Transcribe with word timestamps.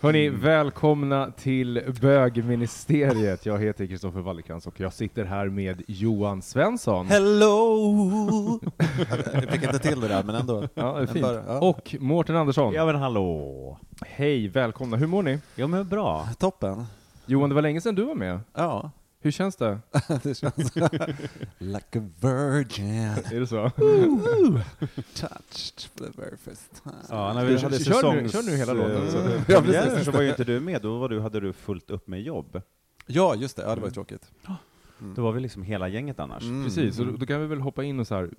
Hörni, 0.00 0.28
välkomna 0.28 1.30
till 1.30 1.82
bögministeriet. 2.00 3.46
Jag 3.46 3.58
heter 3.58 3.86
Kristoffer 3.86 4.20
Wallercrantz 4.20 4.66
och 4.66 4.80
jag 4.80 4.92
sitter 4.92 5.24
här 5.24 5.48
med 5.48 5.82
Johan 5.86 6.42
Svensson. 6.42 7.06
Hello! 7.06 8.60
Jag 9.32 9.42
fick 9.50 9.62
inte 9.62 9.78
till 9.78 10.00
det 10.00 10.08
där, 10.08 10.22
men 10.22 10.34
ändå. 10.34 10.68
Ja, 10.74 10.92
det 10.96 11.02
är 11.02 11.06
fint. 11.06 11.22
bara- 11.26 11.42
ja. 11.46 11.58
Och 11.60 11.96
Mårten 12.00 12.36
Andersson. 12.36 12.74
Ja 12.74 12.86
men 12.86 12.96
hallå! 12.96 13.78
Hej, 14.06 14.48
välkomna. 14.48 14.96
Hur 14.96 15.06
mår 15.06 15.22
ni? 15.22 15.38
Ja 15.54 15.66
men 15.66 15.88
bra. 15.88 16.28
Toppen. 16.38 16.84
Johan, 17.26 17.48
det 17.48 17.54
var 17.54 17.62
länge 17.62 17.80
sedan 17.80 17.94
du 17.94 18.04
var 18.04 18.14
med. 18.14 18.40
Ja, 18.54 18.90
Hur 19.22 19.30
känns 19.30 19.56
det? 19.56 19.78
det 20.22 20.34
känns 20.34 20.76
like 21.58 21.98
a 21.98 22.08
virgin. 22.20 23.08
Är 23.32 23.40
det 23.40 23.46
så? 23.46 23.70
Touched 25.14 25.90
for 25.90 26.04
the 26.04 26.20
very 26.20 26.36
first 26.36 26.82
time. 26.82 26.94
Ja, 27.08 27.32
när 27.34 27.44
vi 27.44 27.58
hade 27.58 27.58
kör 27.60 27.70
nu- 27.70 27.78
säsongs... 27.78 28.32
kör 28.32 28.42
nu 28.42 28.56
hela 28.56 28.72
låten, 28.72 29.10
så- 29.10 29.18
eh, 29.18 29.42
Ja, 29.48 29.62
precis. 29.62 30.04
så 30.04 30.10
var 30.10 30.20
ju 30.22 30.28
inte 30.28 30.44
du 30.44 30.60
med, 30.60 30.82
då 30.82 30.98
var 30.98 31.08
du, 31.08 31.20
hade 31.20 31.40
du 31.40 31.52
fullt 31.52 31.90
upp 31.90 32.06
med 32.08 32.22
jobb. 32.22 32.62
Ja, 33.06 33.34
just 33.34 33.56
det. 33.56 33.62
Ja, 33.62 33.74
det 33.74 33.80
var 33.80 33.88
ju 33.88 33.94
tråkigt. 33.94 34.30
Då 35.16 35.22
var 35.22 35.32
vi 35.32 35.40
liksom 35.40 35.62
hela 35.62 35.88
gänget 35.88 36.20
annars. 36.20 36.42
Mm. 36.42 36.64
Precis, 36.64 36.98
och 36.98 37.18
då, 37.18 37.26
kan 37.26 37.40
vi 37.40 37.46
väl 37.46 37.60
hoppa 37.60 37.84
in 37.84 38.00
och 38.00 38.06
så 38.06 38.14
här. 38.14 38.30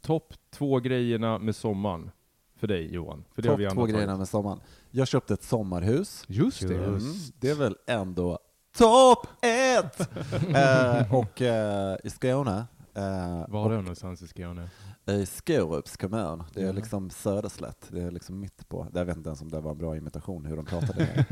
Topp 0.00 0.34
två 0.50 0.80
grejerna 0.80 1.38
med 1.38 1.56
sommaren 1.56 2.10
för 2.56 2.66
dig 2.66 2.94
Johan. 2.94 3.24
För 3.34 3.42
det 3.42 3.48
har 3.48 3.56
Topp 3.56 3.66
vi 3.66 3.70
två 3.74 3.84
grejerna 3.86 4.16
med 4.16 4.28
sommaren. 4.28 4.60
Jag 4.90 5.08
köpte 5.08 5.34
ett 5.34 5.42
sommarhus. 5.42 6.24
Just 6.26 6.68
det. 6.68 6.74
Mm. 6.84 7.00
Det 7.40 7.50
är 7.50 7.54
väl 7.54 7.76
ändå 7.86 8.38
topp 8.84 9.26
ett! 9.42 10.00
eh, 10.56 11.14
och 11.14 11.42
eh, 11.42 11.96
i 12.04 12.10
Skåne, 12.10 12.66
eh, 12.94 13.48
Var 13.48 13.66
är 13.70 13.76
det 13.76 13.82
någonstans 13.82 14.22
i 14.22 14.28
Skåne? 14.28 14.68
i 15.06 15.26
Skorups 15.26 15.96
kommun, 15.96 16.42
det 16.54 16.62
är 16.62 16.72
liksom 16.72 17.10
Söderslätt, 17.10 17.86
det 17.88 18.02
är 18.02 18.10
liksom 18.10 18.40
mitt 18.40 18.68
på, 18.68 18.86
jag 18.94 19.04
vet 19.04 19.16
inte 19.16 19.28
ens 19.28 19.42
om 19.42 19.50
det 19.50 19.60
var 19.60 19.70
en 19.70 19.78
bra 19.78 19.96
imitation 19.96 20.44
hur 20.44 20.56
de 20.56 20.64
pratade. 20.66 21.24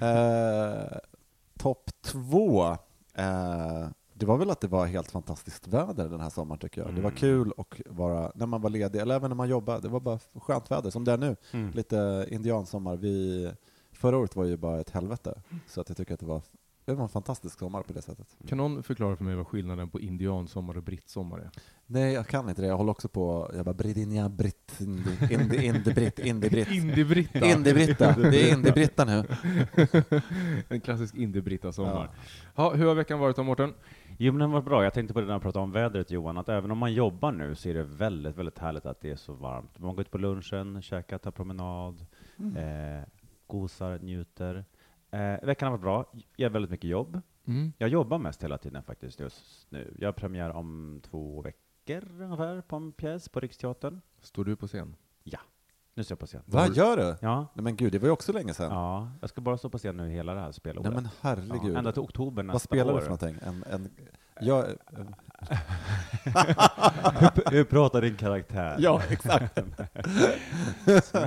eh, 0.92 0.98
Topp 1.58 1.90
två, 2.04 2.62
eh, 3.14 3.88
det 4.14 4.26
var 4.26 4.36
väl 4.36 4.50
att 4.50 4.60
det 4.60 4.68
var 4.68 4.86
helt 4.86 5.10
fantastiskt 5.10 5.68
väder 5.68 6.08
den 6.08 6.20
här 6.20 6.30
sommaren 6.30 6.58
tycker 6.58 6.80
jag. 6.80 6.94
Det 6.94 7.00
var 7.00 7.10
Mm. 7.10 7.18
kul 7.20 7.50
och 7.52 7.80
vara, 7.86 8.32
när 8.34 8.46
man 8.46 8.60
var 8.62 8.70
ledig, 8.70 9.00
eller 9.00 9.14
även 9.14 9.30
när 9.30 9.36
man 9.36 9.48
jobbade, 9.48 9.80
det 9.80 9.88
var 9.88 10.00
bara 10.00 10.18
skönt 10.34 10.70
väder, 10.70 10.90
som 10.90 11.04
det 11.04 11.12
är 11.12 11.18
nu. 11.18 11.36
Mm. 11.52 11.70
Lite 11.70 12.26
indiansommar. 12.30 12.96
Vi, 12.96 13.50
förra 13.92 14.16
året 14.18 14.36
var 14.36 14.44
ju 14.44 14.56
bara 14.56 14.80
ett 14.80 14.90
helvete, 14.90 15.42
så 15.66 15.80
att 15.80 15.88
jag 15.88 15.96
tycker 15.96 16.14
att 16.14 16.20
det 16.20 16.26
var, 16.26 16.42
det 16.90 16.96
var 16.96 17.02
en 17.02 17.08
fantastisk 17.08 17.58
sommar 17.58 17.82
på 17.82 17.92
det 17.92 18.02
sättet. 18.02 18.36
Kan 18.48 18.58
någon 18.58 18.82
förklara 18.82 19.16
för 19.16 19.24
mig 19.24 19.34
vad 19.34 19.46
skillnaden 19.46 19.88
på 19.88 20.00
indiansommar 20.00 20.76
och 20.76 20.82
brittsommar 20.82 21.38
är? 21.38 21.50
Nej, 21.86 22.12
jag 22.12 22.26
kan 22.26 22.48
inte 22.48 22.62
det. 22.62 22.68
Jag 22.68 22.76
håller 22.76 22.90
också 22.90 23.08
på, 23.08 23.50
jag 23.54 23.64
bara 23.64 23.74
Bridinja 23.74 24.28
Britt, 24.28 24.80
Indi, 24.80 25.34
Indi, 25.34 25.66
Indi 25.66 25.94
Britt, 25.94 26.18
Indi 26.18 26.50
Britt. 26.50 26.68
Indie-britta. 26.70 27.38
Indie-Britta. 27.38 28.14
Det 28.16 28.50
är 28.50 28.54
Indie-Britta 28.54 29.04
nu. 29.04 29.24
en 30.68 30.80
klassisk 30.80 31.14
indie-britta-sommar. 31.14 32.10
Ja. 32.54 32.74
hur 32.74 32.86
har 32.86 32.94
veckan 32.94 33.18
varit 33.18 33.36
då, 33.36 33.42
Mårten? 33.42 33.74
Jo 34.18 34.32
men 34.32 34.40
den 34.40 34.50
var 34.50 34.62
bra, 34.62 34.84
jag 34.84 34.94
tänkte 34.94 35.14
på 35.14 35.20
det 35.20 35.26
när 35.26 35.34
jag 35.34 35.42
pratade 35.42 35.62
om 35.62 35.72
vädret 35.72 36.10
Johan, 36.10 36.38
att 36.38 36.48
även 36.48 36.70
om 36.70 36.78
man 36.78 36.92
jobbar 36.92 37.32
nu 37.32 37.54
så 37.54 37.68
är 37.68 37.74
det 37.74 37.82
väldigt, 37.82 38.36
väldigt 38.36 38.58
härligt 38.58 38.86
att 38.86 39.00
det 39.00 39.10
är 39.10 39.16
så 39.16 39.32
varmt. 39.32 39.78
Man 39.78 39.94
går 39.94 40.00
ut 40.00 40.10
på 40.10 40.18
lunchen, 40.18 40.82
käkar, 40.82 41.18
tar 41.18 41.30
promenad, 41.30 42.06
eh, 42.36 43.08
gosar, 43.46 43.98
njuter. 43.98 44.64
Eh, 45.10 45.46
veckan 45.46 45.66
har 45.66 45.70
varit 45.70 45.82
bra, 45.82 46.12
jag 46.36 46.48
har 46.48 46.52
väldigt 46.52 46.70
mycket 46.70 46.90
jobb. 46.90 47.20
Mm. 47.46 47.72
Jag 47.78 47.88
jobbar 47.88 48.18
mest 48.18 48.44
hela 48.44 48.58
tiden 48.58 48.82
faktiskt 48.82 49.20
just 49.20 49.66
nu. 49.70 49.94
Jag 49.98 50.08
har 50.08 50.12
premiär 50.12 50.50
om 50.50 51.00
två 51.02 51.42
veckor 51.42 52.20
ungefär 52.22 52.60
på 52.60 52.76
en 52.76 52.92
pjäs 52.92 53.28
på 53.28 53.40
Riksteatern. 53.40 54.00
Står 54.20 54.44
du 54.44 54.56
på 54.56 54.66
scen? 54.66 54.96
Nu 55.94 56.04
står 56.04 56.14
jag 56.14 56.18
på 56.18 56.26
scen. 56.26 56.42
Vad 56.46 56.76
gör 56.76 56.96
du? 56.96 57.16
Ja, 57.20 57.46
Nej 57.54 57.64
men 57.64 57.76
gud, 57.76 57.92
det 57.92 57.98
var 57.98 58.06
ju 58.08 58.12
också 58.12 58.32
länge 58.32 58.54
sedan. 58.54 58.72
ja, 58.72 59.10
jag 59.20 59.30
ska 59.30 59.40
bara 59.40 59.58
stå 59.58 59.68
på 59.70 59.78
scen 59.78 59.96
nu 59.96 60.08
hela 60.08 60.34
det 60.34 60.40
här 60.40 60.52
spelåret. 60.52 60.92
Nej 60.92 61.02
men 61.02 61.08
herregud. 61.20 61.72
ja, 61.74 61.78
ända 61.78 61.92
till 61.92 62.02
oktober 62.02 62.42
nästa 62.42 62.52
Vad 62.54 62.62
spelar 62.62 62.92
år. 62.92 62.96
du 62.96 63.02
för 63.02 63.10
någonting? 63.10 63.36
En, 63.42 63.64
en, 63.72 63.88
jag, 64.40 64.64
hur, 67.20 67.50
hur 67.50 67.64
pratar 67.64 68.02
din 68.02 68.16
karaktär? 68.16 68.76
ja, 68.78 69.02
exakt. 69.10 69.58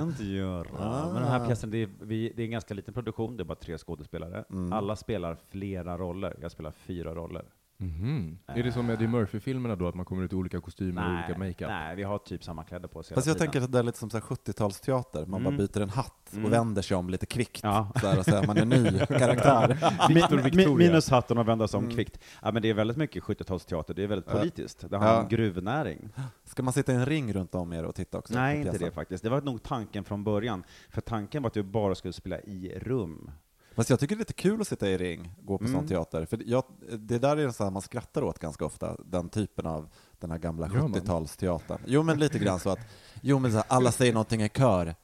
inte 0.01 0.24
göra. 0.24 0.68
Men 1.06 1.13
den 1.13 1.24
Ah. 1.24 1.29
här 1.40 1.46
pjäsen, 1.47 1.72
det 1.72 1.78
är, 1.78 1.90
vi, 2.01 2.34
det 2.35 2.41
är 2.41 2.46
en 2.46 2.51
ganska 2.51 2.74
liten 2.74 2.94
produktion, 2.94 3.38
det 3.38 3.44
är 3.44 3.46
bara 3.46 3.56
tre 3.56 3.78
skådespelare. 3.78 4.44
Mm. 4.50 4.74
Alla 4.74 4.96
spelar 4.96 5.38
flera 5.50 5.97
roller, 5.97 6.35
jag 6.41 6.51
spelar 6.51 6.72
fyra 6.72 7.16
roller. 7.16 7.46
Mhm. 7.78 8.38
Är 8.48 8.64
det 8.64 8.72
som 8.72 8.90
Eddie 8.90 9.08
Murphy-filmerna 9.08 9.76
då, 9.76 9.88
att 9.88 9.96
man 9.96 10.06
kommer 10.06 10.24
ut 10.24 10.34
i 10.34 10.36
olika 10.36 10.62
kostymer 10.62 11.06
och 11.06 11.14
olika 11.14 11.38
makeup? 11.40 11.70
nej, 11.70 11.96
vi 11.96 12.04
har 12.04 12.18
typ 12.18 12.44
samma 12.44 12.64
kläder 12.64 12.88
på 12.88 13.00
oss 13.00 13.12
hela 13.12 13.16
Fast 13.16 13.28
jag 13.28 13.36
tiden. 13.38 13.52
tänker 13.52 13.66
att 13.66 13.72
det 13.72 13.80
är 13.80 13.84
lite 13.84 13.98
som 13.98 14.10
så 14.10 14.18
här 14.18 14.22
70-talsteater, 14.26 15.26
man 15.26 15.44
bara 15.44 15.54
Mm. 15.54 15.58
byter 15.68 15.82
en 15.82 15.90
hatt 15.90 16.28
och 16.32 16.38
Mm. 16.38 16.52
vänder 16.52 16.82
sig 16.82 16.98
om 16.98 17.10
lite 17.10 17.26
kvickt. 17.26 17.60
Ja. 17.64 17.92
Så 18.02 18.08
här, 18.08 18.20
och 18.20 18.26
så 18.26 18.36
här, 18.36 18.48
man 18.48 18.58
är 18.58 18.66
ny 18.66 19.00
karaktär. 19.08 19.68
Victor 20.14 20.38
Victoria. 20.44 20.68
mi- 20.68 20.78
Minus 20.78 21.10
hatten 21.10 21.38
och 21.38 21.48
vända 21.48 21.68
sig 21.68 21.78
om 21.78 21.84
Mm. 21.84 21.96
kvickt. 21.96 22.20
Ja, 22.42 22.52
men 22.52 22.62
det 22.62 22.70
är 22.70 22.74
väldigt 22.74 22.98
mycket 22.98 23.24
70-talsteater, 23.24 23.94
det 23.94 24.04
är 24.04 24.08
väldigt 24.08 24.28
politiskt. 24.32 24.80
Det 24.90 24.98
handlar 24.98 25.14
Ja. 25.16 25.22
om 25.22 25.28
gruvnäring. 25.30 26.10
Ska 26.46 26.64
man 26.64 26.74
sitta 26.74 26.92
i 26.92 26.96
en 26.96 27.06
ring 27.06 27.34
runt 27.34 27.56
om 27.56 27.74
er 27.74 27.84
och 27.86 27.96
titta 27.96 28.18
också? 28.18 28.34
Nej, 28.34 28.58
inte 28.62 28.78
det 28.78 28.92
faktiskt. 28.92 29.24
Det 29.24 29.30
var 29.30 29.42
nog 29.42 29.64
tanken 29.64 30.04
från 30.04 30.24
början. 30.24 30.64
För 30.90 31.02
tanken 31.02 31.44
var 31.44 31.48
att 31.48 31.54
du 31.54 31.64
bara 31.64 31.96
skulle 31.96 32.14
spela 32.14 32.40
i 32.40 32.80
rum. 32.82 33.32
Fast 33.76 33.90
jag 33.90 34.00
tycker 34.00 34.16
det 34.16 34.18
är 34.18 34.22
lite 34.22 34.34
kul 34.34 34.62
att 34.62 34.68
sitta 34.68 34.90
i 34.90 34.98
ring, 34.98 35.36
gå 35.42 35.58
på 35.58 35.64
Mm. 35.64 35.76
sån 35.80 35.88
teater. 35.88 36.26
För 36.26 36.40
jag, 36.46 36.64
det 37.00 37.20
där 37.20 37.38
är 37.38 37.46
en 37.46 37.54
sån 37.54 37.64
här 37.64 37.72
man 37.72 37.82
skrattar 37.82 38.22
åt 38.24 38.40
ganska 38.40 38.66
ofta, 38.66 38.98
den 39.06 39.30
typen 39.30 39.66
av 39.66 39.90
den 40.20 40.31
här 40.31 40.38
gamla 40.38 40.68
Gör 40.68 40.75
man? 40.75 40.94
70-talsteatern. 40.94 41.80
Jo, 41.86 42.04
men 42.04 42.20
lite 42.20 42.40
grann 42.40 42.60
så 42.60 42.70
att, 42.70 42.80
jo 43.22 43.40
men 43.40 43.52
så 43.52 43.58
här, 43.58 43.66
alla 43.68 43.92
säger 43.92 44.14
någonting 44.14 44.42
i 44.44 44.50
kör. 44.50 44.96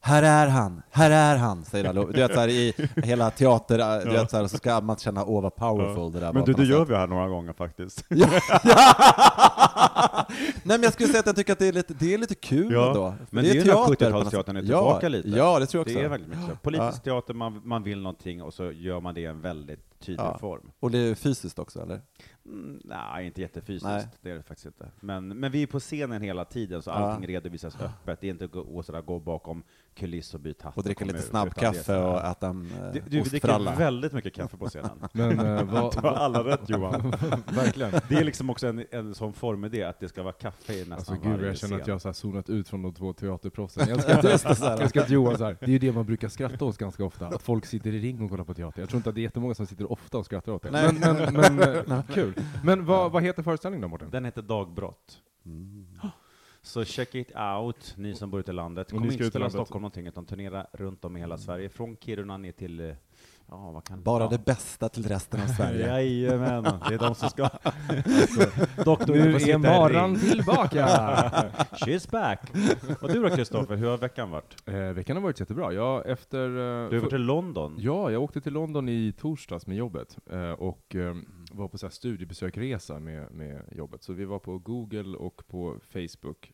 Här 0.00 0.22
är 0.22 0.48
han, 0.48 0.82
här 0.90 1.10
är 1.10 1.36
han, 1.36 1.64
säger 1.64 1.88
alla. 1.88 2.04
Du 2.04 2.12
vet 2.12 2.34
så 2.34 2.40
här, 2.40 2.48
i 2.48 2.74
hela 2.96 3.30
teater, 3.30 4.04
du 4.04 4.10
vet 4.10 4.30
så, 4.30 4.36
här, 4.36 4.46
så 4.46 4.56
ska 4.56 4.80
man 4.80 4.96
känna, 4.96 5.24
åh 5.24 5.42
vad 5.42 5.54
powerful 5.54 6.12
det 6.12 6.20
där 6.20 6.26
var. 6.26 6.32
på 6.32 6.50
något 6.50 6.58
sätt. 6.58 6.88
vi 6.88 6.94
här 6.94 7.06
några 7.06 7.28
gånger 7.28 7.52
faktiskt. 7.52 8.04
Ja. 8.08 8.26
Nej 10.38 10.78
men 10.78 10.82
jag 10.82 10.92
skulle 10.92 11.08
säga 11.08 11.20
att 11.20 11.26
jag 11.26 11.36
tycker 11.36 11.52
att 11.52 11.58
det 11.58 11.68
är 11.68 11.72
lite, 11.72 11.94
det 11.94 12.14
är 12.14 12.18
lite 12.18 12.34
kul 12.34 12.72
Ja, 12.72 12.88
ändå. 12.88 13.14
Men 13.30 13.44
det 13.44 13.50
är 13.50 13.54
ju 13.54 13.60
när 13.60 13.66
teater 13.66 14.10
på 14.10 14.18
något 14.18 14.32
70-talsteatern 14.32 14.56
är 14.56 14.62
tillbaka 14.62 15.06
ja, 15.06 15.08
lite. 15.08 15.28
Ja, 15.28 15.58
det 15.58 15.66
tror 15.66 15.80
jag 15.80 15.86
också. 15.86 15.98
Det 15.98 16.04
är 16.04 16.08
väldigt 16.08 16.28
mycket. 16.28 16.62
Politisk 16.62 17.02
teater, 17.02 17.34
man, 17.34 17.60
man 17.64 17.82
vill 17.82 18.02
någonting 18.02 18.42
och 18.42 18.54
så 18.54 18.72
gör 18.72 19.00
man 19.00 19.14
det 19.14 19.24
en 19.24 19.40
väldigt 19.40 19.87
tydlig 19.98 20.24
Ja. 20.24 20.38
form. 20.38 20.70
Och 20.80 20.90
det 20.90 20.98
är 20.98 21.14
fysiskt 21.14 21.58
också, 21.58 21.82
eller? 21.82 22.00
Mm, 22.46 22.80
nej, 22.84 23.26
inte 23.26 23.40
jättefysiskt, 23.40 23.84
Nej. 23.84 24.08
det 24.22 24.30
är 24.30 24.34
det 24.34 24.42
faktiskt 24.42 24.66
inte. 24.66 24.90
Men, 25.00 25.28
men 25.28 25.52
vi 25.52 25.62
är 25.62 25.66
på 25.66 25.80
scenen 25.80 26.22
hela 26.22 26.44
tiden, 26.44 26.82
så 26.82 26.90
Ja. 26.90 26.94
allting 26.94 27.26
redovisas 27.28 27.76
öppet. 27.80 28.20
Det 28.20 28.26
är 28.26 28.30
inte 28.30 28.44
att 28.44 28.50
gå, 28.50 28.82
sådär 28.82 29.00
gå 29.02 29.18
bakom 29.18 29.62
kuliss 29.94 30.34
och 30.34 30.40
byta 30.40 30.64
hatt 30.64 30.76
Och 30.76 30.82
dricka 30.82 31.04
lite 31.04 31.22
snabbkaffe 31.22 31.96
och 31.98 32.24
äta 32.24 32.46
en 32.48 32.70
eh, 32.72 32.92
Du, 32.92 33.00
du 33.08 33.20
ostfralla. 33.20 33.74
väldigt 33.74 34.12
mycket 34.12 34.34
kaffe 34.34 34.56
på 34.56 34.66
scenen. 34.68 34.90
Men 35.12 35.38
eh, 35.40 35.62
vad... 35.72 35.94
Du 35.94 36.00
har 36.00 36.14
alla 36.14 36.44
rätt 36.44 36.68
Johan. 36.70 37.10
Verkligen. 37.54 37.92
Det 38.08 38.14
är 38.14 38.24
liksom 38.24 38.50
också 38.50 38.66
en, 38.66 38.84
en 38.90 39.14
sån 39.14 39.32
formidé, 39.32 39.82
att 39.82 40.00
det 40.00 40.08
ska 40.08 40.22
vara 40.22 40.32
kaffe 40.32 40.72
i 40.72 40.78
nästan 40.78 40.92
Alltså 40.92 41.14
gud, 41.14 41.32
varje 41.32 41.46
jag 41.46 41.58
känner 41.58 41.80
att 41.80 41.86
jag 41.86 41.94
har 41.94 41.98
så 41.98 42.08
här 42.08 42.12
zonat 42.12 42.50
ut 42.50 42.68
från 42.68 42.82
de 42.82 42.94
två 42.94 43.12
teaterproffsen. 43.12 43.88
Jag 43.88 43.96
älskar, 43.98 44.18
att, 44.18 44.60
jag 44.60 44.80
älskar 44.82 45.00
att 45.00 45.10
Johan 45.10 45.38
så 45.38 45.44
här, 45.44 45.56
det 45.60 45.66
är 45.66 45.70
ju 45.70 45.78
det 45.78 45.92
man 45.92 46.06
brukar 46.06 46.28
skratta 46.28 46.64
åt 46.64 46.78
ganska 46.78 47.04
ofta, 47.04 47.26
att 47.26 47.42
folk 47.42 47.66
sitter 47.66 47.92
i 47.94 47.98
ring 47.98 48.22
och 48.22 48.30
kollar 48.30 48.44
på 48.44 48.54
teater. 48.54 48.80
Jag 48.82 48.88
tror 48.88 48.96
inte 48.98 49.08
att 49.08 49.14
det 49.14 49.20
är 49.20 49.22
jättemånga 49.22 49.54
som 49.54 49.66
sitter 49.66 49.87
ofta 49.92 50.18
och 50.18 50.24
skrattar 50.24 50.52
åt 50.52 50.62
det. 50.62 50.70
Nej. 50.70 50.92
Men, 51.00 51.16
men, 51.32 51.56
men 51.56 51.90
eh, 51.90 52.06
kul. 52.06 52.34
Men 52.64 52.84
vad, 52.84 53.12
vad 53.12 53.22
heter 53.22 53.42
föreställningen 53.42 53.82
då 53.82 53.88
Mårten? 53.88 54.10
Den 54.10 54.24
heter 54.24 54.42
Dagbrott. 54.42 55.22
Mm. 55.46 55.86
Så 56.62 56.84
check 56.84 57.14
it 57.14 57.32
out, 57.36 57.94
ni 57.96 58.14
som 58.14 58.30
bor 58.30 58.40
ute 58.40 58.50
i 58.50 58.54
landet. 58.54 58.90
Kom 58.90 59.04
inte 59.04 59.38
landet. 59.38 59.52
Stockholm 59.52 59.82
någonting, 59.82 60.06
utan 60.06 60.26
turnera 60.26 60.66
runt 60.72 61.04
om 61.04 61.16
i 61.16 61.20
hela 61.20 61.38
Sverige. 61.38 61.68
Från 61.68 61.96
Kiruna 61.96 62.36
ner 62.36 62.52
till, 62.52 62.80
eh, 62.80 62.94
ja 63.50 63.70
vad 63.70 63.84
kan 63.84 64.02
Bara 64.02 64.28
det 64.28 64.44
bästa 64.44 64.88
till 64.88 65.08
resten 65.08 65.40
av 65.40 65.46
Sverige. 65.46 65.86
Jajamän, 66.02 66.64
det 66.88 66.94
är 66.94 66.98
de 66.98 67.14
som 67.14 67.28
ska... 67.30 67.42
Alltså, 68.78 69.12
Nu 69.12 69.20
är 69.34 69.38
ring. 70.14 70.30
tillbaka! 70.30 70.86
She's 71.72 72.10
back! 72.10 72.40
Och 73.02 73.08
du 73.12 73.22
då 73.22 73.30
Kristoffer, 73.30 73.76
hur 73.76 73.88
har 73.90 73.98
veckan 73.98 74.30
varit? 74.30 74.68
eh, 74.68 74.74
veckan 74.74 75.16
har 75.16 75.22
varit 75.22 75.40
jättebra. 75.40 75.72
Jag 75.72 76.06
efter... 76.10 76.44
eh, 76.48 76.88
Du 76.90 76.96
har 76.96 77.00
varit 77.02 77.12
i 77.12 77.18
London? 77.18 77.76
Ja, 77.78 78.10
jag 78.10 78.22
åkte 78.22 78.40
till 78.40 78.52
London 78.52 78.88
i 78.88 79.12
torsdags 79.18 79.66
med 79.66 79.76
jobbet 79.76 80.16
eh, 80.30 80.50
och 80.50 80.94
eh, 80.94 81.16
var 81.52 81.68
på 81.68 81.78
så 81.78 81.86
här 81.86 81.90
studiebesökresa 81.90 82.98
med, 82.98 83.32
med 83.32 83.62
jobbet. 83.72 84.02
Så 84.02 84.12
vi 84.12 84.24
var 84.24 84.38
på 84.38 84.58
Google 84.58 85.16
och 85.18 85.42
på 85.48 85.76
Facebook. 85.92 86.52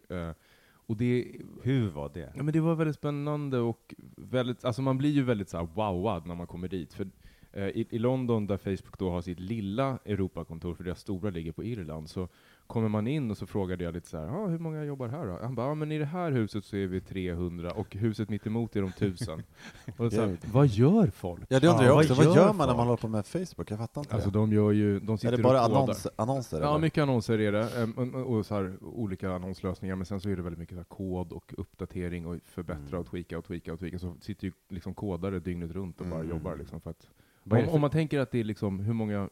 Och 0.86 0.96
det, 0.96 1.36
Hur 1.62 1.90
var 1.90 2.10
det? 2.14 2.32
ja, 2.36 2.42
men 2.42 2.52
det 2.52 2.60
var 2.60 2.74
väldigt 2.74 2.96
spännande 2.96 3.58
och 3.58 3.94
väldigt, 4.16 4.64
alltså 4.64 4.82
man 4.82 4.98
blir 4.98 5.10
ju 5.10 5.22
väldigt 5.22 5.48
så 5.48 5.56
här 5.56 5.64
wowad 5.74 6.26
när 6.26 6.34
man 6.34 6.46
kommer 6.46 6.68
dit. 6.68 6.94
För 6.94 7.08
eh, 7.52 7.68
i, 7.68 7.86
I 7.90 7.98
London, 7.98 8.46
där 8.46 8.56
Facebook 8.56 8.98
då 8.98 9.10
har 9.10 9.20
sitt 9.22 9.40
lilla 9.40 9.98
Europakontor, 10.04 10.74
för 10.74 10.84
deras 10.84 11.00
stora 11.00 11.30
ligger 11.30 11.52
på 11.52 11.64
Irland, 11.64 12.10
så 12.10 12.28
kommer 12.66 12.88
man 12.88 13.06
in 13.06 13.30
och 13.30 13.36
så 13.38 13.46
frågade 13.46 13.84
jag 13.84 13.94
lite 13.94 14.08
så 14.08 14.18
här, 14.18 14.26
ah, 14.28 14.46
hur 14.46 14.58
många 14.58 14.84
jobbar 14.84 15.08
här 15.08 15.26
då? 15.26 15.38
Han 15.42 15.54
bara, 15.54 15.66
ah, 15.66 15.74
men 15.74 15.92
i 15.92 15.98
det 15.98 16.04
här 16.04 16.30
huset 16.32 16.64
så 16.64 16.76
är 16.76 16.86
vi 16.86 17.00
300 17.00 17.70
och 17.70 17.94
huset 17.94 18.28
mitt 18.28 18.46
emot 18.46 18.76
är 18.76 18.80
de 18.80 18.90
1000. 18.90 19.42
och 19.96 20.12
så 20.12 20.20
här, 20.20 20.36
vad 20.52 20.66
gör 20.66 21.06
folk? 21.06 21.42
Ja, 21.48 21.60
det 21.60 21.68
undrar 21.68 21.84
jag 21.84 21.94
Ja, 21.94 22.00
också. 22.00 22.14
vad 22.14 22.26
Vad 22.26 22.36
gör 22.36 22.52
man 22.52 22.68
när 22.68 22.76
man 22.76 22.86
håller 22.86 22.96
på 22.96 23.08
med 23.08 23.26
Facebook? 23.26 23.70
Jag 23.70 23.78
fattar 23.78 24.00
inte 24.00 24.14
Alltså 24.14 24.30
det. 24.30 24.38
de 24.38 24.52
gör 24.52 24.72
ju, 24.72 25.00
de 25.00 25.12
Är 25.12 25.16
sitter 25.16 25.36
det 25.36 25.42
bara 25.42 25.60
annons, 25.60 26.06
annonser? 26.16 26.60
Ja, 26.60 26.68
eller? 26.70 26.78
mycket 26.78 27.02
annonser 27.02 27.38
är 27.40 27.52
det, 27.52 28.22
och, 28.24 28.46
så 28.46 28.54
här, 28.54 28.76
olika 28.82 29.32
annonslösningar, 29.32 29.96
men 29.96 30.06
sen 30.06 30.20
så 30.20 30.28
är 30.30 30.36
det 30.36 30.42
väldigt 30.42 30.58
mycket 30.60 30.74
så 30.74 30.78
här, 30.78 30.84
kod 30.84 31.32
och 31.32 31.54
uppdatering 31.58 32.26
och 32.26 32.36
förbättra 32.44 32.88
Mm. 32.88 33.00
och 33.00 33.06
tweaka 33.06 33.38
och 33.38 33.44
tweaka 33.44 33.72
och 33.72 33.78
tweaka. 33.78 33.98
Så 33.98 34.16
sitter 34.20 34.44
ju 34.46 34.52
liksom 34.68 34.94
kodare 34.94 35.38
dygnet 35.38 35.70
runt 35.70 36.00
och 36.00 36.06
bara 36.06 36.20
Mm. 36.20 36.30
jobbar 36.30 36.56
liksom 36.56 36.80
för 36.80 36.90
att... 36.90 37.08
Är 37.50 37.68
Om, 37.68 37.74
om 37.74 37.80
man 37.80 37.90
tänker 37.90 38.20
att 38.20 38.30
det 38.30 38.40
är 38.40 38.44
liksom 38.44 38.80
hur 38.80 38.92
många, 38.94 39.28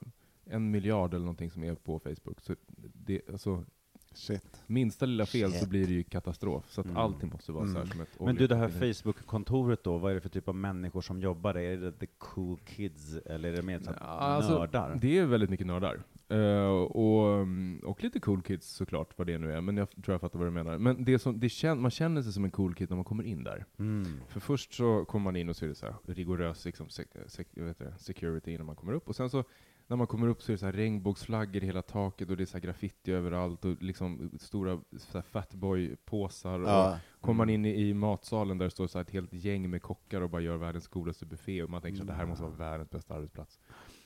en 0.46 0.70
miljard 0.70 1.14
eller 1.14 1.24
någonting 1.24 1.50
som 1.50 1.64
är 1.64 1.74
på 1.74 1.98
Facebook, 1.98 2.40
så 2.40 2.54
det, 2.94 3.20
alltså, 3.32 3.64
Shit. 4.14 4.62
minsta 4.66 5.06
lilla 5.06 5.26
fel 5.26 5.52
så 5.52 5.58
Shit. 5.58 5.68
blir 5.68 5.86
det 5.86 5.92
ju 5.92 6.02
katastrof. 6.02 6.70
Så 6.70 6.80
att 6.80 6.86
Mm. 6.86 6.96
allting 6.96 7.30
måste 7.32 7.52
vara 7.52 7.64
så 7.66 7.70
här 7.72 7.76
Mm. 7.78 7.88
som 7.92 8.00
ett... 8.00 8.08
Men 8.20 8.34
du, 8.34 8.46
det 8.46 8.56
här. 8.56 8.68
Facebook-kontoret 8.68 9.84
då, 9.84 9.98
vad 9.98 10.10
är 10.10 10.14
det 10.14 10.20
för 10.20 10.28
typ 10.28 10.48
av 10.48 10.54
människor 10.54 11.00
som 11.00 11.20
jobbar 11.20 11.54
där? 11.54 11.60
Är 11.60 11.76
det 11.76 11.92
the 11.92 12.06
cool 12.06 12.58
kids, 12.64 13.16
eller 13.16 13.48
är 13.52 13.56
det 13.56 13.62
mer 13.62 13.78
så 13.80 13.90
alltså, 13.90 14.58
nördar? 14.58 14.98
Det 15.00 15.18
är 15.18 15.26
väldigt 15.26 15.50
mycket 15.50 15.66
nördar. 15.66 16.02
Eh, 16.28 16.66
och, 16.70 17.34
mm, 17.34 17.80
och 17.84 18.02
lite 18.04 18.20
cool 18.20 18.42
kids 18.42 18.66
såklart, 18.66 19.18
vad 19.18 19.26
det 19.26 19.38
nu 19.38 19.52
är. 19.52 19.60
Men 19.60 19.76
jag 19.76 19.90
tror 19.90 20.12
jag 20.14 20.20
fattar 20.20 20.38
vad 20.38 20.46
du 20.48 20.52
menar. 20.52 20.78
Men 20.78 21.04
det 21.04 21.18
som, 21.18 21.40
det 21.40 21.48
kän, 21.48 21.80
man 21.80 21.90
känner 21.90 22.22
sig 22.22 22.32
som 22.32 22.44
en 22.44 22.50
cool 22.50 22.74
kid 22.74 22.90
när 22.90 22.96
man 22.96 23.04
kommer 23.04 23.24
in 23.24 23.44
där. 23.44 23.64
Mm. 23.78 24.06
För 24.28 24.40
först 24.40 24.74
så 24.74 25.04
kommer 25.04 25.24
man 25.24 25.36
in 25.36 25.48
och 25.48 25.56
så 25.56 25.64
är 25.64 25.68
det 25.68 25.74
så 25.74 25.86
här 25.86 25.94
rigorös 26.06 26.64
liksom, 26.64 26.88
sec, 26.88 27.06
sec, 27.26 27.46
det, 27.54 27.94
security 27.98 28.50
innan 28.52 28.66
man 28.66 28.76
kommer 28.76 28.92
upp. 28.92 29.08
Och 29.08 29.16
sen 29.16 29.30
så 29.30 29.44
när 29.92 29.96
man 29.96 30.06
kommer 30.06 30.26
upp 30.28 30.42
så 30.42 30.52
är 30.52 30.54
det 30.54 30.58
så 30.58 30.66
här 30.66 30.72
regnbågsflaggor 30.72 31.62
i 31.62 31.66
hela 31.66 31.82
taket 31.82 32.30
och 32.30 32.36
det 32.36 32.44
är 32.44 32.46
så 32.46 32.58
graffiti 32.58 33.12
överallt 33.12 33.64
och 33.64 33.82
liksom 33.82 34.30
stora 34.40 34.80
fatboy-påsar. 35.32 36.60
Och 36.60 36.68
Ja. 36.68 36.98
kommer 37.20 37.38
man 37.38 37.50
in 37.50 37.64
i, 37.64 37.88
i 37.88 37.94
matsalen 37.94 38.58
där 38.58 38.64
det 38.64 38.70
står 38.70 38.86
så 38.86 38.98
ett 38.98 39.10
helt 39.10 39.32
gäng 39.32 39.70
med 39.70 39.82
kockar 39.82 40.20
och 40.20 40.30
bara 40.30 40.40
gör 40.42 40.56
världens 40.56 40.88
godaste 40.88 41.26
buffé 41.26 41.62
och 41.62 41.70
man 41.70 41.82
tänker 41.82 41.96
så 41.96 42.02
här, 42.04 42.12
det 42.12 42.16
här 42.16 42.26
måste 42.26 42.44
vara 42.44 42.54
världens 42.54 42.90
bästa 42.90 43.14
arbetsplats. 43.14 43.60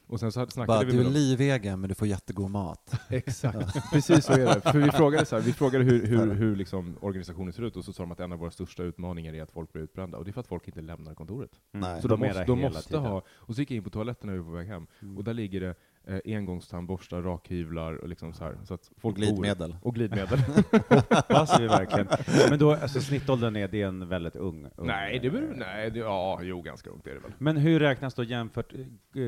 Och 0.08 0.20
sen 0.20 0.32
så 0.32 0.46
snackade 0.46 0.66
Bara, 0.66 0.84
vi 0.86 0.92
du 0.92 1.00
är 1.06 1.10
livegen, 1.10 1.80
men 1.80 1.88
du 1.88 1.94
får 1.94 2.08
jättegod 2.08 2.50
mat. 2.50 3.00
Exakt, 3.08 3.90
precis 3.92 4.24
så 4.24 4.32
är 4.32 4.38
det. 4.54 4.60
För 4.60 4.78
vi 4.78 4.90
frågade, 4.90 5.26
så 5.26 5.36
här, 5.36 5.42
vi 5.42 5.52
frågade 5.52 5.84
hur, 5.84 6.06
hur, 6.06 6.34
hur 6.34 6.56
liksom 6.56 6.96
organisationen 7.00 7.52
ser 7.52 7.62
ut 7.62 7.76
och 7.76 7.84
så 7.84 7.92
sa 7.92 8.02
de 8.02 8.12
att 8.12 8.20
en 8.20 8.32
av 8.32 8.38
våra 8.38 8.50
största 8.50 8.82
utmaningar 8.82 9.34
är 9.34 9.42
att 9.42 9.50
folk 9.50 9.72
blir 9.72 9.82
utbrända. 9.82 10.18
Och 10.18 10.24
det 10.24 10.30
är 10.30 10.32
för 10.32 10.40
att 10.40 10.46
folk 10.46 10.66
inte 10.68 10.80
lämnar 10.80 11.14
kontoret. 11.14 11.50
Nej. 11.72 12.02
Så 12.02 12.08
de 12.08 12.20
de, 12.20 12.26
måste, 12.26 12.44
de 12.44 12.60
måste 12.60 12.96
ha, 12.98 13.22
och 13.28 13.54
så 13.54 13.60
gick 13.60 13.70
jag 13.70 13.76
in 13.76 13.84
på 13.84 13.90
toaletten 13.90 14.26
när 14.26 14.34
vi 14.34 14.38
var 14.40 14.46
på 14.46 14.52
väg 14.52 14.68
hem, 14.68 14.86
Mm. 15.02 15.16
och 15.18 15.24
där 15.24 15.34
ligger 15.34 15.60
det 15.60 15.74
eh, 16.06 16.36
engångstandborstar, 16.36 17.22
rakhyvlar 17.22 17.92
och 17.92 18.08
liksom 18.08 18.32
så 18.32 18.44
här. 18.44 18.58
Så 18.64 18.74
att 18.74 18.90
folk 18.96 19.16
Glidmedel. 19.16 19.70
Bor, 19.72 19.78
och 19.82 19.94
glidmedel. 19.94 20.38
Hoppas 21.08 21.60
vi 21.60 21.66
verkligen. 21.66 22.06
Men 22.50 22.58
då, 22.58 22.72
alltså 22.72 23.00
snittåldern 23.00 23.56
är 23.56 23.68
det 23.68 23.82
en 23.82 24.08
väldigt 24.08 24.36
ung? 24.36 24.66
ung 24.76 24.86
nej, 24.86 25.18
det 25.18 25.30
beror, 25.30 25.54
nej, 25.56 25.90
det, 25.90 25.98
ja, 25.98 26.40
jo, 26.42 26.62
ganska 26.62 26.90
ungt 26.90 27.06
är 27.06 27.14
det 27.14 27.20
väl. 27.20 27.32
Men 27.38 27.56
hur 27.56 27.80
räknas 27.80 28.14
då 28.14 28.22
jämfört 28.22 28.72
eh, 28.72 28.80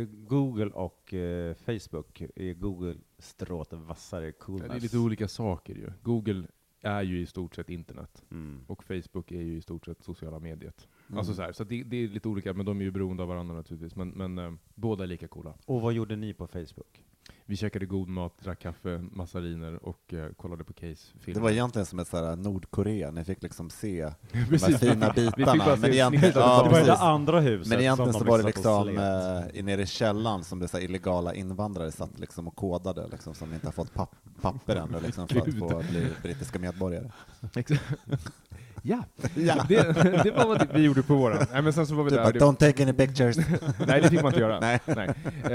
Google 0.09 0.71
och 0.71 1.15
eh, 1.15 1.55
Facebook? 1.55 2.23
Är 2.37 2.55
Google 2.55 2.95
stråt 3.19 3.73
vassare 3.73 4.33
coolness? 4.33 4.69
Det 4.71 4.77
är 4.77 4.81
lite 4.81 4.99
olika 4.99 5.29
saker 5.29 5.75
ju. 5.75 5.91
Google 6.03 6.45
är 6.83 7.03
ju 7.03 7.21
i 7.21 7.27
stort 7.27 7.55
sett 7.55 7.71
internet. 7.71 8.25
Mm. 8.31 8.61
Och 8.67 8.85
Facebook 8.85 9.33
är 9.33 9.43
ju 9.43 9.57
i 9.57 9.61
stort 9.63 9.87
sett 9.87 10.03
sociala 10.03 10.39
mediet. 10.39 10.89
Mm. 11.09 11.19
Alltså 11.19 11.35
så 11.35 11.43
här, 11.43 11.53
så 11.53 11.65
det, 11.65 11.83
det 11.83 11.97
är 11.97 12.09
lite 12.09 12.29
olika, 12.29 12.55
men 12.55 12.67
de 12.67 12.81
är 12.81 12.85
ju 12.85 12.91
beroende 12.91 13.23
av 13.23 13.29
varandra 13.29 13.55
naturligtvis. 13.55 13.97
Men, 13.97 14.09
men 14.09 14.39
eh, 14.39 14.53
båda 14.75 15.05
är 15.05 15.09
lika 15.09 15.29
coola. 15.29 15.55
Och 15.65 15.81
vad 15.81 15.93
gjorde 15.93 16.17
ni 16.17 16.35
på 16.35 16.47
Facebook? 16.47 17.05
Vi 17.47 17.57
käkade 17.57 17.87
god 17.87 18.09
mat, 18.09 18.39
drack 18.43 18.59
kaffe, 18.59 19.05
massariner 19.13 19.87
och 19.87 20.15
eh, 20.15 20.33
kollade 20.37 20.65
på 20.65 20.73
case-filmer. 20.73 21.35
Det 21.35 21.41
var 21.41 21.51
egentligen 21.51 21.87
som 21.87 21.99
ett 21.99 22.09
sådär 22.09 22.37
Nordkorea, 22.37 23.11
ni 23.11 23.25
fick 23.25 23.43
liksom 23.43 23.71
se 23.71 24.03
de 24.33 24.39
här 24.39 24.79
fina 24.79 25.13
bitarna. 25.13 25.77
Men 25.77 25.93
egentligen, 25.93 26.33
ja, 26.35 26.63
det 26.63 26.71
var 26.71 26.79
det 26.79 26.87
precis. 26.87 27.03
andra 27.03 27.41
huset 27.41 27.69
Men 27.69 27.81
egentligen 27.81 28.13
så 28.13 28.25
var 28.25 28.39
det 28.39 28.45
liksom 28.45 28.89
eh, 28.89 29.65
nere 29.65 29.83
i 29.83 29.87
källaren 29.87 30.45
som 30.45 30.59
det 30.59 30.69
så 30.69 30.77
här 30.77 30.85
illegala 30.85 31.35
invandrare 31.35 31.93
satt 31.93 32.19
liksom 32.19 32.49
och 32.49 32.57
kodade, 32.57 33.09
liksom, 33.13 33.35
som 33.35 33.55
inte 33.55 33.67
har 33.67 33.73
fått 33.73 33.95
papp 33.95 34.15
papper 34.41 34.77
ännu 34.77 35.01
liksom, 35.01 35.29
för 35.29 35.41
att 35.41 35.59
få 35.59 35.83
bli 35.91 36.07
brittiska 36.23 36.59
medborgare. 36.59 37.11
ja, 38.89 39.05
Ja. 39.37 39.65
det, 39.69 39.83
det 40.25 40.31
var 40.31 40.47
vad 40.47 40.69
vi 40.75 40.83
gjorde 40.83 41.03
på 41.03 41.15
våran. 41.15 41.47
Nej, 41.53 41.63
men 41.63 41.73
sen 41.73 41.87
så 41.87 41.95
var 41.95 42.05
vi 42.05 42.11
Du 42.11 42.17
där. 42.17 42.23
bara, 42.23 42.33
det- 42.33 42.39
don't 42.39 42.57
take 42.57 42.83
any 42.83 42.93
pictures. 42.93 43.37
Nej, 43.87 44.01
det 44.03 44.09
fick 44.11 44.23
man 44.23 44.27
inte 44.33 44.41
göra. 44.41 44.61
Nej. 44.61 44.81
Nej. 44.87 45.09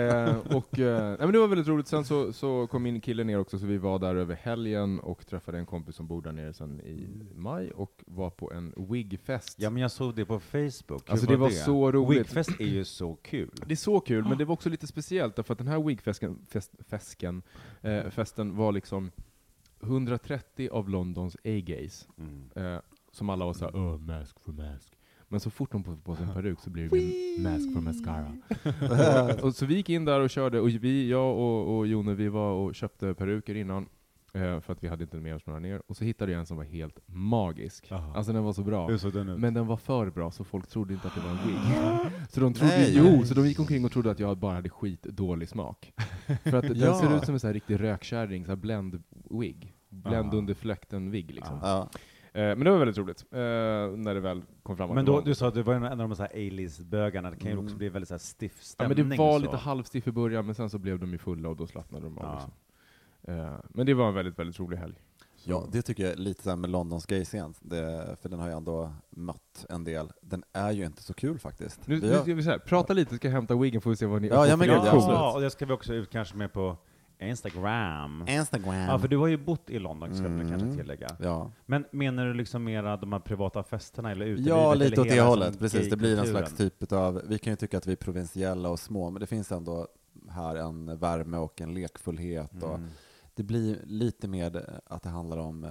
Eh, 0.03 0.35
och, 0.56 0.80
eh, 0.80 1.07
nej, 1.07 1.18
men 1.19 1.31
det 1.31 1.39
var 1.39 1.47
väldigt 1.47 1.68
roligt. 1.68 1.88
Sen 1.88 2.06
så, 2.06 2.33
så 2.33 2.68
kom 2.68 2.83
min 2.83 3.01
kille 3.01 3.24
ner 3.24 3.39
också, 3.39 3.59
så 3.59 3.65
vi 3.65 3.77
var 3.77 4.00
där 4.00 4.15
över 4.15 4.36
helgen 4.36 5.00
och 5.00 5.25
träffade 5.27 5.58
en 5.58 5.65
kompis 5.65 5.96
som 5.96 6.08
bor 6.08 6.22
där 6.22 6.31
nere 6.31 6.53
sen 6.53 6.81
i 6.81 7.08
maj 7.36 7.72
och 7.72 7.91
var 8.05 8.29
på 8.29 8.51
en 8.53 8.74
wigfest. 8.89 9.55
Ja, 9.60 9.69
men 9.69 9.81
jag 9.81 9.91
såg 9.91 10.15
det 10.15 10.25
på 10.25 10.39
Facebook. 10.39 11.03
Hur 11.08 11.12
Alltså, 11.12 11.25
det 11.27 11.36
var 11.38 11.50
så 11.50 11.91
roligt. 11.91 12.19
Wigfest 12.19 12.60
är 12.60 12.65
ju 12.65 12.84
så 12.86 13.15
kul. 13.15 13.50
Det 13.65 13.74
är 13.74 13.75
så 13.75 14.00
kul, 14.00 14.24
men 14.27 14.38
det 14.38 14.46
var 14.46 14.53
också 14.53 14.69
lite 14.69 14.88
speciellt 14.88 15.36
därför 15.36 15.53
att 15.53 15.58
den 15.58 15.67
här 15.67 15.84
wigfesken, 15.84 16.38
fest, 16.50 16.72
fesken, 16.89 17.41
eh, 17.81 18.10
festen 18.10 18.55
var 18.55 18.72
liksom 18.72 19.12
130 19.81 20.69
av 20.72 20.89
Londons 20.89 21.36
A-gays, 21.36 22.08
Mm. 22.17 22.50
eh, 22.74 22.79
som 23.13 23.29
alla 23.29 23.46
var 23.46 23.53
såhär 23.53 23.72
oh, 23.72 23.98
mask 24.00 24.39
for 24.39 24.51
mask. 24.51 24.93
Men 25.27 25.39
så 25.39 25.50
fort 25.50 25.72
de 25.72 25.84
får 25.84 25.96
på 25.96 26.15
sig 26.15 26.25
en 26.25 26.34
peruk 26.34 26.60
så 26.60 26.70
blir 26.70 26.89
det 26.89 26.96
mer 26.96 27.50
mask 27.51 27.74
for 27.74 27.82
mascara. 27.82 28.36
och, 29.39 29.43
och 29.43 29.55
så 29.55 29.65
vi 29.65 29.75
gick 29.75 29.89
in 29.89 30.05
där 30.05 30.20
och 30.20 30.29
körde, 30.29 30.60
och 30.60 30.70
vi, 30.70 31.10
jag 31.10 31.38
och, 31.38 31.77
och 31.77 31.88
Jone, 31.88 32.13
vi 32.13 32.27
var 32.29 32.51
och 32.51 32.75
köpte 32.75 33.13
peruker 33.13 33.55
innan, 33.55 33.89
eh, 34.34 34.60
för 34.60 34.72
att 34.74 34.84
vi 34.84 34.88
hade 34.88 35.03
inte 35.03 35.17
med 35.17 35.36
oss 35.36 35.46
några 35.46 35.60
ner. 35.60 35.82
Och 35.88 35.98
så 35.98 36.03
hittade 36.03 36.32
jag 36.32 36.39
en 36.39 36.46
som 36.46 36.58
var 36.58 36.63
helt 36.63 37.00
magisk. 37.05 37.91
Aha. 37.91 38.13
Alltså 38.15 38.34
den 38.34 38.43
var 38.43 38.53
så 38.53 38.63
bra. 38.63 38.88
Den? 39.13 39.41
Men 39.41 39.53
den 39.53 39.67
var 39.67 39.77
för 39.77 40.10
bra, 40.10 40.32
så 40.32 40.43
folk 40.43 40.67
trodde 40.67 40.93
inte 40.93 41.08
att 41.08 41.15
det 41.15 41.22
var 41.22 41.29
en 41.29 41.48
wig. 41.48 42.12
Så 42.29 42.39
de 42.39 42.53
trodde, 42.53 42.77
Nej. 42.77 42.93
jo, 42.98 43.25
så 43.25 43.34
de 43.34 43.48
gick 43.48 43.60
omkring 43.60 43.86
och 43.86 43.91
trodde 43.91 44.12
att 44.12 44.20
jag 44.20 44.38
bara 44.38 44.53
hade 44.53 44.70
skitdålig 44.70 45.50
smak. 45.50 45.93
För 46.43 46.53
att 46.53 46.67
den 46.67 46.77
Ja. 46.79 47.00
ser 47.01 47.17
ut 47.17 47.25
som 47.25 47.34
en 47.34 47.39
sån 47.39 47.48
här 47.48 47.53
riktig 47.53 47.79
rökkärring, 47.79 48.46
så 48.46 48.51
här 48.51 48.55
blend-wig. 48.58 49.67
Bländ 49.89 50.34
Ah. 50.34 50.38
under 50.38 50.53
fläkten-wig 50.53 51.32
liksom. 51.34 51.60
Ja. 51.62 51.89
Eh, 52.36 52.42
men 52.42 52.60
det 52.60 52.72
var 52.72 52.78
väldigt 52.78 52.98
roligt, 52.98 53.25
eh, 53.32 53.38
när 53.38 54.13
det 54.13 54.20
väl 54.20 54.42
kom 54.63 54.78
fram 54.78 54.90
Men 54.96 55.06
då, 55.06 55.22
du 55.22 55.36
sa 55.36 55.48
att 55.48 55.54
det 55.54 55.63
var 55.63 55.74
en 55.74 55.86
av 55.86 55.98
de 55.98 56.16
så 56.16 56.22
här 56.24 56.32
A-list-bögarna, 56.34 57.30
det 57.32 57.38
kan 57.38 57.46
ju 57.48 57.52
Mm. 57.54 57.66
också 57.66 57.78
bli 57.78 57.90
väldigt 57.90 58.08
så 58.08 58.13
här 58.13 58.20
stiff 58.20 58.56
Ja, 58.60 58.63
stämning. 58.63 58.98
men 59.00 59.10
det 59.10 59.18
var 59.18 59.32
så. 59.40 59.46
lite 59.46 59.58
halvstiff 59.58 60.08
i 60.08 60.12
början, 60.12 60.46
men 60.46 60.56
sen 60.56 60.70
så 60.70 60.78
blev 60.78 61.00
de 61.00 61.12
ju 61.12 61.18
fulla 61.18 61.50
och 61.50 61.56
då 61.56 61.68
slappnade 61.68 62.04
de 62.06 62.18
av. 62.18 62.24
Ja. 62.25 62.34
Liksom. 62.34 62.52
Eh, 63.40 63.54
men 63.70 63.86
det 63.86 63.94
var 63.94 64.08
en 64.08 64.13
väldigt, 64.13 64.40
väldigt 64.40 64.60
rolig 64.60 64.78
helg. 64.78 64.94
Så- 65.36 65.52
Ja, 65.52 65.63
det 65.72 65.82
tycker 65.82 66.04
jag 66.04 66.12
är 66.13 66.18
lite 66.18 66.44
så 66.44 66.50
här 66.50 66.58
med 66.58 66.70
Londons 66.70 67.06
gayscen, 67.06 67.54
för 68.22 68.30
den 68.30 68.40
har 68.40 68.48
jag 68.50 68.58
ändå 68.58 68.92
mött 69.10 69.66
en 69.70 69.84
del. 69.84 70.12
Den 70.22 70.44
är 70.54 70.72
ju 70.72 70.86
inte 70.86 71.04
så 71.04 71.13
kul 71.13 71.40
faktiskt. 71.40 71.88
Nu, 71.88 71.96
Vi 71.96 72.08
nu 72.08 72.13
har- 72.16 72.22
ska 72.22 72.34
vi 72.34 72.44
så 72.44 72.50
här, 72.50 72.58
prata 72.58 72.94
lite, 72.94 73.16
ska 73.16 73.28
jag 73.28 73.34
hämta 73.36 73.56
wiggen 73.56 73.82
får 73.82 73.90
vi 73.90 73.96
se 73.96 74.06
vad 74.06 74.22
ni 74.22 74.28
Ja, 74.28 74.48
ja, 74.48 74.58
men 74.58 74.68
gud, 74.68 74.78
ja, 74.78 74.82
absolut. 74.92 75.06
Ja, 75.18 75.34
och 75.36 75.42
det 75.42 75.50
ska 75.50 75.66
vi 75.66 75.74
också 75.74 75.94
ut 75.94 76.10
kanske 76.10 76.36
med 76.38 76.54
på 76.54 76.78
Instagram. 77.30 78.25
Instagram. 78.27 78.74
Ja, 78.75 79.00
för 79.00 79.08
du 79.08 79.18
har 79.18 79.27
ju 79.27 79.38
bott 79.38 79.70
i 79.70 79.80
London, 79.80 80.15
ska 80.15 80.25
Mm. 80.25 80.50
kanske 80.50 80.77
tillägga. 80.77 81.08
Ja, 81.20 81.51
Men 81.65 81.86
menar 81.92 82.25
du 82.25 82.34
liksom 82.34 82.63
mera 82.63 82.98
de 82.98 83.13
här 83.13 83.20
privata 83.20 83.63
festerna 83.63 84.12
eller 84.12 84.25
utelivet? 84.25 84.50
ja 84.50 84.74
lite 84.74 85.01
åt 85.01 85.10
det 85.10 85.22
hållet, 85.22 85.60
precis. 85.60 85.89
Det 85.89 85.98
blir 85.98 86.20
en 86.20 86.27
slags 86.27 86.53
typ 86.58 86.92
av, 86.94 87.22
vi 87.27 87.38
kan 87.39 87.53
ju 87.53 87.58
tycka 87.58 87.77
att 87.77 87.88
vi 87.88 87.92
är 87.92 87.96
provinsiella 87.96 88.70
och 88.70 88.80
små, 88.80 89.10
men 89.10 89.20
det 89.20 89.27
finns 89.27 89.51
ändå 89.51 89.88
här 90.30 90.56
en 90.56 90.98
värme 90.98 91.38
och 91.38 91.62
en 91.62 91.74
lekfullhet. 91.74 92.63
Och 92.63 92.75
Mm. 92.75 92.88
det 93.36 93.44
blir 93.44 93.77
lite 93.86 94.27
mer 94.27 94.80
att 94.86 95.03
det 95.03 95.10
handlar 95.10 95.38
om 95.38 95.63
eh, 95.63 95.70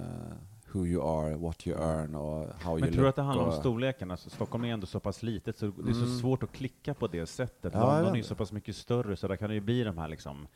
who 0.73 0.85
you 0.87 1.03
are, 1.25 1.35
what 1.35 1.67
you 1.67 1.79
earn 1.81 2.15
och 2.15 2.47
how 2.63 2.71
you 2.71 2.79
Men 2.79 2.81
tror 2.81 2.91
du 2.91 2.97
look 2.97 3.09
att 3.09 3.15
det 3.15 3.21
handlar 3.21 3.43
om 3.43 3.49
och- 3.49 3.55
storleken? 3.55 4.11
Alltså, 4.11 4.29
Stockholm 4.29 4.63
är 4.65 4.73
ändå 4.73 4.87
så 4.87 4.99
pass 4.99 5.23
litet, 5.23 5.57
så 5.57 5.65
det 5.65 5.89
är 5.89 5.93
så 5.93 6.05
Mm. 6.05 6.17
svårt 6.19 6.43
att 6.43 6.51
klicka 6.51 6.93
på 6.93 7.07
det 7.07 7.25
sättet. 7.25 7.73
Ja, 7.75 7.93
London 7.95 8.13
är 8.13 8.17
ju 8.17 8.23
så 8.23 8.35
pass 8.35 8.51
mycket 8.51 8.75
större, 8.75 9.15
så 9.15 9.27
där 9.27 9.35
kan 9.35 9.49
det 9.49 9.55
ju 9.55 9.61
bli 9.61 9.83
de 9.83 9.97
här 9.97 10.07
liksom, 10.07 10.47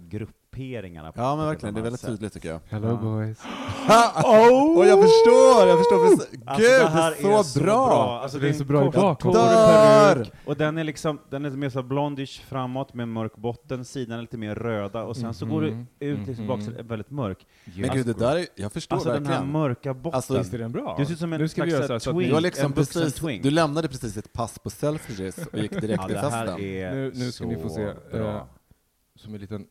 grupperingarna. 0.00 1.12
på- 1.12 1.20
Ja, 1.20 1.36
men 1.36 1.46
verkligen. 1.46 1.74
Det 1.74 1.80
är 1.80 1.82
väldigt 1.82 2.06
tydligt 2.06 2.32
tycker 2.32 2.48
jag. 2.48 2.60
Hello 2.68 2.96
boys. 2.96 3.38
oh! 4.24 4.86
jag 4.86 4.98
förstår! 5.02 5.68
Jag 5.68 5.78
förstår 5.78 6.04
precis. 6.16 6.38
Alltså, 6.46 6.62
Gud, 6.70 6.80
det 6.80 6.88
här 6.88 7.14
det 7.22 7.28
är 7.32 7.42
så, 7.42 7.60
bra! 7.60 8.20
Alltså, 8.22 8.38
Det 8.38 8.46
är 8.46 8.48
en 8.48 8.58
så 8.58 8.64
bra 8.64 8.86
i 8.86 8.90
bakgrunden. 8.90 10.26
Och 10.44 10.56
den 10.56 10.78
är 10.78 10.84
liksom, 10.84 11.18
den 11.30 11.44
är 11.44 11.50
mer 11.50 11.68
så 11.70 11.82
blondish 11.82 12.40
framåt 12.48 12.94
med 12.94 13.08
mörk 13.08 13.36
botten, 13.36 13.84
sidan 13.84 14.18
är 14.18 14.22
lite 14.22 14.36
mer 14.38 14.54
röda, 14.54 15.02
och 15.02 15.16
sen 15.16 15.34
så 15.34 15.46
går 15.46 15.60
du 15.60 15.70
Mhm. 15.70 15.86
ut 16.00 16.26
liksom 16.28 16.46
bak 16.46 16.60
så 16.62 16.66
Mhm. 16.70 16.74
är 16.78 16.82
det 16.82 16.88
väldigt 16.88 17.10
mörk. 17.10 17.46
Men 17.76 17.90
gud, 17.92 18.06
det 18.06 18.18
där 18.18 18.36
är, 18.36 18.46
jag 18.54 18.72
förstår 18.72 18.96
Alltså 18.96 19.12
den 19.12 19.26
här 19.26 19.32
verkligen. 19.32 19.52
mörka 19.52 19.94
botten. 19.94 20.16
Alltså, 20.16 20.38
Visst 20.38 20.54
är 20.54 20.58
den 20.58 20.72
bra? 20.72 20.94
Det 20.98 21.06
ser 21.06 21.12
ut 21.12 21.18
som 21.18 21.32
en 21.32 21.40
nu 21.40 21.48
ska 21.48 21.64
vi 21.64 21.70
slags 21.70 21.88
göra 21.88 22.00
så 22.00 22.04
så 22.04 22.18
twink. 22.18 22.34
du, 22.34 22.40
liksom 22.40 22.72
precis, 22.72 23.14
twink. 23.14 23.42
du 23.42 23.50
lämnade 23.50 23.88
precis 23.88 24.16
ett 24.16 24.32
pass 24.32 24.58
på 24.58 24.70
Selfridges 24.70 25.38
och 25.52 25.58
gick 25.58 25.80
direkt 25.80 26.00
ja, 26.02 26.06
till 26.06 26.14
det 26.14 26.20
här 26.20 26.46
festen. 26.46 26.64
är 26.64 26.94
Nu- 26.94 27.12
nu 27.14 27.32
ska 27.32 27.44
så 27.44 27.50
ni 27.50 27.56
få 27.56 27.68
se, 27.68 27.88
bra. 28.12 28.48
Eh, 29.18 29.24
som 29.24 29.34
en 29.34 29.40
liten, 29.40 29.66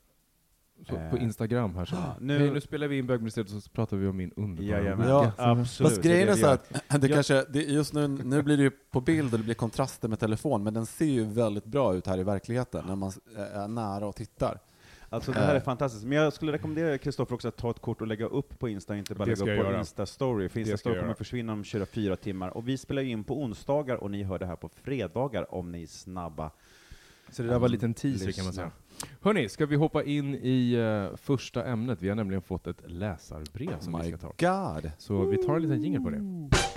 så, 0.88 0.96
Eh. 0.96 1.10
på 1.10 1.18
Instagram 1.18 1.75
här 1.75 1.86
så. 1.86 1.96
Ja, 1.96 2.16
nu, 2.22 2.39
nu- 2.39 2.51
nu 2.54 2.62
spelar 2.62 2.88
vi 2.88 2.98
in 2.98 3.08
bögministeriet 3.08 3.54
och 3.56 3.63
så 3.63 3.70
pratar 3.70 3.98
vi 3.98 4.08
om 4.08 4.18
min 4.18 4.32
underbara. 4.36 4.84
Ja, 4.84 4.96
wigga. 4.96 5.34
absolut. 5.38 5.92
Fast 5.92 6.01
grejen 6.04 6.27
det 6.27 6.32
är 6.34 6.36
det 6.36 6.42
så 6.42 6.48
att 6.48 6.70
det 7.01 7.08
Jag- 7.08 7.13
kanske, 7.16 7.46
det, 7.50 7.63
just 7.63 7.94
nu, 7.94 8.08
nu 8.08 8.42
blir 8.42 8.58
det 8.58 8.63
ju 8.63 8.70
på 8.70 9.01
bild 9.01 9.34
och 9.34 9.39
det 9.39 9.46
blir 9.46 9.56
kontraster 9.56 10.08
med 10.08 10.20
telefon, 10.20 10.63
men 10.63 10.74
den 10.74 10.86
ser 10.86 11.06
ju 11.06 11.24
väldigt 11.25 11.66
bra 11.66 11.96
ut 11.96 12.08
här 12.08 12.18
i 12.20 12.24
verkligheten 12.24 12.86
när 12.88 12.96
man 12.96 13.12
eh, 13.38 13.42
är 13.58 13.68
nära 13.68 14.08
och 14.08 14.16
tittar. 14.16 14.60
Alltså 15.10 15.32
det 15.32 15.39
här 15.39 15.51
är 15.51 15.56
Eh. 15.56 15.63
fantastiskt. 15.63 16.06
Men 16.06 16.18
jag 16.18 16.34
skulle 16.34 16.51
rekommendera 16.51 16.98
Kristoffer 16.98 17.36
också 17.36 17.48
att 17.48 17.56
ta 17.58 17.72
ett 17.72 17.80
kort 17.80 18.01
och 18.01 18.08
lägga 18.08 18.25
upp 18.25 18.60
på 18.60 18.70
Insta, 18.70 18.98
inte 18.98 19.16
bara 19.16 19.24
Det 19.25 19.30
lägga 19.30 19.36
ska 19.36 19.44
upp 19.46 19.50
jag 19.50 19.66
på 19.66 19.72
göra. 19.72 19.82
Insta-story. 19.84 20.50
För 20.50 20.60
Det 20.60 20.66
ska 20.66 20.74
Insta-story 20.74 20.89
jag 20.94 20.96
kommer 20.98 21.08
göra. 21.10 21.16
försvinna 21.16 21.54
om 21.54 21.63
24 21.63 22.16
timmar. 22.16 22.50
Och 22.58 22.68
vi 22.68 22.77
spelar 22.77 23.01
ju 23.01 23.10
in 23.10 23.24
på 23.24 23.42
onsdagar, 23.42 23.96
och 23.96 24.12
ni 24.12 24.24
hör 24.24 24.39
det 24.39 24.46
här 24.46 24.56
på 24.56 24.70
fredagar 24.70 25.54
om 25.54 25.72
ni 25.72 25.84
är 25.84 25.88
snabba. 25.88 26.51
Så 27.30 27.42
det 27.42 27.48
där 27.50 27.60
var 27.60 27.66
en 27.68 27.72
liten 27.72 27.94
teaser 27.94 28.32
kan 28.32 28.46
man 28.46 28.54
säga. 28.54 28.72
Hörni, 29.22 29.50
ska 29.50 29.66
vi 29.66 29.75
hoppa 29.75 30.04
in 30.04 30.36
i 30.36 30.74
eh, 30.74 31.18
första 31.18 31.66
ämnet? 31.66 32.01
Vi 32.01 32.10
har 32.10 32.16
nämligen 32.16 32.42
fått 32.42 32.68
ett 32.68 32.82
läsarbrev 32.86 33.80
som 33.80 33.94
vi 33.94 34.00
My 34.00 34.18
ska 34.18 34.18
ta. 34.18 34.34
God! 34.38 34.92
Så 34.98 35.25
vi 35.25 35.38
tar 35.38 35.56
en 35.56 35.62
liten 35.62 35.82
jingel 35.82 36.01
på 36.01 36.10
det. 36.10 36.76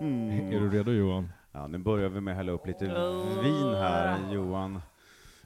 Är 0.00 0.60
du 0.60 0.70
redo 0.70 0.92
Johan? 0.92 1.28
Ja, 1.52 1.66
nu 1.66 1.78
börjar 1.78 2.08
vi 2.08 2.20
med 2.20 2.32
att 2.32 2.36
hälla 2.36 2.52
upp 2.52 2.66
lite 2.66 2.84
vin 3.42 3.74
här. 3.74 4.32
Johan 4.32 4.80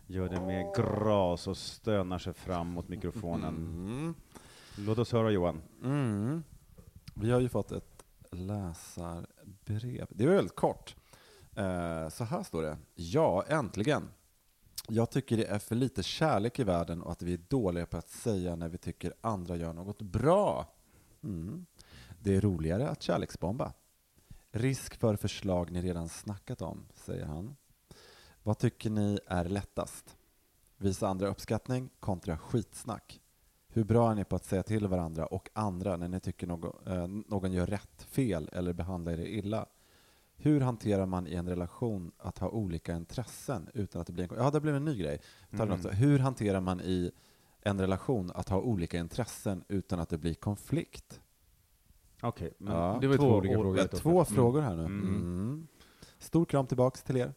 gör 0.07 0.29
det 0.29 0.41
med 0.41 0.75
gras 0.77 1.47
och 1.47 1.57
stönar 1.57 2.19
sig 2.19 2.35
fram 2.35 2.67
mot 2.67 2.89
mikrofonen. 2.89 3.55
Mm. 3.55 4.15
Låt 4.79 4.99
oss 4.99 5.13
höra 5.13 5.31
Johan. 5.31 5.63
Mm. 5.85 6.45
Vi 7.15 7.31
har 7.31 7.41
ju 7.41 7.49
fått 7.49 7.73
ett 7.73 7.96
läsarbrev. 8.33 10.07
Det 10.11 10.27
var 10.27 10.35
väldigt 10.35 10.57
kort. 10.57 10.97
Eh, 11.57 12.09
så 12.09 12.25
här 12.25 12.43
står 12.43 12.63
det. 12.63 12.79
Ja, 12.95 13.45
äntligen. 13.49 14.09
Jag 14.89 15.11
tycker 15.11 15.37
det 15.37 15.45
är 15.45 15.59
för 15.59 15.75
lite 15.75 16.03
kärlek 16.03 16.59
i 16.59 16.65
världen 16.65 17.03
och 17.03 17.13
att 17.13 17.23
vi 17.23 17.33
är 17.33 17.41
dåliga 17.49 17.87
på 17.87 17.97
att 17.97 18.11
säga 18.11 18.57
när 18.57 18.69
vi 18.69 18.79
tycker 18.79 19.15
andra 19.21 19.57
gör 19.57 19.73
något 19.73 20.03
bra. 20.03 20.75
Mm. 21.23 21.67
Det 22.23 22.37
är 22.37 22.41
roligare 22.41 22.89
att 22.89 23.03
kärleksbomba. 23.03 23.73
Risk 24.51 24.97
för 24.97 25.17
förslag 25.17 25.71
ni 25.71 25.83
redan 25.83 26.09
snackat 26.09 26.63
om, 26.63 26.87
säger 26.95 27.25
han. 27.25 27.57
Vad 28.43 28.59
tycker 28.59 28.91
ni 28.91 29.19
är 29.27 29.45
lättast? 29.45 30.17
Visa 30.77 31.09
andra 31.09 31.29
uppskattning 31.29 31.91
kontra 32.01 32.39
skitsnack. 32.39 33.21
Hur 33.77 33.85
bra 33.85 34.11
är 34.11 34.15
ni 34.15 34.25
på 34.25 34.37
att 34.37 34.45
säga 34.45 34.63
till 34.63 34.87
varandra 34.87 35.27
och 35.27 35.51
andra 35.53 35.97
när 35.97 36.09
ni 36.09 36.21
tycker 36.21 36.47
någon, 36.47 36.73
eh, 36.87 37.07
någon 37.07 37.53
gör 37.53 37.67
rätt, 37.67 38.03
fel 38.03 38.51
eller 38.53 38.73
behandlar 38.73 39.13
er 39.13 39.27
illa? 39.27 39.67
Hur 40.37 40.61
hanterar 40.61 41.07
man 41.07 41.27
i 41.27 41.35
en 41.35 41.49
relation 41.49 42.13
att 42.19 42.39
ha 42.39 42.49
olika 42.49 42.97
intressen 42.97 43.69
utan 43.75 44.01
att 44.01 44.07
det 44.07 44.13
blir 44.13 44.33
en... 44.33 44.39
Ja, 44.39 44.51
det 44.51 44.61
blev 44.61 44.77
en 44.77 44.85
ny 44.85 44.99
grej. 44.99 45.21
Mm. 45.51 45.81
Hur 45.93 46.19
hanterar 46.19 46.61
man 46.61 46.81
i 46.81 47.11
en 47.61 47.81
relation 47.81 48.31
att 48.35 48.49
ha 48.49 48.61
olika 48.61 48.99
intressen 48.99 49.65
utan 49.69 50.01
att 50.01 50.09
det 50.09 50.19
blir 50.19 50.35
konflikt? 50.35 51.21
Okej, 52.23 52.53
men 52.59 52.75
Ja. 52.75 52.99
Det 53.01 53.09
var 53.09 53.17
två 53.17 53.35
olika 53.35 53.59
år- 53.59 53.63
frågor. 53.63 53.87
Två 53.87 54.25
frågor 54.25 54.61
här 54.61 54.77
nu. 54.77 54.85
Mm. 54.85 55.15
Mm. 55.15 55.67
Stor 56.19 56.45
kram 56.45 56.67
tillbaks 56.67 57.03
till 57.03 57.17
er. 57.17 57.35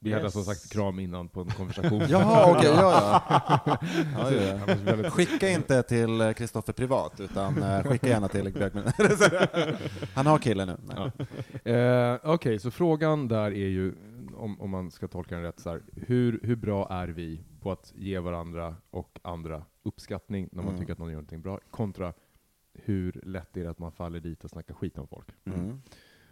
Vi 0.00 0.12
hade 0.12 0.24
Yes. 0.24 0.32
som 0.32 0.42
sagt 0.44 0.72
kram 0.72 0.98
innan 0.98 1.28
på 1.28 1.40
en 1.40 1.46
konversation. 1.50 2.02
Jaha, 2.08 2.50
okej, 2.50 2.70
ja, 2.74 3.22
ja. 3.26 3.78
ja, 4.16 4.32
ja. 4.32 4.74
Väldigt- 4.84 5.12
Skicka 5.12 5.48
inte 5.48 5.82
till 5.82 6.34
Kristoffer 6.36 6.72
privat, 6.72 7.20
utan 7.20 7.62
eh, 7.62 7.82
skicka 7.82 8.08
gärna 8.08 8.28
till 8.28 8.52
Björkman. 8.52 8.84
Han 10.14 10.26
har 10.26 10.38
kille 10.38 10.66
nu. 10.66 10.76
Ja. 10.96 11.72
Eh, 11.72 12.18
Okej, 12.24 12.58
så 12.58 12.70
frågan 12.70 13.28
där 13.28 13.50
är 13.50 13.68
ju, 13.68 13.94
om, 14.36 14.60
om 14.60 14.70
man 14.70 14.90
ska 14.90 15.08
tolka 15.08 15.34
den 15.34 15.44
rätt, 15.44 15.60
så 15.60 15.70
här, 15.70 15.82
hur, 16.06 16.40
hur 16.42 16.56
bra 16.56 16.88
är 16.90 17.08
vi 17.08 17.40
på 17.60 17.72
att 17.72 17.92
ge 17.96 18.18
varandra 18.18 18.76
och 18.90 19.18
andra 19.22 19.62
uppskattning 19.82 20.48
när 20.52 20.62
man 20.62 20.68
Mm. 20.68 20.80
tycker 20.80 20.92
att 20.92 20.98
någon 20.98 21.08
gör 21.08 21.14
någonting 21.16 21.42
bra, 21.42 21.60
kontra 21.70 22.12
hur 22.74 23.20
lätt 23.24 23.56
är 23.56 23.64
det 23.64 23.70
att 23.70 23.78
man 23.78 23.92
faller 23.92 24.20
dit 24.20 24.44
och 24.44 24.50
snackar 24.50 24.74
skit 24.74 24.98
om 24.98 25.06
folk? 25.08 25.26
Mm. 25.44 25.80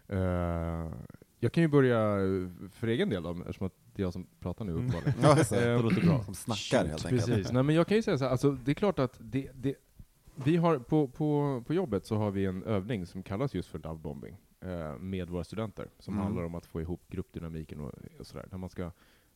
Eh, 0.09 0.93
Jag 1.39 1.53
kan 1.53 1.63
ju 1.63 1.69
börja 1.69 1.99
eh, 2.21 2.69
för 2.71 2.87
egen 2.87 3.09
del 3.09 3.23
då, 3.23 3.31
eftersom 3.41 3.67
att 3.67 3.73
det 3.95 4.03
är 4.03 4.05
jag 4.07 4.13
som 4.13 4.27
pratar 4.41 4.65
nu 4.65 4.73
Mm. 4.73 4.87
uppenbarligen. 4.87 5.15
Ja, 5.23 5.37
just 5.39 5.51
det. 5.51 5.79
Låter 5.83 6.01
bra. 6.07 6.25
Som 6.25 6.35
snackar 6.35 6.87
helt 6.89 7.07
enkelt. 7.07 7.27
Precis. 7.27 7.53
Nej, 7.53 7.63
men 7.63 7.75
jag 7.75 7.87
kan 7.87 7.97
ju 7.97 8.03
säga 8.03 8.19
så 8.19 8.25
här, 8.25 8.31
alltså, 8.31 8.51
det 8.53 8.71
är 8.73 8.75
klart 8.75 8.99
att 8.99 9.17
det, 9.21 9.51
det, 9.55 9.75
vi 10.35 10.57
har, 10.57 10.79
på, 10.79 11.09
på, 11.09 11.63
på 11.67 11.75
jobbet 11.75 12.07
så 12.07 12.17
har 12.17 12.31
vi 12.31 12.45
en 12.45 12.63
övning 12.63 13.07
som 13.07 13.23
kallas 13.23 13.55
just 13.55 13.69
för 13.69 13.79
lovebombing 13.79 14.37
eh, 14.61 14.99
med 14.99 15.31
våra 15.31 15.45
studenter, 15.45 15.89
som 15.99 16.15
Mm. 16.15 16.25
handlar 16.25 16.43
om 16.45 16.55
att 16.55 16.67
få 16.67 16.81
ihop 16.81 17.03
gruppdynamiken 17.09 17.81
och, 17.81 17.93
och 18.19 18.27
sådär. 18.27 18.47
Där 18.51 18.59
man 18.59 18.71
ska 18.71 18.91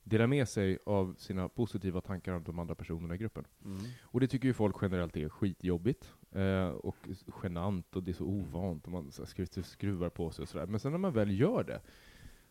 dela 0.04 0.26
med 0.26 0.48
sig 0.48 0.78
av 0.86 1.14
sina 1.18 1.48
positiva 1.48 2.00
tankar 2.00 2.32
om 2.32 2.42
de 2.44 2.58
andra 2.58 2.74
personerna 2.74 3.14
i 3.14 3.18
gruppen. 3.18 3.44
Mm. 3.64 3.78
Och 4.02 4.20
det 4.20 4.26
tycker 4.26 4.48
ju 4.48 4.54
folk 4.54 4.76
generellt 4.82 5.16
är 5.16 5.28
skitjobbigt 5.28 6.14
eh, 6.32 6.68
och 6.68 6.96
genant 7.42 7.96
och 7.96 8.02
det 8.02 8.10
är 8.10 8.12
så 8.12 8.24
ovant 8.24 8.84
och 8.86 8.92
man 8.92 9.12
så 9.12 9.22
här 9.22 9.26
skru- 9.26 9.62
skruvar 9.62 10.08
på 10.08 10.30
sig 10.30 10.42
och 10.42 10.48
sådär. 10.48 10.66
Men 10.66 10.80
sen 10.80 10.92
när 10.92 10.98
man 10.98 11.12
väl 11.12 11.40
gör 11.40 11.64
det 11.64 11.80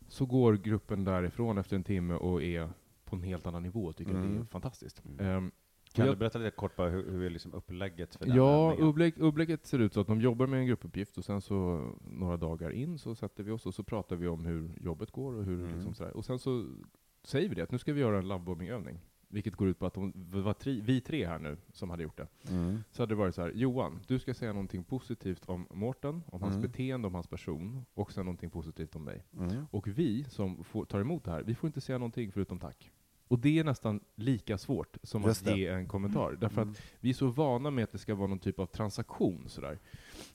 så 0.07 0.25
går 0.25 0.53
gruppen 0.53 1.03
därifrån 1.03 1.57
efter 1.57 1.75
en 1.75 1.83
timme 1.83 2.13
och 2.13 2.43
är 2.43 2.69
på 3.05 3.15
en 3.15 3.23
helt 3.23 3.47
annan 3.47 3.63
nivå 3.63 3.85
och 3.85 3.95
tycker 3.95 4.11
att 4.11 4.21
det 4.21 4.27
är 4.27 4.31
Mm. 4.31 4.47
fantastiskt. 4.47 5.01
Mm. 5.05 5.19
Ehm, 5.25 5.51
Kan 5.93 6.05
jag- 6.05 6.15
du 6.15 6.19
berätta 6.19 6.39
lite 6.39 6.55
kort 6.55 6.75
bara 6.75 6.89
hur, 6.89 7.11
hur 7.11 7.23
är 7.23 7.29
liksom 7.29 7.53
upplägget 7.53 8.15
för 8.15 8.25
den 8.25 8.35
Ja, 8.35 8.75
upplägg, 8.79 9.17
upplägget 9.17 9.65
ser 9.65 9.79
ut 9.79 9.93
så 9.93 9.99
att 10.01 10.07
de 10.07 10.21
jobbar 10.21 10.47
med 10.47 10.59
en 10.59 10.65
gruppuppgift 10.67 11.17
och 11.17 11.25
sen 11.25 11.41
så 11.41 11.89
några 12.11 12.37
dagar 12.37 12.69
in 12.71 12.97
så 12.97 13.15
sätter 13.15 13.43
vi 13.43 13.51
oss 13.51 13.65
och 13.65 13.73
så 13.73 13.83
pratar 13.83 14.15
vi 14.15 14.27
om 14.27 14.45
hur 14.45 14.71
jobbet 14.81 15.11
går 15.11 15.33
och 15.33 15.43
hur 15.43 15.59
Mm. 15.59 15.73
liksom 15.75 15.93
sådär. 15.93 16.17
Och 16.17 16.25
sen 16.25 16.39
så 16.39 16.65
säger 17.23 17.49
vi 17.49 17.55
det 17.55 17.61
att 17.61 17.71
nu 17.71 17.77
ska 17.77 17.93
vi 17.93 18.01
göra 18.01 18.17
en 18.17 18.27
lovebombing-övning. 18.27 18.99
Vilket 19.31 19.55
går 19.55 19.67
ut 19.67 19.79
på 19.79 19.85
att 19.85 19.93
de, 19.93 20.13
var 20.15 20.53
tri, 20.53 20.81
vi 20.81 21.01
tre 21.01 21.25
här 21.27 21.39
nu 21.39 21.57
som 21.73 21.89
hade 21.89 22.03
gjort 22.03 22.17
det. 22.17 22.27
Mm. 22.49 22.83
Så 22.91 23.01
hade 23.01 23.11
det 23.11 23.15
varit 23.17 23.35
så 23.35 23.41
här, 23.41 23.51
Johan, 23.55 23.99
du 24.07 24.19
ska 24.19 24.33
säga 24.33 24.53
någonting 24.53 24.83
positivt 24.83 25.45
om 25.49 25.67
Mårten, 25.73 26.23
om 26.27 26.41
hans 26.41 26.55
Mm. 26.55 26.61
beteende, 26.71 27.07
om 27.07 27.13
hans 27.13 27.27
person, 27.27 27.85
och 27.93 28.11
sen 28.11 28.25
någonting 28.25 28.49
positivt 28.49 28.95
om 28.95 29.03
mig. 29.03 29.23
Mm. 29.39 29.65
Och 29.71 29.87
vi 29.87 30.23
som 30.23 30.63
får, 30.63 30.85
tar 30.85 30.99
emot 30.99 31.23
det 31.23 31.31
här, 31.31 31.43
vi 31.43 31.55
får 31.55 31.67
inte 31.67 31.81
säga 31.81 31.97
någonting 31.97 32.31
förutom 32.31 32.59
tack. 32.59 32.91
Och 33.27 33.39
det 33.39 33.59
är 33.59 33.63
nästan 33.63 33.99
lika 34.15 34.57
svårt 34.57 34.97
som 35.03 35.23
Just 35.23 35.41
att 35.41 35.53
det. 35.53 35.59
ge 35.59 35.67
en 35.67 35.87
kommentar. 35.87 36.37
Därför 36.41 36.61
Mm. 36.61 36.71
att 36.71 36.81
vi 36.99 37.09
är 37.09 37.13
så 37.13 37.27
vana 37.27 37.71
med 37.71 37.83
att 37.83 37.91
det 37.91 37.97
ska 37.97 38.15
vara 38.15 38.27
någon 38.27 38.39
typ 38.39 38.59
av 38.59 38.65
transaktion. 38.65 39.43
Sådär. 39.49 39.79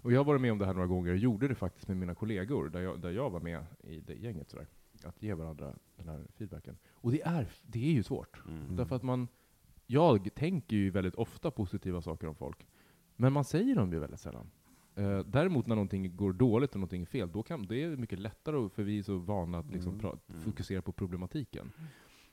Och 0.03 0.13
jag 0.13 0.21
har 0.21 0.25
varit 0.25 0.41
med 0.41 0.53
om 0.53 0.59
det 0.59 0.67
här 0.67 0.75
några 0.75 0.87
gånger 0.87 1.11
och 1.13 1.17
gjorde 1.19 1.49
det 1.49 1.55
faktiskt 1.55 1.89
med 1.89 1.97
mina 1.97 2.15
kollegor, 2.15 2.69
där 2.69 2.81
jag, 2.81 3.01
där 3.01 3.11
jag 3.11 3.31
var 3.31 3.41
med 3.41 3.65
i 3.85 4.01
det 4.01 4.15
gänget. 4.15 4.51
Sådär. 4.51 4.67
Att 5.05 5.23
ge 5.23 5.35
varandra 5.35 5.75
den 5.97 6.09
här 6.09 6.27
feedbacken. 6.37 6.77
Och 7.05 7.13
det 7.13 7.23
är, 7.23 7.47
det 7.67 7.79
är 7.89 7.93
ju 7.93 8.03
svårt. 8.03 8.43
Mm. 8.49 8.77
Därför 8.77 8.97
att 8.97 9.03
man, 9.03 9.29
jag 9.87 10.35
tänker 10.35 10.77
ju 10.77 10.91
väldigt 10.91 11.15
ofta 11.15 11.51
positiva 11.51 12.03
saker 12.03 12.27
om 12.27 12.35
folk. 12.35 12.67
Men 13.17 13.33
man 13.33 13.45
säger 13.45 13.75
dem 13.77 13.93
ju 13.93 13.99
väldigt 13.99 14.21
sällan. 14.21 14.51
Eh, 14.95 15.19
däremot 15.19 15.67
när 15.67 15.75
någonting 15.77 16.17
går 16.17 16.33
dåligt 16.33 16.71
och 16.71 16.77
någonting 16.77 17.03
är 17.03 17.07
fel, 17.07 17.33
då 17.33 17.43
kan, 17.43 17.67
det 17.67 17.83
är 17.83 17.97
mycket 17.97 18.19
lättare, 18.19 18.69
för 18.69 18.83
vi 18.83 18.99
är 18.99 19.03
så 19.03 19.17
vana 19.19 19.59
att 19.59 19.71
liksom 19.71 19.89
Mm. 19.93 20.01
pra, 20.01 20.17
Mm. 20.29 20.43
fokusera 20.43 20.83
på 20.83 20.93
problematiken. 20.93 21.73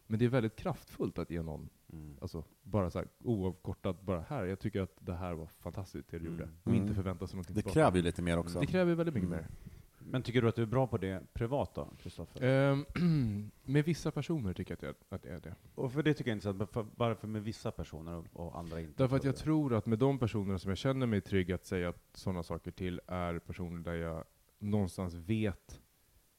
Men 0.07 0.19
det 0.19 0.25
är 0.25 0.29
väldigt 0.29 0.55
kraftfullt 0.55 1.19
att 1.19 1.29
ge 1.31 1.41
någon, 1.41 1.69
Mm. 1.93 2.15
alltså 2.21 2.43
bara 2.63 2.89
så 2.89 2.99
här, 2.99 3.07
oavkortat, 3.23 4.01
bara 4.01 4.21
här, 4.21 4.45
jag 4.45 4.59
tycker 4.59 4.81
att 4.81 4.95
det 4.99 5.13
här 5.13 5.33
var 5.33 5.45
fantastiskt 5.45 6.07
det 6.09 6.19
du 6.19 6.25
Mm. 6.27 6.31
gjorde. 6.39 6.49
Och 6.63 6.71
Mm. 6.71 6.81
inte 6.83 6.93
förvänta 6.95 7.27
sig 7.27 7.35
någonting 7.35 7.55
Det 7.55 7.61
tillbaka. 7.61 7.73
kräver 7.73 7.97
ju 7.97 8.03
lite 8.03 8.21
mer 8.21 8.37
också. 8.37 8.59
Det 8.59 8.65
kräver 8.65 8.95
väldigt 8.95 9.15
mycket 9.15 9.29
Mm. 9.29 9.39
mer. 9.39 9.47
Men 10.11 10.23
tycker 10.23 10.41
du 10.41 10.47
att 10.47 10.55
du 10.55 10.61
är 10.61 10.65
bra 10.65 10.87
på 10.87 10.97
det 10.97 11.33
privat 11.33 11.75
då, 11.75 11.87
Kristoffer? 12.01 12.43
Ehm, 12.43 13.51
med 13.63 13.85
vissa 13.85 14.11
personer 14.11 14.53
tycker 14.53 14.77
jag 14.79 14.89
att, 14.89 14.97
jag 15.09 15.15
att 15.15 15.23
det 15.23 15.29
är 15.29 15.39
det. 15.39 15.55
Och 15.75 15.93
för 15.93 16.03
det 16.03 16.13
tycker 16.13 16.31
jag 16.31 16.33
är 16.33 16.49
intressant, 16.49 16.71
för, 16.71 16.85
varför 16.95 17.27
med 17.27 17.43
vissa 17.43 17.71
personer 17.71 18.15
och, 18.17 18.25
och 18.33 18.59
andra 18.59 18.79
inte? 18.79 19.03
Därför 19.03 19.15
att 19.15 19.23
jag 19.23 19.35
tror 19.35 19.73
att 19.73 19.85
med 19.85 19.99
de 19.99 20.19
personerna 20.19 20.59
som 20.59 20.69
jag 20.69 20.77
känner 20.77 21.05
mig 21.05 21.21
trygg 21.21 21.51
att 21.51 21.65
säga 21.65 21.93
sådana 22.13 22.43
saker 22.43 22.71
till 22.71 23.01
är 23.07 23.39
personer 23.39 23.83
där 23.83 23.93
jag 23.93 24.23
någonstans 24.59 25.13
vet 25.13 25.81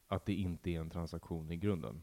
att 0.07 0.25
det 0.25 0.33
inte 0.33 0.69
är 0.69 0.79
en 0.79 0.89
transaktion 0.89 1.51
i 1.51 1.57
grunden. 1.57 2.01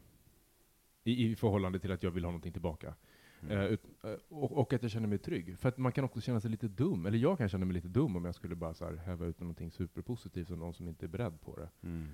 I, 1.03 1.31
i 1.31 1.35
förhållande 1.35 1.79
till 1.79 1.91
att 1.91 2.03
jag 2.03 2.11
vill 2.11 2.23
ha 2.23 2.31
någonting 2.31 2.53
tillbaka. 2.53 2.95
Mm. 3.43 3.57
Eh, 3.57 4.11
eh, 4.11 4.17
och, 4.29 4.51
och 4.51 4.73
att 4.73 4.81
jag 4.81 4.91
känner 4.91 5.07
mig 5.07 5.17
trygg. 5.17 5.57
För 5.57 5.69
att 5.69 5.77
man 5.77 5.91
kan 5.91 6.03
också 6.03 6.21
känna 6.21 6.39
sig 6.41 6.51
lite 6.51 6.67
dum, 6.67 7.05
eller 7.05 7.17
jag 7.17 7.37
kan 7.37 7.49
känna 7.49 7.65
mig 7.65 7.73
lite 7.73 7.87
dum 7.87 8.15
om 8.15 8.25
jag 8.25 8.35
skulle 8.35 8.55
bara 8.55 8.73
så 8.73 8.85
här 8.85 8.95
häva 8.95 9.25
ut 9.25 9.39
någonting 9.39 9.71
superpositivt 9.71 10.47
som 10.47 10.59
någon 10.59 10.73
som 10.73 10.87
inte 10.87 11.05
är 11.05 11.07
beredd 11.07 11.41
på 11.41 11.55
det. 11.55 11.69
Mm. 11.87 12.07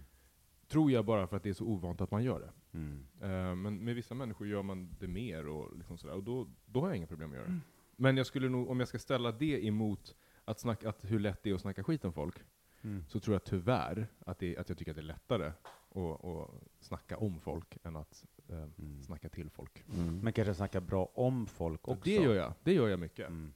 Tror 0.67 0.91
jag 0.91 1.05
bara 1.05 1.27
för 1.27 1.38
att 1.38 1.43
det 1.43 1.50
är 1.50 1.53
så 1.53 1.65
ovant 1.65 2.01
att 2.01 2.12
man 2.12 2.24
gör 2.24 2.39
det. 2.39 2.77
Mm. 2.77 3.05
Eh, 3.22 3.55
men 3.55 3.84
med 3.84 3.96
vissa 3.96 4.15
människor 4.15 4.48
gör 4.48 4.63
man 4.63 4.96
det 5.00 5.07
mer 5.07 5.48
och, 5.48 5.77
liksom 5.77 5.98
sådär, 5.98 6.15
och 6.15 6.24
då, 6.24 6.48
då 6.65 6.81
har 6.81 6.88
jag 6.88 6.98
inga 6.98 7.07
problem 7.07 7.29
att 7.29 7.36
göra 7.36 7.48
det. 7.48 7.60
Men 7.96 8.17
jag 8.17 8.25
skulle 8.25 8.50
nog, 8.50 8.69
om 8.69 8.79
jag 8.79 8.89
ska 8.89 9.00
ställa 9.00 9.31
det 9.31 9.65
emot 9.65 10.15
att 10.46 10.60
snacka, 10.60 10.89
att 10.89 11.00
hur 11.01 11.19
lätt 11.19 11.43
det 11.43 11.50
är 11.50 11.53
att 11.53 11.62
snacka 11.62 11.84
skit 11.84 12.05
om 12.05 12.13
folk, 12.13 12.36
Mm. 12.81 13.03
så 13.07 13.19
tror 13.19 13.36
jag 13.36 13.43
tyvärr 13.43 14.07
att, 14.19 14.39
det, 14.39 14.57
att 14.57 14.69
jag 14.69 14.77
tycker 14.77 14.91
att 14.91 14.96
det 14.96 15.01
är 15.01 15.03
lättare 15.03 15.51
att, 15.96 16.25
att 16.25 16.50
snacka 16.79 17.17
om 17.17 17.39
folk 17.39 17.77
än 17.84 17.96
att 17.96 18.25
eh, 18.50 18.56
Mm. 18.80 19.04
snacka 19.04 19.30
till 19.30 19.50
folk. 19.50 19.84
Mm. 19.94 20.20
Men 20.20 20.34
kanske 20.34 20.54
snacka 20.54 20.82
bra 20.82 21.10
om 21.13 21.48
folk 21.48 21.88
Och 21.88 21.94
också? 21.94 22.04
det 22.04 22.16
gör 22.16 22.36
jag, 22.36 22.54
det 22.63 22.74
gör 22.74 22.88
jag 22.88 23.00
mycket. 23.00 23.27
Mm. 23.27 23.53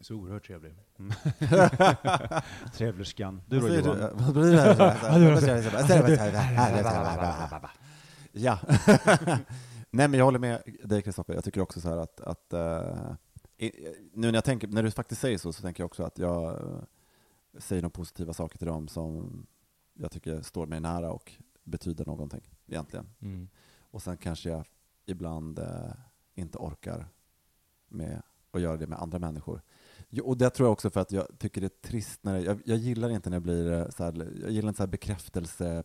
Så 0.00 0.14
oerhört 0.14 0.46
trevlig. 0.46 0.74
Trevlerskan. 2.74 3.42
Du 3.46 3.60
då 3.60 3.68
Johan? 3.68 3.96
du? 3.98 4.24
Vad 4.24 4.32
blir 4.32 4.52
det? 4.52 4.74
Ja. 8.32 8.58
Nej 9.90 10.08
men 10.08 10.14
jag 10.14 10.24
håller 10.24 10.38
med 10.38 10.62
dig 10.84 11.02
Kristoffer. 11.02 11.34
Jag 11.34 11.44
tycker 11.44 11.60
också 11.60 11.80
så 11.80 11.88
här 11.88 11.96
att, 11.96 12.20
att 12.20 12.52
i- 13.58 13.94
nu 14.14 14.26
när 14.26 14.34
jag 14.34 14.44
tänker, 14.44 14.68
när 14.68 14.82
du 14.82 14.90
faktiskt 14.90 15.20
säger 15.20 15.38
så, 15.38 15.52
så 15.52 15.62
tänker 15.62 15.82
jag 15.82 15.86
också 15.86 16.02
att 16.04 16.18
jag 16.18 16.52
eh, 16.52 16.82
säger 17.58 17.82
några 17.82 17.90
positiva 17.90 18.32
saker 18.32 18.58
till 18.58 18.66
dem 18.66 18.88
som 18.88 19.46
jag 19.94 20.10
tycker 20.10 20.42
står 20.42 20.66
mig 20.66 20.80
nära 20.80 21.12
och 21.12 21.32
betyder 21.64 22.06
någonting 22.06 22.42
egentligen. 22.72 23.06
Mm. 23.20 23.48
Och 23.90 24.02
sen 24.02 24.16
kanske 24.16 24.50
jag 24.50 24.64
ibland 25.06 25.58
eh, 25.58 25.92
inte 26.34 26.58
orkar 26.58 27.08
med 27.88 28.22
att 28.50 28.60
göra 28.60 28.76
det 28.76 28.86
med 28.86 28.98
andra 28.98 29.18
människor. 29.18 29.62
Jo, 30.08 30.24
och 30.24 30.36
det 30.36 30.50
tror 30.50 30.66
jag 30.66 30.72
också 30.72 30.90
för 30.90 31.00
att 31.00 31.12
jag 31.12 31.38
tycker 31.38 31.60
det 31.60 31.66
är 31.66 31.88
trist 31.88 32.24
när 32.24 32.38
jag, 32.38 32.62
jag 32.64 32.78
gillar 32.78 33.10
inte 33.10 33.30
när 33.30 33.36
det 33.36 33.40
blir 33.40 33.72
eh, 33.72 33.88
så 33.88 34.04
här, 34.04 34.28
jag 34.42 34.50
gillar 34.50 34.68
inte 34.68 34.76
så 34.76 34.82
här 34.82 34.90
bekräftelse 34.90 35.82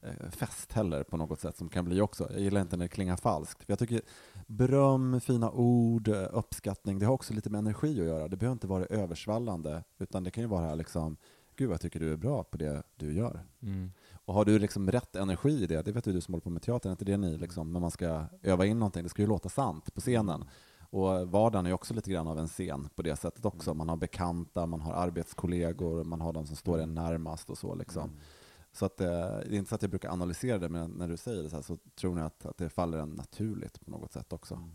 eh, 0.00 0.30
fest 0.30 0.72
heller 0.72 1.02
på 1.02 1.16
något 1.16 1.40
sätt 1.40 1.56
som 1.56 1.68
kan 1.68 1.84
bli 1.84 2.00
också. 2.00 2.28
Jag 2.32 2.40
gillar 2.40 2.60
inte 2.60 2.76
när 2.76 2.84
det 2.84 2.88
klingar 2.88 3.16
falskt. 3.16 3.64
För 3.64 3.72
jag 3.72 3.78
tycker 3.78 4.00
beröm, 4.46 5.20
fina 5.20 5.50
ord, 5.50 6.08
eh, 6.08 6.28
uppskattning, 6.32 6.98
det 6.98 7.06
har 7.06 7.14
också 7.14 7.34
lite 7.34 7.50
med 7.50 7.58
energi 7.58 8.00
att 8.00 8.06
göra. 8.06 8.28
Det 8.28 8.36
behöver 8.36 8.52
inte 8.52 8.66
vara 8.66 8.84
översvallande, 8.84 9.84
utan 9.98 10.24
det 10.24 10.30
kan 10.30 10.42
ju 10.42 10.48
vara 10.48 10.74
liksom, 10.74 11.16
gud 11.56 11.70
jag 11.70 11.80
tycker 11.80 12.00
du 12.00 12.12
är 12.12 12.16
bra 12.16 12.44
på 12.44 12.56
det 12.56 12.82
du 12.96 13.12
gör. 13.12 13.40
Mm. 13.62 13.92
Och 14.28 14.34
har 14.34 14.44
du 14.44 14.58
liksom 14.58 14.90
rätt 14.90 15.16
energi 15.16 15.62
i 15.62 15.66
det, 15.66 15.82
det 15.82 15.92
vet 15.92 16.06
ju 16.06 16.12
du 16.12 16.20
som 16.20 16.34
håller 16.34 16.42
på 16.42 16.50
med 16.50 16.62
teater, 16.62 16.90
inte 16.90 17.04
det 17.04 17.16
ni 17.16 17.38
liksom, 17.38 17.72
när 17.72 17.80
man 17.80 17.90
ska 17.90 18.24
öva 18.42 18.66
in 18.66 18.78
någonting, 18.78 19.02
det 19.02 19.08
ska 19.08 19.22
ju 19.22 19.28
låta 19.28 19.48
sant 19.48 19.94
på 19.94 20.00
scenen. 20.00 20.44
Och 20.90 21.28
vardagen 21.30 21.66
är 21.66 21.72
också 21.72 21.94
lite 21.94 22.10
grann 22.10 22.26
av 22.26 22.38
en 22.38 22.48
scen 22.48 22.88
på 22.94 23.02
det 23.02 23.16
sättet 23.16 23.44
också. 23.44 23.74
Man 23.74 23.88
har 23.88 23.96
bekanta, 23.96 24.66
man 24.66 24.80
har 24.80 24.92
arbetskollegor, 24.92 26.04
man 26.04 26.20
har 26.20 26.32
de 26.32 26.46
som 26.46 26.56
står 26.56 26.78
en 26.78 26.94
närmast 26.94 27.50
och 27.50 27.58
så 27.58 27.74
liksom. 27.74 28.02
Mm. 28.02 28.16
Så 28.72 28.86
att, 28.86 29.00
eh, 29.00 29.06
det 29.08 29.54
är 29.54 29.54
inte 29.54 29.68
så 29.68 29.74
att 29.74 29.82
jag 29.82 29.90
brukar 29.90 30.10
analysera 30.10 30.58
det, 30.58 30.68
men 30.68 30.90
när 30.90 31.08
du 31.08 31.16
säger 31.16 31.42
det 31.42 31.50
så, 31.50 31.56
här, 31.56 31.62
så 31.62 31.76
tror 32.00 32.18
jag 32.18 32.26
att, 32.26 32.46
att 32.46 32.58
det 32.58 32.68
faller 32.68 32.98
en 32.98 33.10
naturligt 33.10 33.80
på 33.80 33.90
något 33.90 34.12
sätt 34.12 34.32
också. 34.32 34.54
Mm. 34.54 34.70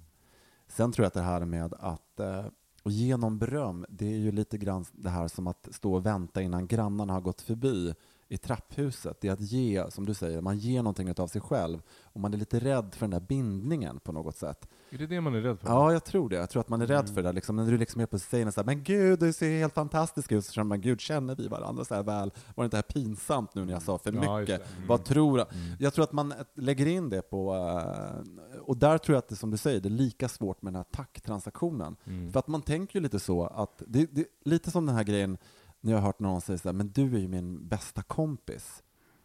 Sen 0.68 0.92
tror 0.92 1.04
jag 1.04 1.08
att 1.08 1.14
det 1.14 1.22
här 1.22 1.46
med 1.46 1.74
att 1.74 2.20
eh, 2.20 2.46
och 2.84 2.92
ge 2.92 3.18
någon 3.18 3.40
beröm, 3.40 3.86
det 3.90 4.14
är 4.14 4.18
ju 4.18 4.32
lite 4.32 4.58
grann 4.58 4.86
det 4.92 5.10
här 5.10 5.28
som 5.28 5.48
att 5.48 5.68
stå 5.72 5.94
och 5.94 6.06
vänta 6.06 6.42
innan 6.42 6.68
grannarna 6.68 7.14
har 7.14 7.22
gått 7.22 7.42
förbi 7.42 7.94
i 8.34 8.38
trapphuset. 8.38 9.18
Det 9.22 9.28
är 9.28 9.32
att 9.32 9.42
ge, 9.42 9.92
som 9.92 10.06
du 10.06 10.14
säger, 10.14 10.42
man 10.42 10.58
ger 10.58 10.78
någonting 10.84 11.14
av 11.18 11.28
sig 11.28 11.42
själv 11.42 11.82
och 12.04 12.20
man 12.20 12.34
är 12.34 12.38
lite 12.38 12.60
rädd 12.60 12.94
för 12.94 13.00
den 13.00 13.10
där 13.10 13.20
bindningen 13.20 14.00
på 14.00 14.12
något 14.12 14.38
sätt. 14.38 14.68
Är 14.90 14.98
det 14.98 15.08
det 15.08 15.22
man 15.22 15.36
är 15.36 15.42
rädd 15.42 15.60
för? 15.60 15.68
Ja, 15.68 15.92
jag 15.94 16.04
tror 16.04 16.30
det. 16.30 16.36
Jag 16.36 16.50
tror 16.50 16.60
att 16.60 16.70
man 16.70 16.82
är 16.82 16.88
rädd 16.88 17.00
Mm. 17.00 17.14
för 17.16 17.22
det 17.22 17.28
där. 17.28 17.34
Liksom, 17.34 17.56
när 17.56 17.72
du 17.72 17.78
liksom 17.78 18.00
helt 18.00 18.10
plötsligt 18.12 18.32
säger 18.32 18.52
så 18.52 18.62
här, 18.62 18.66
men 18.66 18.84
gud, 18.84 19.20
du 19.20 19.34
ser 19.34 19.60
helt 19.60 19.74
fantastisk 19.74 20.32
ut, 20.32 20.46
så 20.46 20.52
känner 20.54 20.66
man, 20.66 20.82
gud, 20.82 21.02
känner 21.02 21.36
vi 21.36 21.48
varandra 21.48 21.86
så 21.86 21.96
här 21.96 22.04
väl? 22.04 22.32
Var 22.56 22.64
det 22.64 22.66
inte 22.66 22.78
här 22.78 22.82
pinsamt 22.82 23.56
nu 23.56 23.66
när 23.66 23.74
jag 23.74 23.82
sa 23.82 23.98
för 23.98 24.14
Ja, 24.14 24.40
mycket? 24.40 24.62
Mm. 24.76 24.88
Vad 24.88 25.04
tror 25.06 25.38
du? 25.38 25.44
Mm. 25.44 25.76
Jag 25.80 25.94
tror 25.94 26.04
att 26.04 26.12
man 26.12 26.34
lägger 26.56 26.86
in 26.86 27.10
det 27.10 27.22
på, 27.22 27.56
eh, 27.56 28.60
och 28.60 28.78
där 28.78 28.98
tror 28.98 29.14
jag 29.16 29.20
att 29.20 29.30
det 29.30 29.36
som 29.36 29.52
du 29.52 29.58
säger, 29.58 29.80
det 29.80 29.88
är 29.88 29.92
lika 29.92 30.28
svårt 30.30 30.62
med 30.62 30.74
den 30.74 30.78
här 30.78 30.86
tacktransaktionen. 30.92 31.96
Mm. 32.06 32.32
För 32.32 32.40
att 32.40 32.48
man 32.48 32.62
tänker 32.62 33.00
ju 33.00 33.04
lite 33.04 33.20
så 33.20 33.46
att, 33.46 33.82
det, 33.88 34.06
det, 34.12 34.26
lite 34.46 34.72
som 34.72 34.86
den 34.86 34.96
här 34.96 35.04
grejen 35.04 35.38
när 35.84 35.92
jag 35.92 36.00
har 36.00 36.06
hört 36.06 36.20
någon 36.20 36.42
säga 36.42 36.58
så 36.58 36.68
här, 36.68 36.74
men 36.74 36.92
du 36.92 37.16
är 37.16 37.20
ju 37.20 37.28
min 37.28 37.68
bästa 37.68 38.02
kompis. 38.02 38.84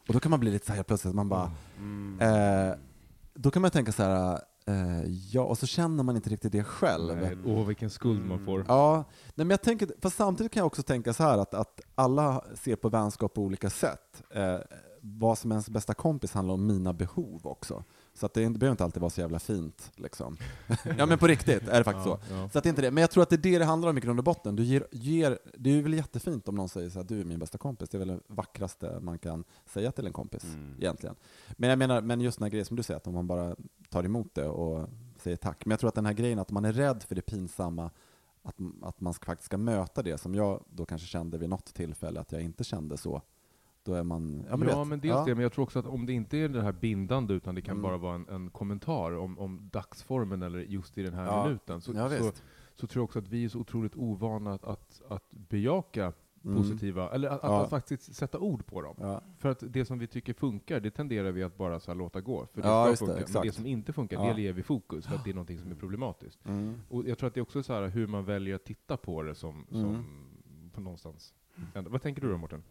Och 0.09 0.15
då 0.15 0.21
kan 0.21 0.31
man 0.31 0.41
bli 0.41 0.51
lite 0.51 0.67
så 0.67 0.73
här 0.73 0.77
helt 0.77 0.87
plötsligt, 0.89 1.15
man 1.15 1.29
bara, 1.29 1.51
Mm. 1.79 2.21
eh, 2.21 2.75
då 3.35 3.51
kan 3.51 3.63
man 3.63 3.71
tänka 3.71 3.93
så 3.93 4.03
här, 4.03 4.41
eh, 4.67 5.03
ja, 5.33 5.43
och 5.43 5.59
så 5.59 5.67
känner 5.67 6.03
man 6.05 6.17
inte 6.17 6.31
riktigt 6.31 6.53
det 6.53 6.65
själv. 6.65 7.39
Åh, 7.47 7.67
vilken 7.67 7.91
skuld 7.91 8.27
man 8.27 8.45
får. 8.45 8.65
Ja, 8.69 8.97
nej, 9.27 9.45
men 9.47 9.51
jag 9.51 9.63
tänker, 9.63 9.89
fast 10.03 10.17
samtidigt 10.17 10.53
kan 10.53 10.61
jag 10.61 10.67
också 10.67 10.83
tänka 10.83 11.13
så 11.13 11.23
här 11.23 11.39
att, 11.39 11.55
att 11.55 11.81
alla 11.95 12.45
ser 12.55 12.77
på 12.77 12.89
vänskap 12.89 13.35
på 13.35 13.43
olika 13.43 13.71
sätt. 13.71 14.23
Eh, 14.31 14.57
vad 15.01 15.39
som 15.39 15.51
är 15.51 15.55
ens 15.55 15.69
bästa 15.71 15.95
kompis 15.95 16.33
handlar 16.33 16.55
om 16.55 16.67
mina 16.67 16.93
behov 16.93 17.41
också. 17.47 17.85
Så 18.19 18.27
att 18.27 18.35
det, 18.35 18.41
behöver 18.51 18.71
inte 18.71 18.85
alltid 18.85 19.01
vara 19.01 19.11
så 19.11 19.21
jävla 19.21 19.39
fint. 19.39 19.93
Liksom. 19.97 20.37
ja 20.99 21.07
men 21.07 21.19
på 21.19 21.27
riktigt 21.27 21.69
är 21.69 21.79
det 21.79 21.85
faktiskt 21.85 22.05
så. 22.05 22.19
Ja. 22.31 22.49
Så 22.53 22.59
att 22.59 22.65
det 22.65 22.69
är 22.69 22.71
inte 22.71 22.83
det. 22.83 22.91
Men 22.91 23.01
jag 23.01 23.11
tror 23.11 23.23
att 23.23 23.31
det 23.31 23.37
är 23.37 23.53
det 23.53 23.59
det 23.59 23.65
handlar 23.65 23.89
om 23.91 23.99
i 23.99 24.01
grund 24.01 24.21
och 24.21 24.25
botten. 24.25 24.57
Du 24.57 24.65
ger, 24.65 24.87
ger, 24.91 25.39
det 25.55 25.79
är 25.79 25.83
väl 25.83 25.95
jättefint 25.95 26.49
om 26.49 26.55
någon 26.55 26.69
säger 26.69 26.91
så 26.91 26.99
här, 26.99 27.07
du 27.07 27.21
är 27.21 27.25
min 27.25 27.39
bästa 27.39 27.59
kompis. 27.59 27.89
Det 27.89 27.97
är 27.97 27.99
väl 27.99 28.09
det 28.09 28.21
vackraste 28.27 28.99
man 29.01 29.19
kan 29.19 29.45
säga 29.67 29.93
till 29.93 30.07
en 30.07 30.13
kompis 30.13 30.45
Mm. 30.45 30.75
egentligen. 30.79 31.17
Men 31.51 31.71
jag 31.71 31.79
menar, 31.79 32.01
men 32.01 32.21
just 32.21 32.39
den 32.39 32.45
här 32.45 32.51
grejen 32.51 32.67
som 32.67 32.77
du 32.77 32.83
säger, 32.83 32.97
att 32.97 33.07
om 33.07 33.15
man 33.15 33.27
bara 33.27 33.57
tar 33.89 34.05
emot 34.05 34.35
det 34.35 34.47
och 34.47 34.89
säger 35.23 35.37
tack. 35.37 35.67
Men 35.67 35.71
jag 35.71 35.81
tror 35.81 35.89
att 35.89 35.95
den 35.95 36.07
här 36.07 36.13
grejen 36.13 36.39
att 36.39 36.51
man 36.51 36.65
är 36.65 36.73
rädd 36.73 37.03
för 37.03 37.15
det 37.15 37.23
pinsamma, 37.23 37.91
att, 38.43 38.57
att 38.83 39.01
man 39.01 39.15
ska, 39.15 39.27
faktiskt 39.27 39.47
ska 39.47 39.59
möta 39.59 40.03
det, 40.03 40.19
som 40.19 40.35
jag 40.35 40.65
då 40.71 40.87
kanske 40.87 41.07
kände 41.07 41.39
vid 41.39 41.49
något 41.49 41.75
tillfälle 41.75 42.21
att 42.21 42.33
jag 42.33 42.43
inte 42.43 42.65
kände 42.65 42.97
så. 42.97 43.23
Då 43.89 43.95
är 43.95 44.03
man, 44.03 44.39
ja 44.45 44.47
Ja, 44.51 44.57
men, 44.57 44.67
vet, 44.69 44.87
men 44.89 45.01
dels 45.01 45.11
ja. 45.15 45.25
det, 45.25 45.35
men 45.35 45.43
jag 45.43 45.53
tror 45.53 45.63
också 45.63 45.79
att 45.79 45.87
om 45.87 46.07
det 46.07 46.13
inte 46.13 46.37
är 46.39 46.49
det 46.49 46.63
här 46.63 46.73
bindande, 46.73 47.35
utan 47.35 47.55
det 47.55 47.63
kan 47.63 47.73
Mm. 47.73 47.83
bara 47.83 47.97
vara 47.97 48.15
en, 48.15 48.29
en 48.29 48.51
kommentar 48.51 49.17
om, 49.17 49.39
om 49.39 49.69
dagsformen 49.73 50.43
eller 50.43 50.59
just 50.59 50.99
i 50.99 51.03
den 51.03 51.15
här 51.15 51.25
Ja. 51.27 51.45
minuten, 51.47 51.81
så, 51.81 51.93
Ja, 51.95 52.09
så, 52.11 52.33
så 52.75 52.87
tror 52.87 53.01
jag 53.01 53.05
också 53.05 53.19
att 53.19 53.29
vi 53.29 53.45
är 53.45 53.49
så 53.49 53.59
otroligt 53.59 53.97
ovana 53.97 54.53
att, 54.55 54.65
att, 54.65 55.03
att 55.09 55.31
bejaka 55.31 56.13
Mm. 56.45 56.57
positiva, 56.57 57.11
eller 57.11 57.29
att, 57.29 57.41
Ja. 57.43 57.63
att 57.65 57.71
faktiskt 57.71 58.15
sätta 58.15 58.39
ord 58.39 58.67
på 58.67 58.83
dem. 58.83 58.97
Ja. 59.01 59.23
För 59.39 59.49
att 59.49 59.63
det 59.67 59.85
som 59.85 59.99
vi 59.99 60.07
tycker 60.07 60.33
funkar, 60.35 60.81
det 60.81 60.91
tenderar 60.91 61.31
vi 61.33 61.43
att 61.43 61.57
bara 61.59 61.81
så 61.81 61.95
låta 61.95 62.21
gå. 62.21 62.47
För 62.47 62.63
det 62.63 62.69
Ja, 62.69 62.83
ska 62.83 62.91
just 62.91 63.01
det, 63.01 63.07
funka. 63.07 63.39
Men 63.39 63.43
det 63.43 63.53
som 63.53 63.67
inte 63.67 63.93
funkar, 63.93 64.27
Ja. 64.27 64.35
det 64.35 64.43
ger 64.43 64.53
vi 64.53 64.63
fokus, 64.63 65.07
för 65.07 65.15
att 65.15 65.25
det 65.25 65.31
är 65.31 65.35
någonting 65.35 65.59
som 65.59 65.71
är 65.71 65.75
problematiskt. 65.75 66.47
Mm. 66.47 66.75
Och 66.89 67.09
jag 67.09 67.19
tror 67.19 67.29
att 67.29 67.35
det 67.35 67.41
är 67.41 67.43
också 67.43 67.63
så 67.63 67.73
här 67.73 67.89
hur 67.89 68.07
man 68.07 68.25
väljer 68.25 68.55
att 68.55 68.65
titta 68.65 68.97
på 68.97 69.23
det 69.23 69.35
som, 69.35 69.67
som 69.71 69.81
Mm. 69.81 70.05
på 70.75 70.81
någonstans. 70.81 71.35
ändå- 71.75 71.91
Vad 71.91 72.03
tänker 72.03 72.23
du 72.23 72.29
då 72.31 72.39
Mårten? 72.39 72.63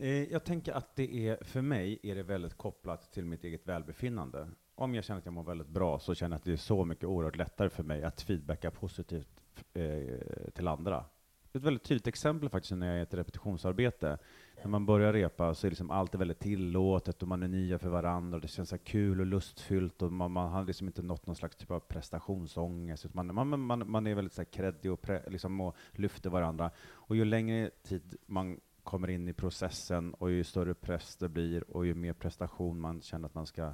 Eh, 0.00 0.32
jag 0.32 0.44
tänker 0.44 0.72
att 0.72 0.96
det 0.96 1.28
är, 1.28 1.44
för 1.44 1.62
mig 1.62 1.98
är 2.02 2.14
det 2.14 2.22
väldigt 2.22 2.54
kopplat 2.54 3.12
till 3.12 3.24
mitt 3.24 3.44
eget 3.44 3.66
välbefinnande. 3.66 4.48
Om 4.74 4.94
jag 4.94 5.04
känner 5.04 5.18
att 5.18 5.24
jag 5.24 5.34
mår 5.34 5.44
väldigt 5.44 5.68
bra 5.68 5.98
så 5.98 6.14
känner 6.14 6.34
jag 6.34 6.38
att 6.38 6.44
det 6.44 6.52
är 6.52 6.56
så 6.56 6.84
mycket 6.84 7.04
oerhört 7.04 7.36
lättare 7.36 7.70
för 7.70 7.82
mig 7.82 8.04
att 8.04 8.20
feedbacka 8.20 8.70
positivt 8.70 9.28
eh, 9.74 10.50
till 10.54 10.68
andra. 10.68 11.04
Ett 11.52 11.62
väldigt 11.62 11.84
tydligt 11.84 12.06
exempel 12.06 12.48
faktiskt 12.48 12.72
när 12.72 12.86
jag 12.86 12.96
är 12.96 13.00
i 13.00 13.02
ett 13.02 13.14
repetitionsarbete. 13.14 14.18
När 14.62 14.68
man 14.68 14.86
börjar 14.86 15.12
repa 15.12 15.54
så 15.54 15.66
är 15.66 15.70
liksom 15.70 15.90
allt 15.90 16.14
väldigt 16.14 16.38
tillåtet 16.38 17.22
och 17.22 17.28
man 17.28 17.42
är 17.42 17.48
nya 17.48 17.78
för 17.78 17.88
varandra 17.88 18.36
och 18.36 18.42
det 18.42 18.48
känns 18.48 18.68
så 18.68 18.78
kul 18.78 19.20
och 19.20 19.26
lustfyllt 19.26 20.02
och 20.02 20.12
man, 20.12 20.32
man 20.32 20.50
har 20.50 20.64
liksom 20.64 20.86
inte 20.86 21.02
nått 21.02 21.26
någon 21.26 21.36
slags 21.36 21.56
typ 21.56 21.70
av 21.70 21.80
prestationsångest. 21.80 23.04
utan 23.04 23.26
Man, 23.26 23.48
man, 23.48 23.60
man, 23.60 23.90
man 23.90 24.06
är 24.06 24.14
väldigt 24.14 24.32
så 24.32 24.40
här 24.40 24.46
creddig 24.52 24.92
och, 24.92 25.00
pre, 25.00 25.30
liksom, 25.30 25.60
och 25.60 25.76
lyfter 25.92 26.30
varandra. 26.30 26.70
Och 26.80 27.16
ju 27.16 27.24
längre 27.24 27.70
tid 27.82 28.16
man 28.26 28.60
kommer 28.88 29.10
in 29.10 29.28
i 29.28 29.32
processen 29.32 30.14
och 30.14 30.30
ju 30.30 30.44
större 30.44 30.74
press 30.74 31.16
det 31.16 31.28
blir 31.28 31.70
och 31.70 31.86
ju 31.86 31.94
mer 31.94 32.12
prestation 32.12 32.80
man 32.80 33.02
känner 33.02 33.26
att 33.26 33.34
man 33.34 33.46
ska, 33.46 33.72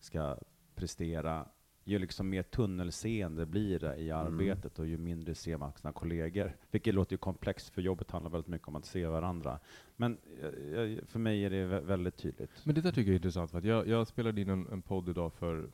ska 0.00 0.38
prestera, 0.74 1.48
ju 1.84 1.98
liksom 1.98 2.28
mer 2.28 2.42
tunnelseende 2.42 3.46
blir 3.46 3.78
det 3.78 3.96
i 3.96 4.10
arbetet 4.10 4.78
och 4.78 4.86
ju 4.86 4.98
mindre 4.98 5.34
ser 5.34 5.56
man 5.56 5.72
sina 5.72 5.92
kollegor. 5.92 6.56
Vilket 6.70 6.94
låter 6.94 7.12
ju 7.12 7.18
komplext, 7.18 7.70
för 7.70 7.82
jobbet 7.82 8.10
handlar 8.10 8.30
väldigt 8.30 8.48
mycket 8.48 8.68
om 8.68 8.76
att 8.76 8.84
se 8.84 9.06
varandra. 9.06 9.58
Men 9.96 10.18
eh, 10.40 10.80
eh, 10.80 11.04
för 11.04 11.18
mig 11.18 11.44
är 11.44 11.50
det 11.50 11.66
vä- 11.66 11.84
väldigt 11.84 12.16
tydligt. 12.16 12.50
Men 12.64 12.74
det 12.74 12.80
där 12.80 12.92
tycker 12.92 13.10
jag 13.10 13.14
är 13.14 13.18
intressant, 13.18 13.50
för 13.50 13.62
jag, 13.62 13.88
jag 13.88 14.06
spelade 14.06 14.40
in 14.40 14.48
en, 14.48 14.66
en 14.72 14.82
podd 14.82 15.08
idag 15.08 15.32
för 15.32 15.70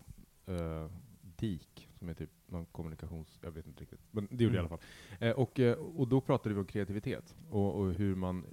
uh, 0.49 0.91
DIK, 1.39 1.89
som 1.99 2.09
är 2.09 2.15
typ 2.15 2.31
någon 2.47 2.67
kommunikations... 2.67 3.39
Jag 3.43 3.51
vet 3.51 3.67
inte 3.67 3.83
riktigt, 3.83 4.01
men 4.11 4.29
det 4.31 4.45
gjorde 4.45 4.57
jag 4.57 4.65
i 4.65 4.67
alla 4.67 4.79
fall. 4.79 4.87
Eh, 5.21 5.33
och, 5.33 5.61
eh, 5.61 5.79
och 5.79 6.09
då 6.09 6.21
pratade 6.21 6.55
vi 6.55 6.61
om 6.61 6.67
kreativitet, 6.67 7.37
och, 7.51 7.75
och 7.75 7.93
hur 7.93 8.15
man 8.15 8.45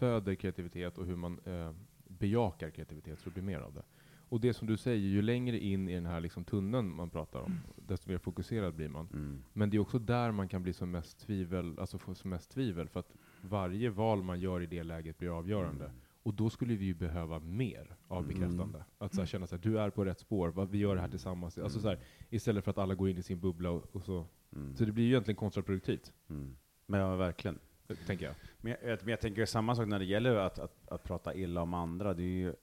föder 0.00 0.34
kreativitet 0.34 0.98
och 0.98 1.06
hur 1.06 1.16
man 1.16 1.38
eh, 1.44 1.72
bejakar 2.08 2.70
kreativitet 2.70 3.18
så 3.18 3.24
det 3.24 3.32
blir 3.34 3.42
mer 3.42 3.58
av 3.60 3.74
det. 3.74 3.82
Och 4.28 4.40
det 4.40 4.54
som 4.54 4.66
du 4.66 4.76
säger, 4.76 5.08
ju 5.08 5.22
längre 5.22 5.58
in 5.58 5.88
i 5.88 5.94
den 5.94 6.06
här 6.06 6.20
liksom 6.20 6.44
tunneln 6.44 6.94
man 6.94 7.10
pratar 7.10 7.40
om, 7.40 7.60
desto 7.76 8.10
mer 8.10 8.18
fokuserad 8.18 8.74
blir 8.74 8.88
man. 8.88 9.08
Mm. 9.12 9.42
Men 9.52 9.70
det 9.70 9.76
är 9.76 9.78
också 9.78 9.98
där 9.98 10.32
man 10.32 10.48
kan 10.48 10.62
bli 10.62 10.72
som 10.72 10.90
mest 10.90 11.18
tvivel, 11.18 11.78
alltså 11.78 11.98
få 11.98 12.14
som 12.14 12.30
mest 12.30 12.50
tvivel, 12.50 12.88
för 12.88 13.00
att 13.00 13.14
varje 13.42 13.90
val 13.90 14.22
man 14.22 14.40
gör 14.40 14.60
i 14.62 14.66
det 14.66 14.82
läget 14.82 15.18
blir 15.18 15.38
avgörande. 15.38 15.92
Och 16.22 16.34
då 16.34 16.50
skulle 16.50 16.76
vi 16.76 16.84
ju 16.84 16.94
behöva 16.94 17.38
mer 17.38 17.96
av 18.08 18.24
Mm. 18.24 18.28
bekräftande. 18.28 18.84
Att 18.98 19.14
så 19.14 19.20
här, 19.20 19.26
känna 19.26 19.44
att 19.44 19.62
du 19.62 19.78
är 19.80 19.90
på 19.90 20.04
rätt 20.04 20.18
spår, 20.18 20.48
vad 20.48 20.70
vi 20.70 20.78
gör 20.78 20.94
det 20.94 21.00
här 21.00 21.08
tillsammans. 21.08 21.58
Alltså 21.58 21.80
så 21.80 21.88
här, 21.88 21.98
istället 22.30 22.64
för 22.64 22.70
att 22.70 22.78
alla 22.78 22.94
går 22.94 23.08
in 23.08 23.18
i 23.18 23.22
sin 23.22 23.40
bubbla 23.40 23.70
och, 23.70 23.96
och 23.96 24.04
så. 24.04 24.26
Mm. 24.56 24.76
Så 24.76 24.84
det 24.84 24.92
blir 24.92 25.04
ju 25.04 25.10
egentligen 25.10 25.36
kontraproduktivt, 25.36 26.12
Mm. 26.28 26.56
Men 26.86 27.00
ja, 27.00 27.16
verkligen. 27.16 27.58
Tänker 28.06 28.24
jag. 28.26 28.34
Men 28.60 28.76
jag, 28.82 28.98
men 29.02 29.08
jag 29.08 29.20
tänker 29.20 29.46
samma 29.46 29.74
sak 29.76 29.86
när 29.88 29.98
det 29.98 30.04
gäller 30.04 30.34
att, 30.34 30.58
att, 30.58 30.88
att 30.88 31.04
prata 31.04 31.34
illa 31.34 31.62
om 31.62 31.74
andra. 31.74 32.14
Det 32.14 32.22
är 32.22 32.24
ju 32.24 32.48
eh, 32.48 32.54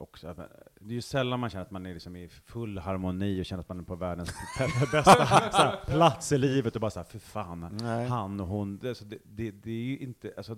också, 0.00 0.34
det 0.80 0.90
är 0.92 0.94
ju 0.94 1.02
sällan 1.02 1.40
man 1.40 1.50
känner 1.50 1.64
att 1.64 1.70
man 1.70 1.86
är 1.86 1.94
liksom 1.94 2.16
i 2.16 2.28
full 2.28 2.78
harmoni 2.78 3.42
och 3.42 3.46
känner 3.46 3.60
att 3.60 3.68
man 3.68 3.78
är 3.80 3.84
på 3.84 3.96
världens 3.96 4.28
bästa 4.92 5.02
så 5.04 5.10
här, 5.56 5.84
plats 5.86 6.32
i 6.32 6.38
livet 6.38 6.74
och 6.74 6.80
bara 6.80 6.90
såhär, 6.90 7.04
för 7.04 7.18
fan, 7.18 7.78
Nej. 7.82 8.06
han 8.06 8.40
och 8.40 8.46
hon. 8.46 8.78
Det, 8.78 9.10
det, 9.10 9.18
det, 9.24 9.50
det 9.50 9.70
är 9.70 9.84
ju 9.84 9.98
inte, 9.98 10.32
alltså, 10.36 10.56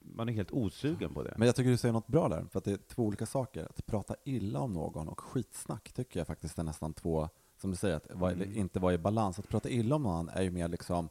man 0.00 0.28
är 0.28 0.32
helt 0.32 0.52
osugen 0.52 1.14
på 1.14 1.22
det. 1.22 1.34
Men 1.36 1.46
jag 1.46 1.56
tycker 1.56 1.70
du 1.70 1.76
säger 1.76 1.92
något 1.92 2.06
bra 2.06 2.28
där, 2.28 2.44
för 2.50 2.58
att 2.58 2.64
det 2.64 2.72
är 2.72 2.76
två 2.76 3.02
olika 3.02 3.26
saker. 3.26 3.64
Att 3.64 3.86
prata 3.86 4.16
illa 4.24 4.60
om 4.60 4.72
någon 4.72 5.08
och 5.08 5.20
skitsnack 5.20 5.92
tycker 5.92 6.20
jag 6.20 6.26
faktiskt 6.26 6.58
är 6.58 6.62
nästan 6.62 6.92
två, 6.92 7.28
som 7.60 7.70
du 7.70 7.76
säger, 7.76 7.96
att 7.96 8.10
Mm. 8.10 8.56
inte 8.58 8.78
vara 8.78 8.94
i 8.94 8.98
balans. 8.98 9.38
Att 9.38 9.48
prata 9.48 9.68
illa 9.68 9.96
om 9.96 10.02
någon 10.02 10.28
är 10.28 10.42
ju 10.42 10.50
mer 10.50 10.68
liksom, 10.68 11.08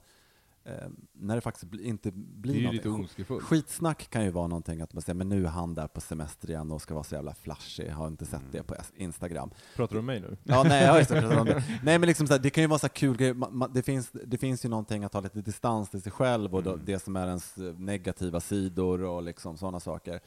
eh, 0.65 0.73
när 1.13 1.35
det 1.35 1.41
faktiskt 1.41 1.73
inte 1.73 2.09
Det 2.11 2.17
blir 2.17 2.53
är 2.53 2.57
ju 2.57 2.63
någonting. 2.63 2.77
lite 2.77 2.89
ondskefullt. 2.89 3.43
Skitsnack 3.43 4.09
kan 4.09 4.23
ju 4.23 4.31
vara 4.31 4.47
någonting 4.47 4.81
att 4.81 4.93
man 4.93 5.01
säger, 5.01 5.15
men 5.15 5.29
nu 5.29 5.45
är 5.45 5.49
han 5.49 5.73
där 5.73 5.87
på 5.87 6.01
semester 6.01 6.49
igen 6.49 6.71
och 6.71 6.81
ska 6.81 6.93
vara 6.93 7.03
så 7.03 7.15
jävla 7.15 7.33
flashig, 7.33 7.89
har 7.89 8.07
inte 8.07 8.25
sett 8.25 8.39
Mm. 8.39 8.51
det 8.51 8.63
på 8.63 8.75
Instagram. 8.95 9.51
Pratar 9.75 9.93
du 9.95 9.99
om 9.99 10.05
mig 10.05 10.19
nu? 10.19 10.37
Ja, 10.43 10.63
nej, 10.63 10.83
jag 10.85 11.07
pratat 11.07 11.39
om 11.39 11.45
det. 11.45 11.63
Nej, 11.83 11.99
men 11.99 12.07
liksom 12.07 12.27
så 12.27 12.33
här, 12.33 12.39
det 12.39 12.49
kan 12.49 12.63
ju 12.63 12.67
vara 12.67 12.79
så 12.79 12.87
här 12.87 12.93
kul 12.93 13.15
ma- 13.17 13.71
Det 13.73 13.81
finns, 13.83 14.11
det 14.25 14.37
finns 14.37 14.65
ju 14.65 14.69
någonting 14.69 15.03
att 15.03 15.13
ha 15.13 15.21
lite 15.21 15.41
distans 15.41 15.89
till 15.89 16.01
sig 16.01 16.11
själv 16.11 16.55
och 16.55 16.65
Mm. 16.67 16.79
det 16.85 16.99
som 16.99 17.15
är 17.15 17.27
ens 17.27 17.57
eh, 17.57 17.73
negativa 17.79 18.39
sidor 18.39 19.01
och 19.03 19.23
liksom 19.23 19.57
sådana 19.57 19.79
saker. 19.79 20.19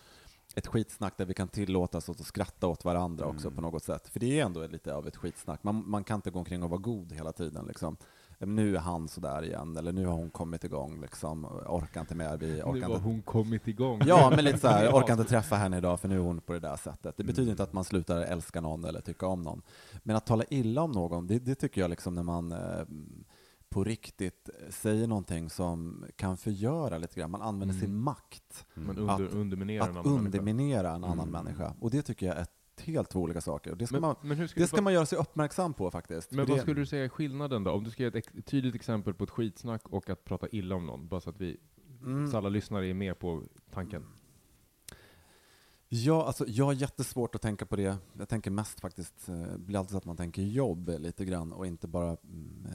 Ett 0.54 0.66
skitsnack 0.66 1.16
där 1.16 1.24
vi 1.24 1.34
kan 1.34 1.48
tillåta 1.48 1.98
oss 1.98 2.08
att 2.08 2.26
skratta 2.26 2.66
åt 2.66 2.84
varandra 2.84 3.26
också 3.26 3.46
Mm. 3.48 3.56
på 3.56 3.62
något 3.62 3.84
sätt. 3.84 4.08
För 4.08 4.20
det 4.20 4.40
är 4.40 4.44
ändå 4.44 4.66
lite 4.66 4.94
av 4.94 5.06
ett 5.06 5.16
skitsnack. 5.16 5.62
Man, 5.64 5.90
man 5.90 6.04
kan 6.04 6.14
inte 6.18 6.30
gå 6.30 6.38
omkring 6.38 6.62
och 6.62 6.70
vara 6.70 6.80
god 6.80 7.12
hela 7.12 7.32
tiden. 7.32 7.64
Liksom. 7.66 7.96
Nu 8.38 8.76
är 8.76 8.80
han 8.80 9.08
sådär 9.08 9.44
igen, 9.44 9.76
eller 9.76 9.92
nu 9.92 10.06
har 10.06 10.12
hon 10.14 10.30
kommit 10.30 10.64
igång. 10.64 11.00
Liksom. 11.00 11.44
Orkar 11.68 12.00
inte 12.00 12.14
mer. 12.14 12.36
Vi 12.36 12.46
Nu 12.46 12.62
orkar 12.62 12.86
har 12.86 12.94
inte 12.94 13.08
hon 13.08 13.22
kommit 13.22 13.68
igång. 13.68 14.00
Ja, 14.06 14.32
men 14.36 14.44
lite 14.44 14.58
så 14.58 14.68
här, 14.68 14.84
Ja. 14.90 14.98
orkar 14.98 15.12
inte 15.12 15.24
träffa 15.28 15.56
henne 15.56 15.78
idag 15.78 16.00
för 16.00 16.08
nu 16.08 16.14
är 16.14 16.20
hon 16.20 16.40
på 16.40 16.52
det 16.52 16.60
där 16.60 16.76
sättet. 16.76 17.16
Det 17.16 17.24
betyder 17.24 17.42
Mm. 17.42 17.50
inte 17.50 17.62
att 17.62 17.72
man 17.72 17.84
slutar 17.84 18.16
älska 18.20 18.60
någon 18.60 18.84
eller 18.84 19.00
tycka 19.00 19.26
om 19.26 19.42
någon. 19.42 19.62
Men 20.02 20.16
att 20.16 20.26
tala 20.26 20.44
illa 20.50 20.82
om 20.82 20.92
någon, 20.92 21.26
det, 21.26 21.38
det 21.38 21.54
tycker 21.54 21.80
jag 21.80 21.90
liksom 21.90 22.14
när 22.14 22.22
man 22.22 22.52
eh, 22.52 22.58
på 23.68 23.84
riktigt 23.84 24.48
säger 24.70 25.06
någonting 25.06 25.50
som 25.50 26.04
kan 26.16 26.36
förgöra 26.36 26.98
lite 26.98 27.20
grann. 27.20 27.30
Man 27.30 27.42
använder 27.42 27.74
Mm. 27.74 27.86
sin 27.86 27.96
makt 27.96 28.66
under, 28.74 29.08
Att- 29.14 29.20
underminerar 29.32 29.84
en 29.88 29.90
annan 29.96 30.06
underminera 30.06 30.88
en 30.94 31.04
annan 31.04 31.28
Mm. 31.28 31.44
människa. 31.44 31.74
Och 31.80 31.90
det 31.90 32.02
tycker 32.02 32.26
jag 32.26 32.36
är 32.36 32.46
helt 32.80 33.10
två 33.10 33.20
olika 33.20 33.40
saker. 33.40 33.74
Det 33.74 33.86
ska, 33.86 33.94
Men, 33.94 34.00
man, 34.00 34.16
men 34.22 34.48
det 34.56 34.66
ska 34.66 34.82
man 34.82 34.92
göra 34.92 35.06
sig 35.06 35.18
uppmärksam 35.18 35.74
på 35.74 35.90
faktiskt. 35.90 36.30
Men 36.30 36.46
vad 36.46 36.56
det, 36.56 36.62
skulle 36.62 36.80
du 36.80 36.86
säga 36.86 37.04
är 37.04 37.08
skillnaden 37.08 37.64
då? 37.64 37.70
Om 37.70 37.84
du 37.84 37.90
ska 37.90 38.02
ge 38.02 38.08
ett 38.08 38.46
tydligt 38.46 38.74
exempel 38.74 39.14
på 39.14 39.24
ett 39.24 39.30
skitsnack 39.30 39.88
och 39.88 40.10
att 40.10 40.24
prata 40.24 40.48
illa 40.48 40.74
om 40.74 40.86
någon, 40.86 41.08
bara 41.08 41.20
så 41.20 41.30
att 41.30 41.40
vi, 41.40 41.56
Mm. 42.02 42.30
så 42.30 42.36
alla 42.36 42.48
lyssnare 42.48 42.86
är 42.86 42.94
med 42.94 43.18
på 43.18 43.42
tanken. 43.70 44.04
Ja, 45.88 46.26
alltså, 46.26 46.44
jag 46.48 46.64
har 46.64 46.72
jättesvårt 46.72 47.34
att 47.34 47.42
tänka 47.42 47.66
på 47.66 47.76
det. 47.76 47.96
Jag 48.18 48.28
tänker 48.28 48.50
mest 48.50 48.80
faktiskt, 48.80 49.28
eh, 49.28 49.42
det 49.42 49.58
blir 49.58 49.78
alltid 49.78 49.90
så 49.90 49.98
att 49.98 50.04
man 50.04 50.16
tänker 50.16 50.42
jobb 50.42 50.90
lite 50.98 51.24
grann 51.24 51.52
och 51.52 51.66
inte 51.66 51.88
bara 51.88 52.16
mm, 52.24 52.66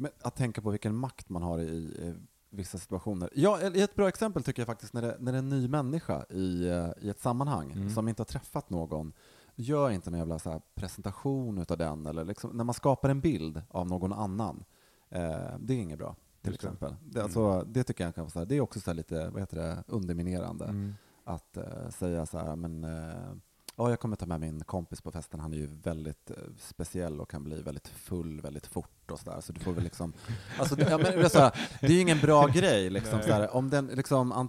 eh, 0.00 0.10
att 0.20 0.36
tänka 0.36 0.62
på 0.62 0.70
vilken 0.70 0.94
makt 0.94 1.28
man 1.28 1.42
har 1.42 1.58
i 1.58 1.96
eh, 2.02 2.14
vissa 2.50 2.78
situationer. 2.78 3.30
Ja, 3.34 3.60
ett 3.60 3.94
bra 3.94 4.08
exempel 4.08 4.42
tycker 4.42 4.62
jag 4.62 4.66
faktiskt 4.66 4.92
när 4.92 5.02
det, 5.02 5.16
när 5.20 5.32
det 5.32 5.36
är 5.38 5.42
en 5.42 5.48
ny 5.48 5.68
människa 5.68 6.24
i, 6.30 6.68
eh, 6.68 6.88
i 7.00 7.08
ett 7.08 7.20
sammanhang 7.20 7.72
Mm. 7.72 7.90
som 7.90 8.08
inte 8.08 8.20
har 8.20 8.24
träffat 8.26 8.70
någon. 8.70 9.12
Gör 9.54 9.90
inte 9.90 10.10
någon 10.10 10.18
jävla 10.18 10.38
så 10.38 10.62
presentation 10.74 11.58
utav 11.58 11.78
den, 11.78 12.06
eller 12.06 12.24
liksom, 12.24 12.50
när 12.56 12.64
man 12.64 12.74
skapar 12.74 13.08
en 13.08 13.20
bild 13.20 13.62
av 13.68 13.86
någon 13.86 14.12
annan. 14.12 14.64
Eh, 15.10 15.56
det 15.60 15.74
är 15.74 15.78
inget 15.78 15.98
bra, 15.98 16.16
till 16.42 16.52
Just 16.52 16.64
exempel. 16.64 16.94
Det, 17.04 17.22
alltså, 17.22 17.64
det 17.68 17.84
tycker 17.84 18.04
jag 18.04 18.14
kan 18.14 18.24
vara 18.24 18.30
så 18.30 18.38
här, 18.38 18.46
det 18.46 18.56
är 18.56 18.60
också 18.60 18.80
så 18.80 18.90
här 18.90 18.94
lite, 18.96 19.28
vad 19.30 19.40
heter 19.42 19.56
det, 19.56 19.84
underminerande 19.86 20.64
Mm. 20.64 20.94
att 21.24 21.56
eh, 21.56 21.88
säga 21.90 22.26
så 22.26 22.38
här, 22.38 22.56
men 22.56 22.84
eh, 22.84 23.32
ja, 23.78 23.90
jag 23.90 24.00
kommer 24.00 24.16
ta 24.16 24.26
med 24.26 24.40
min 24.40 24.64
kompis 24.64 25.00
på 25.00 25.10
festen, 25.10 25.40
han 25.40 25.52
är 25.52 25.56
ju 25.56 25.66
väldigt 25.82 26.30
eh, 26.30 26.36
speciell 26.58 27.20
och 27.20 27.30
kan 27.30 27.44
bli 27.44 27.62
väldigt 27.62 27.88
full 27.88 28.40
väldigt 28.40 28.66
fort 28.66 29.10
och 29.10 29.18
sådär, 29.18 29.40
så 29.40 29.52
du 29.52 29.60
får 29.60 29.72
väl 29.72 29.84
liksom, 29.84 30.12
alltså, 30.58 30.76
det- 30.76 30.90
ja, 30.90 30.98
men, 30.98 31.30
så 31.30 31.38
här, 31.38 31.52
det 31.80 31.86
är 31.86 31.90
ju 31.90 32.00
ingen 32.00 32.18
bra 32.20 32.46
grej 32.46 32.90
liksom, 32.90 33.20
så 33.22 33.32
här, 33.32 33.56
om 33.56 33.70
den 33.70 33.86
liksom, 33.86 34.32
an- 34.32 34.48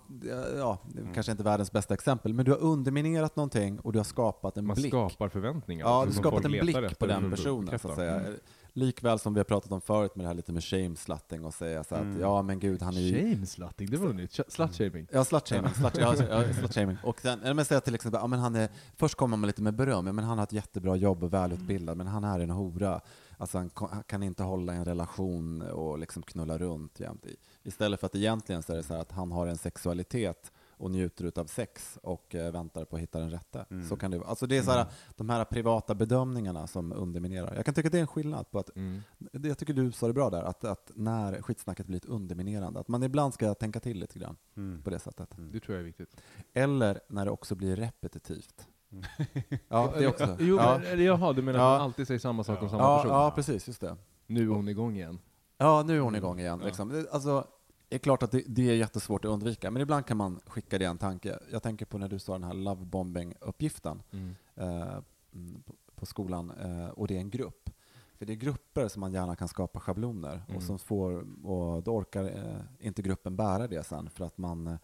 ja, 0.58 0.78
det 0.94 1.02
Mm. 1.02 1.14
kanske 1.14 1.32
inte 1.32 1.42
är 1.42 1.46
världens 1.46 1.72
bästa 1.72 1.94
exempel, 1.94 2.34
men 2.34 2.46
du 2.46 2.52
har 2.52 2.60
underminerat 2.60 3.36
någonting 3.36 3.80
och 3.80 3.92
du 3.94 4.00
har 4.00 4.04
skapat 4.04 4.58
en 4.58 4.66
Man 4.66 4.76
blick. 4.76 4.90
skapar 4.92 5.30
förväntningar. 5.30 5.86
Ja, 5.86 6.02
du 6.06 6.08
har 6.08 6.22
skapat 6.22 6.46
en 6.46 6.52
blick 6.52 7.00
på 7.00 7.06
den 7.06 7.26
att 7.26 7.32
personen, 7.32 7.80
så 7.80 7.90
att 7.90 7.96
säga. 7.96 8.16
Mm. 8.20 8.34
Likväl 8.74 9.20
som 9.20 9.34
vi 9.34 9.40
har 9.40 9.46
pratat 9.46 9.72
om 9.72 9.82
förut 9.82 10.16
med 10.16 10.24
det 10.24 10.28
här 10.28 10.34
lite 10.36 10.52
med 10.52 10.64
shame-slutting 10.64 11.44
och 11.46 11.54
säga 11.54 11.84
så 11.84 11.96
här 11.96 12.02
Mm. 12.02 12.16
att 12.16 12.22
ja 12.22 12.42
men 12.42 12.60
gud 12.60 12.82
han 12.82 12.98
är 12.98 13.02
ju 13.02 13.14
Shame-slutting, 13.36 13.90
det 13.92 13.98
var 13.98 14.14
nytt. 14.14 14.32
Sh- 14.32 14.50
Slut-shaming. 14.50 15.08
Ja, 15.12 15.26
slutshaming. 15.26 15.74
Slut, 15.74 15.98
ja, 15.98 16.16
slutshaming. 16.54 16.98
Och 17.04 17.22
sen, 17.22 17.40
men 17.56 17.66
säga 17.66 17.82
till 17.82 17.96
exempel, 17.96 18.20
ja, 18.22 18.28
men 18.28 18.40
han 18.40 18.56
är, 18.56 18.70
först 18.98 19.16
kommer 19.16 19.38
man 19.38 19.48
lite 19.48 19.62
med 19.62 19.76
beröm, 19.76 20.08
ja, 20.08 20.14
men 20.14 20.26
han 20.26 20.38
har 20.38 20.44
ett 20.44 20.54
jättebra 20.54 20.96
jobb 20.96 21.24
och 21.24 21.34
välutbildad, 21.34 21.98
men 21.98 22.08
han 22.08 22.24
är 22.24 22.40
en 22.40 22.50
hora. 22.50 23.02
Alltså 23.38 23.58
han, 23.58 23.70
kan 24.08 24.24
inte 24.24 24.44
hålla 24.44 24.74
en 24.74 24.86
relation 24.86 25.62
och 25.62 26.00
liksom 26.00 26.24
knulla 26.24 26.58
runt 26.58 27.00
jämt. 27.00 27.26
Istället 27.64 28.00
för 28.00 28.08
att 28.08 28.16
egentligen 28.16 28.64
så 28.64 28.74
är 28.74 28.78
det 28.78 28.84
så 28.84 28.94
här 28.94 29.02
att 29.02 29.12
han 29.12 29.32
har 29.32 29.48
en 29.48 29.58
sexualitet 29.58 30.52
och 30.80 30.92
njuter 30.92 31.26
utav 31.26 31.46
sex 31.46 32.00
och 32.04 32.36
eh, 32.36 32.52
väntar 32.52 32.86
på 32.86 32.96
att 32.96 33.02
hitta 33.02 33.20
den 33.20 33.32
rätta. 33.32 33.66
Mm. 33.70 33.88
Så 33.88 33.96
kan 33.98 34.12
det. 34.12 34.22
Alltså 34.26 34.48
det 34.48 34.58
är 34.58 34.62
så 34.62 34.72
här, 34.72 34.86
de 35.16 35.30
här 35.30 35.46
privata 35.46 35.96
bedömningarna 35.96 36.68
som 36.68 36.94
underminerar. 36.94 37.56
Jag 37.56 37.66
kan 37.66 37.74
tycka 37.74 37.88
att 37.88 37.92
det 37.92 37.98
är 37.98 38.02
en 38.02 38.08
skillnad 38.08 38.52
på 38.52 38.60
att 38.60 38.70
Mm. 38.76 39.02
Jag 39.32 39.58
tycker 39.58 39.74
du 39.74 39.92
sa 39.92 40.08
det 40.08 40.14
bra 40.14 40.30
där, 40.30 40.44
att, 40.44 40.64
att 40.64 40.92
när 40.96 41.42
skitsnacket 41.42 41.88
blir 41.88 41.98
ett 41.98 42.06
underminerande, 42.06 42.80
att 42.80 42.88
man 42.88 43.04
ibland 43.04 43.34
ska 43.34 43.54
tänka 43.54 43.80
till 43.80 44.00
lite 44.00 44.20
grann 44.20 44.38
Mm. 44.58 44.82
på 44.84 44.90
det 44.90 45.00
sättet. 45.00 45.36
Det 45.38 45.60
tror 45.60 45.76
jag 45.76 45.82
är 45.82 45.86
viktigt. 45.86 46.16
Eller 46.54 47.00
när 47.08 47.26
det 47.26 47.32
också 47.32 47.56
blir 47.56 47.76
repetitivt. 47.76 48.68
Ja, 49.68 49.94
det 50.00 50.08
också. 50.08 50.38
Jo, 50.40 50.56
ja. 50.58 50.80
men, 50.84 51.04
jaha, 51.04 51.34
du 51.34 51.42
menar 51.42 51.60
Ja. 51.60 51.74
att 51.74 51.80
man 51.80 51.86
alltid 51.86 52.08
säger 52.08 52.20
samma 52.20 52.44
sak 52.44 52.62
om 52.64 52.70
samma 52.70 52.84
Ja, 52.84 52.98
person? 53.02 53.18
ja, 53.18 53.32
precis, 53.36 53.68
just 53.68 53.82
det. 53.82 53.96
Nu 54.28 54.44
är 54.44 54.48
hon 54.48 54.68
igång 54.68 54.96
igen. 54.96 55.20
Ja, 55.58 55.84
nu 55.88 55.96
är 55.98 56.00
hon 56.02 56.16
igång 56.16 56.40
igen. 56.40 56.58
Ja. 56.62 56.66
Liksom. 56.66 57.06
Alltså, 57.12 57.48
är 57.96 58.00
klart 58.00 58.24
att 58.24 58.32
det, 58.32 58.44
det 58.48 58.70
är 58.70 58.76
jättesvårt 58.76 59.26
att 59.26 59.32
undvika, 59.32 59.72
men 59.72 59.82
ibland 59.82 60.06
kan 60.06 60.18
man 60.18 60.40
skicka 60.46 60.78
det 60.78 60.86
en 60.86 60.98
tanke. 60.98 61.40
Jag 61.52 61.64
tänker 61.64 61.86
på 61.86 61.98
när 61.98 62.08
du 62.08 62.20
sa 62.20 62.34
den 62.34 62.44
här 62.44 62.54
lovebombing-uppgiften 62.54 64.02
Mm. 64.12 64.36
eh, 64.56 64.98
mm, 65.34 65.62
på, 65.66 65.74
på 65.96 66.06
skolan, 66.06 66.52
eh, 66.62 66.88
och 66.90 67.08
det 67.08 67.16
är 67.16 67.20
en 67.20 67.30
grupp. 67.30 67.70
För 68.18 68.26
det 68.26 68.34
är 68.34 68.36
grupper 68.36 68.88
som 68.88 69.00
man 69.00 69.12
gärna 69.12 69.36
kan 69.36 69.48
skapa 69.48 69.80
schabloner, 69.80 70.42
Mm. 70.48 70.58
och, 70.58 70.64
som 70.64 70.80
får, 70.80 71.12
och 71.46 71.84
då 71.84 71.96
orkar 71.96 72.24
eh, 72.24 72.62
inte 72.88 73.02
gruppen 73.02 73.36
bära 73.36 73.68
det 73.68 73.84
sen, 73.84 74.10
för 74.10 74.26
att 74.26 74.38
man, 74.38 74.68
eh, 74.68 74.76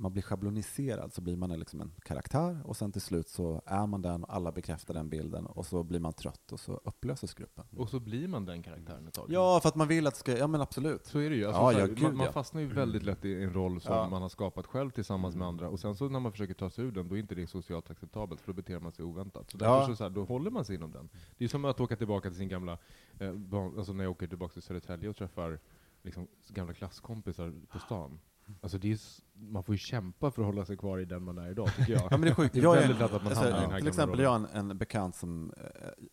man 0.00 0.12
blir 0.12 0.22
schabloniserad, 0.22 1.12
så 1.12 1.20
blir 1.20 1.36
man 1.36 1.58
liksom 1.58 1.80
en 1.80 1.92
karaktär, 2.04 2.60
och 2.64 2.76
sen 2.76 2.92
till 2.92 3.00
slut 3.00 3.28
så 3.28 3.62
är 3.66 3.86
man 3.86 4.02
den, 4.02 4.24
och 4.24 4.34
alla 4.34 4.52
bekräftar 4.52 4.94
den 4.94 5.08
bilden, 5.08 5.46
och 5.46 5.66
så 5.66 5.82
blir 5.82 6.00
man 6.00 6.12
trött, 6.12 6.52
och 6.52 6.60
så 6.60 6.80
upplöses 6.84 7.34
gruppen. 7.34 7.64
Och 7.76 7.88
så 7.88 8.00
blir 8.00 8.28
man 8.28 8.44
den 8.44 8.62
karaktären 8.62 9.08
ett 9.08 9.14
tag. 9.14 9.26
Ja, 9.28 9.60
för 9.60 9.68
att 9.68 9.74
man 9.74 9.88
vill 9.88 10.06
att 10.06 10.14
det 10.14 10.20
ska, 10.20 10.38
ja 10.38 10.46
men 10.46 10.60
absolut. 10.60 11.06
Så 11.06 11.18
är 11.18 11.30
det 11.30 11.36
ju. 11.36 11.44
Alltså, 11.46 11.60
Ja, 11.62 11.70
här, 11.70 11.78
ja, 11.80 11.86
gud, 11.86 12.02
man, 12.02 12.16
man 12.16 12.32
fastnar 12.32 12.60
ju 12.60 12.66
väldigt 12.66 13.02
lätt 13.02 13.24
i 13.24 13.42
en 13.42 13.52
roll 13.52 13.80
som 13.80 13.94
Ja. 13.94 14.08
man 14.08 14.22
har 14.22 14.28
skapat 14.28 14.66
själv 14.66 14.90
tillsammans 14.90 15.36
med 15.36 15.46
andra, 15.48 15.68
och 15.68 15.80
sen 15.80 15.96
så 15.96 16.08
när 16.08 16.20
man 16.20 16.32
försöker 16.32 16.54
ta 16.54 16.70
sig 16.70 16.84
ur 16.84 16.92
den, 16.92 17.08
då 17.08 17.14
är 17.16 17.20
inte 17.20 17.34
det 17.34 17.46
socialt 17.46 17.90
acceptabelt, 17.90 18.40
för 18.40 18.52
då 18.52 18.56
beter 18.56 18.80
man 18.80 18.92
sig 18.92 19.04
oväntat. 19.04 19.50
Så 19.50 19.56
därför 19.58 19.86
så, 19.86 19.96
så 19.96 20.04
här, 20.04 20.10
då 20.10 20.24
håller 20.24 20.50
man 20.50 20.64
sig 20.64 20.74
inom 20.76 20.92
den. 20.92 21.08
Det 21.38 21.44
är 21.44 21.48
som 21.48 21.64
att 21.64 21.80
åka 21.80 21.96
tillbaka 21.96 22.28
till 22.28 22.38
sin 22.38 22.48
gamla, 22.48 22.78
eh, 23.18 23.34
alltså 23.78 23.92
när 23.92 24.04
jag 24.04 24.10
åker 24.10 24.26
tillbaka 24.26 24.52
till 24.52 24.62
Södertälje 24.62 25.08
och 25.08 25.16
träffar 25.16 25.58
liksom, 26.02 26.26
gamla 26.48 26.74
klasskompisar 26.74 27.54
på 27.72 27.78
stan. 27.78 28.20
Alltså 28.60 28.78
det 28.78 28.92
är, 28.92 28.98
man 29.34 29.64
får 29.64 29.74
ju 29.74 29.78
kämpa 29.78 30.30
för 30.30 30.42
att 30.42 30.46
hålla 30.46 30.64
sig 30.64 30.76
kvar 30.76 30.98
i 30.98 31.04
den 31.04 31.22
man 31.22 31.38
är 31.38 31.50
idag, 31.50 31.68
tycker 31.76 31.92
jag. 31.92 32.02
Ja, 32.10 32.12
men 32.16 32.20
det 32.20 32.28
är 32.28 32.34
sjukt. 32.34 32.54
Det 32.54 32.60
är 32.60 32.62
Jag 32.62 32.74
väldigt 32.74 32.98
lätt 32.98 33.12
att 33.12 33.24
man 33.24 33.32
alltså, 33.32 33.44
hamnar 33.44 33.58
i 33.58 33.62
den 33.62 33.70
här 33.70 33.78
Till 33.78 33.88
exempel, 33.88 34.20
jag 34.20 34.30
har 34.30 34.36
en, 34.36 34.46
en 34.46 34.78
bekant 34.78 35.16
som 35.16 35.52
eh, 35.56 35.62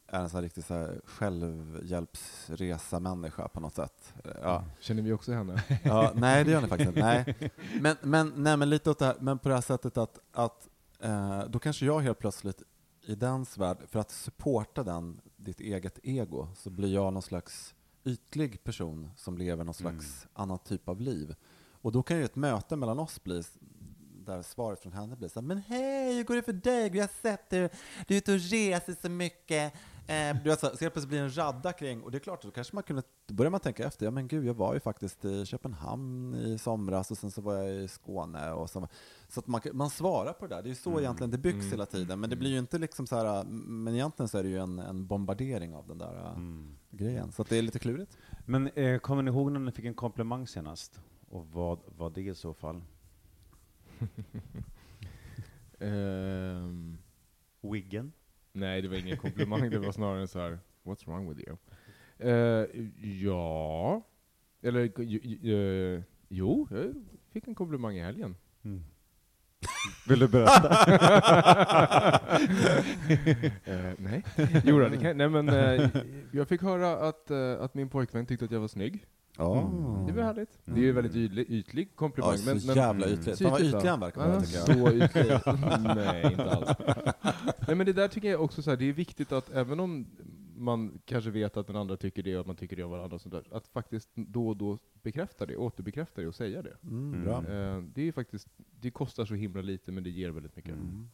är 0.08 0.22
en 0.22 0.30
sån 0.30 0.38
här 0.38 0.44
riktig 0.44 0.64
så 0.64 0.74
här 0.74 1.02
självhjälpsresa-människa 1.06 3.48
på 3.48 3.60
något 3.60 3.76
sätt. 3.76 4.14
Ja. 4.42 4.66
Känner 4.80 5.02
vi 5.02 5.12
också 5.12 5.34
henne? 5.34 5.64
Ja, 5.84 6.12
nej, 6.16 6.44
det 6.44 6.52
gör 6.52 6.62
ni 6.62 6.68
faktiskt 6.68 6.88
inte. 6.88 7.02
Nej. 7.02 7.52
Men, 7.82 7.96
men, 8.02 8.34
nej, 8.36 8.58
men 8.58 8.70
lite 8.70 8.90
åt 8.90 9.00
det 9.00 9.06
här, 9.06 9.16
men 9.20 9.40
på 9.40 9.50
det 9.50 9.56
här 9.56 9.62
sättet 9.62 9.98
att, 9.98 10.20
att 10.32 10.70
eh, 11.00 11.44
då 11.50 11.60
kanske 11.60 11.86
jag 11.86 12.00
helt 12.00 12.20
plötsligt 12.20 12.64
i 13.06 13.16
dens 13.16 13.58
värld, 13.58 13.78
för 13.88 14.00
att 14.00 14.12
supporta 14.12 14.84
den, 14.84 15.22
ditt 15.38 15.60
eget 15.60 16.00
ego, 16.04 16.48
så 16.56 16.70
blir 16.70 16.94
jag 16.94 17.14
någon 17.14 17.22
slags 17.22 17.76
ytlig 18.04 18.64
person 18.64 19.12
som 19.16 19.38
lever 19.38 19.64
någon 19.64 19.74
slags 19.74 20.28
annan 20.34 20.60
typ 20.60 20.90
av 20.90 21.02
liv. 21.02 21.36
Och 21.86 21.92
då 21.92 22.04
kan 22.04 22.18
ju 22.18 22.24
ett 22.26 22.36
möte 22.36 22.76
mellan 22.76 23.00
oss 23.00 23.24
bli 23.24 23.44
där 24.26 24.42
svaret 24.42 24.80
från 24.82 24.94
henne 24.94 25.16
blir 25.16 25.28
så 25.30 25.40
här, 25.40 25.48
men 25.48 25.58
hej, 25.58 26.16
hur 26.16 26.24
går 26.24 26.36
det 26.36 26.42
för 26.42 26.54
dig? 26.54 26.90
Vi 26.90 27.00
har 27.00 27.10
sett 27.22 27.50
dig, 27.50 27.70
du 28.08 28.14
är 28.14 28.18
ute 28.18 28.34
och 28.34 28.40
reser 28.40 28.96
så 29.02 29.10
mycket. 29.10 29.74
Eh, 30.08 30.36
du 30.44 30.50
vet, 30.50 30.60
så, 30.60 30.66
så 30.66 30.70
helt 30.70 30.80
plötsligt 30.80 31.08
blir 31.08 31.20
det 31.20 31.26
en 31.26 31.38
radda 31.38 31.74
kring, 31.74 32.02
och 32.02 32.12
det 32.12 32.18
är 32.18 32.20
klart, 32.20 32.42
då 32.42 32.52
kanske 32.52 32.76
man 32.76 32.84
kunde, 32.84 33.02
då 33.28 33.34
börjar 33.34 33.50
man 33.52 33.60
tänka 33.60 33.86
efter, 33.88 34.06
ja 34.06 34.12
men 34.12 34.28
gud, 34.28 34.46
jag 34.46 34.54
var 34.54 34.74
ju 34.74 34.80
faktiskt 34.80 35.26
i 35.26 35.46
Köpenhamn 35.46 36.36
i 36.36 36.58
somras 36.58 37.12
och 37.12 37.18
sen 37.18 37.32
så 37.32 37.42
var 37.42 37.54
jag 37.56 37.76
i 37.76 37.88
Skåne 37.88 38.52
och 38.52 38.70
så, 38.70 38.88
så 39.30 39.40
att 39.40 39.48
man, 39.48 39.62
man 39.74 39.90
svarar 39.90 40.34
på 40.34 40.48
det 40.48 40.56
där, 40.56 40.62
det 40.62 40.68
är 40.68 40.70
ju 40.70 40.76
så 40.76 41.00
egentligen 41.00 41.32
det 41.32 41.38
byggs 41.38 41.56
Mm. 41.56 41.72
hela 41.72 41.86
tiden, 41.86 42.20
men 42.20 42.30
det 42.30 42.36
blir 42.36 42.50
ju 42.50 42.60
inte 42.60 42.78
liksom 42.78 43.08
så 43.08 43.16
här, 43.16 43.44
men 43.44 43.94
egentligen 43.94 44.28
så 44.30 44.38
är 44.38 44.44
det 44.44 44.50
ju 44.50 44.58
en, 44.60 44.80
en 44.80 45.08
bombardering 45.08 45.76
av 45.76 45.88
den 45.88 45.98
där 45.98 46.16
äh, 46.26 46.30
Mm. 46.36 46.76
grejen, 46.92 47.32
så 47.32 47.42
att 47.42 47.50
det 47.50 47.58
är 47.58 47.62
lite 47.62 47.80
klurigt. 47.80 48.18
Men 48.46 48.68
eh, 48.68 49.00
kommer 49.00 49.24
ni 49.24 49.32
ihåg 49.32 49.52
när 49.52 49.60
ni 49.60 49.72
fick 49.72 49.86
en 49.86 49.94
komplimang 49.94 50.48
senast? 50.48 51.00
Och 51.30 51.48
vad 51.48 51.80
var 51.98 52.10
det 52.10 52.22
i 52.22 52.36
så 52.36 52.54
fall? 52.54 52.82
Ehm, 55.80 56.98
Wiggen? 57.62 58.14
nej, 58.52 58.82
det 58.82 58.88
var 58.88 58.98
ingen 58.98 59.18
komplimang, 59.18 59.70
det 59.70 59.80
var 59.80 59.92
snarare 60.02 60.28
så 60.28 60.40
här, 60.40 60.60
what's 60.84 61.06
wrong 61.06 61.30
with 61.30 61.42
you? 61.48 61.58
Eh, 62.18 62.66
ja, 63.24 64.02
eller 64.62 64.82
eh, 64.82 66.02
jo, 66.28 66.68
jag 66.72 66.94
fick 67.32 67.48
en 67.48 67.56
komplimang 67.56 67.98
i 67.98 68.02
helgen. 68.02 68.36
Vill 70.08 70.20
du 70.20 70.28
berätta? 70.28 70.70
Eh, 73.66 73.94
nej, 73.98 74.24
jo, 74.64 74.80
då, 74.80 74.88
nej 74.88 75.30
men 75.30 75.50
eh, 75.50 75.90
jag 76.32 76.48
fick 76.48 76.62
höra 76.62 76.98
att, 77.08 77.32
eh, 77.32 77.62
att 77.62 77.74
min 77.74 77.90
pojkvän 77.90 78.26
tyckte 78.26 78.46
att 78.46 78.52
jag 78.52 78.60
var 78.60 78.68
snygg. 78.68 79.06
Ja, 79.38 79.72
Det 80.08 80.14
var 80.14 80.24
härligt. 80.24 80.60
Det 80.66 80.72
är 80.72 80.78
ju 80.78 80.90
en 80.90 80.96
väldigt 80.96 81.16
ytlig, 81.16 81.46
ytlig 81.50 81.96
komplimang. 81.96 82.32
ja, 82.32 82.38
så 82.38 82.46
men, 82.46 82.62
men, 82.66 82.76
jävla 82.76 83.10
ytligt. 83.10 83.40
Fan 83.40 83.52
vad 83.52 83.62
ytlig 83.62 83.90
han 83.90 84.00
verkar 84.00 84.28
vara, 84.28 84.42
tycker 84.42 84.58
jag. 84.58 84.66
Så 84.66 84.92
ytlig. 84.92 85.40
Nej, 85.96 86.32
inte 86.32 86.52
alls. 86.52 86.78
Nej, 87.68 87.76
men 87.76 87.86
det 87.86 87.94
där 87.94 88.08
tycker 88.08 88.32
jag 88.32 88.42
också 88.42 88.62
så 88.62 88.70
här, 88.70 88.78
det 88.78 88.90
är 88.90 88.94
viktigt 88.94 89.32
att 89.32 89.50
även 89.50 89.80
om 89.80 90.06
man 90.58 91.00
kanske 91.06 91.32
vet 91.32 91.58
att 91.58 91.68
den 91.68 91.76
andra 91.76 91.98
tycker 91.98 92.24
det 92.24 92.36
och 92.36 92.42
att 92.42 92.48
man 92.48 92.56
tycker 92.56 92.76
det 92.76 92.84
om 92.84 92.92
varandra, 92.92 93.16
och 93.16 93.22
sånt 93.22 93.34
där, 93.34 93.58
att 93.58 93.68
faktiskt 93.68 94.10
då 94.14 94.48
och 94.48 94.58
då 94.58 94.80
bekräfta 95.02 95.46
det, 95.46 95.58
återbekräfta 95.58 96.22
det 96.22 96.28
och 96.28 96.36
säga 96.36 96.62
det. 96.62 96.78
Mm, 96.84 97.24
bra. 97.24 97.38
Eh, 97.38 97.82
det 97.82 98.08
är 98.08 98.12
faktiskt, 98.12 98.48
det 98.82 98.92
kostar 98.92 99.26
så 99.26 99.34
himla 99.34 99.62
lite 99.62 99.92
men 99.92 100.04
det 100.04 100.10
ger 100.10 100.30
väldigt 100.30 100.56
mycket. 100.56 100.74
Mm. 100.74 101.10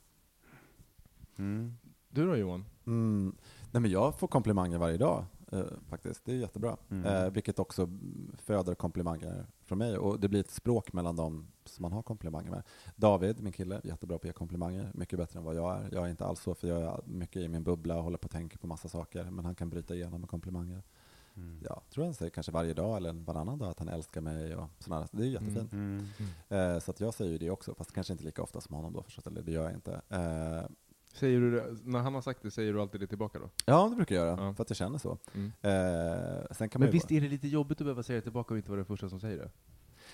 Mm. 1.37 1.73
Du 2.09 2.25
då 2.25 2.35
Johan? 2.35 2.65
Mm. 2.85 3.35
Nej, 3.71 3.81
men 3.81 3.91
jag 3.91 4.19
får 4.19 4.27
komplimanger 4.27 4.77
varje 4.77 4.97
dag 4.97 5.25
eh, 5.51 5.63
faktiskt. 5.89 6.25
Det 6.25 6.31
är 6.31 6.35
jättebra. 6.35 6.77
Mm. 6.89 7.05
Eh, 7.05 7.29
vilket 7.29 7.59
också 7.59 7.83
mm, 7.83 8.35
föder 8.37 8.75
komplimanger 8.75 9.45
från 9.65 9.77
mig. 9.77 9.97
Och 9.97 10.19
det 10.19 10.29
blir 10.29 10.39
ett 10.39 10.51
språk 10.51 10.93
mellan 10.93 11.15
dem 11.15 11.47
som 11.65 11.81
man 11.83 11.91
har 11.91 12.01
komplimanger 12.01 12.51
med. 12.51 12.63
David, 12.95 13.41
min 13.43 13.53
kille, 13.53 13.81
jättebra 13.83 14.17
på 14.17 14.21
att 14.21 14.25
ge 14.25 14.33
komplimanger. 14.33 14.91
Mycket 14.93 15.19
bättre 15.19 15.39
än 15.39 15.45
vad 15.45 15.55
jag 15.55 15.77
är. 15.77 15.89
Jag 15.91 16.05
är 16.05 16.09
inte 16.09 16.25
alls 16.25 16.41
så, 16.41 16.55
för 16.55 16.67
jag 16.67 16.81
är 16.81 16.99
mycket 17.05 17.41
i 17.41 17.47
min 17.47 17.63
bubbla 17.63 17.97
och 17.97 18.03
håller 18.03 18.17
på 18.17 18.25
att 18.25 18.31
tänka 18.31 18.57
på 18.57 18.67
massa 18.67 18.89
saker. 18.89 19.23
Men 19.23 19.45
han 19.45 19.55
kan 19.55 19.69
bryta 19.69 19.95
igenom 19.95 20.21
med 20.21 20.29
komplimanger. 20.29 20.83
Mm. 21.35 21.59
Ja, 21.63 21.81
tror 21.89 22.05
han 22.05 22.13
säger 22.13 22.29
kanske 22.29 22.51
varje 22.51 22.73
dag 22.73 22.97
eller 22.97 23.13
varannan 23.13 23.59
dag 23.59 23.69
att 23.69 23.79
han 23.79 23.89
älskar 23.89 24.21
mig 24.21 24.55
och 24.55 24.69
sådär. 24.79 25.07
Det 25.11 25.23
är 25.23 25.27
jättefint. 25.27 25.73
Mm. 25.73 26.05
Eh, 26.49 26.79
så 26.79 26.91
att 26.91 26.99
jag 26.99 27.13
säger 27.13 27.31
ju 27.31 27.37
det 27.37 27.49
också, 27.49 27.75
fast 27.75 27.91
kanske 27.91 28.13
inte 28.13 28.25
lika 28.25 28.43
ofta 28.43 28.61
som 28.61 28.75
honom 28.75 28.93
då 28.93 29.03
förstås, 29.03 29.27
eller 29.27 29.41
det 29.41 29.51
gör 29.51 29.63
jag 29.63 29.73
inte. 29.73 30.01
Eh, 30.09 30.63
Säger 31.13 31.39
du 31.39 31.51
det, 31.51 31.77
när 31.83 31.99
han 31.99 32.13
har 32.13 32.21
sagt 32.21 32.39
det, 32.41 32.51
säger 32.51 32.73
du 32.73 32.81
alltid 32.81 33.01
det 33.01 33.07
tillbaka 33.07 33.39
då? 33.39 33.49
ja, 33.65 33.87
det 33.89 33.95
brukar 33.95 34.15
jag 34.15 34.25
göra, 34.25 34.45
Ja. 34.45 34.53
för 34.53 34.61
att 34.63 34.69
jag 34.69 34.77
känner 34.77 34.97
så. 34.97 35.17
Mm. 35.35 35.51
Eh, 35.61 36.45
sen 36.51 36.69
kan 36.69 36.79
man 36.79 36.85
Men 36.85 36.87
ju 36.87 36.91
visst 36.91 37.11
är 37.11 37.21
det 37.21 37.27
lite 37.27 37.47
jobbigt 37.47 37.81
att 37.81 37.85
behöva 37.85 38.03
säga 38.03 38.15
det 38.15 38.21
tillbaka 38.23 38.53
och 38.53 38.57
inte 38.57 38.69
vara 38.69 38.77
den 38.77 38.85
första 38.85 39.09
som 39.09 39.19
säger 39.19 39.37
det? 39.37 39.49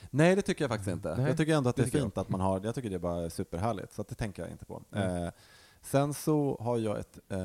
Nej, 0.09 0.35
det 0.35 0.41
tycker 0.41 0.63
jag 0.63 0.69
faktiskt 0.69 0.91
inte. 0.91 1.15
Nej, 1.17 1.27
jag 1.27 1.37
tycker 1.37 1.55
ändå 1.57 1.69
att 1.69 1.75
det, 1.75 1.83
det 1.91 1.95
är 1.97 2.01
fint 2.01 2.17
att 2.17 2.29
man 2.29 2.39
har, 2.41 2.61
jag 2.63 2.75
tycker 2.75 2.89
det 2.89 2.95
är 2.95 2.99
bara 2.99 3.29
superhärligt, 3.29 3.93
så 3.93 4.01
att 4.01 4.07
det 4.07 4.15
tänker 4.15 4.41
jag 4.43 4.51
inte 4.51 4.65
på. 4.65 4.83
Mm. 4.91 5.23
Eh, 5.25 5.31
sen 5.81 6.13
så 6.13 6.57
har 6.61 6.77
jag 6.77 6.99
ett, 6.99 7.19
eh, 7.29 7.39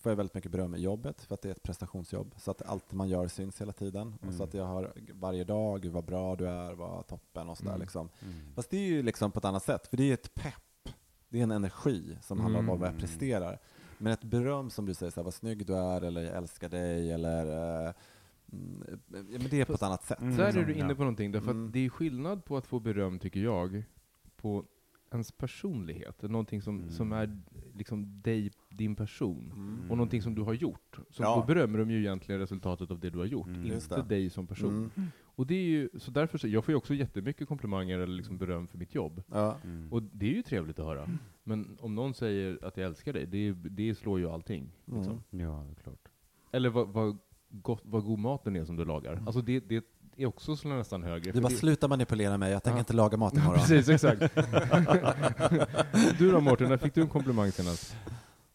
får 0.00 0.12
jag 0.12 0.16
väldigt 0.16 0.34
mycket 0.34 0.50
beröm 0.50 0.74
i 0.74 0.78
jobbet, 0.78 1.22
för 1.22 1.34
att 1.34 1.42
det 1.42 1.48
är 1.48 1.52
ett 1.52 1.62
prestationsjobb, 1.62 2.34
så 2.36 2.50
att 2.50 2.62
allt 2.62 2.92
man 2.92 3.08
gör 3.08 3.28
syns 3.28 3.60
hela 3.60 3.72
tiden. 3.72 4.14
Och 4.18 4.22
Mm. 4.24 4.36
så 4.38 4.44
att 4.44 4.54
jag 4.54 4.64
har 4.64 4.92
varje 5.12 5.44
dag, 5.44 5.86
vad 5.86 6.04
bra 6.04 6.36
du 6.36 6.48
är, 6.48 6.74
vad 6.74 7.06
toppen 7.06 7.48
och 7.48 7.56
sådär 7.58 7.70
Mm. 7.70 7.80
liksom. 7.80 8.08
Mm. 8.22 8.34
Fast 8.54 8.70
det 8.70 8.76
är 8.76 8.86
ju 8.86 9.02
liksom 9.02 9.32
på 9.32 9.38
ett 9.38 9.44
annat 9.44 9.62
sätt, 9.64 9.86
för 9.86 9.96
det 9.96 10.10
är 10.10 10.14
ett 10.14 10.34
pepp. 10.34 10.54
Det 11.28 11.38
är 11.38 11.42
en 11.42 11.50
energi 11.50 12.18
som 12.22 12.40
handlar 12.40 12.60
om 12.60 12.66
Mm. 12.68 12.80
vad 12.80 12.88
jag 12.88 12.98
presterar. 12.98 13.58
Men 13.98 14.12
ett 14.12 14.24
beröm 14.24 14.70
som 14.70 14.86
du 14.86 14.94
säger, 14.94 15.10
så 15.12 15.20
här, 15.20 15.24
vad 15.24 15.34
snygg 15.34 15.66
du 15.66 15.76
är, 15.76 16.02
eller 16.02 16.20
jag 16.22 16.36
älskar 16.36 16.68
dig, 16.68 17.12
eller 17.12 17.46
eh, 17.86 17.92
mm, 18.52 18.82
ja, 19.08 19.38
men 19.38 19.48
det 19.50 19.60
är 19.60 19.64
på 19.64 19.72
ett 19.72 19.82
annat 19.82 20.04
sätt. 20.04 20.20
Mm. 20.20 20.36
Där 20.36 20.42
är 20.44 20.52
liksom. 20.52 20.66
du 20.66 20.74
inne 20.74 20.94
på 20.94 21.02
någonting, 21.02 21.32
därför 21.32 21.50
Mm. 21.50 21.66
att 21.66 21.72
det 21.72 21.84
är 21.86 21.88
skillnad 21.88 22.44
på 22.44 22.56
att 22.56 22.66
få 22.66 22.80
beröm, 22.80 23.18
tycker 23.18 23.40
jag, 23.40 23.82
på 24.36 24.64
ens 25.12 25.32
personlighet, 25.32 26.22
någonting 26.22 26.62
som, 26.62 26.76
Mm. 26.78 26.90
som 26.90 27.12
är 27.12 27.40
liksom 27.74 28.20
dig, 28.22 28.50
din 28.70 28.96
person, 28.96 29.52
Mm. 29.54 29.90
och 29.90 29.96
någonting 29.96 30.22
som 30.22 30.34
du 30.34 30.42
har 30.42 30.54
gjort. 30.54 30.98
Så 31.10 31.22
Ja. 31.22 31.36
då 31.40 31.46
berömmer 31.54 31.78
de 31.78 31.90
ju 31.90 31.98
egentligen 31.98 32.40
resultatet 32.40 32.90
av 32.90 32.98
det 33.00 33.10
du 33.10 33.18
har 33.18 33.26
gjort, 33.26 33.46
Mm. 33.46 33.72
Inte 33.72 34.02
dig 34.02 34.30
som 34.30 34.46
person. 34.46 34.90
Mm. 35.38 35.42
Och 35.42 35.46
det 35.46 35.54
är 35.54 35.64
ju, 35.68 35.88
så 35.98 36.10
därför, 36.10 36.38
så, 36.38 36.48
jag 36.48 36.64
får 36.64 36.72
ju 36.72 36.76
också 36.76 36.94
jättemycket 36.94 37.48
komplimanger 37.48 37.98
eller 37.98 38.14
liksom 38.16 38.38
beröm 38.38 38.66
för 38.66 38.78
mitt 38.78 38.94
jobb. 38.94 39.22
Ja. 39.32 39.56
Mm. 39.64 39.92
Och 39.92 40.02
det 40.02 40.26
är 40.26 40.34
ju 40.34 40.42
trevligt 40.42 40.78
att 40.78 40.86
höra. 40.86 41.08
Men 41.44 41.78
om 41.80 41.94
någon 41.94 42.14
säger 42.14 42.58
att 42.62 42.76
jag 42.76 42.86
älskar 42.86 43.12
dig, 43.12 43.26
det, 43.26 43.52
det 43.52 43.94
slår 43.94 44.18
ju 44.18 44.30
allting. 44.30 44.70
Liksom. 44.84 45.22
Mm. 45.32 45.46
Ja, 45.46 45.64
det 45.66 45.72
är 45.80 45.82
klart. 45.82 46.08
Eller 46.52 46.68
vad, 46.68 46.88
vad, 46.88 47.18
gott, 47.50 47.80
vad 47.84 48.04
god 48.04 48.18
maten 48.18 48.56
är 48.56 48.64
som 48.64 48.76
du 48.76 48.84
lagar. 48.84 49.22
Alltså 49.26 49.40
det, 49.40 49.60
det 49.60 49.84
är 50.16 50.26
också 50.26 50.68
nästan 50.68 51.02
högre. 51.02 51.32
Du 51.32 51.40
bara 51.40 51.48
det, 51.48 51.54
sluta 51.54 51.88
manipulera 51.88 52.38
mig, 52.38 52.52
jag 52.52 52.62
tänker 52.62 52.76
Ja. 52.76 52.80
inte 52.80 52.92
laga 52.92 53.16
mat 53.16 53.32
imorgon. 53.36 53.54
Precis, 53.58 53.88
exakt. 53.88 54.20
du 56.18 56.30
då 56.32 56.40
Mårten, 56.40 56.68
när 56.68 56.76
fick 56.76 56.94
du 56.94 57.00
en 57.00 57.08
komplimang 57.08 57.52
senast? 57.52 57.96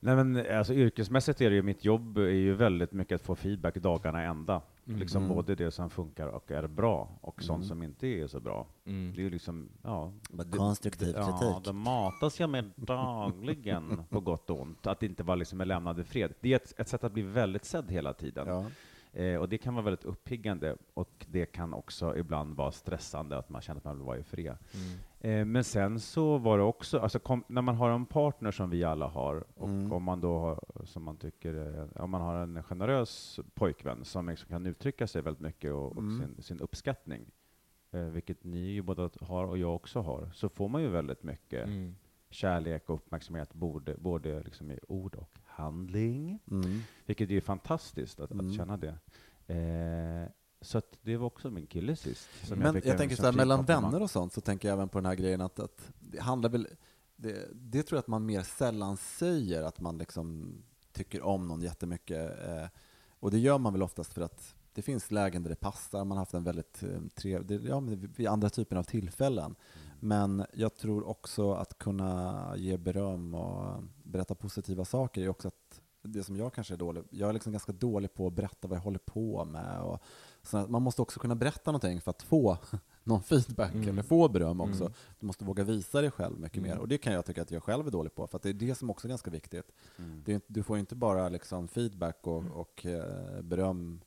Nej 0.04 0.16
men 0.16 0.58
alltså 0.58 0.74
yrkesmässigt 0.74 1.42
är 1.42 1.50
det 1.50 1.56
ju, 1.56 1.62
mitt 1.62 1.86
jobb 1.86 2.18
är 2.18 2.22
ju 2.28 2.54
väldigt 2.54 2.92
mycket 2.92 3.16
att 3.16 3.22
få 3.22 3.36
feedback 3.36 3.76
dagarna 3.76 4.22
ända. 4.24 4.62
Mm. 4.88 5.00
Liksom 5.00 5.24
Mm. 5.24 5.36
både 5.36 5.56
det 5.56 5.72
som 5.72 5.90
funkar 5.90 6.28
och 6.28 6.52
är 6.52 6.68
bra, 6.68 7.10
och 7.22 7.44
sånt 7.44 7.58
Mm. 7.58 7.68
som 7.68 7.84
inte 7.84 8.08
är 8.08 8.28
så 8.28 8.40
bra. 8.40 8.68
Mm. 8.86 9.14
Det 9.16 9.22
är 9.22 9.24
ju 9.24 9.30
liksom, 9.30 9.70
ja. 9.82 10.14
Det- 10.30 10.58
konstruktiv 10.58 11.14
Ja, 11.18 11.40
kritik. 11.40 11.66
det 11.66 11.74
matas 11.74 12.40
jag 12.40 12.50
med 12.50 12.72
dagligen, 12.76 14.04
på 14.10 14.20
gott 14.20 14.50
och 14.50 14.62
ont. 14.62 14.88
Att 14.88 15.04
inte 15.04 15.24
vara 15.24 15.36
liksom 15.36 15.60
lämnad 15.62 16.00
i 16.00 16.04
fred. 16.04 16.34
Det 16.40 16.52
är 16.52 16.56
ett, 16.56 16.80
ett 16.80 16.90
sätt 16.90 17.04
att 17.04 17.14
bli 17.14 17.22
väldigt 17.24 17.66
sedd 17.66 17.92
hela 17.92 18.14
tiden. 18.14 18.48
Ja. 18.48 18.66
Eh, 19.14 19.36
och 19.36 19.50
det 19.50 19.58
kan 19.58 19.74
vara 19.74 19.84
väldigt 19.86 20.06
uppiggande, 20.06 20.78
och 20.94 21.26
det 21.30 21.46
kan 21.46 21.74
också 21.74 22.18
ibland 22.18 22.56
vara 22.56 22.72
stressande, 22.72 23.38
att 23.38 23.50
man 23.50 23.62
känner 23.62 23.78
att 23.78 23.84
man 23.86 23.96
vill 23.98 24.06
vara 24.06 24.18
i 24.18 24.24
fred. 24.24 24.58
Mm. 24.74 25.00
Eh, 25.20 25.46
men 25.46 25.64
sen 25.64 26.00
så 26.00 26.38
var 26.38 26.58
det 26.58 26.64
också, 26.64 27.00
alltså 27.00 27.20
kom, 27.20 27.44
när 27.48 27.62
man 27.62 27.76
har 27.76 27.90
en 27.90 28.06
partner 28.06 28.52
som 28.52 28.70
vi 28.70 28.84
alla 28.84 29.08
har, 29.08 29.44
och 29.56 29.70
Mm. 29.70 29.92
om 29.94 30.04
man 30.04 30.22
då 30.22 30.40
har, 30.40 30.60
som 30.86 31.04
man 31.04 31.18
tycker, 31.18 31.80
eh, 31.96 32.04
om 32.04 32.10
man 32.10 32.22
har 32.22 32.36
en 32.36 32.64
generös 32.64 33.40
pojkvän 33.54 34.06
som 34.06 34.30
liksom 34.30 34.50
kan 34.50 34.66
uttrycka 34.66 35.08
sig 35.08 35.22
väldigt 35.22 35.42
mycket 35.42 35.72
och, 35.74 35.92
och 35.92 35.98
Mm. 35.98 36.20
sin, 36.36 36.44
sin 36.44 36.60
uppskattning, 36.60 37.26
eh, 37.92 38.02
vilket 38.06 38.44
ni 38.44 38.60
ju 38.72 38.82
båda 38.82 39.10
har 39.22 39.46
och 39.46 39.58
jag 39.58 39.76
också 39.76 40.02
har, 40.02 40.30
så 40.34 40.50
får 40.50 40.70
man 40.70 40.82
ju 40.82 40.88
väldigt 40.90 41.24
mycket 41.24 41.68
Mm. 41.68 41.96
kärlek 42.30 42.90
och 42.90 42.96
uppmärksamhet, 42.96 43.54
både, 43.54 43.96
både 43.98 44.44
liksom 44.44 44.72
i 44.72 44.80
ord 44.88 45.16
och 45.16 45.40
handling. 45.56 46.40
Mm. 46.52 46.82
Vilket 47.06 47.30
är 47.32 47.42
fantastiskt 47.42 48.20
att, 48.20 48.32
Mm. 48.32 48.50
att 48.50 48.56
känna 48.56 48.78
det. 48.78 48.96
Eh, 49.48 50.30
så 50.62 50.82
det 51.02 51.18
var 51.18 51.28
också 51.28 51.50
min 51.52 51.68
kille 51.68 51.96
sist. 51.96 52.30
som 52.44 52.60
Men 52.60 52.76
jag 52.76 52.86
en 52.88 52.98
tänker 52.98 53.16
så 53.16 53.24
här, 53.24 53.32
mellan 53.32 53.66
vänner 53.66 54.02
och 54.02 54.10
sånt 54.12 54.34
så 54.34 54.42
tänker 54.42 54.68
jag 54.68 54.76
även 54.76 54.90
på 54.90 54.98
den 54.98 55.06
här 55.06 55.16
grejen 55.16 55.42
att, 55.42 55.60
att 55.60 55.92
det 56.00 56.22
handlar 56.22 56.50
väl, 56.50 56.68
det, 57.16 57.50
det 57.54 57.84
tror 57.84 57.98
jag 57.98 58.00
att 58.02 58.08
man 58.08 58.26
mer 58.26 58.42
sällan 58.42 58.98
säger, 58.98 59.64
att 59.64 59.80
man 59.80 59.98
liksom 59.98 60.56
tycker 60.92 61.22
om 61.22 61.48
någon 61.48 61.62
jättemycket. 61.62 62.48
Eh, 62.48 62.66
och 63.20 63.32
det 63.32 63.40
gör 63.40 63.58
man 63.58 63.74
väl 63.74 63.84
oftast 63.84 64.14
för 64.14 64.22
att 64.22 64.56
det 64.74 64.82
finns 64.82 65.12
lägen 65.12 65.44
där 65.44 65.50
det 65.50 65.56
passar, 65.56 66.06
man 66.06 66.18
har 66.18 66.22
haft 66.22 66.34
en 66.34 66.44
väldigt 66.44 66.84
eh, 66.84 67.00
trevlig, 67.16 67.66
ja 67.66 67.80
vid 68.16 68.28
andra 68.28 68.50
typer 68.50 68.76
av 68.76 68.84
tillfällen. 68.84 69.56
Men 70.04 70.46
jag 70.54 70.76
tror 70.76 71.08
också 71.08 71.54
att 71.54 71.78
kunna 71.78 72.54
ge 72.58 72.78
beröm 72.78 73.36
och 73.36 73.84
berätta 74.04 74.36
positiva 74.36 74.86
saker 74.86 75.22
är 75.22 75.30
också 75.30 75.48
att 75.48 75.82
det 76.02 76.24
som 76.24 76.36
jag 76.38 76.54
kanske 76.54 76.74
är 76.74 76.78
dålig, 76.78 77.04
jag 77.10 77.30
är 77.30 77.34
liksom 77.34 77.52
ganska 77.52 77.72
dålig 77.72 78.14
på 78.14 78.28
att 78.28 78.34
berätta 78.34 78.68
vad 78.68 78.78
jag 78.78 78.84
håller 78.84 79.00
på 79.00 79.46
med. 79.46 79.82
Och 79.82 80.00
så 80.42 80.68
man 80.68 80.82
måste 80.82 81.02
också 81.02 81.20
kunna 81.20 81.36
berätta 81.36 81.72
någonting 81.72 82.02
för 82.02 82.12
att 82.12 82.22
få 82.22 82.58
någon 83.04 83.24
feedback 83.24 83.74
Mm. 83.74 83.90
eller 83.90 84.04
få 84.04 84.30
beröm 84.30 84.62
också. 84.62 84.82
Mm. 84.84 84.94
Du 85.20 85.26
måste 85.26 85.46
våga 85.46 85.64
visa 85.64 86.02
dig 86.02 86.12
själv 86.12 86.40
mycket 86.40 86.58
Mm. 86.58 86.70
mer. 86.70 86.78
Och 86.78 86.88
det 86.88 86.98
kan 86.98 87.14
jag 87.14 87.26
tycka 87.26 87.42
att 87.42 87.52
jag 87.52 87.64
själv 87.64 87.88
är 87.88 87.92
dålig 87.92 88.16
på, 88.16 88.28
för 88.28 88.38
att 88.38 88.44
det 88.44 88.50
är 88.50 88.54
det 88.54 88.76
som 88.76 88.90
också 88.90 89.08
är 89.08 89.10
ganska 89.10 89.32
viktigt. 89.32 89.72
Mm. 89.98 90.24
Är, 90.28 90.42
du 90.48 90.64
får 90.64 90.78
inte 90.78 90.96
bara 90.96 91.30
liksom 91.30 91.68
feedback 91.68 92.28
och, 92.28 92.44
och 92.54 92.86
eh, 92.86 93.42
beröm 93.42 94.02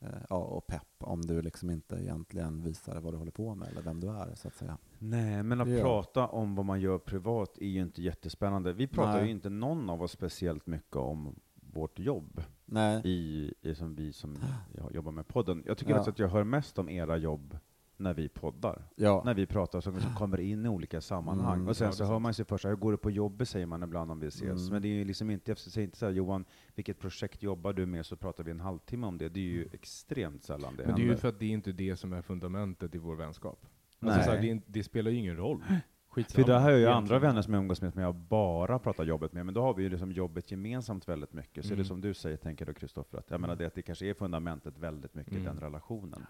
eh, 0.00 0.08
ja, 0.30 0.36
och 0.36 0.66
pepp 0.66 0.88
om 0.98 1.26
du 1.26 1.42
liksom 1.42 1.70
inte 1.70 1.94
egentligen 1.96 2.62
visar 2.62 3.00
vad 3.00 3.12
du 3.12 3.16
håller 3.18 3.32
på 3.32 3.54
med 3.54 3.68
eller 3.68 3.82
vem 3.82 4.00
du 4.00 4.08
är, 4.08 4.34
så 4.34 4.48
att 4.48 4.56
säga. 4.56 4.78
Nej, 4.98 5.42
men 5.42 5.60
att 5.60 5.80
prata 5.80 6.26
om 6.26 6.54
vad 6.54 6.66
man 6.66 6.80
gör 6.80 6.98
privat 6.98 7.58
är 7.58 7.66
ju 7.66 7.80
inte 7.80 8.02
jättespännande. 8.02 8.72
Vi 8.72 8.86
pratar 8.86 9.12
Nej. 9.16 9.24
ju 9.24 9.30
inte 9.30 9.50
någon 9.50 9.90
av 9.90 10.02
oss 10.02 10.12
speciellt 10.12 10.66
mycket 10.66 10.96
om 10.96 11.34
vårt 11.54 11.98
jobb, 11.98 12.42
Nej. 12.64 13.00
i, 13.04 13.52
i 13.62 13.74
som 13.74 13.94
vi 13.94 14.12
som 14.12 14.36
jobbar 14.90 15.12
med 15.12 15.28
podden. 15.28 15.62
Jag 15.66 15.78
tycker 15.78 15.92
Ja. 15.92 15.96
alltså 15.96 16.10
att 16.10 16.18
jag 16.18 16.28
hör 16.28 16.44
mest 16.44 16.78
om 16.78 16.88
era 16.88 17.16
jobb 17.16 17.58
när 18.00 18.14
vi 18.14 18.28
poddar. 18.28 18.88
Ja. 18.96 19.22
När 19.24 19.34
vi 19.34 19.46
pratar 19.46 19.80
som, 19.80 20.00
som 20.00 20.14
kommer 20.18 20.40
in 20.40 20.66
i 20.66 20.68
olika 20.68 21.00
sammanhang. 21.00 21.54
Mm, 21.56 21.68
och 21.68 21.76
sen 21.76 21.92
så 21.92 22.04
hör 22.04 22.18
man 22.18 22.34
sig 22.34 22.44
först, 22.44 22.64
hur 22.64 22.76
går 22.76 22.92
det 22.92 22.98
på 22.98 23.10
jobbet 23.10 23.48
säger 23.48 23.66
man 23.66 23.82
ibland 23.82 24.10
om 24.10 24.20
vi 24.20 24.26
ses. 24.26 24.42
Mm. 24.60 24.72
Men 24.72 24.82
det 24.82 24.88
är 24.88 24.92
ju 24.92 25.04
liksom 25.04 25.30
inte, 25.30 25.50
jag 25.50 25.58
säger 25.58 25.84
inte 25.84 25.98
så 25.98 26.06
här, 26.06 26.12
Johan, 26.12 26.44
vilket 26.74 26.98
projekt 26.98 27.42
jobbar 27.42 27.72
du 27.72 27.86
med? 27.86 28.06
Så 28.06 28.16
pratar 28.16 28.44
vi 28.44 28.50
en 28.50 28.60
halvtimme 28.60 29.06
om 29.06 29.18
det. 29.18 29.28
Det 29.28 29.40
är 29.40 29.44
ju 29.44 29.68
extremt 29.72 30.42
sällan 30.44 30.76
det 30.76 30.86
Men 30.86 30.94
det 30.94 31.00
är 31.00 31.02
ju 31.02 31.08
händer. 31.08 31.20
för 31.20 31.28
att 31.28 31.38
det 31.38 31.44
är 31.44 31.50
inte 31.50 31.72
det 31.72 31.96
som 31.96 32.12
är 32.12 32.22
fundamentet 32.22 32.94
i 32.94 32.98
vår 32.98 33.16
vänskap. 33.16 33.66
Nej. 34.00 34.14
Alltså, 34.14 34.30
så 34.30 34.36
här, 34.36 34.42
det, 34.42 34.60
det 34.66 34.82
spelar 34.82 35.10
ju 35.10 35.16
ingen 35.16 35.36
roll. 35.36 35.62
För 35.68 36.22
Skitsamma. 36.22 36.46
där 36.46 36.58
har 36.58 36.70
jag 36.70 36.78
ju 36.78 36.84
egentligen. 36.84 36.96
andra 36.98 37.18
vänner 37.18 37.42
som 37.42 37.54
jag 37.54 37.60
umgås 37.60 37.82
med 37.82 37.92
som 37.92 38.02
jag 38.02 38.14
bara 38.14 38.78
pratar 38.78 39.04
jobbet 39.04 39.32
med, 39.32 39.44
men 39.46 39.54
då 39.54 39.62
har 39.62 39.74
vi 39.74 39.82
ju 39.82 39.88
liksom 39.88 40.12
jobbet 40.12 40.50
gemensamt 40.50 41.08
väldigt 41.08 41.32
mycket. 41.32 41.64
Så 41.64 41.68
Mm. 41.68 41.78
det 41.78 41.82
är 41.82 41.84
som 41.88 42.00
du 42.00 42.14
säger, 42.14 42.36
tänker 42.36 42.66
du 42.66 42.74
Kristoffer, 42.74 43.18
att 43.18 43.30
jag 43.30 43.40
menar 43.40 43.56
det, 43.56 43.66
att 43.66 43.74
det 43.74 43.82
kanske 43.82 44.06
är 44.06 44.14
fundamentet 44.14 44.78
väldigt 44.78 45.14
mycket, 45.14 45.32
Mm. 45.32 45.44
den 45.44 45.60
relationen. 45.60 46.26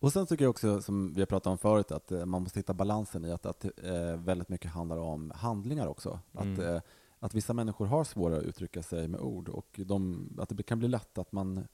Och 0.00 0.12
sen 0.12 0.26
tycker 0.26 0.44
jag 0.44 0.50
också, 0.50 0.80
som 0.82 1.14
vi 1.14 1.20
har 1.20 1.26
pratat 1.26 1.50
om 1.50 1.58
förut, 1.58 1.90
att 1.92 2.12
eh, 2.12 2.26
man 2.26 2.42
måste 2.42 2.58
hitta 2.58 2.74
balansen 2.74 3.24
i 3.24 3.32
att, 3.32 3.46
att 3.46 3.64
eh, 3.64 4.16
väldigt 4.16 4.48
mycket 4.48 4.70
handlar 4.70 4.98
om 4.98 5.32
handlingar 5.34 5.86
också. 5.86 6.20
Att, 6.32 6.44
Mm. 6.44 6.60
eh, 6.74 6.80
att 7.18 7.34
vissa 7.34 7.52
människor 7.52 7.86
har 7.86 8.04
svårare 8.04 8.38
att 8.38 8.44
uttrycka 8.44 8.82
sig 8.82 9.08
med 9.08 9.20
ord 9.20 9.48
och 9.48 9.80
de, 9.86 10.28
att 10.38 10.48
det 10.56 10.62
kan 10.62 10.78
bli 10.78 10.88
lätt 10.88 11.18
att 11.18 11.32
man 11.32 11.64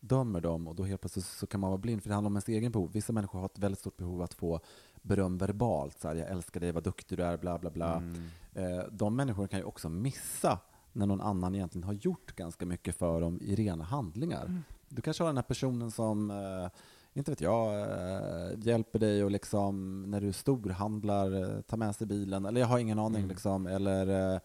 dömer 0.00 0.40
dem 0.40 0.68
och 0.68 0.74
då 0.74 0.84
helt 0.84 1.00
plötsligt 1.00 1.24
så 1.26 1.46
kan 1.46 1.60
man 1.60 1.70
vara 1.70 1.78
blind, 1.78 2.02
för 2.02 2.08
det 2.08 2.14
handlar 2.14 2.30
om 2.30 2.34
ens 2.34 2.48
egen 2.48 2.72
behov. 2.72 2.92
Vissa 2.92 3.12
människor 3.12 3.38
har 3.38 3.46
ett 3.46 3.58
väldigt 3.58 3.78
stort 3.80 3.96
behov 3.96 4.22
att 4.22 4.34
få 4.34 4.60
beröm 5.02 5.38
verbalt, 5.38 5.98
så 6.00 6.08
här, 6.08 6.14
jag 6.14 6.28
älskar 6.30 6.60
dig, 6.60 6.72
vad 6.72 6.82
duktig 6.84 7.18
du 7.18 7.24
är, 7.24 7.36
bla 7.36 7.58
bla 7.58 7.70
bla. 7.70 7.94
Mm. 7.96 8.22
Eh, 8.54 8.84
de 8.92 9.16
människorna 9.16 9.48
kan 9.48 9.58
ju 9.58 9.64
också 9.64 9.88
missa 9.88 10.58
när 10.92 11.06
någon 11.06 11.20
annan 11.20 11.54
egentligen 11.54 11.84
har 11.84 11.92
gjort 11.92 12.36
ganska 12.36 12.66
mycket 12.66 12.96
för 12.96 13.20
dem 13.20 13.40
i 13.42 13.54
rena 13.54 13.84
handlingar. 13.84 14.62
Du 14.88 15.02
kanske 15.02 15.22
har 15.22 15.28
den 15.28 15.36
här 15.36 15.42
personen 15.42 15.90
som, 15.90 16.30
eh, 16.30 16.68
inte 17.12 17.30
vet 17.30 17.40
jag, 17.40 17.80
eh, 17.80 18.58
hjälper 18.58 18.98
dig 18.98 19.24
och 19.24 19.30
liksom 19.30 20.02
när 20.10 20.20
du 20.20 20.32
storhandlar, 20.32 21.56
eh, 21.56 21.60
tar 21.60 21.76
med 21.76 21.96
sig 21.96 22.06
bilen, 22.06 22.44
eller 22.46 22.60
jag 22.60 22.68
har 22.68 22.78
ingen 22.78 22.98
aning, 22.98 23.18
Mm. 23.18 23.28
liksom, 23.28 23.66
eller 23.66 24.40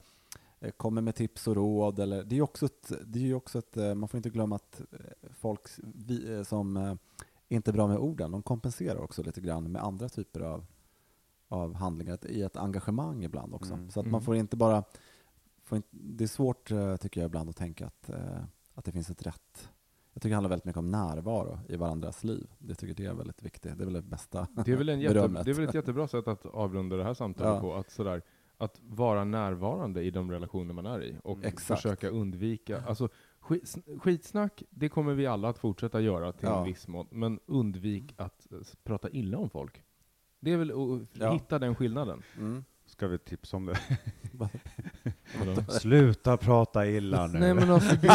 kommer 0.78 1.02
med 1.02 1.16
tips 1.16 1.48
och 1.48 1.56
råd. 1.56 2.00
Eller, 2.00 2.24
det 2.24 2.36
är 2.36 2.38
ju 2.38 2.42
också 2.42 2.66
ett, 2.66 2.92
det 3.06 3.30
är 3.30 3.34
också 3.34 3.60
ett 3.60 3.78
eh, 3.78 3.96
man 3.96 4.10
får 4.10 4.18
inte 4.18 4.30
glömma 4.30 4.56
att 4.56 4.82
eh, 4.92 5.30
folk 5.40 5.62
vi, 5.78 6.34
eh, 6.36 6.44
som 6.44 6.78
eh, 6.78 6.94
inte 7.48 7.72
är 7.72 7.74
bra 7.74 7.88
med 7.88 7.98
orden, 7.98 8.32
de 8.32 8.44
kompenserar 8.44 9.00
också 9.00 9.24
lite 9.24 9.42
grann 9.42 9.72
med 9.72 9.84
andra 9.84 10.10
typer 10.10 10.40
av, 10.40 10.66
av 11.48 11.74
handlingar, 11.74 12.20
i 12.28 12.42
ett 12.42 12.58
engagemang 12.58 13.24
ibland 13.24 13.54
också. 13.54 13.74
Mm. 13.74 13.90
Så 13.92 14.00
att 14.00 14.06
Mm. 14.06 14.12
man 14.12 14.22
får 14.22 14.36
inte 14.36 14.58
bara, 14.58 14.84
får 15.64 15.76
inte, 15.76 15.88
det 15.92 16.24
är 16.24 16.28
svårt 16.28 16.72
eh, 16.72 16.96
tycker 16.96 17.22
jag 17.22 17.28
ibland 17.28 17.50
att 17.50 17.58
tänka 17.58 17.86
att, 17.88 18.10
eh, 18.10 18.44
att 18.74 18.86
det 18.86 18.92
finns 18.92 19.10
ett 19.10 19.26
rätt 19.28 19.70
jag 20.14 20.22
tycker 20.22 20.30
det 20.30 20.36
handlar 20.36 20.50
väldigt 20.50 20.66
mycket 20.66 20.80
om 20.80 20.92
närvaro 20.92 21.60
i 21.70 21.76
varandras 21.76 22.24
liv. 22.24 22.52
Det 22.60 22.76
tycker 22.76 22.94
det 22.94 23.06
är 23.06 23.14
väldigt 23.14 23.44
viktigt. 23.44 23.78
Det 23.78 23.84
är 23.84 23.86
väl 23.86 23.94
det 23.94 24.02
bästa 24.02 24.48
Det 24.66 24.72
är, 24.72 24.76
väl 24.76 24.90
en 24.90 25.00
jätte, 25.02 25.14
berömmet. 25.14 25.46
det 25.46 25.52
är 25.52 25.56
väl 25.56 25.68
ett 25.70 25.74
jättebra 25.76 26.08
sätt 26.08 26.28
att 26.28 26.46
avrunda 26.46 26.96
det 26.98 27.04
här 27.04 27.14
samtalet 27.14 27.54
Ja. 27.54 27.60
på. 27.62 27.74
Att, 27.74 27.92
sådär, 27.92 28.22
att 28.64 28.82
vara 28.84 29.24
närvarande 29.24 30.02
i 30.04 30.12
de 30.12 30.32
relationer 30.32 30.74
man 30.74 30.86
är 30.86 31.04
i 31.04 31.16
och 31.24 31.44
Exakt. 31.46 31.82
försöka 31.82 32.10
undvika. 32.10 32.82
Alltså, 32.88 33.10
skit, 33.40 33.76
skitsnack, 34.00 34.64
det 34.70 34.90
kommer 34.90 35.14
vi 35.14 35.26
alla 35.28 35.50
att 35.50 35.58
fortsätta 35.58 36.02
göra 36.02 36.32
till 36.32 36.48
Ja. 36.48 36.58
en 36.60 36.64
viss 36.66 36.88
mån. 36.88 37.08
Men 37.12 37.40
undvik 37.46 38.14
att 38.18 38.52
eh, 38.52 38.58
prata 38.84 39.10
illa 39.10 39.38
om 39.38 39.50
folk. 39.50 39.84
Det 40.40 40.52
är 40.54 40.58
väl 40.58 40.72
att 40.72 41.08
Ja. 41.22 41.34
hitta 41.34 41.60
den 41.60 41.76
skillnaden. 41.76 42.22
Mm. 42.38 42.64
Ska 43.02 43.08
vi 43.08 43.18
tipsa 43.18 43.58
om 43.58 43.66
det? 43.66 43.78
Sluta 45.80 46.38
prata 46.38 46.88
illa 46.88 47.28
nu. 47.28 47.40
Nej 47.40 47.54
men 47.54 47.72
alltså, 47.72 47.96
det, 48.02 48.10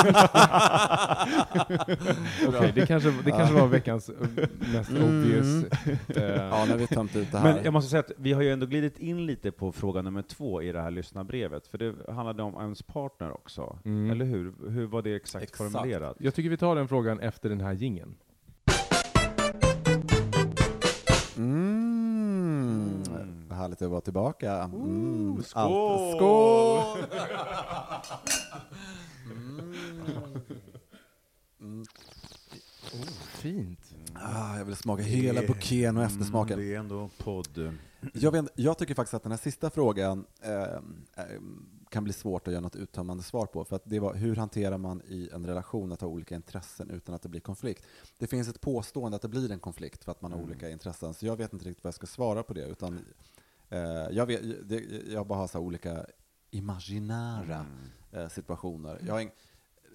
Okej, 2.48 2.72
det 2.74 2.86
kanske, 2.86 3.10
det 3.24 3.30
kanske 3.30 3.54
var 3.54 3.66
veckans 3.66 4.08
eh, 4.08 4.14
mest 4.72 4.90
Mm. 4.90 5.02
obvious. 5.02 5.64
eh, 6.08 6.24
Ja, 6.34 6.64
när 6.68 6.76
vi 6.76 6.86
tömt 6.86 7.16
ut 7.16 7.32
det 7.32 7.38
här. 7.38 7.54
Men 7.54 7.64
jag 7.64 7.72
måste 7.72 7.90
säga 7.90 8.00
att 8.00 8.12
vi 8.16 8.32
har 8.32 8.42
ju 8.42 8.52
ändå 8.52 8.66
glidit 8.66 8.98
in 8.98 9.26
lite 9.26 9.50
på 9.52 9.72
fråga 9.72 10.02
nummer 10.02 10.22
två 10.22 10.62
i 10.62 10.72
det 10.72 10.80
här 10.82 10.90
lyssnarbrevet, 10.90 11.66
för 11.66 11.78
det 11.78 11.94
handlade 12.12 12.42
om 12.42 12.54
ens 12.60 12.82
partner 12.82 13.30
också. 13.32 13.78
Mm. 13.84 14.10
Eller 14.10 14.24
hur? 14.24 14.52
Hur 14.70 14.86
var 14.86 15.02
det 15.02 15.14
exakt, 15.16 15.42
Exakt. 15.44 15.72
formulerat? 15.72 16.16
Jag 16.20 16.34
tycker 16.34 16.50
vi 16.50 16.56
tar 16.56 16.76
den 16.76 16.88
frågan 16.88 17.20
efter 17.20 17.48
den 17.48 17.60
här 17.60 17.72
gingen. 17.72 18.14
Mm. 21.36 21.75
Härligt 23.56 23.82
att 23.82 23.90
vara 23.90 24.00
tillbaka. 24.00 24.52
Mm. 24.62 25.42
skål! 25.42 25.62
Allt- 25.62 26.16
skål! 26.16 27.06
Fint. 33.34 33.94
Ah, 34.14 34.58
jag 34.58 34.64
vill 34.64 34.76
smaka 34.76 35.02
hela 35.02 35.40
bouqueten 35.46 35.96
och 35.96 36.02
eftersmaken. 36.02 36.54
Mm, 36.54 36.68
det 36.68 36.74
är 36.74 36.78
ändå 36.78 37.10
podd. 37.18 37.72
jag, 38.12 38.30
vet, 38.32 38.44
jag 38.54 38.78
tycker 38.78 38.94
faktiskt 38.94 39.14
att 39.14 39.22
den 39.22 39.32
här 39.32 39.38
sista 39.38 39.70
frågan 39.70 40.24
eh, 40.42 40.62
eh, 40.62 40.78
kan 41.88 42.04
bli 42.04 42.12
svårt 42.12 42.46
att 42.48 42.52
göra 42.52 42.60
något 42.62 42.76
uttömmande 42.76 43.22
svar 43.22 43.46
på. 43.46 43.64
För 43.64 43.76
att 43.76 43.82
det 43.84 43.98
var, 44.00 44.14
hur 44.14 44.36
hanterar 44.36 44.78
man 44.78 45.02
i 45.08 45.30
en 45.32 45.46
relation 45.46 45.92
att 45.92 46.00
ha 46.00 46.08
olika 46.08 46.34
intressen 46.34 46.90
utan 46.90 47.14
att 47.14 47.22
det 47.22 47.28
blir 47.28 47.40
konflikt? 47.40 47.84
Det 48.18 48.26
finns 48.26 48.48
ett 48.48 48.60
påstående 48.60 49.16
att 49.16 49.22
det 49.22 49.28
blir 49.28 49.50
en 49.52 49.58
konflikt 49.58 50.04
för 50.04 50.12
att 50.12 50.22
man 50.22 50.32
har 50.32 50.38
Mm. 50.38 50.50
olika 50.50 50.70
intressen, 50.70 51.14
så 51.14 51.26
jag 51.26 51.36
vet 51.36 51.52
inte 51.52 51.64
riktigt 51.64 51.84
vad 51.84 51.88
jag 51.88 51.94
ska 51.94 52.06
svara 52.06 52.42
på 52.42 52.54
det. 52.54 52.64
Utan, 52.66 52.98
eh, 53.70 53.80
jag, 54.10 54.26
vet, 54.26 54.68
det, 54.68 54.84
jag 55.12 55.26
bara 55.26 55.38
har 55.38 55.46
så 55.46 55.58
här 55.58 55.64
olika 55.64 56.06
imaginära 56.50 57.54
Mm. 57.54 57.66
eh, 58.24 58.28
situationer. 58.28 59.00
Jag 59.06 59.30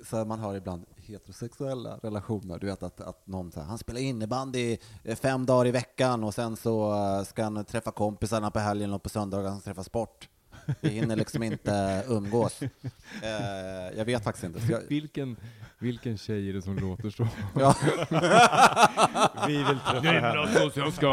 så 0.05 0.25
man 0.25 0.39
har 0.39 0.55
ibland 0.55 0.85
heterosexuella 0.97 1.97
relationer. 2.03 2.59
Du 2.59 2.67
vet 2.67 2.83
att, 2.83 3.01
att 3.01 3.27
någon 3.27 3.51
så 3.51 3.59
här, 3.59 3.67
han 3.67 3.77
spelar 3.77 3.99
innebandy 4.01 4.77
eh, 5.03 5.15
fem 5.15 5.45
dagar 5.45 5.67
i 5.67 5.71
veckan 5.71 6.23
och 6.23 6.33
sen 6.33 6.55
så 6.55 6.93
eh, 6.93 7.23
ska 7.23 7.43
han 7.43 7.65
träffa 7.65 7.91
kompisarna 7.91 8.51
på 8.51 8.59
helgen 8.59 8.93
och 8.93 9.03
på 9.03 9.09
söndagar 9.09 9.43
ska 9.43 9.51
han 9.51 9.61
träffa 9.61 9.83
sport. 9.83 10.29
Vi 10.81 10.89
hinner 10.89 11.15
liksom 11.15 11.43
inte 11.43 12.03
umgås. 12.07 12.61
Eh, 12.61 12.69
jag 13.97 14.05
vet 14.05 14.23
faktiskt 14.23 14.43
inte. 14.43 14.59
Jag, 14.69 14.81
Vilken, 14.89 15.37
vilken 15.79 16.17
tjej 16.17 16.49
är 16.49 16.53
det 16.53 16.61
som 16.61 16.75
låter 16.79 17.09
så? 17.09 17.27
ja, 17.59 17.75
Vi 19.47 19.57
vill 19.57 19.79
träffa 19.79 20.07
henne. 20.07 20.47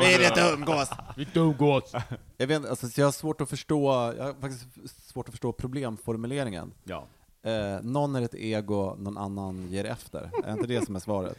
vi 0.01 0.16
vill 0.16 0.26
inte 0.26 0.51
umgås! 0.55 0.90
Vi 1.16 1.26
umgås! 1.34 1.92
Jag, 2.36 2.46
vet, 2.46 2.57
inte, 2.57 2.70
alltså, 2.70 2.88
så 2.88 3.01
jag 3.01 3.07
har 3.07 3.12
svårt 3.12 3.40
att 3.40 3.51
förstå, 3.51 4.14
jag 4.18 4.24
har 4.24 4.34
faktiskt 4.40 4.66
svårt 5.11 5.28
att 5.28 5.32
förstå 5.32 5.53
problemformuleringen. 5.53 6.72
Ja. 6.84 7.07
Eh, 7.42 7.82
någon 7.82 8.16
är 8.16 8.22
ett 8.22 8.34
ego, 8.34 8.94
någon 8.99 9.18
annan 9.18 9.68
ger 9.70 9.84
efter. 9.84 10.30
Är 10.44 10.53
inte 10.53 10.66
det 10.66 10.86
som 10.86 10.96
är 10.96 11.01
svaret? 11.01 11.38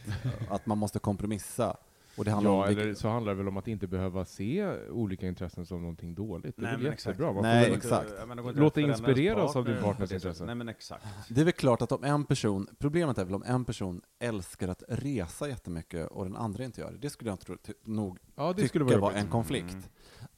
Att 0.50 0.66
man 0.66 0.78
måste 0.78 0.98
kompromissa. 0.98 1.76
Och 2.16 2.24
det 2.24 2.30
handlar 2.30 2.50
Ja, 2.50 2.62
om 2.62 2.68
vilka- 2.68 2.82
eller 2.82 2.94
så 2.94 3.08
handlar 3.08 3.32
det 3.32 3.36
väl 3.38 3.48
om 3.48 3.56
att 3.56 3.68
inte 3.68 3.86
behöva 3.86 4.24
se 4.24 4.66
olika 4.88 5.26
intressen 5.26 5.66
som 5.66 5.80
någonting 5.80 6.14
dåligt. 6.14 6.56
Det 6.56 6.62
är 6.62 6.66
Nej, 6.66 6.76
väl 6.76 6.84
jättebra. 6.84 7.26
Varför 7.32 7.42
Nej, 7.42 7.72
exakt. 7.72 8.12
Låt 8.54 8.74
dig 8.74 8.84
inspireras 8.84 9.56
av 9.56 9.64
din 9.64 9.74
partner. 9.74 9.88
partners 9.90 10.08
så- 10.08 10.14
intressen. 10.14 10.46
Nej 10.46 10.54
men 10.54 10.68
exakt. 10.68 11.04
Det 11.28 11.40
är 11.40 11.44
väl 11.44 11.52
klart 11.52 11.82
att 11.82 11.92
om 11.92 12.04
en 12.04 12.24
person, 12.24 12.66
problemet 12.78 13.18
är 13.18 13.24
väl 13.24 13.34
om 13.34 13.42
en 13.46 13.64
person 13.64 14.00
älskar 14.18 14.68
att 14.68 14.82
resa 14.88 15.48
jättemycket 15.48 16.06
och 16.08 16.24
den 16.24 16.36
andra 16.36 16.64
inte 16.64 16.80
gör 16.80 16.92
det. 16.92 16.98
Det 16.98 17.10
skulle 17.10 17.30
jag 17.30 17.40
tro, 17.40 17.56
ty, 17.56 17.72
nog 17.84 18.18
Ja, 18.34 18.48
det 18.48 18.54
tycka 18.54 18.68
skulle 18.68 18.84
vara 18.96 19.14
en 19.14 19.28
konflikt. 19.28 19.72
Mm. 19.72 19.82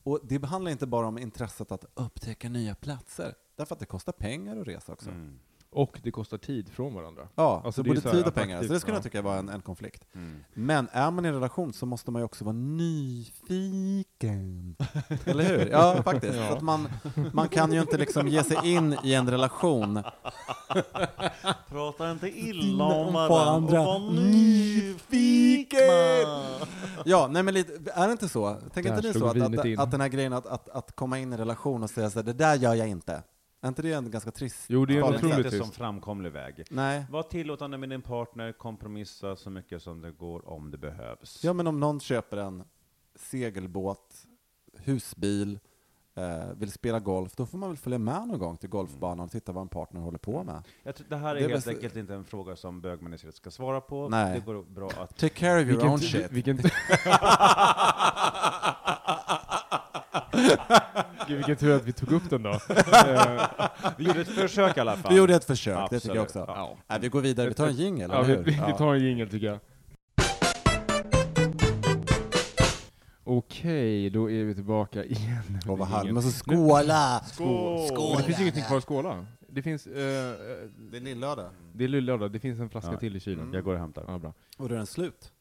Och 0.03 0.21
det 0.23 0.45
handlar 0.45 0.71
inte 0.71 0.87
bara 0.87 1.07
om 1.07 1.19
intresset 1.19 1.73
att 1.73 1.85
upptäcka 1.95 2.49
nya 2.49 2.75
platser. 2.75 3.35
Därför 3.57 3.75
att 3.75 3.79
det 3.81 3.87
kostar 3.87 4.13
pengar 4.13 4.57
att 4.57 4.67
resa 4.69 4.93
också. 4.93 5.11
Mm. 5.11 5.39
Och 5.75 6.01
det 6.03 6.11
kostar 6.11 6.39
tid 6.39 6.69
från 6.69 6.95
varandra. 6.95 7.29
Ja, 7.35 7.63
Alltså, 7.65 7.73
så 7.73 7.83
det 7.83 7.89
är 7.89 7.91
både 7.91 8.01
så 8.01 8.09
här 8.09 8.17
tid 8.17 8.27
och 8.27 8.35
pengar. 8.35 8.63
Så 8.63 8.73
det 8.73 8.81
skulle 8.81 8.95
jag 8.95 9.01
ja. 9.01 9.05
tycka 9.05 9.23
var 9.23 9.37
en, 9.37 9.49
en 9.49 9.63
konflikt. 9.63 10.05
Mm. 10.15 10.45
Men 10.55 10.89
är 10.93 11.11
man 11.11 11.25
i 11.25 11.29
en 11.29 11.35
relation 11.35 11.73
så 11.73 11.87
måste 11.87 12.11
man 12.11 12.21
ju 12.21 12.25
också 12.25 12.45
vara 12.45 12.57
nyfiken. 12.57 13.97
Eller 15.25 15.45
hur? 15.45 15.69
Ja, 15.71 16.03
faktiskt. 16.05 16.35
Så 16.35 16.43
att 16.43 16.63
man, 16.63 16.89
man 17.33 17.49
kan 17.49 17.73
ju 17.73 17.81
inte 17.81 17.97
liksom 17.97 18.29
ge 18.29 18.45
sig 18.45 18.57
in 18.63 18.97
i 19.05 19.15
en 19.15 19.31
relation 19.31 20.03
Prata 21.69 22.11
inte 22.11 22.29
illa 22.29 22.85
om 22.85 23.15
varandra 23.15 23.85
var 23.85 23.99
nyfiken. 24.13 25.81
Ja, 27.05 27.29
nej 27.31 27.43
men 27.43 27.55
lite, 27.55 27.93
är 27.95 28.07
det 28.07 28.13
inte 28.13 28.29
så? 28.29 28.57
Tänker 28.75 28.97
inte 28.97 29.09
ni 29.09 29.15
så 29.15 29.27
att, 29.27 29.59
att, 29.59 29.65
in. 29.65 29.79
att 29.79 29.91
den 29.91 30.01
här 30.01 30.09
grejen 30.09 30.33
att, 30.33 30.47
att, 30.47 30.69
att 30.69 30.97
komma 30.97 31.19
in 31.19 31.31
i 31.31 31.33
en 31.33 31.39
relation 31.39 31.83
och 31.83 31.91
säga 31.91 32.11
så 32.11 32.19
här, 32.19 32.25
det 32.25 32.33
där 32.33 32.55
gör 32.55 32.75
jag 32.75 32.89
inte. 32.89 33.23
Är 33.65 33.69
inte 33.69 33.83
det 33.83 33.93
en 33.93 34.11
ganska 34.11 34.31
trist 34.31 34.65
Jo, 34.69 34.85
det 34.87 34.95
är 34.95 34.99
en 34.99 35.05
otroligt 35.05 35.37
inte 35.37 35.51
trist. 35.51 35.65
som 35.65 35.73
framkomlig 35.73 36.33
väg. 36.33 36.65
Nej. 36.71 37.07
Var 37.11 37.23
tillåtande 37.23 37.79
med 37.79 37.89
din 37.91 38.03
partner, 38.03 38.53
kompromissa 38.53 39.37
så 39.37 39.51
mycket 39.51 39.83
som 39.83 40.01
det 40.01 40.11
går 40.11 40.49
om 40.49 40.71
det 40.71 40.79
behövs. 40.79 41.45
Ja, 41.45 41.53
men 41.53 41.67
om 41.67 41.81
någon 41.81 42.01
köper 42.01 42.37
en 42.37 42.65
segelbåt, 43.15 44.15
husbil, 44.79 45.59
eh, 46.15 46.45
vill 46.57 46.73
spela 46.73 47.01
golf, 47.01 47.37
då 47.37 47.47
får 47.47 47.59
man 47.59 47.69
väl 47.71 47.77
följa 47.77 47.99
med 47.99 48.29
någon 48.29 48.39
gång 48.39 48.57
till 48.57 48.69
golfbanan 48.69 49.21
och 49.25 49.31
titta 49.33 49.53
vad 49.53 49.63
en 49.63 49.69
partner 49.69 50.01
håller 50.01 50.19
på 50.19 50.45
med. 50.45 50.63
Jag 50.83 50.95
tror, 50.95 51.07
det 51.11 51.17
här 51.17 51.31
är, 51.31 51.35
Det 51.35 51.41
är 51.41 51.43
helt 51.49 51.55
bäst- 51.65 51.69
enkelt 51.77 51.97
inte 51.97 52.15
en 52.15 52.25
fråga 52.25 52.57
som 52.57 52.81
bögministeriet 52.81 53.35
ska 53.37 53.51
svara 53.51 53.81
på. 53.81 54.09
Nej. 54.09 54.35
Det 54.35 54.47
går 54.47 54.63
bra 54.63 54.91
att... 54.99 55.17
Take 55.17 55.35
care 55.35 55.55
of 55.61 55.67
your 55.67 55.67
Vilken, 55.73 55.89
own 55.91 55.99
shit. 55.99 56.31
vilken, 56.33 56.59
Gud, 61.29 61.37
vilken 61.37 61.57
tur 61.57 61.77
att 61.77 61.85
vi 61.85 61.93
tog 61.93 62.13
upp 62.13 62.31
den 62.31 62.43
då. 62.43 62.51
Vi 63.97 64.05
gjorde 64.05 64.21
ett 64.21 64.29
försök 64.29 64.77
i 64.77 64.81
alla 64.81 64.97
fall. 64.97 65.13
Vi 65.13 65.19
gjorde 65.19 65.35
ett 65.35 65.45
försök, 65.45 65.91
det 65.91 66.01
tycker 66.01 66.15
jag 66.15 66.23
Absolut. 66.25 66.49
också. 66.49 66.53
Ja. 66.59 66.77
Nej, 66.87 66.99
vi 67.01 67.09
går 67.09 67.21
vidare, 67.21 67.49
vi 67.49 67.55
tar 67.55 67.67
en 67.67 67.75
jingel, 67.75 68.11
ja, 68.13 68.25
eller 68.25 68.37
vi, 68.43 68.53
hur? 68.53 68.67
vi, 68.67 68.73
tar 68.73 68.95
en 68.95 69.05
jingel 69.05 69.31
tycker 69.31 69.47
jag. 69.47 69.59
Okej, 73.25 74.11
då 74.11 74.31
är 74.31 74.45
vi 74.45 74.55
tillbaka 74.55 75.05
igen. 75.05 75.59
Åh, 75.69 75.79
vad 75.79 75.89
härligt. 75.89 76.15
Men 76.15 76.23
så 76.23 76.45
skåla! 76.45 77.21
Skål! 77.33 78.09
Men 78.09 78.17
det 78.17 78.23
finns 78.23 78.41
ingenting 78.41 78.65
kvar 78.65 78.77
att 78.77 78.85
skåla. 78.85 79.27
Det 79.49 79.63
finns, 79.63 79.87
eh, 79.87 79.93
Det 79.95 80.97
är 80.97 81.01
lillördag. 81.01 81.51
det 81.73 81.85
är 81.85 81.89
lillördag, 81.89 82.33
det 82.33 82.41
finns 82.41 82.61
en 82.61 82.71
flaska 82.71 82.93
Ja. 82.93 82.99
till 82.99 83.17
i 83.17 83.21
kylen. 83.21 83.41
Mm. 83.41 83.55
Jag 83.55 83.65
går 83.65 83.73
och 83.75 83.79
hämtar. 83.81 84.05
Ja, 84.09 84.19
bra. 84.19 84.35
Och 84.59 84.69
då 84.69 84.75
är 84.75 84.79
den 84.79 84.87
slut. 84.87 85.33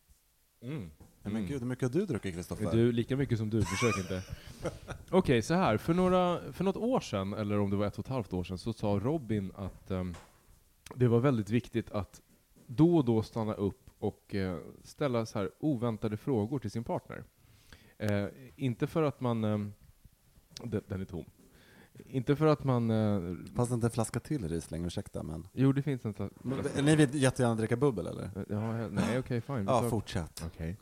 Mm. 0.63 0.91
Nej, 1.23 1.33
Men 1.33 1.35
Mm. 1.41 1.51
gud, 1.51 1.59
hur 1.61 1.67
mycket 1.67 1.93
har 1.93 1.99
du 1.99 2.05
druckit, 2.05 2.35
Kristoffer? 2.35 2.71
Du, 2.71 2.91
lika 2.91 3.17
mycket 3.17 3.37
som 3.37 3.49
du, 3.49 3.61
försök 3.61 3.97
inte. 3.97 4.23
Okej, 5.09 5.41
så 5.41 5.53
här. 5.53 5.77
För, 5.77 5.93
några, 5.93 6.53
för 6.53 6.63
något 6.63 6.75
år 6.77 6.99
sedan, 6.99 7.33
eller 7.33 7.59
om 7.59 7.69
det 7.69 7.75
var 7.75 7.85
ett 7.85 7.99
och 7.99 8.05
ett 8.05 8.11
halvt 8.11 8.33
år 8.33 8.43
sedan, 8.43 8.57
så 8.57 8.73
sa 8.73 8.87
Robin 9.03 9.51
att 9.55 9.91
ehm, 9.91 10.13
det 10.95 11.07
var 11.07 11.19
väldigt 11.19 11.49
viktigt 11.49 11.91
att 11.91 12.21
då 12.67 12.97
och 12.97 13.05
då 13.05 13.23
stanna 13.23 13.53
upp 13.53 13.89
och 13.99 14.35
eh, 14.35 14.57
ställa 14.83 15.25
så 15.25 15.39
här 15.39 15.51
oväntade 15.59 16.17
frågor 16.17 16.59
till 16.59 16.71
sin 16.71 16.83
partner. 16.83 17.23
Eh, 17.97 18.25
inte 18.55 18.87
för 18.87 19.03
att 19.03 19.21
man... 19.21 19.43
ehm, 19.43 19.73
den, 20.63 20.81
den 20.87 21.01
är 21.01 21.05
tom. 21.05 21.25
Inte 22.05 22.35
för 22.35 22.45
att 22.47 22.63
man... 22.63 22.89
Eh, 22.91 23.35
Fanns 23.55 23.71
inte 23.71 23.87
en 23.87 23.91
flaska 23.91 24.19
till 24.19 24.47
Riesling, 24.49 24.85
ursäkta 24.85 25.23
men... 25.23 25.47
jo, 25.53 25.71
det 25.73 25.81
finns 25.81 26.05
en... 26.05 26.13
men 26.43 26.85
ni 26.85 26.95
vill 26.95 27.21
jättegärna 27.21 27.55
dricka 27.55 27.75
bubbel 27.75 28.07
eller? 28.07 28.29
Ja, 28.49 28.87
nej, 28.87 29.19
okej, 29.19 29.41
fine. 29.41 29.57
vi 29.57 29.63
Ja, 29.65 29.89
fortsätt. 29.89 30.43
Okej. 30.45 30.77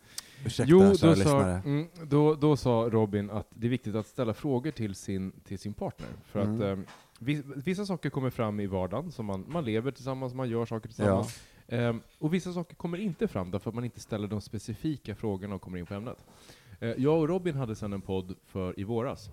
Ursäkta, 0.46 0.72
Jo, 0.72 0.80
då 0.80 0.96
sa, 1.16 1.42
mm, 1.44 1.88
då, 2.04 2.36
då 2.36 2.58
sa 2.58 2.90
Robin 2.92 3.30
att 3.30 3.48
det 3.50 3.68
är 3.68 3.72
viktigt 3.72 3.96
att 3.96 4.08
ställa 4.08 4.34
frågor 4.34 4.72
till 4.72 4.96
sin, 4.96 5.32
till 5.32 5.60
sin 5.60 5.74
partner. 5.74 6.08
För 6.26 6.40
att 6.40 6.48
Mm. 6.48 6.62
eh, 6.80 6.86
vis- 7.20 7.44
vissa 7.56 7.86
saker 7.86 8.10
kommer 8.10 8.30
fram 8.30 8.60
i 8.60 8.68
vardagen, 8.68 9.12
som 9.12 9.26
man, 9.26 9.46
man 9.48 9.66
lever 9.66 9.92
tillsammans, 9.92 10.34
man 10.34 10.50
gör 10.50 10.66
saker 10.66 10.88
tillsammans. 10.90 11.44
Eh, 11.68 11.96
och 12.20 12.34
vissa 12.34 12.54
saker 12.54 12.76
kommer 12.76 12.98
inte 12.98 13.28
fram 13.28 13.52
därför 13.52 13.70
att 13.70 13.76
man 13.76 13.86
inte 13.86 14.00
ställer 14.00 14.28
de 14.28 14.42
specifika 14.42 15.16
frågorna 15.16 15.56
och 15.56 15.62
kommer 15.62 15.78
in 15.78 15.86
på 15.86 15.94
ämnet. 15.94 16.26
Eh, 16.80 16.90
jag 16.90 17.20
och 17.20 17.28
Robin 17.30 17.56
hade 17.56 17.76
sedan 17.76 17.94
en 17.94 18.02
podd 18.02 18.36
för 18.46 18.80
i 18.80 18.84
våras, 18.84 19.30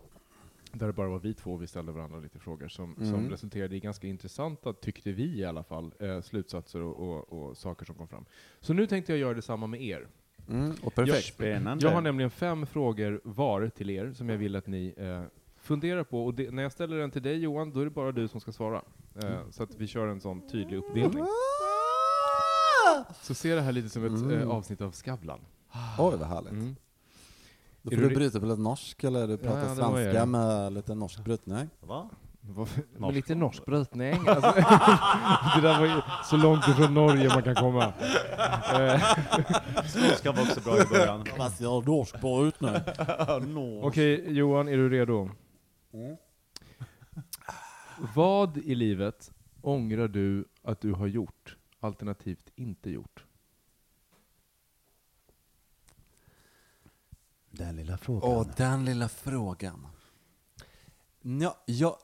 där 0.73 0.87
det 0.87 0.93
bara 0.93 1.09
var 1.09 1.19
vi 1.19 1.35
två 1.35 1.53
och 1.53 1.63
vi 1.63 1.67
ställde 1.67 1.93
varandra 1.93 2.19
lite 2.19 2.39
frågor 2.39 2.69
som, 2.69 2.95
som 2.95 3.05
Mm. 3.15 3.31
resulterade 3.31 3.77
i 3.77 3.81
ganska 3.81 4.07
intressanta, 4.07 4.73
tyckte 4.73 5.13
vi 5.13 5.39
i 5.39 5.45
alla 5.45 5.63
fall, 5.63 5.93
eh, 6.01 6.21
slutsatser 6.21 6.81
och, 6.83 6.97
och, 7.11 7.33
och 7.49 7.57
saker 7.57 7.85
som 7.87 7.95
kom 7.95 8.09
fram. 8.09 8.25
Så 8.61 8.73
nu 8.73 8.87
tänkte 8.87 9.13
jag 9.13 9.19
göra 9.19 9.35
detsamma 9.35 9.67
med 9.67 9.83
er. 9.83 10.09
Mm, 10.49 10.75
och 10.83 10.95
perfekt. 10.95 11.27
Spännande. 11.35 11.85
Jag 11.87 11.93
har 11.93 12.01
nämligen 12.01 12.31
fem 12.31 12.67
frågor 12.67 13.21
var 13.25 13.69
till 13.69 13.91
er 13.91 14.13
som 14.13 14.29
jag 14.29 14.37
vill 14.39 14.57
att 14.57 14.67
ni 14.67 14.95
eh, 14.97 15.23
funderar 15.61 16.05
på. 16.05 16.25
Och 16.27 16.35
det, 16.35 16.51
när 16.51 16.63
jag 16.63 16.73
ställer 16.73 16.97
den 16.97 17.11
till 17.11 17.23
dig 17.23 17.37
Johan, 17.39 17.73
då 17.73 17.81
är 17.81 17.85
det 17.85 17.91
bara 17.91 18.13
du 18.13 18.29
som 18.29 18.41
ska 18.41 18.53
svara. 18.53 18.83
Eh, 19.23 19.31
så 19.51 19.63
att 19.63 19.75
vi 19.77 19.87
kör 19.87 20.07
en 20.07 20.21
sån 20.21 20.49
tydlig 20.49 20.77
uppdelning. 20.79 21.25
Så 23.23 23.35
se 23.35 23.55
det 23.55 23.61
här 23.61 23.73
lite 23.73 23.89
som 23.89 24.05
ett 24.05 24.11
Mm. 24.11 24.41
eh, 24.41 24.49
avsnitt 24.51 24.81
av 24.81 24.93
Skavlan. 24.93 25.39
Oj, 25.99 26.15
vad 26.19 26.29
härligt. 26.29 26.53
Mm. 26.53 26.77
Då 27.83 27.91
Är 27.93 27.97
får 27.97 28.03
du 28.03 28.09
du 28.09 28.15
bryta 28.15 28.41
på 28.41 28.47
lite 28.47 28.61
norsk, 28.61 29.05
eller 29.05 29.27
du 29.29 29.37
pratar 29.37 29.59
Ja, 29.63 29.67
jag. 29.69 29.77
svenska 29.77 30.27
med 30.27 30.73
lite 30.73 30.95
norsk 30.95 31.25
brytning. 31.25 31.69
Va? 31.81 32.11
Med 32.47 32.69
Norsk. 32.99 33.15
lite 33.15 33.35
norsk 33.35 33.65
brytning. 33.65 34.15
Alltså, 34.29 34.53
det 35.55 35.61
där 35.69 35.79
var 35.79 35.87
ju 35.87 36.01
så 36.25 36.37
långt 36.37 36.69
ifrån 36.69 36.95
Norge 36.95 37.29
man 37.29 37.43
kan 37.43 37.55
komma. 37.55 37.85
Eh, 38.75 39.01
Skånska 39.95 40.33
var 40.33 40.43
också 40.43 40.61
bra 40.61 40.83
i 40.83 40.85
början. 40.85 41.25
Fast 41.37 41.61
jag 41.61 41.71
har 41.71 41.83
norsk 41.83 42.21
brytning. 42.21 42.75
Okej 43.83 44.33
Johan, 44.33 44.69
är 44.69 44.77
du 44.77 44.89
redo? 44.89 45.31
Mm. 45.93 46.17
Vad 48.15 48.57
i 48.57 48.75
livet 48.75 49.31
ångrar 49.63 50.09
du 50.09 50.45
att 50.63 50.81
du 50.81 50.93
har 50.93 51.07
gjort, 51.07 51.57
alternativt 51.81 52.51
inte 52.57 52.91
gjort? 52.91 53.25
Den 57.51 57.77
lilla 57.77 57.99
frågan. 57.99 58.31
Åh, 58.31 58.47
den 58.57 58.85
lilla 58.85 59.09
frågan. 59.09 59.87
Ja, 61.23 61.57
jag 61.67 61.97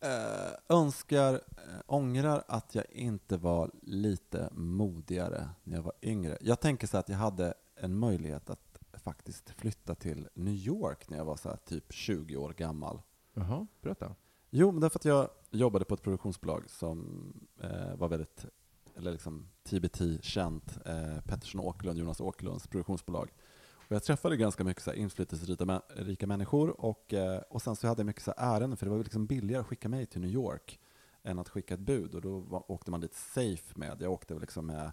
eh, 0.00 0.76
önskar, 0.76 1.34
eh, 1.34 1.80
ångrar 1.86 2.44
att 2.48 2.74
jag 2.74 2.90
inte 2.90 3.36
var 3.36 3.70
lite 3.82 4.48
modigare 4.52 5.48
när 5.64 5.76
jag 5.76 5.82
var 5.82 5.92
yngre. 6.02 6.38
Jag 6.40 6.60
tänker 6.60 6.86
så 6.86 6.98
att 6.98 7.08
jag 7.08 7.16
hade 7.16 7.54
en 7.74 7.98
möjlighet 7.98 8.50
att 8.50 8.78
faktiskt 8.92 9.50
flytta 9.50 9.94
till 9.94 10.28
New 10.34 10.54
York 10.54 11.08
när 11.08 11.18
jag 11.18 11.24
var 11.24 11.36
så 11.36 11.56
typ 11.56 11.92
20 11.92 12.36
år 12.36 12.52
gammal. 12.52 13.02
Jaha, 13.34 13.66
berätta. 13.80 14.14
Jo, 14.50 14.72
men 14.72 14.80
därför 14.80 14.98
att 14.98 15.04
jag 15.04 15.28
jobbade 15.50 15.84
på 15.84 15.94
ett 15.94 16.02
produktionsbolag 16.02 16.70
som 16.70 17.32
eh, 17.60 17.96
var 17.96 18.08
väldigt, 18.08 18.46
eller 18.96 19.12
liksom 19.12 19.48
TBT-känt, 19.62 20.78
eh, 20.86 21.20
Pettersson 21.20 21.60
Åkerlund, 21.60 21.98
Jonas 21.98 22.20
Åkerlunds 22.20 22.66
produktionsbolag. 22.66 23.30
Och 23.90 23.96
jag 23.96 24.02
träffade 24.02 24.36
ganska 24.36 24.64
mycket 24.64 24.82
så 24.82 24.90
här 24.90 24.98
inflytelserika 24.98 25.82
rika 25.88 26.26
människor 26.26 26.80
och, 26.80 27.14
eh, 27.14 27.40
och 27.50 27.62
sen 27.62 27.76
så 27.76 27.88
hade 27.88 28.00
jag 28.00 28.06
mycket 28.06 28.22
så 28.22 28.34
här 28.36 28.56
ärenden, 28.56 28.76
för 28.76 28.86
det 28.86 28.90
var 28.90 28.98
liksom 28.98 29.26
billigare 29.26 29.60
att 29.60 29.66
skicka 29.66 29.88
mig 29.88 30.06
till 30.06 30.20
New 30.20 30.30
York 30.30 30.80
än 31.22 31.38
att 31.38 31.48
skicka 31.48 31.74
ett 31.74 31.80
bud. 31.80 32.14
Och 32.14 32.20
då 32.20 32.38
var, 32.38 32.70
åkte 32.70 32.90
man 32.90 33.00
dit 33.00 33.14
safe 33.14 33.78
med. 33.78 34.02
Jag 34.02 34.12
åkte 34.12 34.34
liksom 34.34 34.66
med 34.66 34.92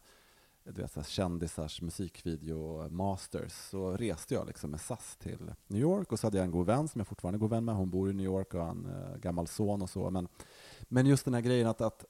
du 0.64 0.82
vet, 0.82 0.92
så 0.92 1.00
här, 1.00 1.08
kändisars 1.08 1.82
musikvideo 1.82 2.90
masters. 2.90 3.52
Så 3.52 3.92
reste 3.92 4.34
jag 4.34 4.48
liksom 4.48 4.72
med 4.72 4.82
SAS 4.82 5.16
till 5.16 5.54
New 5.68 5.82
York 5.82 6.12
och 6.12 6.20
så 6.20 6.28
hade 6.28 6.38
jag 6.38 6.46
en 6.46 6.52
god 6.52 6.66
vän 6.66 6.88
som 6.88 7.00
jag 7.00 7.08
fortfarande 7.08 7.38
är 7.38 7.40
god 7.40 7.50
vän 7.50 7.66
med. 7.66 7.76
Hon 7.76 7.90
bor 7.90 8.10
i 8.10 8.14
New 8.14 8.26
York 8.26 8.54
och 8.54 8.62
har 8.62 8.70
en 8.70 8.86
eh, 8.86 9.18
gammal 9.18 9.48
son 9.48 9.82
och 9.82 9.90
så. 9.90 10.10
Men, 10.10 10.28
men 10.82 11.06
just 11.06 11.26
den 11.26 11.34
här 11.34 11.42
grejen 11.42 11.68
att, 11.68 11.82
att 11.82 12.06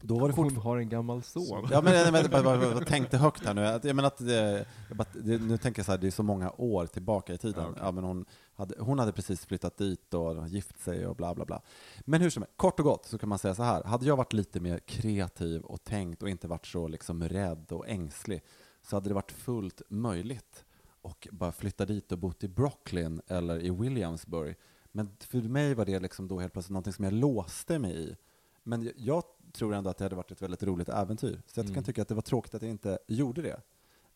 då 0.00 0.18
var 0.18 0.28
det 0.28 0.34
Hon 0.34 0.56
har 0.56 0.76
en 0.76 0.88
gammal 0.88 1.22
son. 1.22 1.68
Ja, 1.70 1.80
men 1.80 1.92
jag, 1.94 2.06
jag, 2.14 2.32
jag, 2.32 2.62
jag, 2.62 2.86
tänkte 2.86 3.18
högt 3.18 3.44
här 3.44 3.54
nu. 3.54 3.66
Att- 3.66 3.84
Jag 3.84 3.96
menar 3.96 4.06
att 4.06 4.18
det, 4.18 4.66
det, 5.12 5.38
nu 5.38 5.58
tänker 5.58 5.78
jag 5.80 5.86
så 5.86 5.92
här, 5.92 5.98
det 5.98 6.06
är 6.06 6.10
så 6.10 6.22
många 6.22 6.50
år 6.50 6.86
tillbaka 6.86 7.34
i 7.34 7.38
tiden. 7.38 7.62
Ja, 7.64 7.70
okej. 7.70 7.82
Ja, 7.84 7.90
men 7.90 8.04
hon, 8.04 8.24
hade, 8.54 8.74
hon 8.78 8.98
hade 8.98 9.12
precis 9.12 9.46
flyttat 9.46 9.76
dit 9.76 10.14
och 10.14 10.48
gift 10.48 10.80
sig 10.80 11.06
och 11.06 11.16
bla 11.16 11.34
bla 11.34 11.44
bla. 11.44 11.62
Men 12.00 12.20
hur 12.20 12.30
som 12.30 12.42
helst, 12.42 12.56
kort 12.56 12.78
och 12.80 12.84
gott 12.84 13.06
så 13.06 13.18
kan 13.18 13.28
man 13.28 13.38
säga 13.38 13.54
så 13.54 13.62
här. 13.62 13.84
Hade 13.84 14.06
jag 14.06 14.16
varit 14.16 14.32
lite 14.32 14.60
mer 14.60 14.78
kreativ 14.78 15.62
och 15.62 15.84
tänkt 15.84 16.22
och 16.22 16.28
inte 16.28 16.48
varit 16.48 16.66
så 16.66 16.88
liksom 16.88 17.28
rädd 17.28 17.66
och 17.72 17.88
ängslig 17.88 18.42
så 18.82 18.96
hade 18.96 19.08
det 19.10 19.14
varit 19.14 19.32
fullt 19.32 19.82
möjligt 19.88 20.64
och 21.02 21.28
bara 21.32 21.52
flytta 21.52 21.86
dit 21.86 22.12
och 22.12 22.18
bott 22.18 22.44
i 22.44 22.48
Brooklyn 22.48 23.20
eller 23.26 23.60
i 23.64 23.70
Williamsburg. 23.70 24.56
Men 24.92 25.16
för 25.20 25.38
mig 25.42 25.74
var 25.74 25.84
det 25.84 26.00
liksom 26.00 26.28
då 26.28 26.40
helt 26.40 26.52
plötsligt 26.52 26.72
någonting 26.72 26.92
som 26.92 27.04
jag 27.04 27.14
låste 27.14 27.78
mig 27.78 27.92
i. 28.10 28.16
Men 28.62 28.92
jag 28.96 29.22
tror 29.52 29.74
ändå 29.74 29.90
att 29.90 29.98
det 29.98 30.04
hade 30.04 30.16
varit 30.16 30.30
ett 30.30 30.42
väldigt 30.42 30.62
roligt 30.62 30.88
äventyr. 30.88 31.42
Så 31.46 31.60
jag 31.60 31.64
Mm. 31.64 31.74
kan 31.74 31.84
tycka 31.84 32.02
att 32.02 32.08
det 32.08 32.14
var 32.14 32.22
tråkigt 32.22 32.54
att 32.54 32.62
jag 32.62 32.70
inte 32.70 32.98
gjorde 33.08 33.42
det. 33.42 33.60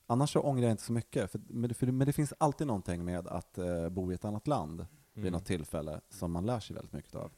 Annars 0.06 0.32
så 0.32 0.40
ångrar 0.40 0.62
jag 0.62 0.70
inte 0.70 0.82
så 0.82 0.92
mycket. 0.92 1.30
För, 1.30 1.40
men, 1.48 1.68
det, 1.68 1.74
för, 1.74 1.86
men 1.86 2.06
det 2.06 2.12
finns 2.12 2.32
alltid 2.38 2.66
någonting 2.66 3.04
med 3.04 3.26
att 3.28 3.58
eh, 3.58 3.88
bo 3.88 4.12
i 4.12 4.14
ett 4.14 4.24
annat 4.24 4.46
land 4.46 4.86
vid 5.12 5.24
Mm. 5.24 5.32
något 5.32 5.44
tillfälle 5.46 6.00
som 6.10 6.32
man 6.32 6.46
lär 6.46 6.60
sig 6.60 6.74
väldigt 6.76 6.92
mycket 6.92 7.14
av. 7.14 7.32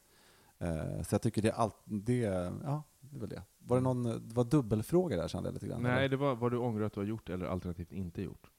Eh, 0.57 1.01
så 1.03 1.13
jag 1.15 1.21
tycker 1.21 1.41
det 1.41 1.49
är 1.49 1.53
allt, 1.53 1.75
det, 1.85 2.17
ja, 2.63 2.83
det 2.99 3.15
är 3.15 3.19
väl 3.19 3.29
det. 3.29 3.43
Var 3.59 3.77
det 3.77 3.83
någon, 3.83 4.03
det 4.03 4.33
var 4.35 4.43
dubbelfråga 4.43 5.17
där 5.17 5.27
kände 5.27 5.49
jag 5.49 5.53
lite 5.53 5.67
grann? 5.67 5.81
Nej, 5.83 5.91
eller? 5.97 6.09
det 6.09 6.17
var 6.17 6.35
vad 6.35 6.51
du 6.51 6.57
ångrar 6.57 6.85
att 6.85 6.93
du 6.93 6.99
har 6.99 7.07
gjort 7.07 7.29
eller 7.29 7.45
alternativt 7.45 7.91
inte 7.91 8.21
gjort. 8.21 8.51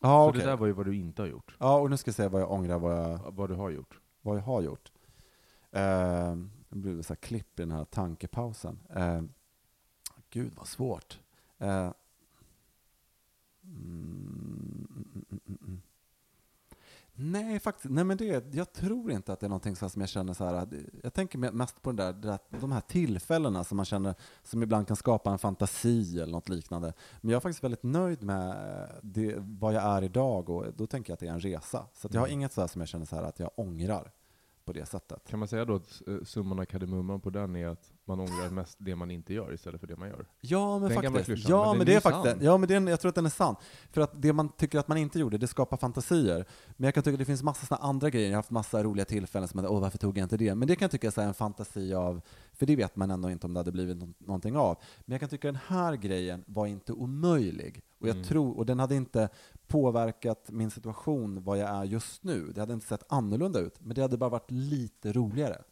ja, 0.00 0.24
Så 0.24 0.28
okej. 0.28 0.40
det 0.40 0.46
där 0.46 0.56
var 0.56 0.66
ju 0.66 0.72
vad 0.72 0.86
du 0.86 0.96
inte 0.96 1.22
har 1.22 1.26
gjort. 1.26 1.56
ja, 1.58 1.78
och 1.80 1.90
nu 1.90 1.96
ska 1.96 2.08
jag 2.08 2.14
säga 2.14 2.28
vad 2.28 2.40
jag 2.42 2.50
ångrar 2.52 2.78
vad 2.78 2.92
jag, 2.98 3.18
Vad 3.32 3.48
du 3.50 3.54
har 3.54 3.70
gjort. 3.70 4.00
vad 4.22 4.36
jag 4.36 4.42
har 4.42 4.62
gjort. 4.62 4.92
Eh, 6.70 6.76
det 6.76 6.76
blir 6.76 7.02
så 7.02 7.12
här 7.12 7.20
klipp 7.20 7.60
i 7.60 7.62
den 7.62 7.72
här 7.72 7.84
tankepausen. 7.84 8.78
Eh, 8.90 9.22
gud 10.30 10.52
vad 10.56 10.68
svårt. 10.68 11.20
Eh, 11.58 11.92
mm, 13.64 14.88
mm, 15.14 15.58
mm. 15.66 15.80
Nej, 17.20 17.60
faktiskt. 17.60 17.90
Nej, 17.90 18.04
men 18.04 18.16
det, 18.16 18.54
jag 18.54 18.72
tror 18.72 19.12
inte 19.12 19.32
att 19.32 19.40
det 19.40 19.46
är 19.46 19.48
någonting 19.48 19.76
som 19.76 20.00
jag 20.00 20.08
känner 20.08 20.34
så 20.34 20.44
här. 20.44 20.68
Jag 21.02 21.14
tänker 21.14 21.38
mest 21.38 21.82
på 21.82 21.92
den 21.92 21.96
där, 21.96 22.12
det 22.12 22.28
där, 22.28 22.38
de 22.60 22.72
här 22.72 22.80
tillfällena 22.80 23.64
som 23.64 23.76
man 23.76 23.86
känner, 23.86 24.14
som 24.42 24.62
ibland 24.62 24.86
kan 24.86 24.96
skapa 24.96 25.30
en 25.30 25.38
fantasi 25.38 26.20
eller 26.20 26.32
något 26.32 26.48
liknande. 26.48 26.92
Men 27.20 27.30
jag 27.30 27.36
är 27.36 27.40
faktiskt 27.40 27.64
väldigt 27.64 27.82
nöjd 27.82 28.22
med 28.22 28.56
det, 29.02 29.34
vad 29.38 29.74
jag 29.74 29.82
är 29.82 30.04
idag 30.04 30.50
och 30.50 30.66
då 30.76 30.86
tänker 30.86 31.10
jag 31.10 31.14
att 31.14 31.20
det 31.20 31.26
är 31.26 31.32
en 31.32 31.40
resa. 31.40 31.86
Så 31.94 32.08
jag 32.12 32.20
har 32.20 32.28
inget 32.28 32.52
så 32.52 32.68
som 32.68 32.80
jag 32.80 32.88
känner 32.88 33.06
så 33.06 33.16
här 33.16 33.22
att 33.22 33.38
jag 33.40 33.50
ångrar 33.54 34.12
på 34.68 34.72
det 34.72 34.86
sättet. 34.86 35.28
Kan 35.28 35.38
man 35.38 35.48
säga 35.48 35.64
då 35.64 35.74
att 35.74 36.02
eh, 36.08 36.24
summan 36.24 36.58
av 36.58 36.64
kardemumman 36.64 37.20
på 37.20 37.30
den 37.30 37.56
är 37.56 37.66
att 37.66 37.92
man 38.08 38.20
ångrar 38.20 38.50
mest 38.50 38.76
det 38.80 38.96
man 38.96 39.10
inte 39.10 39.34
gör 39.34 39.54
istället 39.54 39.80
för 39.80 39.86
det 39.86 39.96
man 39.96 40.08
gör? 40.08 40.26
Ja, 40.40 40.78
men 40.78 40.88
Den 40.88 41.02
faktiskt. 41.02 41.24
klyschan, 41.24 41.50
Ja, 41.50 41.68
men 41.68 41.78
men, 41.78 41.86
det 41.86 41.92
är 41.92 41.96
är 41.96 42.00
faktiskt, 42.00 42.36
ja, 42.42 42.56
men 42.58 42.68
det 42.68 42.74
är, 42.74 42.88
jag 42.88 43.00
tror 43.00 43.08
att 43.08 43.14
den 43.14 43.26
är 43.26 43.30
sann. 43.30 43.56
För 43.92 44.00
att 44.00 44.22
det 44.22 44.32
man 44.32 44.48
tycker 44.48 44.78
att 44.78 44.88
man 44.88 44.98
inte 44.98 45.18
gjorde, 45.18 45.38
det 45.38 45.46
skapar 45.46 45.76
fantasier. 45.76 46.44
Men 46.76 46.84
jag 46.84 46.94
kan 46.94 47.02
tycka 47.02 47.14
att 47.14 47.18
det 47.18 47.24
finns 47.24 47.42
massa 47.42 47.66
såna 47.66 47.80
andra 47.80 48.10
grejer. 48.10 48.26
Jag 48.26 48.32
har 48.32 48.38
haft 48.38 48.50
massa 48.50 48.82
roliga 48.82 49.04
tillfällen 49.04 49.48
som 49.48 49.60
att, 49.60 49.66
åh, 49.70 49.80
varför 49.80 49.98
tog 49.98 50.18
jag 50.18 50.24
inte 50.24 50.36
det? 50.36 50.54
Men 50.54 50.68
det 50.68 50.76
kan 50.76 50.84
jag 50.84 50.90
tycka 50.90 51.08
är 51.22 51.26
en 51.26 51.34
fantasi 51.34 51.94
av, 51.94 52.20
för 52.52 52.66
det 52.66 52.76
vet 52.76 52.96
man 52.96 53.10
ändå 53.10 53.30
inte 53.30 53.46
om 53.46 53.54
det 53.54 53.60
hade 53.60 53.72
blivit 53.72 53.96
nå- 53.96 54.12
någonting 54.18 54.56
av. 54.56 54.76
Men 55.04 55.12
jag 55.12 55.20
kan 55.20 55.28
tycka 55.28 55.48
att 55.48 55.54
den 55.54 55.62
här 55.78 55.94
grejen 55.96 56.44
var 56.46 56.66
inte 56.66 56.92
omöjlig. 56.92 57.82
Och 58.00 58.08
jag 58.08 58.14
Mm. 58.16 58.28
tror, 58.28 58.56
och 58.56 58.66
den 58.66 58.78
hade 58.78 58.94
inte 58.94 59.28
påverkat 59.72 60.50
min 60.50 60.70
situation, 60.70 61.44
vad 61.44 61.58
jag 61.58 61.68
är 61.70 61.84
just 61.84 62.24
nu. 62.24 62.52
Det 62.54 62.60
hade 62.60 62.72
inte 62.72 62.86
sett 62.86 63.02
annorlunda 63.12 63.60
ut, 63.60 63.74
men 63.80 63.94
det 63.94 64.02
hade 64.02 64.16
bara 64.16 64.30
varit 64.30 64.50
lite 64.50 65.12
roligare. 65.12 65.62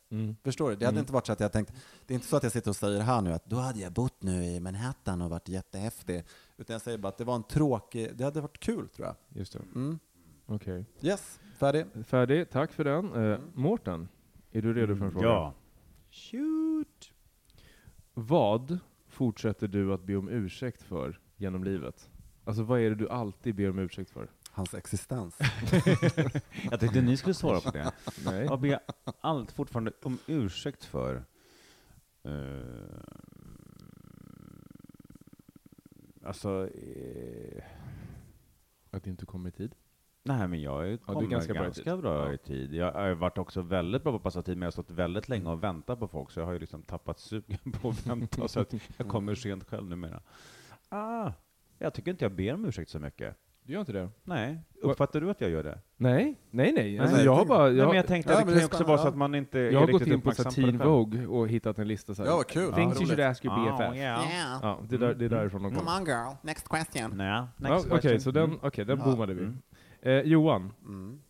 Förstår 0.45 0.71
du? 0.71 0.77
Det 0.77 0.85
hade 0.85 0.95
Mm. 0.95 1.01
inte 1.03 1.13
varit 1.13 1.27
så 1.27 1.33
att 1.33 1.41
jag 1.41 1.53
tänkt, 1.53 1.73
det 2.07 2.13
är 2.13 2.15
inte 2.15 2.27
så 2.27 2.37
att 2.37 2.43
jag 2.43 2.53
sitter 2.53 2.71
och 2.71 2.77
säger 2.77 3.01
här 3.01 3.21
nu 3.23 3.33
att 3.33 3.45
då 3.47 3.57
hade 3.57 3.79
jag 3.81 3.93
bott 3.93 4.23
nu 4.23 4.45
i 4.45 4.61
Manhattan 4.61 5.23
och 5.23 5.31
varit 5.31 5.49
jättehäftig. 5.49 6.25
Utan 6.57 6.75
jag 6.75 6.81
säger 6.83 6.99
bara 6.99 7.09
att 7.09 7.19
det 7.19 7.25
var 7.25 7.35
en 7.37 7.43
tråkig, 7.43 8.17
det 8.17 8.25
hade 8.25 8.41
varit 8.41 8.59
kul 8.61 8.89
tror 8.89 9.07
jag. 9.07 9.17
Just 9.29 9.53
det. 9.53 9.59
Mm. 9.75 9.99
Okej. 10.47 10.85
Yes, 11.01 11.41
färdig. 11.59 11.87
Färdig, 12.07 12.51
tack 12.51 12.73
för 12.73 12.85
den. 12.85 13.31
Eh, 13.33 13.39
Mårten, 13.55 14.09
är 14.53 14.63
du 14.63 14.75
redo 14.75 14.97
för 14.97 15.05
en 15.05 15.13
fråga? 15.13 15.27
Ja. 15.27 15.55
Shoot! 16.11 17.13
Vad 18.15 18.79
fortsätter 19.09 19.69
du 19.69 19.93
att 19.93 20.03
be 20.05 20.17
om 20.17 20.29
ursäkt 20.29 20.83
för 20.83 21.21
genom 21.37 21.65
livet? 21.65 22.11
Alltså 22.45 22.63
vad 22.63 22.81
är 22.81 22.89
det 22.91 22.97
du 22.97 23.09
alltid 23.09 23.55
ber 23.55 23.71
om 23.71 23.79
ursäkt 23.79 24.11
för? 24.11 24.31
Hans 24.57 24.75
existens. 24.75 25.39
Jag 26.71 26.81
tänkte 26.81 27.01
ni 27.03 27.17
skulle 27.17 27.35
svara 27.35 27.61
på 27.61 27.71
det. 27.71 27.93
Nej. 28.25 28.47
Vad 28.49 28.61
ber 28.61 28.69
jag 28.69 28.81
allt 29.21 29.53
fortfarande 29.53 29.93
om 30.03 30.19
ursäkt 30.27 30.85
för? 30.85 31.25
Eh, 32.23 32.33
alltså, 36.25 36.69
eh, 36.75 37.63
Att 38.91 39.07
inte 39.07 39.27
kommer 39.27 39.49
i 39.49 39.53
tid? 39.53 39.75
nej 40.23 40.49
men 40.49 40.61
jag 40.63 40.83
är, 40.85 40.91
Ja, 40.91 40.97
du 40.97 40.97
är 41.11 41.15
kommer 41.15 41.27
ganska 41.27 41.53
ganska, 41.53 41.83
bra 41.83 41.93
i 41.93 41.97
tid. 41.97 42.03
bra 42.03 42.27
Ja. 42.27 42.33
i 42.35 42.39
tid. 42.39 42.75
Jag 42.75 42.93
har 42.93 43.11
varit 43.11 43.39
också 43.39 43.63
väldigt 43.63 44.03
bra 44.03 44.13
på 44.13 44.17
att 44.17 44.23
passa 44.23 44.43
tid, 44.43 44.57
men 44.57 44.63
jag 44.63 44.67
har 44.67 44.73
stått 44.73 44.91
väldigt 44.91 45.29
länge 45.29 45.51
och 45.51 45.63
väntat 45.65 45.99
på 45.99 46.09
folk, 46.09 46.31
så 46.31 46.41
jag 46.41 46.47
har 46.47 46.53
ju 46.53 46.59
liksom 46.59 46.83
tappat 46.83 47.19
sugen 47.19 47.59
på 47.81 47.89
att 47.89 48.07
vänta, 48.07 48.49
så 48.49 48.61
att 48.61 48.75
jag 48.97 49.09
kommer 49.09 49.35
sent 49.35 49.65
själv 49.65 49.89
numera. 49.89 50.23
Ah, 50.89 51.33
jag 51.79 51.95
tycker 51.95 52.11
inte 52.11 52.25
jag 52.25 52.33
ber 52.33 52.55
om 52.55 52.65
ursäkt 52.65 52.91
så 52.91 52.99
mycket. 52.99 53.37
Du 53.67 53.73
gör 53.73 53.81
inte 53.81 53.93
det? 53.93 54.09
Nej. 54.25 54.59
Uppfattar 54.83 55.21
du 55.21 55.31
att 55.31 55.41
jag 55.41 55.51
gör 55.51 55.63
det? 55.63 55.79
Nej, 55.97 56.41
nej, 56.51 56.73
nej. 56.73 56.99
Alltså, 56.99 57.17
Nej, 57.17 57.25
jag 57.25 57.35
har 57.35 57.45
bara... 57.45 57.67
Nej, 57.69 57.77
Jag, 57.77 57.87
men 57.87 57.97
jag 57.97 58.07
tänkte 58.07 58.33
Ja, 58.33 58.39
att 58.39 58.47
det 58.47 58.53
kan 58.53 58.57
det 58.59 58.63
är 58.63 58.67
också 58.67 58.85
vara 58.85 58.99
så 58.99 59.09
att 59.09 59.17
man 59.17 59.35
inte 59.35 59.59
jag 59.59 59.81
har 59.81 59.87
gått 59.87 60.01
riktigt 60.03 60.15
in 60.15 60.21
på 60.21 60.31
själv. 60.33 60.77
Vogue 60.83 61.27
och 61.27 61.49
hittat 61.49 61.79
en 61.79 61.89
lista 61.89 62.15
så 62.15 62.23
här. 62.23 62.31
Ja, 62.31 62.37
vad 62.37 62.47
kul. 62.47 62.73
Things 62.73 62.95
Ja, 62.95 63.01
you 63.01 63.07
should 63.07 63.21
ask 63.21 63.45
your 63.45 63.57
BFF. 63.65 63.91
Oh, 63.93 63.97
yeah. 63.97 64.59
Ja, 64.63 64.81
det, 64.89 64.97
där, 64.97 65.15
det 65.15 65.25
är 65.25 65.29
därifrån 65.29 65.63
de 65.63 65.75
Come 65.75 65.91
on 66.01 66.05
girl, 66.07 66.35
next 66.43 66.69
question. 66.69 67.17
Nej, 67.17 67.27
Ja, 67.63 67.79
Okej, 67.79 68.01
question. 68.01 68.21
så 68.21 68.31
den, 68.31 68.45
Mm. 68.45 68.59
okay, 68.63 68.85
den 68.85 68.99
Ja. 68.99 69.05
boomade 69.05 69.35
vi. 69.35 69.41
Mm. 69.43 69.59
Eh, 70.03 70.21
Johan, 70.21 70.73
Mm. 70.85 71.21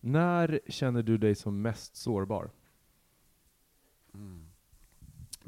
när 0.00 0.60
känner 0.68 1.02
du 1.02 1.18
dig 1.18 1.34
som 1.34 1.62
mest 1.62 1.96
sårbar? 1.96 2.50
Mm. 4.14 4.47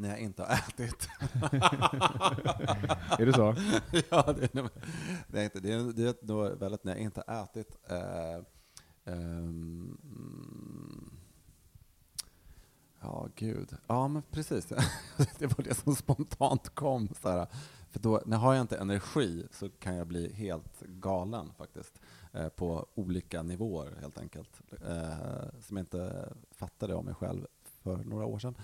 När 0.00 0.08
jag 0.08 0.18
inte 0.18 0.42
har 0.42 0.54
ätit. 0.54 1.08
Är 3.18 3.26
det 3.26 3.32
så? 3.32 3.54
ja, 4.10 4.32
det 4.32 4.54
är, 4.54 4.70
det 5.28 5.40
är, 5.40 5.44
inte, 5.44 5.60
det 5.60 5.72
är, 5.72 5.92
det 5.92 6.02
är 6.02 6.26
nog 6.26 6.58
väldigt 6.58 6.84
när 6.84 6.92
jag 6.92 7.00
inte 7.00 7.22
har 7.26 7.44
ätit. 7.44 7.78
Eh, 7.88 8.44
mm. 9.04 9.98
ja, 13.00 13.28
gud. 13.34 13.76
Ja, 13.86 14.08
men 14.08 14.22
precis. 14.30 14.66
det 15.38 15.46
var 15.46 15.64
det 15.64 15.74
som 15.74 15.96
spontant 15.96 16.68
kom. 16.68 17.08
Så 17.22 17.28
här. 17.28 17.46
För 17.90 18.00
då, 18.00 18.22
när 18.26 18.36
har 18.36 18.54
jag 18.54 18.60
inte 18.60 18.76
energi 18.76 19.46
så 19.50 19.68
kan 19.68 19.96
jag 19.96 20.06
bli 20.06 20.32
helt 20.32 20.80
galen 20.80 21.52
faktiskt. 21.58 22.00
Eh, 22.32 22.48
på 22.48 22.86
olika 22.94 23.42
nivåer 23.42 23.96
helt 24.00 24.18
enkelt. 24.18 24.60
Eh, 24.86 25.60
som 25.60 25.76
jag 25.76 25.82
inte 25.82 26.32
fattade 26.50 26.94
om 26.94 27.04
mig 27.04 27.14
själv 27.14 27.46
för 27.96 28.04
några 28.04 28.26
år 28.26 28.38
sedan. 28.38 28.54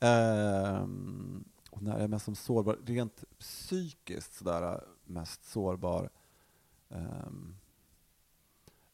Ehm, 0.00 1.44
och 1.70 1.82
när 1.82 1.92
jag 1.92 2.00
är 2.00 2.08
mest 2.08 2.24
som 2.24 2.34
sårbar, 2.34 2.78
rent 2.86 3.24
psykiskt 3.38 4.34
sådär 4.34 4.84
mest 5.04 5.44
sårbar. 5.44 6.10
Um, 6.88 7.56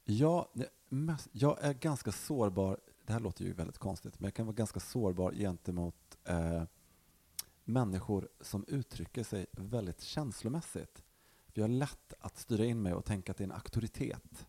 ja, 0.04 0.48
det- 0.52 0.68
mest, 0.88 1.28
jag 1.32 1.58
är 1.60 1.74
ganska 1.74 2.12
sårbar, 2.12 2.78
det 3.06 3.12
här 3.12 3.20
låter 3.20 3.44
ju 3.44 3.52
väldigt 3.52 3.78
konstigt, 3.78 4.20
men 4.20 4.26
jag 4.26 4.34
kan 4.34 4.46
vara 4.46 4.54
ganska 4.54 4.80
sårbar 4.80 5.32
gentemot 5.32 6.18
eh, 6.24 6.62
människor 7.64 8.28
som 8.40 8.64
uttrycker 8.68 9.24
sig 9.24 9.46
väldigt 9.52 10.00
känslomässigt. 10.00 11.02
För 11.52 11.60
jag 11.60 11.68
har 11.68 11.74
lätt 11.74 12.14
att 12.20 12.38
styra 12.38 12.64
in 12.64 12.82
mig 12.82 12.94
och 12.94 13.04
tänka 13.04 13.32
att 13.32 13.38
det 13.38 13.44
är 13.44 13.46
en 13.46 13.52
auktoritet. 13.52 14.46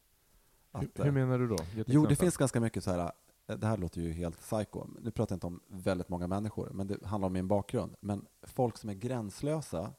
Att, 0.71 0.81
Hur, 0.81 0.91
hur 0.95 1.05
eh, 1.07 1.11
menar 1.13 1.39
du 1.39 1.47
då? 1.47 1.57
Jo, 1.87 2.05
det 2.05 2.15
finns 2.15 2.37
ganska 2.37 2.59
mycket 2.59 2.83
så 2.83 2.91
här, 2.91 3.11
det 3.57 3.67
här 3.67 3.77
låter 3.77 4.01
ju 4.01 4.11
helt 4.11 4.39
psycho, 4.39 4.85
nu 5.01 5.11
pratar 5.11 5.33
jag 5.33 5.37
inte 5.37 5.47
om 5.47 5.59
väldigt 5.67 6.09
många 6.09 6.27
människor, 6.27 6.69
men 6.73 6.87
det 6.87 7.05
handlar 7.05 7.27
om 7.27 7.33
min 7.33 7.47
bakgrund. 7.47 7.95
Men 7.99 8.25
folk 8.43 8.77
som 8.77 8.89
är 8.89 8.93
gränslösa, 8.93 9.93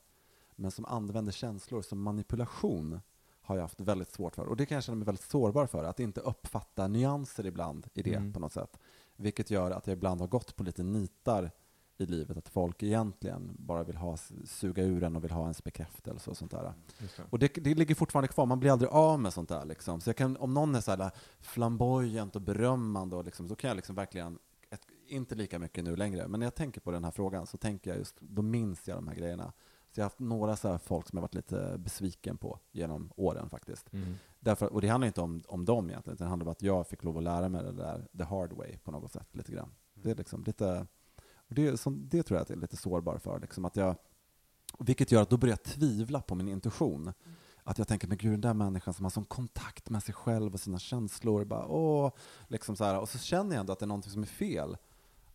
men 0.57 0.71
som 0.71 0.85
använder 0.85 1.33
känslor 1.33 1.83
som 1.83 2.03
manipulation, 2.03 3.01
har 3.45 3.57
jag 3.57 3.63
haft 3.63 3.81
väldigt 3.81 4.13
svårt 4.13 4.35
för. 4.35 4.47
Och 4.47 4.57
det 4.57 4.67
kan 4.67 4.75
jag 4.75 4.85
känna 4.85 4.97
mig 4.97 5.07
väldigt 5.07 5.31
sårbar 5.31 5.67
för, 5.67 5.85
att 5.85 6.01
inte 6.01 6.21
uppfatta 6.21 6.89
nyanser 6.89 7.47
ibland 7.47 7.87
i 7.95 8.03
det 8.03 8.15
Mm. 8.15 8.33
på 8.33 8.41
något 8.41 8.53
sätt. 8.53 8.79
Vilket 9.17 9.51
gör 9.51 9.71
att 9.71 9.87
jag 9.87 9.97
ibland 9.97 10.21
har 10.21 10.29
gått 10.29 10.57
på 10.57 10.63
lite 10.63 10.83
nitar 10.83 11.51
i 11.99 12.07
livet, 12.07 12.37
att 12.37 12.49
folk 12.49 12.83
egentligen 12.83 13.57
bara 13.59 13.83
vill 13.83 13.97
ha, 13.97 14.17
suga 14.45 14.83
ur 14.83 15.03
en 15.03 15.17
och 15.17 15.25
vill 15.25 15.31
ha 15.31 15.43
ens 15.43 15.65
bekräftelse 15.65 16.31
och 16.31 16.37
sånt 16.37 16.51
där. 16.51 16.63
Det. 16.63 17.23
Och 17.31 17.39
det, 17.39 17.55
det 17.55 17.75
ligger 17.75 17.95
fortfarande 17.95 18.29
kvar, 18.29 18.47
man 18.47 18.61
blir 18.61 18.71
aldrig 18.71 18.91
av 18.91 19.21
med 19.21 19.33
sånt 19.33 19.49
där. 19.49 19.65
Liksom. 19.65 20.01
Så 20.01 20.09
jag 20.09 20.17
kan, 20.17 20.37
om 20.37 20.55
någon 20.55 20.75
är 20.75 20.81
så 20.81 20.91
här 20.91 21.11
flamboyant 21.41 22.37
och 22.37 22.43
berömmande, 22.43 23.17
och 23.17 23.25
liksom, 23.25 23.49
så 23.49 23.57
kan 23.57 23.69
jag 23.69 23.77
liksom 23.77 23.95
verkligen, 23.95 24.39
ett, 24.71 24.87
inte 25.07 25.35
lika 25.35 25.59
mycket 25.59 25.85
nu 25.85 25.97
längre, 25.97 26.29
men 26.29 26.41
när 26.41 26.47
jag 26.47 26.55
tänker 26.55 26.81
på 26.81 26.91
den 26.91 27.05
här 27.05 27.11
frågan 27.11 27.47
så 27.47 27.57
tänker 27.57 27.91
jag 27.91 27.99
just, 27.99 28.21
då 28.21 28.43
minns 28.43 28.89
jag 28.89 28.97
de 28.97 29.09
här 29.09 29.15
grejerna. 29.15 29.53
Så 29.91 30.01
jag 30.01 30.05
har 30.05 30.07
haft 30.07 30.19
några 30.19 30.57
så 30.57 30.79
folk 30.79 31.09
som 31.09 31.17
jag 31.17 31.21
varit 31.23 31.35
lite 31.35 31.77
besviken 31.79 32.37
på 32.37 32.59
genom 32.71 33.13
åren 33.17 33.51
faktiskt. 33.51 33.93
Mm. 33.93 34.15
Därför, 34.41 34.73
och 34.73 34.81
det 34.81 34.89
handlar 34.89 35.07
inte 35.07 35.21
om, 35.21 35.43
om 35.49 35.65
dem 35.65 35.91
egentligen, 35.91 36.15
utan 36.15 36.25
det 36.25 36.29
handlar 36.29 36.47
om 36.47 36.53
att 36.53 36.63
jag 36.63 36.87
fick 36.87 37.03
lov 37.03 37.17
att 37.17 37.23
lära 37.23 37.49
mig 37.49 37.63
det 37.63 37.73
där 37.73 38.09
the 38.19 38.25
hard 38.25 38.53
way 38.53 38.79
på 38.79 38.91
något 38.91 39.13
sätt, 39.13 39.29
lite 39.33 39.53
grann. 39.53 39.75
Det 39.95 40.11
är 40.11 40.15
liksom 40.15 40.45
lite, 40.45 40.87
det, 41.53 41.81
som, 41.81 42.09
det 42.09 42.23
tror 42.23 42.37
jag 42.37 42.43
att 42.43 42.49
jag 42.49 42.57
är 42.57 42.61
lite 42.61 42.77
sårbar 42.77 43.19
för, 43.19 43.41
liksom 43.41 43.65
att 43.65 43.77
jag, 43.77 43.97
vilket 44.79 45.13
gör 45.13 45.23
att 45.23 45.31
då 45.31 45.37
börjar 45.37 45.53
jag 45.53 45.63
tvivla 45.63 46.21
på 46.21 46.35
min 46.35 46.49
intuition. 46.49 47.13
Att 47.65 47.79
jag 47.79 47.89
tänker, 47.89 48.09
men 48.09 48.17
gud, 48.17 48.33
den 48.33 48.41
där 48.41 48.55
människan 48.55 48.95
som 48.95 49.05
har 49.05 49.11
sån 49.11 49.25
kontakt 49.25 49.91
med 49.91 50.03
sig 50.03 50.15
själv 50.15 50.55
och 50.55 50.61
sina 50.61 50.79
känslor, 50.79 51.45
bara, 51.45 51.67
åh, 51.67 52.13
liksom 52.49 52.77
så 52.77 52.85
här, 52.85 53.01
och 53.01 53.09
så 53.09 53.19
känner 53.19 53.57
jag 53.57 53.61
ändå 53.61 53.73
att 53.73 53.79
det 53.79 53.85
är 53.85 53.89
någonting 53.89 54.13
som 54.13 54.23
är 54.23 54.27
fel. 54.27 54.77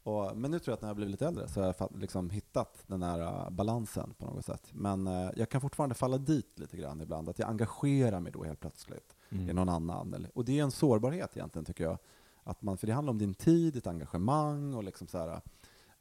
Och, 0.04 0.38
men 0.38 0.52
nu 0.52 0.60
tror 0.60 0.72
jag 0.72 0.76
att 0.76 0.82
när 0.82 0.90
jag 0.90 0.96
blivit 0.96 1.12
lite 1.12 1.28
äldre 1.28 1.48
så 1.48 1.62
har 1.62 1.76
jag 1.80 1.90
liksom 2.00 2.30
hittat 2.30 2.84
den 2.88 3.04
här 3.04 3.20
uh, 3.20 3.50
balansen 3.50 4.14
på 4.18 4.26
något 4.26 4.46
sätt. 4.46 4.70
Men 4.74 5.08
uh, 5.08 5.30
jag 5.36 5.50
kan 5.50 5.62
fortfarande 5.62 5.96
falla 5.96 6.18
dit 6.18 6.60
lite 6.60 6.78
grann 6.78 7.02
ibland, 7.02 7.30
att 7.30 7.40
jag 7.40 7.50
engagerar 7.50 8.20
mig 8.20 8.32
då 8.32 8.44
helt 8.44 8.60
plötsligt 8.60 9.16
Mm. 9.30 9.50
i 9.50 9.54
någon 9.54 9.70
annan. 9.70 10.28
Och 10.34 10.46
det 10.46 10.60
är 10.60 10.64
en 10.64 10.72
sårbarhet 10.72 11.38
egentligen, 11.38 11.66
tycker 11.66 11.84
jag. 11.84 11.98
Att 12.44 12.62
man, 12.62 12.78
för 12.78 12.88
det 12.88 12.94
handlar 12.94 13.12
om 13.12 13.18
din 13.18 13.34
tid, 13.34 13.74
ditt 13.74 13.88
engagemang 13.88 14.74
och 14.74 14.84
liksom 14.84 15.08
så 15.08 15.18
här. 15.18 15.42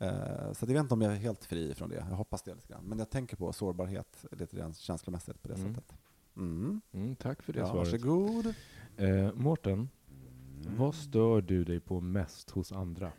Uh, 0.03 0.53
så 0.53 0.65
jag 0.65 0.67
vet 0.67 0.81
inte 0.81 0.95
om 0.95 1.01
jag 1.03 1.13
är 1.13 1.17
helt 1.17 1.45
fri 1.45 1.75
från 1.75 1.89
det. 1.89 1.95
Jag 1.97 2.03
hoppas 2.17 2.43
det 2.43 2.55
lite 2.55 2.69
grann. 2.69 2.85
Men 2.85 2.99
jag 2.99 3.11
tänker 3.11 3.37
på 3.37 3.53
sårbarhet 3.53 4.25
lite 4.31 4.57
grann 4.57 4.75
känslomässigt 4.75 5.43
på 5.43 5.49
det 5.49 5.55
Mm. 5.55 5.75
sättet. 5.75 5.95
Mm. 6.37 6.81
Mm, 6.93 7.17
tack 7.17 7.43
för 7.43 7.53
det 7.53 7.59
Ja, 7.59 7.67
svaret. 7.67 7.93
varsågod. 7.93 8.55
Eh, 8.97 9.33
Mårten, 9.35 9.89
Mm. 10.67 10.79
vad 10.79 10.95
stör 10.95 11.41
du 11.41 11.65
dig 11.65 11.81
på 11.81 12.01
mest 12.01 12.51
hos 12.51 12.73
andra? 12.73 13.13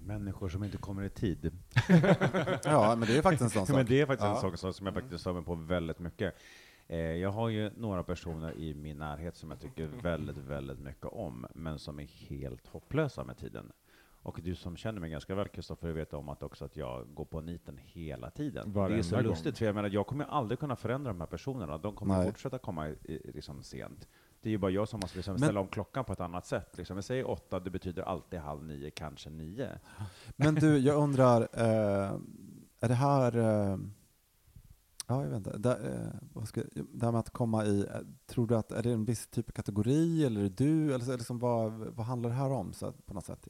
Människor 0.00 0.48
som 0.48 0.64
inte 0.64 0.76
kommer 0.76 1.02
i 1.02 1.10
tid. 1.10 1.52
Ja, 2.64 2.96
men 2.96 3.08
det 3.08 3.18
är 3.18 3.22
faktiskt 3.22 3.42
en 3.42 3.50
sån 3.50 3.66
sak. 3.66 3.76
Men 3.76 3.86
det 3.86 4.00
är 4.00 4.06
faktiskt 4.06 4.24
Ja. 4.26 4.34
en 4.34 4.40
sak 4.40 4.58
som- 4.58 4.72
som 4.74 4.86
jag 4.86 4.94
faktiskt 4.94 5.20
stör 5.20 5.32
mig 5.32 5.42
på 5.44 5.54
väldigt 5.54 5.98
mycket. 5.98 6.34
Eh, 6.88 6.98
jag 6.98 7.30
har 7.30 7.48
ju 7.48 7.70
några 7.76 8.02
personer 8.02 8.52
i 8.58 8.74
min 8.74 8.98
närhet 8.98 9.36
som 9.36 9.50
jag 9.50 9.60
tycker 9.60 9.86
väldigt, 9.86 10.36
väldigt 10.38 10.78
mycket 10.78 11.06
om, 11.06 11.46
men 11.54 11.78
som 11.78 12.00
är 12.00 12.04
helt 12.06 12.66
hopplösa 12.66 13.24
med 13.24 13.36
tiden. 13.38 13.72
Och 14.24 14.40
du 14.42 14.54
som 14.54 14.76
känner 14.76 15.00
mig 15.00 15.10
ganska 15.10 15.34
väl, 15.34 15.48
Kristoffer, 15.48 15.92
vet 15.92 16.12
om 16.14 16.28
att 16.28 16.42
också 16.42 16.64
att 16.64 16.76
jag 16.76 17.14
går 17.14 17.24
på 17.24 17.40
niten 17.40 17.78
hela 17.82 18.30
tiden. 18.30 18.72
det 18.72 18.78
är 18.78 18.82
Varenda 18.82 19.02
så 19.02 19.16
gång. 19.16 19.24
lustigt, 19.24 19.58
för 19.58 19.66
jag 19.66 19.74
menar, 19.74 19.88
jag 19.88 20.06
kommer 20.06 20.24
aldrig 20.24 20.58
kunna 20.58 20.76
förändra 20.76 21.12
de 21.12 21.20
här 21.20 21.26
personerna. 21.26 21.78
De 21.78 21.94
kommer 21.94 22.16
Nej. 22.18 22.26
fortsätta 22.26 22.58
komma 22.58 22.88
i, 22.88 22.92
i, 23.04 23.32
liksom 23.34 23.62
sent. 23.62 24.08
Det 24.40 24.48
är 24.48 24.50
ju 24.50 24.58
bara 24.58 24.70
jag 24.70 24.88
som 24.88 25.00
måste 25.00 25.16
liksom 25.18 25.32
Men- 25.32 25.38
ställa 25.42 25.60
om 25.60 25.68
klockan 25.68 26.04
på 26.04 26.12
ett 26.12 26.20
annat 26.20 26.46
sätt. 26.46 26.76
Liksom. 26.78 26.96
Jag 26.96 27.04
säger 27.04 27.30
åtta, 27.30 27.60
det 27.60 27.70
betyder 27.70 28.02
alltid 28.02 28.40
halv 28.40 28.64
nio, 28.64 28.90
kanske 28.90 29.30
nio. 29.30 29.68
Men 30.36 30.54
du, 30.54 30.78
jag 30.78 30.96
undrar, 31.02 31.40
eh, 31.40 32.18
är 32.80 32.88
det 32.88 32.94
här... 32.94 33.36
Eh, 33.36 33.78
ja, 35.06 35.22
jag 35.22 35.28
vet 35.28 35.36
inte. 35.36 35.58
Det, 35.58 35.70
eh, 35.76 36.28
vad 36.32 36.48
ska, 36.48 36.62
det 36.92 37.04
här 37.06 37.12
med 37.12 37.18
att 37.18 37.30
komma 37.30 37.64
i, 37.64 37.80
eh, 37.80 37.86
tror 38.26 38.46
du 38.46 38.56
att 38.56 38.72
är 38.72 38.82
det 38.82 38.92
en 38.92 39.04
viss 39.04 39.26
typ 39.26 39.48
av 39.48 39.52
kategori, 39.52 40.24
eller 40.24 40.40
är 40.40 40.44
det 40.44 40.56
du, 40.64 40.94
eller 40.94 41.04
så, 41.04 41.12
liksom, 41.16 41.38
vad, 41.38 41.72
vad 41.72 42.06
handlar 42.06 42.30
det 42.30 42.36
här 42.36 42.50
om 42.52 42.72
så 42.72 42.92
på 42.92 43.14
något 43.14 43.24
sätt? 43.24 43.48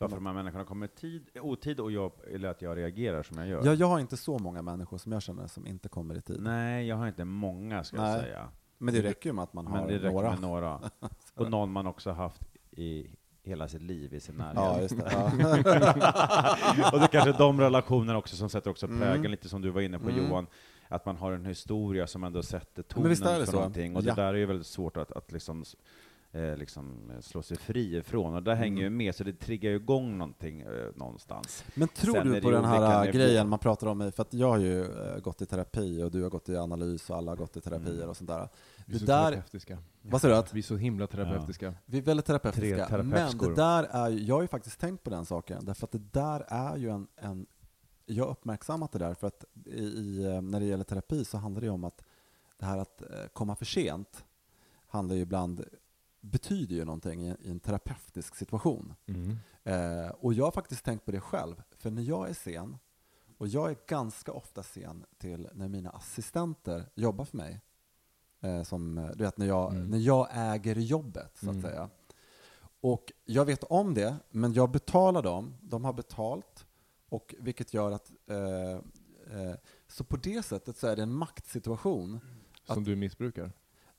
Varför 0.00 0.16
de 0.16 0.26
här 0.26 0.32
människorna 0.34 0.64
kommer 0.64 0.86
i 0.86 0.88
tid, 0.88 1.28
otid 1.40 1.80
och 1.80 1.92
jag, 1.92 2.12
eller 2.32 2.48
att 2.48 2.62
jag 2.62 2.76
reagerar 2.76 3.22
som 3.22 3.38
jag 3.38 3.48
gör. 3.48 3.62
Ja, 3.64 3.74
jag 3.74 3.86
har 3.86 4.00
inte 4.00 4.16
så 4.16 4.38
många 4.38 4.62
människor 4.62 4.98
som 4.98 5.12
jag 5.12 5.22
känner 5.22 5.46
som 5.46 5.66
inte 5.66 5.88
kommer 5.88 6.14
i 6.18 6.20
tid. 6.22 6.40
Nej, 6.42 6.86
jag 6.86 6.96
har 6.96 7.08
inte 7.08 7.24
många, 7.24 7.84
ska 7.84 7.96
Nej. 8.02 8.12
jag 8.12 8.20
säga. 8.20 8.48
Men 8.78 8.94
det 8.94 9.02
räcker 9.02 9.28
ju 9.30 9.32
med 9.32 9.42
att 9.42 9.52
man 9.52 9.64
Men 9.64 9.74
har 9.74 9.88
det 9.88 9.94
räcker 9.98 10.10
några. 10.10 10.30
med 10.30 10.40
några. 10.40 10.80
Och 11.34 11.50
någon 11.50 11.72
man 11.72 11.86
också 11.86 12.10
haft 12.10 12.42
i 12.70 13.06
hela 13.42 13.68
sitt 13.68 13.82
liv 13.82 14.14
i 14.14 14.20
sin 14.20 14.34
närhet. 14.34 14.56
Ja, 14.56 14.80
just 14.80 14.96
det. 14.96 15.10
Ja. 15.12 16.90
och 16.92 16.98
det 16.98 17.04
är 17.04 17.06
kanske 17.06 17.32
de 17.32 17.60
relationerna 17.60 18.18
också 18.18 18.36
som 18.36 18.48
sätter 18.48 18.70
också 18.70 18.86
prägeln, 18.88 19.14
Mm. 19.16 19.30
lite 19.30 19.48
som 19.48 19.62
du 19.62 19.70
var 19.70 19.80
inne 19.80 19.98
på 19.98 20.08
Mm. 20.08 20.26
Johan, 20.28 20.46
att 20.88 21.06
man 21.06 21.16
har 21.16 21.32
en 21.32 21.44
historia 21.46 22.06
som 22.06 22.24
ändå 22.24 22.42
sätter 22.42 22.82
tonen 22.82 23.08
Men 23.08 23.46
för 23.46 23.52
någonting. 23.52 23.96
Och 23.96 24.02
Ja. 24.02 24.14
det 24.14 24.22
där 24.22 24.34
är 24.34 24.38
ju 24.38 24.46
väldigt 24.46 24.66
svårt 24.66 24.96
att, 24.96 25.12
att 25.12 25.32
liksom, 25.32 25.64
eh, 26.32 26.56
liksom 26.56 27.12
slå 27.20 27.42
sig 27.42 27.56
fri 27.56 27.96
ifrån. 27.96 28.34
Och 28.34 28.42
det 28.42 28.54
hänger 28.54 28.80
ju 28.80 28.86
Mm. 28.86 28.96
med, 28.96 29.14
så 29.14 29.24
det 29.24 29.32
triggar 29.32 29.70
ju 29.70 29.76
igång 29.76 30.18
någonting 30.18 30.60
eh, 30.60 30.68
någonstans. 30.96 31.64
Men 31.74 31.88
tror 31.88 32.14
Sen 32.14 32.26
du 32.32 32.40
på 32.40 32.48
ju 32.50 32.54
den 32.54 32.64
här 32.64 33.12
grejen 33.12 33.48
man 33.48 33.58
pratar 33.58 33.86
om, 33.86 34.02
i- 34.02 34.10
för 34.12 34.22
att 34.22 34.34
jag 34.34 34.48
har 34.48 34.58
ju 34.58 34.84
eh, 34.84 35.18
gått 35.20 35.42
i 35.42 35.46
terapi 35.46 36.02
och 36.02 36.10
du 36.10 36.22
har 36.22 36.30
gått 36.30 36.48
i 36.48 36.56
analys 36.56 37.10
och 37.10 37.16
alla 37.16 37.30
har 37.30 37.36
gått 37.36 37.56
i 37.56 37.60
terapier 37.60 37.94
Mm. 37.96 38.08
och 38.08 38.16
sånt 38.16 38.28
där. 38.30 38.48
Vi 38.86 38.94
är 38.94 38.98
så 38.98 39.04
där- 39.06 39.30
terapeutiska. 39.30 39.78
Vad 40.02 40.20
sa 40.20 40.28
du? 40.28 40.36
Att 40.36 40.54
Vi 40.54 40.58
är 40.58 40.62
så 40.62 40.76
himla 40.76 41.06
terapeutiska. 41.06 41.74
Vi 41.86 41.98
är 41.98 42.02
väldigt 42.02 42.26
terapeutiska, 42.26 42.86
men 43.02 43.38
det 43.38 43.54
där 43.54 43.82
är 43.90 44.08
ju, 44.08 44.18
jag 44.22 44.34
har 44.34 44.42
ju 44.42 44.48
faktiskt 44.48 44.80
tänkt 44.80 45.04
på 45.04 45.10
den 45.10 45.24
saken, 45.26 45.64
därför 45.64 45.86
att 45.86 45.92
det 45.92 46.12
där 46.12 46.44
är 46.48 46.76
ju 46.76 46.90
en, 46.90 47.06
en 47.16 47.46
jag 48.06 48.24
har 48.24 48.30
uppmärksammat 48.30 48.92
det 48.92 48.98
där, 48.98 49.14
för 49.14 49.26
att 49.26 49.44
i, 49.66 49.80
i, 49.84 50.24
eh, 50.34 50.40
när 50.42 50.60
det 50.60 50.66
gäller 50.66 50.84
terapi 50.84 51.24
så 51.24 51.38
handlar 51.38 51.60
det 51.60 51.66
ju 51.66 51.72
om 51.72 51.84
att 51.84 52.02
det 52.58 52.64
här 52.66 52.78
att 52.78 53.02
eh, 53.02 53.08
komma 53.32 53.56
för 53.56 53.64
sent 53.64 54.24
handlar 54.86 55.16
ju 55.16 55.22
ibland, 55.22 55.64
betyder 56.20 56.74
ju 56.76 56.84
någonting 56.84 57.26
i, 57.26 57.36
en 57.44 57.60
terapeutisk 57.60 58.34
situation. 58.34 58.94
Mm. 59.06 59.36
Eh, 59.64 60.08
och 60.10 60.34
jag 60.34 60.44
har 60.44 60.50
faktiskt 60.52 60.84
tänkt 60.84 61.04
på 61.04 61.10
det 61.12 61.20
själv, 61.20 61.62
för 61.78 61.90
när 61.90 62.02
jag 62.02 62.28
är 62.28 62.34
sen, 62.34 62.78
och 63.38 63.48
jag 63.48 63.70
är 63.70 63.76
ganska 63.86 64.32
ofta 64.32 64.62
sen 64.62 65.04
till 65.18 65.48
när 65.54 65.68
mina 65.68 65.90
assistenter 65.90 66.84
jobbar 66.94 67.24
för 67.24 67.36
mig, 67.36 67.60
eh, 68.40 68.62
som, 68.62 68.98
eh, 68.98 69.10
du 69.14 69.24
vet, 69.24 69.36
när 69.38 69.46
jag, 69.46 69.74
Mm. 69.74 69.90
när 69.90 69.98
jag 69.98 70.28
äger 70.32 70.76
jobbet, 70.76 71.36
så 71.38 71.46
att 71.50 71.56
Mm. 71.56 71.62
säga. 71.62 71.90
Och 72.80 73.12
jag 73.24 73.44
vet 73.44 73.64
om 73.64 73.94
det, 73.94 74.16
men 74.30 74.52
jag 74.52 74.70
betalar 74.70 75.22
dem, 75.22 75.54
de 75.62 75.84
har 75.84 75.92
betalt, 75.92 76.66
och 77.08 77.34
vilket 77.38 77.74
gör 77.74 77.90
att, 77.90 78.12
eh, 78.26 78.72
eh, 79.40 79.54
så 79.88 80.04
på 80.04 80.16
det 80.16 80.42
sättet 80.42 80.76
så 80.76 80.86
är 80.86 80.96
det 80.96 81.02
en 81.02 81.12
maktsituation. 81.14 82.20
Som 82.66 82.84
du 82.84 82.96
missbrukar. 82.96 83.52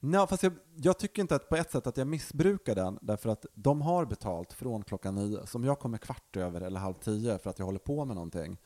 Ja, 0.04 0.28
fast 0.28 0.44
jag, 0.44 0.54
jag 0.76 1.00
tycker 1.00 1.22
inte 1.22 1.36
att 1.36 1.50
på 1.50 1.56
ett 1.56 1.72
sätt 1.72 1.88
att 1.88 1.98
jag 1.98 2.08
missbrukar 2.08 2.76
den, 2.76 3.00
därför 3.02 3.30
att 3.30 3.46
de 3.54 3.82
har 3.82 4.06
betalt 4.06 4.54
från 4.54 4.84
klockan 4.84 5.16
nio. 5.16 5.48
Så 5.48 5.58
om 5.58 5.64
jag 5.64 5.80
kommer 5.80 5.98
kvart 5.98 6.38
över 6.38 6.62
eller 6.62 6.80
halv 6.80 6.94
tio 6.94 7.38
för 7.38 7.50
att 7.50 7.60
jag 7.60 7.66
håller 7.66 7.80
på 7.80 8.06
med 8.06 8.16
någonting. 8.16 8.58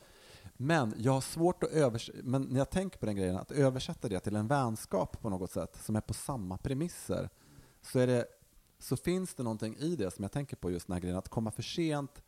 Men 0.57 0.93
jag 0.97 1.11
har 1.11 1.21
svårt 1.21 1.63
att 1.63 1.69
översätta, 1.69 2.17
men 2.23 2.41
när 2.41 2.57
jag 2.57 2.69
tänker 2.69 2.99
på 2.99 3.05
den 3.05 3.15
grejen, 3.15 3.37
att 3.37 3.51
översätta 3.51 4.09
det 4.09 4.19
till 4.19 4.35
en 4.35 4.47
vänskap 4.47 5.21
på 5.21 5.29
något 5.29 5.51
sätt, 5.51 5.77
som 5.83 5.95
är 5.95 6.01
på 6.01 6.13
samma 6.13 6.57
premisser, 6.57 7.29
så, 7.81 7.99
är 7.99 8.07
det, 8.07 8.25
så 8.79 8.97
finns 8.97 9.35
det 9.35 9.43
någonting 9.43 9.77
i 9.77 9.95
det 9.95 10.11
som 10.11 10.23
jag 10.23 10.31
tänker 10.31 10.55
på 10.55 10.71
just 10.71 10.87
den 10.87 10.93
här 10.93 11.01
grejen, 11.01 11.17
att 11.17 11.29
komma 11.29 11.51
för 11.51 11.63
sent, 11.63 12.23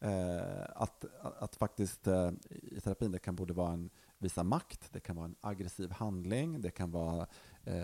eh, 0.00 0.62
att, 0.74 1.04
att, 1.20 1.42
att 1.42 1.56
faktiskt 1.56 2.06
eh, 2.06 2.30
i 2.50 2.80
terapin, 2.80 3.12
det 3.12 3.18
kan 3.18 3.36
borde 3.36 3.54
vara 3.54 3.72
en 3.72 3.90
visa 4.18 4.42
makt, 4.42 4.92
det 4.92 5.00
kan 5.00 5.16
vara 5.16 5.26
en 5.26 5.34
aggressiv 5.40 5.90
handling, 5.90 6.60
det 6.60 6.70
kan 6.70 6.90
vara 6.90 7.26
eh, 7.64 7.74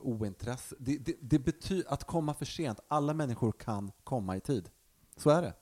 ointresse. 0.00 0.76
Det, 0.78 0.98
det, 0.98 1.16
det 1.20 1.38
betyder 1.38 1.92
att 1.92 2.04
komma 2.04 2.34
för 2.34 2.44
sent. 2.44 2.80
Alla 2.88 3.14
människor 3.14 3.52
kan 3.52 3.92
komma 4.04 4.36
i 4.36 4.40
tid. 4.40 4.70
Så 5.16 5.30
är 5.30 5.42
det. 5.42 5.52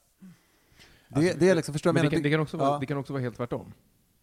Det, 1.08 1.16
Alltså, 1.16 1.38
det 1.38 1.48
är 1.48 1.54
liksom, 1.54 1.72
förstår 1.72 1.92
Men 1.92 2.02
jag 2.02 2.10
det 2.12 2.16
kan, 2.16 2.22
det, 2.22 2.30
kan 2.30 2.40
också 2.40 2.56
vara, 2.56 2.68
ja. 2.70 2.78
det 2.78 2.86
kan 2.86 2.96
också 2.98 3.12
vara 3.12 3.22
helt 3.22 3.36
tvärtom. 3.36 3.72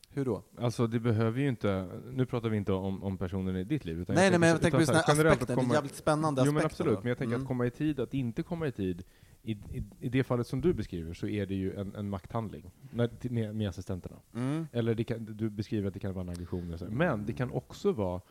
Hur 0.10 0.26
då? 0.26 0.43
Alltså 0.60 0.88
det 0.88 0.99
behöver 0.99 1.39
ju 1.41 1.47
inte, 1.47 1.89
nu 2.14 2.26
pratar 2.26 2.49
vi 2.49 2.58
inte 2.58 2.74
om, 2.74 3.03
om 3.03 3.18
personer 3.18 3.58
i 3.58 3.64
ditt 3.64 3.86
liv. 3.86 3.99
Utan 3.99 4.16
Nej, 4.16 4.30
nej, 4.30 4.39
men 4.39 4.49
jag 4.49 4.62
tänker 4.62 4.80
just 4.80 4.88
den 4.91 4.95
här 4.95 5.03
aspekten, 5.14 5.32
att 5.41 5.47
det 5.47 5.53
är 5.53 5.55
komma- 5.55 5.74
jävligt 5.74 5.95
spännande 5.95 6.43
Jo 6.45 6.51
men 6.51 6.66
absolut, 6.66 6.93
då. 6.95 6.99
men 6.99 7.10
jag 7.10 7.18
tänker 7.18 7.34
Mm. 7.36 7.41
att 7.41 7.47
komma 7.47 7.66
i 7.66 7.72
tid, 7.72 7.99
att 7.99 8.14
inte 8.14 8.43
komma 8.43 8.68
i 8.68 8.72
tid, 8.72 9.03
i, 9.41 9.51
i, 9.51 9.83
i 9.99 10.09
det 10.09 10.23
fallet 10.23 10.47
som 10.47 10.61
du 10.61 10.73
beskriver 10.73 11.13
så 11.13 11.27
är 11.27 11.45
det 11.45 11.55
ju 11.55 11.75
en, 11.75 11.95
en 11.95 12.09
makthandling 12.09 12.71
när, 12.91 13.09
med, 13.29 13.55
med 13.55 13.69
assistenterna. 13.69 14.15
Mm. 14.33 14.67
Eller 14.71 14.95
kan, 15.03 15.25
du 15.25 15.49
beskriver 15.49 15.88
att 15.88 15.93
det 15.93 15.99
kan 15.99 16.13
vara 16.13 16.31
en 16.31 16.77
så. 16.77 16.85
Men 16.85 17.25
det 17.25 17.33
kan 17.33 17.51
också 17.51 17.91
vara, 17.91 18.21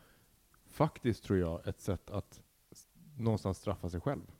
faktiskt 0.65 1.23
tror 1.23 1.39
jag, 1.39 1.67
ett 1.67 1.81
sätt 1.81 2.09
att 2.09 2.41
någonstans 3.17 3.57
straffa 3.57 3.89
sig 3.89 4.01
själv. 4.01 4.31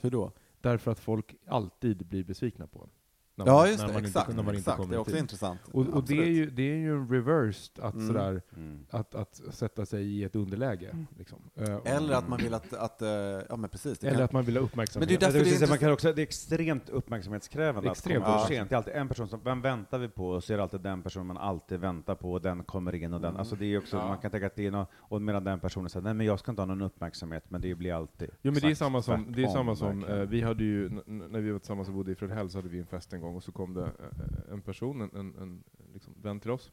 Hur 0.00 0.10
då? 0.10 0.32
Därför 0.60 0.90
att 0.90 1.00
folk 1.00 1.34
alltid 1.46 2.06
blir 2.06 2.24
besvikna 2.24 2.66
på 2.66 2.82
en. 2.82 2.90
När 3.36 3.46
Ja, 3.46 3.52
man- 3.52 3.68
just 3.68 3.78
när 3.80 3.86
det. 3.86 3.92
man 3.94 4.04
Exakt. 4.04 4.28
Inte, 4.28 4.36
när 4.36 4.42
man 4.44 4.54
exakt. 4.56 4.88
Det 4.90 4.94
är 4.96 4.98
också 4.98 5.12
tid. 5.12 5.20
intressant. 5.20 5.60
Och, 5.72 5.86
och 5.86 6.04
det, 6.04 6.18
är 6.18 6.26
ju, 6.30 6.50
det 6.50 6.62
är 6.62 6.76
ju 6.76 7.06
reversed, 7.06 7.84
att, 7.84 7.94
Mm. 7.94 8.06
sådär, 8.06 8.42
Mm. 8.56 8.78
att, 8.90 9.14
att 9.14 9.40
sätta 9.50 9.86
sig 9.86 10.04
i 10.06 10.24
ett 10.24 10.36
underläge. 10.36 11.06
Liksom. 11.18 11.38
Eh, 11.56 11.78
Eller 11.84 12.14
att 12.14 12.28
man 12.28 12.38
vill 12.38 12.54
att, 12.54 12.72
att 12.72 13.02
eh, 13.02 13.08
ja 13.08 13.56
men 13.56 13.70
precis. 13.70 13.98
Det 13.98 14.06
eller 14.06 14.16
kan, 14.16 14.24
att 14.24 14.32
man 14.32 14.44
vill 14.44 14.56
ha 14.56 14.64
uppmärksamhet. 14.64 15.08
Men 15.10 15.18
det 15.18 15.24
är 15.24 15.26
därför 15.26 15.38
det, 15.38 15.44
det 15.44 15.50
är 15.50 15.52
precis, 15.52 15.68
man 15.68 15.78
kan 15.78 15.92
också, 15.92 16.12
det 16.12 16.20
är 16.20 16.22
extremt 16.22 16.88
uppmärksamhetskrävande 16.88 17.90
Extremt. 17.90 18.24
att 18.24 18.32
komma 18.32 18.46
sent. 18.46 18.68
Det 18.70 18.74
är 18.74 18.76
alltid 18.76 18.94
en 18.94 19.08
person 19.08 19.28
som, 19.28 19.40
vem 19.44 19.60
väntar 19.62 19.98
vi 19.98 20.08
på? 20.08 20.28
Och 20.28 20.44
så 20.44 20.52
är 20.52 20.56
det 20.56 20.62
alltid 20.62 20.80
den 20.80 21.02
personen 21.02 21.26
man 21.26 21.36
alltid 21.36 21.80
väntar 21.80 22.14
på, 22.14 22.32
och 22.32 22.40
den 22.40 22.64
kommer 22.64 22.94
in 22.94 23.12
och 23.14 23.20
den, 23.20 23.28
Mm. 23.30 23.38
alltså 23.40 23.56
det 23.56 23.66
är 23.74 23.78
också, 23.78 23.96
Ja. 23.96 24.08
man 24.08 24.18
kan 24.18 24.30
tänka 24.30 24.46
att 24.46 24.56
det 24.56 24.66
är 24.66 24.70
något, 24.70 24.88
och 24.94 25.22
medan 25.22 25.44
den 25.44 25.60
personen 25.60 25.90
säger 25.90 26.04
nej 26.04 26.14
men 26.14 26.26
jag 26.26 26.38
ska 26.38 26.52
inte 26.52 26.62
ha 26.62 26.66
någon 26.66 26.82
uppmärksamhet, 26.82 27.44
men 27.48 27.60
det 27.60 27.74
blir 27.74 27.92
alltid 27.94 28.30
Jo 28.42 28.52
men 28.52 28.60
det 28.62 28.70
är 28.70 28.74
samma 28.74 29.02
som, 29.02 29.32
det 29.32 29.42
är 29.44 29.48
samma 29.48 29.76
som 29.76 30.04
eh, 30.04 30.16
vi 30.16 30.40
hade 30.42 30.64
ju, 30.64 30.88
när 31.06 31.40
vi 31.40 31.50
var 31.50 31.58
tillsammans 31.58 31.88
och 31.88 31.94
bodde 31.94 32.12
i 32.12 32.14
Fredhäll 32.14 32.50
så 32.50 32.58
hade 32.58 32.68
vi 32.68 32.78
en 32.78 32.86
fest 32.86 33.12
en 33.12 33.20
gång 33.24 33.36
och 33.36 33.42
så 33.42 33.52
kom 33.52 33.74
det 33.74 33.82
eh, 33.84 34.52
en 34.52 34.60
person, 34.62 35.00
en, 35.00 35.10
en, 35.14 35.34
en 35.38 35.64
liksom 35.92 36.14
vän 36.22 36.40
till 36.40 36.50
oss, 36.50 36.72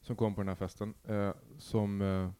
som 0.00 0.16
kom 0.16 0.34
på 0.34 0.40
den 0.40 0.48
här 0.48 0.54
festen, 0.54 0.94
eh, 1.04 1.30
som 1.58 2.00
eh, 2.02 2.30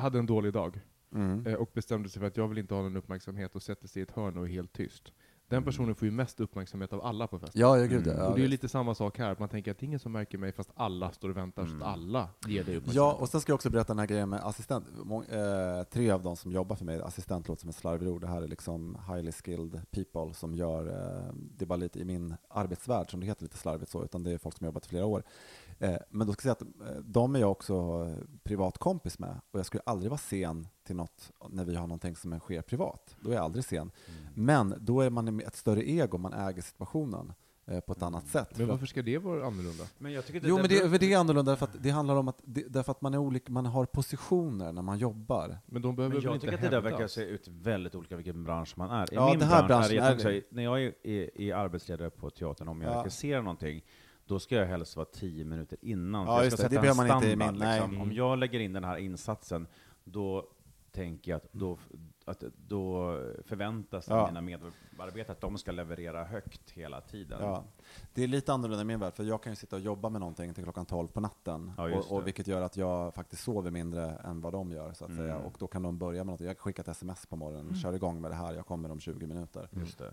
hade 0.00 0.18
en 0.18 0.26
dålig 0.26 0.52
dag 0.52 0.80
Mm. 1.14 1.46
eh, 1.46 1.54
och 1.54 1.70
bestämde 1.74 2.08
sig 2.08 2.20
för 2.20 2.26
att 2.26 2.36
jag 2.36 2.48
vill 2.48 2.58
inte 2.58 2.74
ha 2.74 2.82
någon 2.82 2.96
uppmärksamhet 2.96 3.54
och 3.54 3.62
sätter 3.62 3.88
sig 3.88 4.00
i 4.00 4.02
ett 4.02 4.10
hörn 4.10 4.38
och 4.38 4.44
är 4.44 4.48
helt 4.48 4.72
tyst. 4.72 5.12
Den 5.48 5.56
Mm. 5.56 5.64
personen 5.64 5.94
får 5.94 6.06
ju 6.06 6.12
mest 6.12 6.40
uppmärksamhet 6.40 6.92
av 6.92 7.04
alla 7.04 7.26
på 7.26 7.38
festen. 7.38 7.60
Ja, 7.60 7.78
ja, 7.78 7.86
gud 7.86 8.06
Mm. 8.06 8.18
ja. 8.18 8.28
och 8.28 8.34
det 8.34 8.40
är 8.40 8.42
ju 8.42 8.48
lite 8.48 8.68
samma 8.68 8.94
sak 8.94 9.18
här, 9.18 9.30
att 9.30 9.38
man 9.38 9.48
tänker 9.48 9.70
att 9.70 9.78
det 9.78 9.84
är 9.84 9.86
ingen 9.86 9.98
som 9.98 10.12
märker 10.12 10.38
mig 10.38 10.52
fast 10.52 10.70
alla 10.74 11.12
står 11.12 11.28
och 11.28 11.36
väntar 11.36 11.62
så 11.66 11.70
Mm. 11.70 11.82
att 11.82 11.88
alla 11.88 12.28
ger 12.46 12.64
dig 12.64 12.74
Ja, 12.74 12.78
uppmärksamhet. 12.80 13.20
och 13.20 13.28
sen 13.28 13.40
ska 13.40 13.50
jag 13.50 13.54
också 13.54 13.70
berätta 13.70 13.92
den 13.92 13.98
här 13.98 14.06
grejen 14.06 14.28
med 14.28 14.40
assistent. 14.44 14.86
Må- 15.04 15.22
eh, 15.22 15.82
tre 15.84 16.10
av 16.10 16.22
de 16.22 16.36
som 16.36 16.52
jobbar 16.52 16.76
för 16.76 16.84
mig, 16.84 17.00
assistent 17.02 17.48
låter 17.48 17.60
som 17.60 17.70
ett 17.70 17.76
slarvigt 17.76 18.10
ord, 18.10 18.20
det 18.20 18.26
här 18.26 18.42
är 18.42 18.48
liksom 18.48 18.98
highly 19.08 19.32
skilled 19.32 19.80
people 19.90 20.34
som 20.34 20.54
gör, 20.54 20.86
eh, 20.88 21.34
det 21.34 21.64
är 21.64 21.66
bara 21.66 21.76
lite 21.76 21.98
i 22.00 22.04
min 22.04 22.34
arbetsvärld 22.48 23.10
som 23.10 23.20
det 23.20 23.26
heter 23.26 23.42
lite 23.42 23.56
slarvigt 23.56 23.90
så, 23.90 24.04
utan 24.04 24.22
det 24.22 24.30
är 24.32 24.38
folk 24.38 24.56
som 24.56 24.64
har 24.64 24.68
jobbat 24.68 24.86
i 24.86 24.88
flera 24.88 25.06
år. 25.06 25.22
Eh, 25.78 25.96
men 26.10 26.26
då 26.26 26.32
ska 26.32 26.48
jag 26.48 26.56
säga 26.58 26.68
att 26.88 26.90
eh, 26.96 27.02
de 27.04 27.36
är 27.36 27.40
jag 27.40 27.50
också 27.50 27.74
eh, 27.74 28.24
privat 28.42 28.78
kompis 28.78 29.18
med, 29.18 29.40
och 29.50 29.58
jag 29.58 29.66
skulle 29.66 29.82
aldrig 29.86 30.10
vara 30.10 30.18
sen 30.18 30.68
till 30.86 30.96
något 30.96 31.32
när 31.50 31.64
vi 31.64 31.74
har 31.74 31.86
någonting 31.86 32.16
som 32.16 32.38
sker 32.40 32.62
privat. 32.62 33.16
Då 33.20 33.30
är 33.30 33.34
jag 33.34 33.44
aldrig 33.44 33.64
sen. 33.64 33.78
Mm. 33.80 33.90
Men 34.34 34.74
då 34.80 35.00
är 35.00 35.10
man 35.10 35.40
ett 35.40 35.56
större 35.56 35.90
ego, 35.90 36.18
man 36.18 36.32
äger 36.32 36.62
situationen 36.62 37.32
eh, 37.66 37.80
på 37.80 37.92
ett 37.92 38.02
annat 38.02 38.26
sätt. 38.26 38.58
Men 38.58 38.68
varför 38.68 38.86
ska 38.86 39.02
det 39.02 39.18
vara 39.18 39.46
annorlunda? 39.46 39.84
Men 39.98 40.12
jag 40.12 40.26
tycker 40.26 40.48
Jo, 40.48 40.56
men 40.56 40.68
det, 40.68 40.98
det 40.98 41.12
är 41.12 41.18
annorlunda 41.18 41.56
för 41.56 41.66
att 41.66 41.82
det 41.82 41.90
handlar 41.90 42.16
om 42.16 42.28
att, 42.28 42.40
det, 42.44 42.64
därför 42.68 42.92
att 42.92 43.00
man, 43.02 43.14
är 43.14 43.18
olika, 43.18 43.52
man 43.52 43.66
har 43.66 43.86
positioner 43.86 44.72
när 44.72 44.82
man 44.82 44.98
jobbar. 44.98 45.58
Men 45.66 45.82
de 45.82 45.96
behöver 45.96 46.14
Men 46.14 46.22
jag 46.24 46.40
tycker 46.40 46.54
att 46.54 46.60
det 46.62 46.68
där 46.68 46.80
verkar 46.80 47.06
se 47.06 47.22
ut 47.22 47.48
väldigt 47.48 47.94
olika 47.94 48.16
vilken 48.16 48.44
bransch 48.44 48.74
man 48.78 48.90
är. 48.90 49.12
I 49.12 49.14
Ja, 49.16 49.30
min 49.30 49.38
den 49.38 49.48
här 49.48 49.66
bransch 49.68 49.86
är 49.86 49.90
det 49.90 49.96
branschen 50.00 50.14
också, 50.16 50.30
är- 50.30 50.42
när 50.50 50.62
jag 50.62 50.82
är, 50.84 50.92
är, 51.06 51.40
är 51.40 51.54
arbetsledare 51.54 52.10
på 52.10 52.30
teatern, 52.30 52.68
om 52.68 52.80
jag 52.82 52.92
Ja. 52.92 53.00
regisserar 53.00 53.42
någonting, 53.42 53.84
då 54.26 54.38
ska 54.38 54.54
jag 54.56 54.66
helst 54.66 54.96
vara 54.96 55.06
tio 55.06 55.44
minuter 55.44 55.78
innan. 55.82 56.26
Ja, 56.26 56.42
jag 56.42 56.52
ska 56.52 56.62
det. 56.62 56.68
sätta 56.68 56.82
Det 56.82 56.88
en 56.88 56.96
man 56.96 57.06
inte 57.06 57.18
standard. 57.30 57.52
min- 57.52 57.58
nej. 57.68 57.80
liksom. 57.80 58.00
Om 58.00 58.12
jag 58.12 58.38
lägger 58.38 58.60
in 58.60 58.72
den 58.72 58.84
här 58.84 58.96
insatsen, 58.96 59.66
då 60.04 60.48
tänker 60.94 61.30
jag 61.30 61.36
att 61.36 61.52
då, 61.52 61.78
att 62.24 62.44
då 62.68 63.18
förväntas 63.44 64.06
Ja. 64.08 64.26
mina 64.26 64.40
medarbetare 64.40 65.32
att 65.32 65.40
de 65.40 65.58
ska 65.58 65.72
leverera 65.72 66.24
högt 66.24 66.70
hela 66.70 67.00
tiden. 67.00 67.38
Ja. 67.42 67.64
Det 68.14 68.22
är 68.22 68.28
lite 68.28 68.52
annorlunda 68.52 68.82
i 68.82 68.84
min 68.84 69.00
värld, 69.00 69.14
för 69.14 69.24
jag 69.24 69.42
kan 69.42 69.52
ju 69.52 69.56
sitta 69.56 69.76
och 69.76 69.82
jobba 69.82 70.08
med 70.08 70.20
någonting 70.20 70.54
till 70.54 70.64
klockan 70.64 70.86
12 70.86 71.08
på 71.08 71.20
natten, 71.20 71.72
Ja, 71.76 71.96
och, 71.98 72.12
och 72.12 72.26
vilket 72.26 72.46
gör 72.46 72.62
att 72.62 72.76
jag 72.76 73.14
faktiskt 73.14 73.42
sover 73.42 73.70
mindre 73.70 74.10
än 74.24 74.40
vad 74.40 74.52
de 74.52 74.72
gör, 74.72 74.92
så 74.92 75.04
att 75.04 75.14
säga. 75.16 75.34
Mm. 75.34 75.46
Och 75.46 75.56
då 75.58 75.66
kan 75.66 75.82
de 75.82 75.98
börja 75.98 76.24
med 76.24 76.32
något. 76.32 76.40
Jag 76.40 76.58
skickar 76.58 76.82
ett 76.82 76.88
sms 76.88 77.26
på 77.26 77.36
morgonen, 77.36 77.74
kör 77.74 77.92
igång 77.92 78.20
med 78.20 78.30
det 78.30 78.34
här, 78.34 78.52
jag 78.54 78.66
kommer 78.66 78.90
om 78.90 79.00
20 79.00 79.26
minuter. 79.26 79.68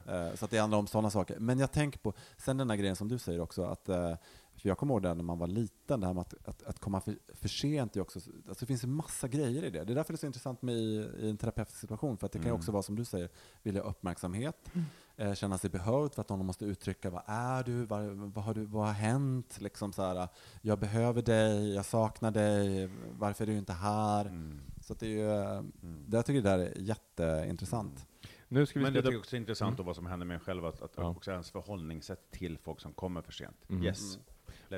Eh, 0.07 0.35
Så 0.35 0.45
att 0.45 0.51
det 0.51 0.57
handlar 0.57 0.77
om 0.77 0.87
sådana 0.87 1.09
saker. 1.09 1.39
Men 1.39 1.59
jag 1.59 1.71
tänker 1.71 1.99
på, 1.99 2.13
sen 2.37 2.57
den 2.57 2.69
här 2.69 2.77
grejen 2.77 2.95
som 2.95 3.07
du 3.07 3.17
säger 3.17 3.39
också, 3.41 3.63
att 3.63 3.89
eh, 3.89 4.13
för 4.57 4.69
jag 4.69 4.77
kommer 4.77 4.93
ihåg 4.93 5.01
det 5.03 5.13
när 5.13 5.23
man 5.23 5.39
var 5.39 5.47
liten, 5.47 5.99
det 5.99 6.07
här 6.07 6.13
med 6.13 6.21
att, 6.21 6.47
att, 6.47 6.63
att 6.63 6.79
komma 6.79 7.01
för, 7.01 7.17
för 7.33 7.47
sent 7.49 7.95
är 7.97 8.01
också, 8.01 8.19
alltså 8.19 8.59
det 8.59 8.65
finns 8.65 8.83
ju 8.83 8.87
massa 8.87 9.27
grejer 9.27 9.63
i 9.63 9.69
det. 9.69 9.83
Det 9.83 9.93
är 9.93 9.95
därför 9.95 10.13
det 10.13 10.15
är 10.15 10.19
så 10.19 10.25
intressant 10.25 10.61
med 10.61 10.75
i, 10.75 11.09
i 11.19 11.29
en 11.29 11.37
terapeutisk 11.37 11.79
situation, 11.79 12.17
för 12.17 12.25
att 12.25 12.31
det 12.31 12.39
kan 12.39 12.45
ju 12.45 12.49
Mm. 12.49 12.59
också 12.59 12.71
vara 12.71 12.83
som 12.83 12.95
du 12.95 13.05
säger, 13.05 13.29
vilja 13.63 13.81
uppmärksamhet, 13.81 14.71
eh, 15.15 15.33
känna 15.33 15.57
sig 15.57 15.69
behövd 15.69 16.13
för 16.13 16.21
att 16.21 16.29
någon 16.29 16.45
måste 16.45 16.65
uttrycka 16.65 17.09
vad 17.09 17.23
är 17.25 17.63
du, 17.63 17.85
vad, 17.85 18.03
vad, 18.05 18.43
har, 18.43 18.53
du, 18.53 18.65
vad 18.65 18.85
har 18.85 18.93
hänt, 18.93 19.57
liksom 19.61 19.93
så 19.93 20.01
här, 20.03 20.27
jag 20.61 20.79
behöver 20.79 21.21
dig, 21.21 21.73
jag 21.75 21.85
saknar 21.85 22.31
dig, 22.31 22.89
varför 23.19 23.43
är 23.43 23.47
du 23.47 23.57
inte 23.57 23.73
här? 23.73 24.25
Mm. 24.25 24.61
Så 24.81 24.93
att 24.93 24.99
det 24.99 25.05
är 25.05 25.09
ju, 25.09 25.29
eh, 25.31 25.57
Mm. 25.57 26.05
det 26.07 26.17
jag 26.17 26.25
tycker 26.25 26.41
det 26.41 26.49
där 26.49 26.59
är 26.59 26.73
jätteintressant. 26.77 28.07
Nu 28.47 28.65
ska 28.65 28.79
vi 28.79 28.83
Men 28.83 28.93
det 28.93 28.99
jag 29.03 29.19
också 29.19 29.35
är 29.35 29.39
intressant 29.39 29.77
då 29.77 29.83
vad 29.83 29.95
som 29.95 30.05
händer 30.05 30.25
med 30.25 30.35
en 30.35 30.39
själv, 30.39 30.65
att, 30.65 30.81
att 30.81 30.93
Ja. 30.97 31.09
också 31.09 31.31
ens 31.31 31.51
förhållningssätt 31.51 32.31
till 32.31 32.57
folk 32.57 32.81
som 32.81 32.93
kommer 32.93 33.21
för 33.21 33.31
sent. 33.31 33.55
Mm. 33.69 33.83
Yes. 33.83 34.17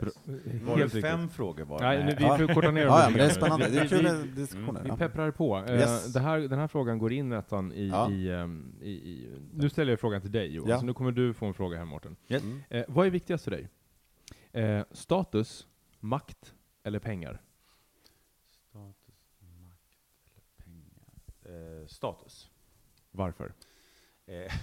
Let's. 0.01 0.65
Var 0.65 0.75
det 0.75 0.81
Helt 0.81 0.91
fem 0.91 1.19
riktigt. 1.21 1.35
frågor 1.35 1.63
var 1.65 1.79
det? 1.79 1.85
Nej, 1.85 2.03
nu, 2.05 2.15
vi 2.17 2.23
Ja. 2.23 2.37
får 2.37 2.53
korta 2.53 2.71
ner 2.71 2.81
Ja, 2.81 2.87
ja, 2.87 2.95
lite 2.97 3.09
men 3.09 3.13
det 3.17 3.23
är 3.23 3.27
grann. 3.27 3.35
spännande. 3.35 3.69
Det 3.69 3.77
är 3.79 3.83
Vi- 3.83 3.89
kul 3.89 3.97
vi- 3.97 4.03
med 4.03 4.27
diskussioner. 4.27 4.83
Vi 4.83 4.89
ja. 4.89 4.97
pepprar 4.97 5.31
på. 5.31 5.57
Eh, 5.67 5.73
Yes. 5.75 6.13
Det 6.13 6.19
här, 6.19 6.39
den 6.39 6.59
här 6.59 6.67
frågan 6.67 6.97
går 6.99 7.13
in 7.13 7.29
nästan 7.29 7.71
i, 7.73 7.87
Ja. 7.89 8.11
i, 8.11 8.31
ehm, 8.31 8.75
i, 8.81 8.89
i... 8.91 9.37
Nu 9.53 9.69
ställer 9.69 9.91
jag 9.91 9.99
frågan 9.99 10.21
till 10.21 10.31
dig 10.31 10.53
Johan, 10.55 10.69
Ja. 10.69 10.79
så 10.79 10.85
nu 10.85 10.93
kommer 10.93 11.11
du 11.11 11.33
få 11.33 11.45
en 11.45 11.53
fråga 11.53 11.77
här 11.77 11.85
Mårten. 11.85 12.15
Yes. 12.27 12.43
Mm. 12.43 12.61
Eh, 12.69 12.83
vad 12.87 13.05
är 13.07 13.11
viktigast 13.11 13.43
för 13.43 13.51
dig? 13.51 13.69
Eh, 14.51 14.83
status, 14.91 15.67
makt 15.99 16.53
eller 16.83 16.99
pengar? 16.99 17.41
Status, 18.69 19.15
makt 19.39 19.97
eller 20.35 20.65
pengar? 20.65 21.81
Eh, 21.81 21.87
status. 21.87 22.49
Varför? 23.11 23.53
Eh, 24.25 24.33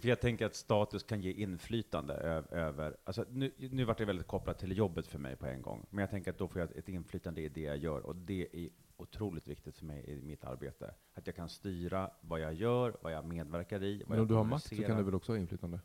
för 0.00 0.08
jag 0.08 0.20
tänker 0.20 0.46
att 0.46 0.54
status 0.54 1.02
kan 1.02 1.20
ge 1.20 1.32
inflytande 1.32 2.14
över, 2.50 2.96
alltså 3.04 3.24
nu, 3.30 3.52
nu 3.58 3.84
vart 3.84 3.98
det 3.98 4.04
väldigt 4.04 4.26
kopplat 4.26 4.58
till 4.58 4.76
jobbet 4.76 5.06
för 5.06 5.18
mig 5.18 5.36
på 5.36 5.46
en 5.46 5.62
gång, 5.62 5.86
men 5.90 6.00
jag 6.02 6.10
tänker 6.10 6.30
att 6.30 6.38
då 6.38 6.48
får 6.48 6.60
jag 6.60 6.76
ett 6.76 6.88
inflytande 6.88 7.40
i 7.40 7.48
det 7.48 7.60
jag 7.60 7.76
gör, 7.76 8.00
och 8.00 8.16
det 8.16 8.48
är 8.52 8.68
otroligt 8.96 9.48
viktigt 9.48 9.78
för 9.78 9.84
mig 9.84 10.04
i 10.10 10.22
mitt 10.22 10.44
arbete. 10.44 10.94
Att 11.14 11.26
jag 11.26 11.36
kan 11.36 11.48
styra 11.48 12.10
vad 12.20 12.40
jag 12.40 12.54
gör, 12.54 12.96
vad 13.02 13.12
jag 13.12 13.24
medverkar 13.24 13.82
i, 13.82 13.98
vad 13.98 14.08
Men 14.08 14.16
jag 14.18 14.22
om 14.22 14.28
du 14.28 14.34
har 14.34 14.44
makt 14.44 14.76
så 14.76 14.82
kan 14.82 14.96
du 14.96 15.02
väl 15.02 15.14
också 15.14 15.32
ha 15.32 15.38
inflytande? 15.38 15.80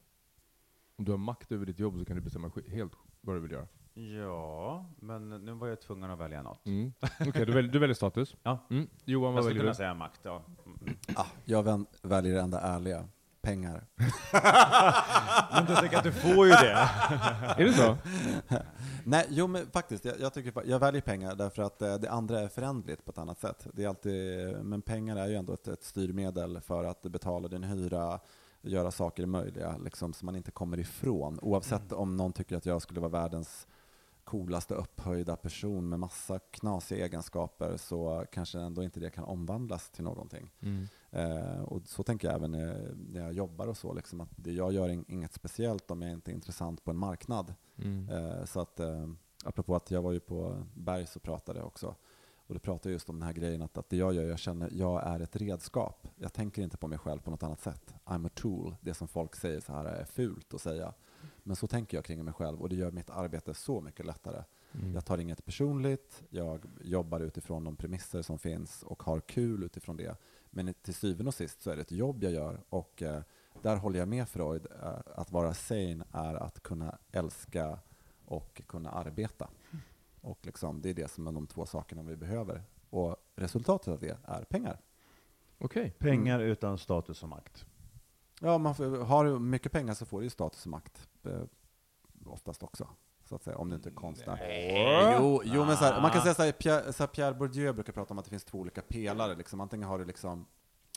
Om 0.95 1.05
du 1.05 1.11
har 1.11 1.17
makt 1.17 1.51
över 1.51 1.65
ditt 1.65 1.79
jobb 1.79 1.99
så 1.99 2.05
kan 2.05 2.15
du 2.15 2.21
bestämma 2.21 2.51
helt 2.67 2.93
vad 3.21 3.35
du 3.35 3.39
vill 3.39 3.51
göra. 3.51 3.67
Ja, 3.93 4.85
men 4.99 5.29
nu 5.29 5.53
var 5.53 5.67
jag 5.67 5.81
tvungen 5.81 6.11
att 6.11 6.19
välja 6.19 6.41
något. 6.41 6.65
Mm. 6.67 6.93
Okej, 7.27 7.45
du, 7.45 7.51
väljer, 7.51 7.71
du 7.71 7.79
väljer 7.79 7.93
status? 7.95 8.35
Ja. 8.43 8.67
Mm. 8.69 8.87
Johan, 9.05 9.25
Jag 9.25 9.33
vad 9.33 9.43
skulle 9.43 9.49
väljer 9.49 9.61
kunna 9.61 9.71
du? 9.71 9.75
säga 9.75 9.93
makt, 9.93 10.19
ja. 10.23 10.43
Mm. 10.65 10.97
Ah, 11.15 11.25
jag 11.45 11.85
väljer 12.01 12.33
det 12.33 12.41
enda 12.41 12.59
ärliga. 12.61 13.07
Pengar. 13.41 13.85
Men 15.53 15.65
då 15.65 15.75
tänker 15.75 15.91
jag 15.91 15.95
att 15.95 16.03
du 16.03 16.11
får 16.11 16.45
ju 16.45 16.51
det. 16.51 16.71
Är 17.57 17.65
det 17.65 17.73
så? 17.73 17.97
Nej, 19.03 19.25
jo 19.29 19.47
men 19.47 19.67
faktiskt, 19.67 20.05
jag, 20.05 20.19
jag, 20.19 20.33
tycker, 20.33 20.63
jag 20.65 20.79
väljer 20.79 21.01
pengar 21.01 21.35
därför 21.35 21.61
att 21.61 21.81
eh, 21.81 21.95
det 21.95 22.11
andra 22.11 22.39
är 22.39 22.47
förändligt 22.47 23.05
på 23.05 23.11
ett 23.11 23.17
annat 23.17 23.39
sätt. 23.39 23.67
Det 23.73 23.83
är 23.83 23.87
alltid, 23.87 24.55
men 24.63 24.81
pengar 24.81 25.15
är 25.15 25.27
ju 25.27 25.35
ändå 25.35 25.53
ett, 25.53 25.67
ett 25.67 25.83
styrmedel 25.83 26.61
för 26.61 26.83
att 26.83 27.01
betala 27.01 27.47
din 27.47 27.63
hyra, 27.63 28.19
göra 28.61 28.91
saker 28.91 29.25
möjliga 29.25 29.77
liksom, 29.77 30.13
som 30.13 30.25
man 30.25 30.35
inte 30.35 30.51
kommer 30.51 30.79
ifrån. 30.79 31.39
Oavsett 31.41 31.91
om 31.91 32.17
någon 32.17 32.33
tycker 32.33 32.57
att 32.57 32.65
jag 32.65 32.81
skulle 32.81 32.99
vara 32.99 33.11
världens 33.11 33.67
coolaste 34.31 34.75
upphöjda 34.75 35.35
person 35.35 35.89
med 35.89 35.99
massa 35.99 36.39
knasiga 36.39 37.05
egenskaper 37.05 37.77
så 37.77 38.25
kanske 38.31 38.59
ändå 38.59 38.83
inte 38.83 38.99
det 38.99 39.09
kan 39.09 39.23
omvandlas 39.23 39.89
till 39.89 40.03
någonting. 40.03 40.51
Mm. 40.61 40.87
Eh, 41.11 41.61
och 41.61 41.81
så 41.85 42.03
tänker 42.03 42.27
jag 42.27 42.35
även 42.35 42.51
när 42.51 43.21
jag 43.21 43.33
jobbar 43.33 43.67
och 43.67 43.77
så, 43.77 43.93
liksom, 43.93 44.21
att 44.21 44.29
jag 44.43 44.71
gör 44.73 44.89
in, 44.89 45.05
inget 45.07 45.33
speciellt 45.33 45.91
om 45.91 46.01
jag 46.01 46.11
inte 46.11 46.31
är 46.31 46.33
intressant 46.33 46.83
på 46.83 46.91
en 46.91 46.97
marknad. 46.97 47.53
Mm. 47.77 48.09
Eh, 48.09 48.45
så 48.45 48.59
att, 48.59 48.79
eh, 48.79 49.09
apropå 49.43 49.75
att 49.75 49.91
jag 49.91 50.01
var 50.01 50.11
ju 50.11 50.19
på 50.19 50.63
Bergs 50.73 51.15
och 51.15 51.23
pratade 51.23 51.61
också, 51.61 51.95
och 52.47 52.53
då 52.53 52.59
pratade 52.59 52.89
jag 52.89 52.93
just 52.93 53.09
om 53.09 53.19
den 53.19 53.25
här 53.25 53.33
grejen 53.33 53.61
att, 53.61 53.77
att 53.77 53.89
det 53.89 53.97
jag 53.97 54.13
gör, 54.13 54.23
jag 54.23 54.39
känner, 54.39 54.69
jag 54.73 55.07
är 55.07 55.19
ett 55.19 55.35
redskap. 55.35 56.07
Jag 56.15 56.33
tänker 56.33 56.61
inte 56.61 56.77
på 56.77 56.87
mig 56.87 56.97
själv 56.97 57.19
på 57.19 57.31
något 57.31 57.43
annat 57.43 57.61
sätt. 57.61 57.93
I'm 58.05 58.27
a 58.27 58.29
tool, 58.35 58.75
det 58.81 58.93
som 58.93 59.07
folk 59.07 59.35
säger 59.35 59.59
så 59.59 59.73
här 59.73 59.85
är 59.85 60.05
fult 60.05 60.53
att 60.53 60.61
säga. 60.61 60.93
Men 61.43 61.55
så 61.55 61.67
tänker 61.67 61.97
jag 61.97 62.05
kring 62.05 62.25
mig 62.25 62.33
själv 62.33 62.61
och 62.61 62.69
det 62.69 62.75
gör 62.75 62.91
mitt 62.91 63.09
arbete 63.09 63.53
så 63.53 63.81
mycket 63.81 64.05
lättare. 64.05 64.43
Mm. 64.73 64.93
Jag 64.93 65.05
tar 65.05 65.17
inget 65.17 65.45
personligt, 65.45 66.23
jag 66.29 66.65
jobbar 66.81 67.19
utifrån 67.19 67.63
de 67.63 67.75
premisser 67.75 68.21
som 68.21 68.39
finns 68.39 68.83
och 68.83 69.03
har 69.03 69.19
kul 69.19 69.63
utifrån 69.63 69.97
det. 69.97 70.17
Men 70.49 70.73
till 70.73 70.93
syvende 70.93 71.27
och 71.27 71.33
sist 71.33 71.61
så 71.61 71.71
är 71.71 71.75
det 71.75 71.81
ett 71.81 71.91
jobb 71.91 72.23
jag 72.23 72.31
gör 72.31 72.61
och 72.69 73.01
eh, 73.01 73.21
där 73.61 73.75
håller 73.75 73.99
jag 73.99 74.07
med 74.07 74.29
Freud. 74.29 74.67
Eh, 74.83 74.99
att 75.15 75.31
vara 75.31 75.53
sane 75.53 76.03
är 76.11 76.35
att 76.35 76.63
kunna 76.63 76.97
älska 77.11 77.79
och 78.25 78.61
kunna 78.67 78.91
arbeta. 78.91 79.49
Och 80.21 80.39
liksom, 80.45 80.81
det 80.81 80.89
är 80.89 80.93
det 80.93 81.11
som 81.11 81.27
är 81.27 81.31
de 81.31 81.47
två 81.47 81.65
sakerna 81.65 82.03
vi 82.03 82.15
behöver. 82.15 82.63
Och 82.89 83.15
resultatet 83.35 83.87
av 83.87 83.99
det 83.99 84.17
är 84.23 84.43
pengar. 84.43 84.81
Okej. 85.57 85.91
Pengar 85.99 86.39
utan 86.39 86.77
status 86.77 87.23
och 87.23 87.29
makt. 87.29 87.65
Ja, 88.39 88.57
man 88.57 88.75
får, 88.75 89.03
har 89.03 89.25
du 89.25 89.39
mycket 89.39 89.71
pengar 89.71 89.93
så 89.93 90.05
får 90.05 90.19
du 90.19 90.23
ju 90.23 90.29
status 90.29 90.65
och 90.65 90.71
makt. 90.71 91.09
Eh, 91.25 91.43
oftast 92.25 92.63
också. 92.63 92.89
Så 93.25 93.35
att 93.35 93.43
säga, 93.43 93.57
om 93.57 93.69
du 93.69 93.75
inte 93.75 93.89
är 93.89 93.93
konstnär. 93.93 94.37
Jo, 95.19 95.41
jo 95.45 95.65
men 95.65 95.77
så 95.77 95.83
här, 95.83 96.01
man 96.01 96.11
kan 96.11 96.21
säga 96.21 96.33
så 96.33 96.43
här, 96.43 96.51
Pierre, 96.51 96.93
så 96.93 97.03
här, 97.03 97.07
Pierre 97.07 97.33
Bourdieu 97.33 97.73
brukar 97.73 97.93
prata 97.93 98.13
om 98.13 98.19
att 98.19 98.25
det 98.25 98.29
finns 98.29 98.43
två 98.43 98.59
olika 98.59 98.81
pelare. 98.81 99.35
Liksom. 99.35 99.61
Antingen 99.61 99.87
har 99.87 99.99
du 99.99 100.05
liksom 100.05 100.45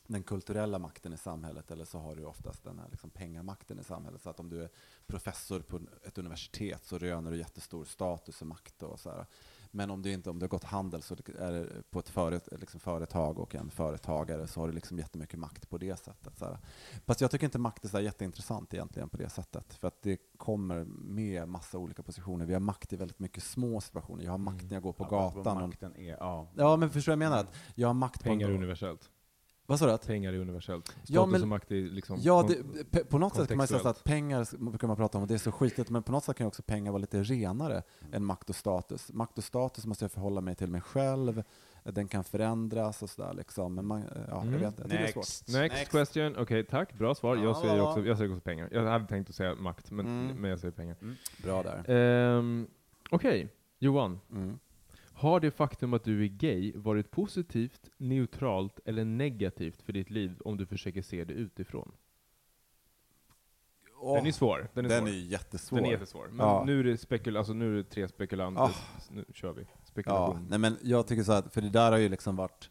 den 0.07 0.22
kulturella 0.22 0.79
makten 0.79 1.12
i 1.12 1.16
samhället 1.16 1.70
eller 1.70 1.85
så 1.85 1.99
har 1.99 2.16
du 2.16 2.25
oftast 2.25 2.64
den 2.64 2.79
här 2.79 2.89
liksom 2.91 3.11
pengamakten 3.11 3.79
i 3.79 3.85
samhället. 3.85 4.22
Så 4.22 4.31
att 4.31 4.41
om 4.41 4.51
du 4.51 4.62
är 4.62 4.70
professor 5.07 5.61
på 5.61 5.81
ett 6.05 6.18
universitet 6.18 6.85
så 6.85 6.99
röner 6.99 7.31
du 7.31 7.37
jättestor 7.37 7.85
status 7.85 8.41
och 8.41 8.47
makt. 8.47 8.83
Och 8.83 9.01
så 9.01 9.11
här. 9.11 9.27
Men 9.75 9.91
om 9.91 10.03
du 10.03 10.12
inte 10.12 10.31
om 10.31 10.39
du 10.39 10.45
har 10.45 10.49
gått 10.49 10.64
handel 10.64 11.03
så 11.03 11.14
är 11.39 11.53
det 11.53 11.91
på 11.91 11.99
ett 11.99 12.09
föret, 12.09 12.49
liksom 12.61 12.81
företag 12.81 13.39
och 13.39 13.55
en 13.55 13.70
företagare 13.70 14.47
så 14.47 14.61
har 14.61 14.68
du 14.68 14.75
liksom 14.75 14.99
jättemycket 14.99 15.39
makt 15.39 15.70
på 15.70 15.79
det 15.79 15.97
sättet. 15.97 16.39
Så 16.39 16.45
här. 16.45 16.59
Fast 17.07 17.20
jag 17.20 17.31
tycker 17.31 17.47
inte 17.47 17.59
makt 17.59 17.85
är 17.85 17.89
så 17.89 18.01
jätteintressant 18.01 18.75
egentligen 18.75 19.09
på 19.09 19.16
det 19.16 19.29
sättet. 19.29 19.75
För 19.75 19.89
att 19.89 20.03
det 20.03 20.18
kommer 20.37 20.85
med 20.85 21.49
massa 21.49 21.79
olika 21.79 22.03
positioner. 22.03 22.47
Vi 22.47 22.53
har 22.53 22.61
makt 22.61 22.93
i 22.93 22.97
väldigt 22.97 23.18
mycket 23.18 23.43
små 23.43 23.81
situationer. 23.81 24.25
Jag 24.25 24.31
har 24.31 24.39
makt 24.39 24.62
när 24.62 24.72
jag 24.72 24.83
går 24.83 24.93
på 24.93 25.09
Ja, 25.11 25.33
gatan. 25.35 25.68
Makten 25.68 25.97
är, 25.97 26.16
ja. 26.20 26.49
ja, 26.57 26.77
men 26.77 26.91
förstår 26.91 27.12
jag 27.12 27.18
menar? 27.18 27.39
Att 27.39 27.55
jag 27.75 27.89
har 27.89 27.95
makt 27.95 28.22
Pengar 28.22 28.49
på... 28.49 28.55
universellt. 28.55 29.11
Vad 29.67 29.79
sa 29.79 29.87
du? 29.87 29.93
Att? 29.93 30.07
Pengar 30.07 30.33
är 30.33 30.39
universellt. 30.39 30.89
Status 30.89 31.11
Ja, 31.11 31.27
men- 31.27 31.43
och 31.43 31.49
makt 31.49 31.71
är 31.71 31.83
liksom... 31.83 32.19
Ja, 32.21 32.45
det, 32.49 32.55
pe- 32.99 33.05
på 33.05 33.19
något 33.19 33.37
sätt 33.37 33.49
kan 33.49 33.57
man 33.57 33.67
säga 33.67 33.81
att 33.89 34.05
pengar 34.05 34.71
brukar 34.71 34.87
man 34.89 34.97
prata 34.97 35.19
om 35.19 35.23
och 35.23 35.29
det 35.29 35.35
är 35.35 35.39
så 35.39 35.53
skitigt, 35.53 35.91
men 35.91 36.03
på 36.03 36.12
något 36.12 36.25
sätt 36.25 36.37
kan 36.37 36.45
ju 36.45 36.49
också 36.49 36.62
pengar 36.62 36.93
vara 36.93 37.01
lite 37.01 37.23
renare 37.23 37.83
än 38.12 38.25
makt 38.25 38.51
och 38.51 38.57
status. 38.57 39.12
Makt 39.12 39.39
och 39.39 39.45
status 39.45 39.87
måste 39.87 40.05
jag 40.05 40.12
förhålla 40.12 40.41
mig 40.41 40.55
till 40.55 40.69
mig 40.69 40.81
själv, 40.81 41.43
den 41.85 42.09
kan 42.09 42.25
förändras 42.25 43.03
och 43.03 43.11
sådär 43.11 43.35
liksom. 43.35 43.75
Men 43.75 43.87
man, 43.87 44.05
ja, 44.31 44.41
Mm. 44.43 44.53
jag 44.53 44.61
vet 44.61 44.69
inte, 44.69 44.83
jag 44.83 44.91
tycker 44.91 45.03
det 45.03 45.09
är 45.09 45.12
svårt. 45.12 45.23
Next. 45.25 45.49
Next, 45.49 45.77
Next. 45.77 45.91
question. 45.91 46.37
Okej, 46.39 46.65
tack. 46.65 46.99
Bra 46.99 47.15
svar. 47.15 47.37
Jag 47.37 47.45
Ja, 47.45 47.61
säger, 47.61 47.81
också, 47.83 48.01
jag 48.05 48.19
säger 48.19 48.31
också 48.31 48.41
pengar. 48.45 48.69
Jag 48.73 48.85
hade 48.87 49.07
tänkt 49.07 49.29
att 49.31 49.35
säga 49.37 49.55
makt, 49.55 49.91
men, 49.91 50.07
Mm. 50.07 50.37
men 50.41 50.51
jag 50.51 50.59
säger 50.59 50.73
pengar. 50.73 50.97
Bra 51.43 51.62
där. 51.62 51.91
Ehm, 51.91 52.67
Okej, 53.11 53.49
Johan. 53.79 54.21
Har 55.17 55.41
det 55.41 55.51
faktum 55.51 55.95
att 55.95 56.05
du 56.05 56.25
är 56.25 56.29
gay 56.29 56.73
varit 56.77 57.11
positivt, 57.11 57.91
neutralt 57.97 58.81
eller 58.85 59.05
negativt 59.05 59.83
för 59.83 59.93
ditt 59.93 60.11
liv 60.11 60.41
om 60.45 60.57
du 60.57 60.67
försöker 60.67 61.03
se 61.03 61.25
det 61.25 61.33
utifrån? 61.35 61.93
Åh, 64.01 64.15
Den 64.17 64.27
är 64.27 64.33
svår. 64.33 64.69
Den 64.75 64.85
är, 64.85 64.89
den 64.89 64.99
svår. 65.01 65.09
är 65.09 65.12
jättesvår. 65.12 65.77
Den 65.77 65.87
är 65.87 65.91
jättesvår. 65.91 66.29
Men 66.29 66.47
Ja. 66.47 66.62
nu, 66.67 66.81
är 66.81 66.85
det 66.85 66.99
spekul 66.99 67.37
alltså, 67.37 67.53
nu 67.53 67.73
är 67.73 67.77
det 67.77 67.85
tre 67.85 68.09
spekulanter. 68.09 68.62
Ah. 68.62 68.71
Nu 69.11 69.25
kör 69.33 69.53
vi. 69.53 69.67
Ja, 70.05 70.39
nej 70.49 70.59
men 70.59 70.77
jag 70.83 71.07
tycker 71.07 71.23
så 71.23 71.33
att, 71.33 71.55
för 71.55 71.61
det 71.61 71.71
där 71.71 71.91
har 71.93 71.99
ju 71.99 72.09
liksom 72.09 72.37
varit, 72.37 72.71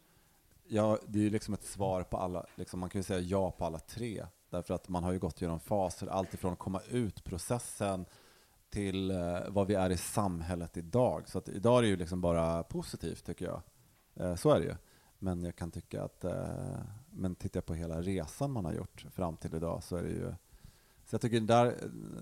ja, 0.67 0.97
det 1.07 1.19
är 1.19 1.23
ju 1.23 1.29
liksom 1.29 1.53
ett 1.53 1.63
svar 1.63 2.03
på 2.03 2.17
alla, 2.17 2.45
liksom, 2.55 2.79
man 2.79 2.89
kan 2.89 2.99
ju 2.99 3.03
säga 3.03 3.19
ja 3.19 3.51
på 3.51 3.65
alla 3.65 3.79
tre. 3.79 4.25
Därför 4.49 4.73
att 4.73 4.89
man 4.89 5.03
har 5.03 5.11
ju 5.11 5.19
gått 5.19 5.41
igenom 5.41 5.59
faser, 5.59 6.07
allt 6.07 6.33
ifrån 6.33 6.53
att 6.53 6.59
komma 6.59 6.81
ut 6.89 7.23
processen 7.23 8.05
till 8.73 9.11
eh, 9.11 9.39
vad 9.49 9.67
vi 9.67 9.73
är 9.73 9.89
i 9.89 9.97
samhället 9.97 10.77
idag. 10.77 11.29
Så 11.29 11.37
att 11.37 11.49
idag 11.49 11.77
är 11.77 11.81
det 11.81 11.87
ju 11.87 11.95
liksom 11.95 12.21
bara 12.21 12.63
positivt 12.63 13.25
tycker 13.25 13.45
jag. 13.45 13.61
Eh, 14.15 14.35
så 14.35 14.51
är 14.51 14.59
det 14.59 14.65
ju. 14.65 14.75
Men 15.19 15.43
jag 15.43 15.55
kan 15.55 15.71
tycka 15.71 16.03
att, 16.03 16.23
eh, 16.23 16.79
men 17.09 17.35
tittar 17.35 17.57
jag 17.57 17.65
på 17.65 17.73
hela 17.73 18.01
resan 18.01 18.51
man 18.51 18.65
har 18.65 18.73
gjort 18.73 19.05
fram 19.11 19.37
till 19.37 19.55
idag 19.55 19.83
så 19.83 19.95
är 19.95 20.03
det 20.03 20.09
ju, 20.09 20.33
så 21.05 21.13
jag 21.13 21.21
tycker 21.21 21.39
där, 21.39 21.75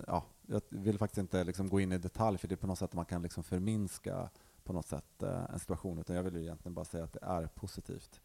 ja, 0.06 0.24
jag 0.46 0.62
vill 0.68 0.98
faktiskt 0.98 1.18
inte 1.18 1.44
liksom 1.44 1.68
gå 1.68 1.80
in 1.80 1.92
i 1.92 1.98
detalj 1.98 2.38
för 2.38 2.48
det 2.48 2.54
är 2.54 2.56
på 2.56 2.66
något 2.66 2.78
sätt 2.78 2.94
man 2.94 3.04
kan 3.04 3.22
liksom 3.22 3.44
förminska 3.44 4.30
på 4.64 4.72
något 4.72 4.86
sätt 4.86 5.22
eh, 5.22 5.44
en 5.52 5.58
situation, 5.58 5.98
utan 5.98 6.16
jag 6.16 6.22
vill 6.22 6.34
ju 6.34 6.42
egentligen 6.42 6.74
bara 6.74 6.84
säga 6.84 7.04
att 7.04 7.12
det 7.12 7.22
är 7.22 7.46
positivt. 7.46 8.20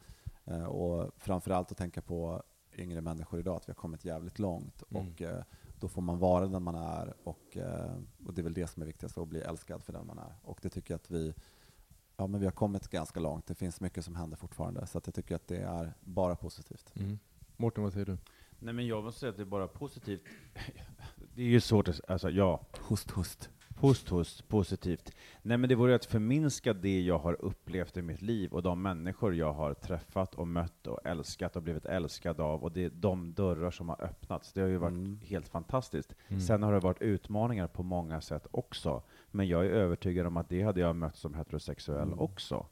Eh, 0.45 0.65
och 0.65 1.11
framförallt 1.17 1.71
att 1.71 1.77
tänka 1.77 2.01
på 2.01 2.43
yngre 2.77 3.01
människor 3.01 3.39
idag, 3.39 3.55
att 3.55 3.69
vi 3.69 3.71
har 3.71 3.75
kommit 3.75 4.05
jävligt 4.05 4.39
långt 4.39 4.83
Mm. 4.89 5.07
och 5.07 5.21
eh, 5.21 5.43
då 5.79 5.87
får 5.87 6.01
man 6.01 6.19
vara 6.19 6.47
den 6.47 6.63
man 6.63 6.75
är 6.75 7.13
och, 7.23 7.57
eh, 7.57 7.95
och 8.25 8.33
det 8.33 8.41
är 8.41 8.43
väl 8.43 8.53
det 8.53 8.67
som 8.67 8.81
är 8.81 8.85
viktigast, 8.87 9.17
att 9.17 9.27
bli 9.27 9.39
älskad 9.39 9.83
för 9.83 9.93
den 9.93 10.07
man 10.07 10.17
är. 10.17 10.35
Och 10.41 10.59
det 10.61 10.69
tycker 10.69 10.93
jag 10.93 10.99
att 10.99 11.11
vi, 11.11 11.33
ja 12.17 12.27
men 12.27 12.39
vi 12.39 12.45
har 12.45 12.51
kommit 12.51 12.87
ganska 12.87 13.19
långt, 13.19 13.47
det 13.47 13.55
finns 13.55 13.81
mycket 13.81 14.05
som 14.05 14.15
händer 14.15 14.37
fortfarande, 14.37 14.87
så 14.87 14.97
att 14.97 15.07
jag 15.07 15.15
tycker 15.15 15.35
att 15.35 15.47
det 15.47 15.57
är 15.57 15.93
bara 15.99 16.35
positivt. 16.35 16.93
Mm. 16.95 17.19
Mårten, 17.57 17.83
vad 17.83 17.93
säger 17.93 18.05
du? 18.05 18.17
Nej 18.59 18.73
men 18.73 18.87
jag 18.87 19.03
måste 19.03 19.19
säga 19.19 19.29
att 19.29 19.37
det 19.37 19.43
är 19.43 19.45
bara 19.45 19.67
positivt. 19.67 20.21
Det 21.35 21.43
är 21.43 21.47
ju 21.47 21.61
svårt 21.61 21.87
att, 21.87 22.09
alltså 22.09 22.29
ja, 22.29 22.65
Host, 22.79 23.11
host. 23.11 23.49
Host, 23.79 24.09
host, 24.09 24.47
positivt. 24.47 25.11
Nej 25.41 25.57
men 25.57 25.69
det 25.69 25.75
vore 25.75 25.95
att 25.95 26.05
förminska 26.05 26.73
det 26.73 27.01
jag 27.01 27.17
har 27.19 27.41
upplevt 27.41 27.97
i 27.97 28.01
mitt 28.01 28.21
liv 28.21 28.51
och 28.53 28.63
de 28.63 28.81
människor 28.81 29.35
jag 29.35 29.53
har 29.53 29.73
träffat 29.73 30.35
och 30.35 30.47
mött 30.47 30.87
och 30.87 30.99
älskat 31.05 31.55
och 31.55 31.63
blivit 31.63 31.85
älskad 31.85 32.39
av 32.39 32.63
och 32.63 32.71
det 32.71 32.83
är 32.85 32.89
de 32.89 33.33
dörrar 33.33 33.71
som 33.71 33.89
har 33.89 34.01
öppnats. 34.03 34.53
Det 34.53 34.61
har 34.61 34.67
ju 34.67 34.77
varit 34.77 34.93
Mm. 34.97 35.19
helt 35.23 35.47
fantastiskt. 35.47 36.15
Mm. 36.27 36.41
Sen 36.41 36.63
har 36.63 36.73
det 36.73 36.79
varit 36.79 37.01
utmaningar 37.01 37.67
på 37.67 37.83
många 37.83 38.21
sätt 38.21 38.47
också. 38.51 39.03
Men 39.31 39.47
jag 39.47 39.65
är 39.65 39.69
övertygad 39.69 40.27
om 40.27 40.37
att 40.37 40.49
det 40.49 40.61
hade 40.61 40.79
jag 40.79 40.95
mött 40.95 41.15
som 41.15 41.33
heterosexuell 41.33 42.07
Mm. 42.07 42.19
också. 42.19 42.65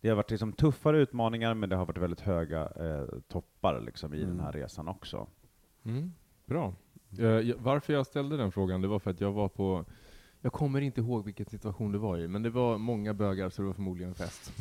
Det 0.00 0.08
har 0.08 0.16
varit 0.16 0.30
liksom 0.30 0.52
tuffare 0.52 0.98
utmaningar, 0.98 1.54
men 1.54 1.68
det 1.68 1.76
har 1.76 1.86
varit 1.86 1.98
väldigt 1.98 2.20
höga 2.20 2.62
eh, 2.66 3.04
toppar 3.28 3.80
liksom, 3.80 4.14
i 4.14 4.22
Mm. 4.22 4.36
den 4.36 4.40
här 4.44 4.52
resan 4.52 4.88
också. 4.88 5.26
Mm. 5.84 6.12
Bra. 6.46 6.74
Eh, 7.18 7.24
jag- 7.26 7.56
varför 7.58 7.92
jag 7.92 8.06
ställde 8.06 8.36
den 8.36 8.52
frågan, 8.52 8.80
det 8.82 8.88
var 8.88 8.98
för 8.98 9.10
att 9.10 9.20
jag 9.20 9.32
var 9.32 9.48
på 9.48 9.84
jag 10.40 10.52
kommer 10.52 10.80
inte 10.80 11.00
ihåg 11.00 11.24
vilken 11.24 11.46
situation 11.46 11.92
det 11.92 11.98
var 11.98 12.18
i, 12.18 12.28
men 12.28 12.42
det 12.42 12.50
var 12.50 12.78
många 12.78 13.14
bögar 13.14 13.50
så 13.50 13.62
det 13.62 13.66
var 13.66 13.74
förmodligen 13.74 14.08
en 14.08 14.14
fest. 14.14 14.52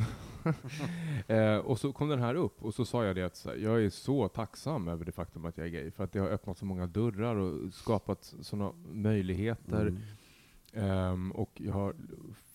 eh, 1.28 1.58
och 1.58 1.80
så 1.80 1.94
kom 1.94 2.10
den 2.10 2.20
här 2.20 2.36
upp, 2.36 2.64
och 2.64 2.74
så 2.74 2.86
sa 2.86 3.06
jag 3.06 3.16
det 3.16 3.24
att 3.24 3.46
här, 3.46 3.56
jag 3.56 3.84
är 3.84 3.90
så 3.90 4.28
tacksam 4.28 4.88
över 4.88 5.06
det 5.06 5.12
faktum 5.12 5.46
att 5.46 5.58
jag 5.58 5.68
är 5.68 5.72
gay, 5.72 5.92
för 5.92 6.04
att 6.04 6.12
det 6.12 6.20
har 6.20 6.30
öppnat 6.30 6.58
så 6.58 6.66
många 6.66 6.88
dörrar 6.88 7.36
och 7.36 7.74
skapat 7.74 8.34
sådana 8.42 8.72
möjligheter. 8.92 9.88
Mm. 9.88 10.02
Ehm, 10.74 11.32
och 11.32 11.52
jag 11.56 11.74
har 11.74 11.96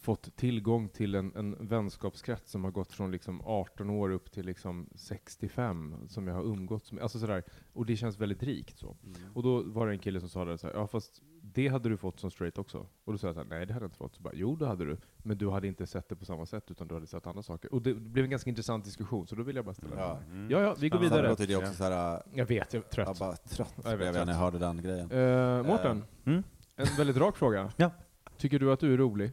fått 0.01 0.37
tillgång 0.37 0.89
till 0.89 1.15
en, 1.15 1.37
en 1.37 1.67
vänskapskrets 1.67 2.51
som 2.51 2.65
har 2.65 2.71
gått 2.71 2.93
från 2.93 3.11
liksom 3.11 3.41
18 3.45 3.91
år 3.91 4.11
upp 4.11 4.33
till 4.33 4.47
liksom 4.47 4.89
65, 4.95 5.95
som 6.09 6.27
jag 6.27 6.35
har 6.35 6.43
umgåtts 6.43 6.93
med. 6.93 7.03
Alltså 7.03 7.19
sådär. 7.19 7.43
Och 7.73 7.87
det 7.87 7.97
känns 7.97 8.19
väldigt 8.19 8.43
rikt. 8.43 8.79
Så. 8.79 8.97
Mm. 9.05 9.33
Och 9.35 9.43
då 9.43 9.63
var 9.63 9.87
det 9.87 9.93
en 9.93 9.99
kille 9.99 10.21
som 10.21 10.29
sa 10.29 10.45
det 10.45 10.59
så 10.59 10.67
här, 10.67 10.75
ja 10.75 10.87
fast 10.87 11.23
det 11.45 11.69
hade 11.69 11.89
du 11.89 11.97
fått 11.97 12.21
som 12.21 12.31
straight 12.31 12.59
också. 12.59 12.87
Och 13.05 13.13
då 13.13 13.19
sa 13.19 13.27
jag 13.27 13.35
så 13.35 13.41
här, 13.43 13.49
nej 13.49 13.67
det 13.67 13.73
hade 13.73 13.85
jag 13.85 13.89
inte 13.89 13.99
fått. 13.99 14.15
Så 14.15 14.23
bara, 14.23 14.35
jo 14.35 14.57
det 14.57 14.67
hade 14.67 14.85
du, 14.85 14.97
men 15.19 15.39
du 15.39 15.51
hade 15.51 15.67
inte 15.67 15.87
sett 15.87 16.09
det 16.09 16.17
på 16.17 16.25
samma 16.25 16.47
sätt, 16.47 16.71
utan 16.71 16.89
du 16.89 16.95
hade 16.95 17.07
sett 17.07 17.27
andra 17.27 17.43
saker. 17.43 17.75
Och 17.75 17.83
det 17.83 17.95
blev 17.95 18.25
en 18.25 18.31
ganska 18.31 18.51
intressant 18.51 18.85
diskussion, 18.85 19.27
så 19.27 19.35
då 19.35 19.43
vill 19.43 19.57
jag 19.57 19.65
bara 19.65 19.75
ställa 19.75 19.97
Ja. 19.97 20.19
den. 20.31 20.51
Ja, 20.51 20.61
ja, 20.61 20.77
vi 20.81 20.89
går 20.89 20.99
vidare. 20.99 21.29
låter 21.29 21.47
det 21.47 21.57
också 21.57 21.75
så 21.75 21.85
här, 21.85 22.15
äh, 22.15 22.21
Jag 22.35 22.47
vet, 22.47 22.73
jag 22.75 22.85
är 22.85 22.89
trött. 22.89 23.07
jag 23.09 23.17
bara 23.17 23.37
trött 23.37 23.75
Ja, 23.77 23.83
jag 23.91 23.91
vet, 23.91 23.99
blev 23.99 24.17
jag 24.17 24.27
när 24.27 24.33
jag 24.33 24.41
hörde 24.41 24.59
den 24.59 24.83
grejen. 24.83 25.11
Eh, 25.11 25.63
Mårten, 25.67 26.05
Mm. 26.25 26.43
en 26.77 26.87
väldigt 26.97 27.17
rak 27.17 27.37
fråga. 27.37 27.73
Ja. 27.77 27.91
Tycker 28.37 28.59
du 28.59 28.73
att 28.73 28.81
du 28.81 28.93
är 28.95 28.97
rolig? 28.99 29.31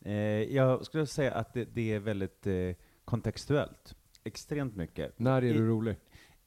Eh, 0.00 0.12
jag 0.54 0.84
skulle 0.86 1.06
säga 1.06 1.32
att 1.34 1.52
det, 1.54 1.64
det 1.64 1.92
är 1.94 1.98
väldigt 2.00 2.46
kontextuellt. 3.04 3.96
Extremt 4.24 4.76
mycket. 4.76 5.18
När 5.18 5.36
är 5.42 5.42
I- 5.44 5.52
du 5.52 5.66
rolig? 5.68 5.96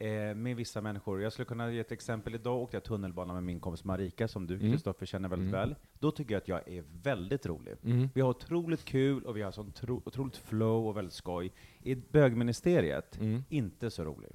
Eh, 0.04 0.36
med 0.36 0.56
vissa 0.56 0.82
människor. 0.82 1.22
Jag 1.22 1.34
skulle 1.34 1.46
kunna 1.46 1.72
ge 1.72 1.80
ett 1.80 1.92
exempel. 1.92 2.36
Idag 2.36 2.62
åkte 2.62 2.76
jag 2.76 2.84
tunnelbana 2.84 3.34
med 3.34 3.44
min 3.44 3.60
kompis 3.60 3.84
Marika, 3.84 4.28
som 4.28 4.48
du, 4.48 4.56
Mm. 4.56 4.72
Kristoffer, 4.72 5.06
känner 5.06 5.30
väldigt 5.30 5.50
Mm. 5.54 5.60
väl. 5.70 5.76
Då 6.00 6.12
tycker 6.12 6.34
jag 6.34 6.42
att 6.42 6.48
jag 6.48 6.68
är 6.68 6.84
väldigt 7.04 7.46
rolig. 7.46 7.74
Mm. 7.84 8.10
Vi 8.14 8.22
har 8.22 8.30
otroligt 8.30 8.86
kul 8.86 9.24
och 9.24 9.38
vi 9.38 9.42
har 9.42 9.52
sånt 9.52 9.76
tro, 9.76 10.02
otroligt 10.06 10.38
flow 10.38 10.88
och 10.88 10.98
väldigt 10.98 11.14
skoj. 11.14 11.52
I 11.84 11.96
bögministeriet, 11.96 13.18
Mm. 13.20 13.44
inte 13.50 13.90
så 13.92 14.04
rolig. 14.04 14.30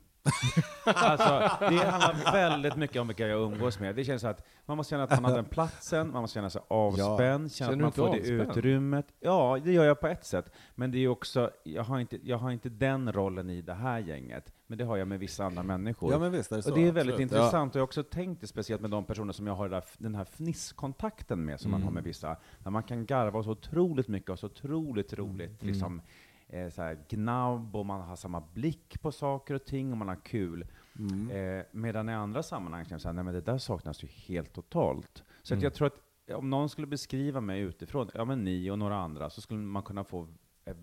Alltså, 0.84 1.66
det 1.70 1.76
handlar 1.90 2.32
väldigt 2.32 2.76
mycket 2.76 3.00
om 3.00 3.06
vilka 3.06 3.26
jag 3.26 3.40
umgås 3.52 3.80
med. 3.80 3.94
Det 3.96 4.04
känns 4.04 4.22
så 4.22 4.28
att 4.28 4.46
man 4.66 4.76
måste 4.76 4.90
känna 4.90 5.02
att 5.04 5.10
man 5.10 5.24
har 5.24 5.34
den 5.36 5.44
platsen, 5.44 6.10
man 6.12 6.20
måste 6.22 6.34
känna 6.34 6.50
sig 6.50 6.62
avspänd, 6.68 7.52
känna 7.52 7.70
Känner 7.70 7.86
att 7.86 7.96
man 7.96 8.06
får 8.06 8.14
det 8.14 8.20
avspänd? 8.20 8.50
utrymmet. 8.58 9.06
Ja, 9.20 9.58
det 9.64 9.72
gör 9.72 9.84
jag 9.84 10.00
på 10.00 10.06
ett 10.06 10.24
sätt. 10.26 10.52
Men 10.74 10.90
det 10.90 10.98
är 10.98 11.08
också, 11.08 11.50
jag 11.64 11.82
har, 11.82 11.98
inte, 12.00 12.18
jag 12.22 12.38
har 12.38 12.50
inte 12.50 12.68
den 12.68 13.12
rollen 13.12 13.50
i 13.50 13.62
det 13.62 13.74
här 13.74 13.98
gänget, 13.98 14.52
men 14.66 14.78
det 14.78 14.84
har 14.84 14.96
jag 14.96 15.08
med 15.08 15.18
vissa 15.18 15.44
andra 15.44 15.62
människor. 15.62 16.12
Ja 16.12 16.18
men 16.18 16.32
visst 16.32 16.52
är 16.52 16.56
det 16.56 16.62
så. 16.62 16.70
och 16.70 16.76
det 16.78 16.82
är 16.88 16.92
väldigt 16.92 17.14
absolut. 17.14 17.32
intressant, 17.32 17.74
och 17.74 17.78
jag 17.78 17.82
har 17.82 17.86
också 17.86 18.02
tänkt 18.02 18.40
det 18.40 18.46
speciellt 18.46 18.82
med 18.82 18.90
de 18.90 19.04
personer 19.04 19.32
som 19.32 19.46
jag 19.46 19.54
har 19.54 19.68
det 19.68 19.74
där, 19.76 19.84
den 19.98 20.14
här 20.14 20.24
fnisskontakten 20.24 21.44
med, 21.44 21.60
som 21.60 21.70
man 21.70 21.80
Mm. 21.80 21.86
har 21.86 21.92
med 21.94 22.04
vissa, 22.04 22.36
där 22.58 22.70
man 22.70 22.82
kan 22.82 23.06
garva 23.06 23.42
så 23.42 23.50
otroligt 23.50 24.08
mycket 24.08 24.30
och 24.30 24.38
så 24.38 24.46
otroligt 24.46 25.12
roligt, 25.12 25.62
Mm. 25.62 25.72
liksom 25.72 26.02
eh, 26.48 26.68
så 26.68 26.82
här 26.82 26.98
gnabb, 27.08 27.76
och 27.76 27.86
man 27.86 28.00
har 28.00 28.16
samma 28.16 28.42
blick 28.54 29.02
på 29.02 29.12
saker 29.12 29.54
och 29.54 29.64
ting, 29.64 29.92
och 29.92 29.98
man 29.98 30.08
har 30.08 30.24
kul. 30.24 30.66
Mm. 30.98 31.30
Eh, 31.58 31.64
medan 31.72 32.08
i 32.08 32.12
andra 32.12 32.42
sammanhang 32.42 32.84
här, 32.90 33.12
nej 33.12 33.24
men 33.24 33.34
det 33.34 33.40
där 33.40 33.58
saknas 33.58 34.04
ju 34.04 34.08
helt 34.08 34.52
totalt. 34.52 35.24
Så 35.42 35.54
Mm. 35.54 35.58
att 35.58 35.62
jag 35.62 35.74
tror 35.74 35.86
att 35.86 36.34
om 36.36 36.50
någon 36.50 36.68
skulle 36.68 36.86
beskriva 36.86 37.40
mig 37.40 37.60
utifrån, 37.60 38.10
ja 38.14 38.24
men 38.24 38.44
ni 38.44 38.70
och 38.70 38.78
några 38.78 38.96
andra, 38.96 39.30
så 39.30 39.40
skulle 39.40 39.60
man 39.60 39.82
kunna 39.82 40.04
få 40.04 40.28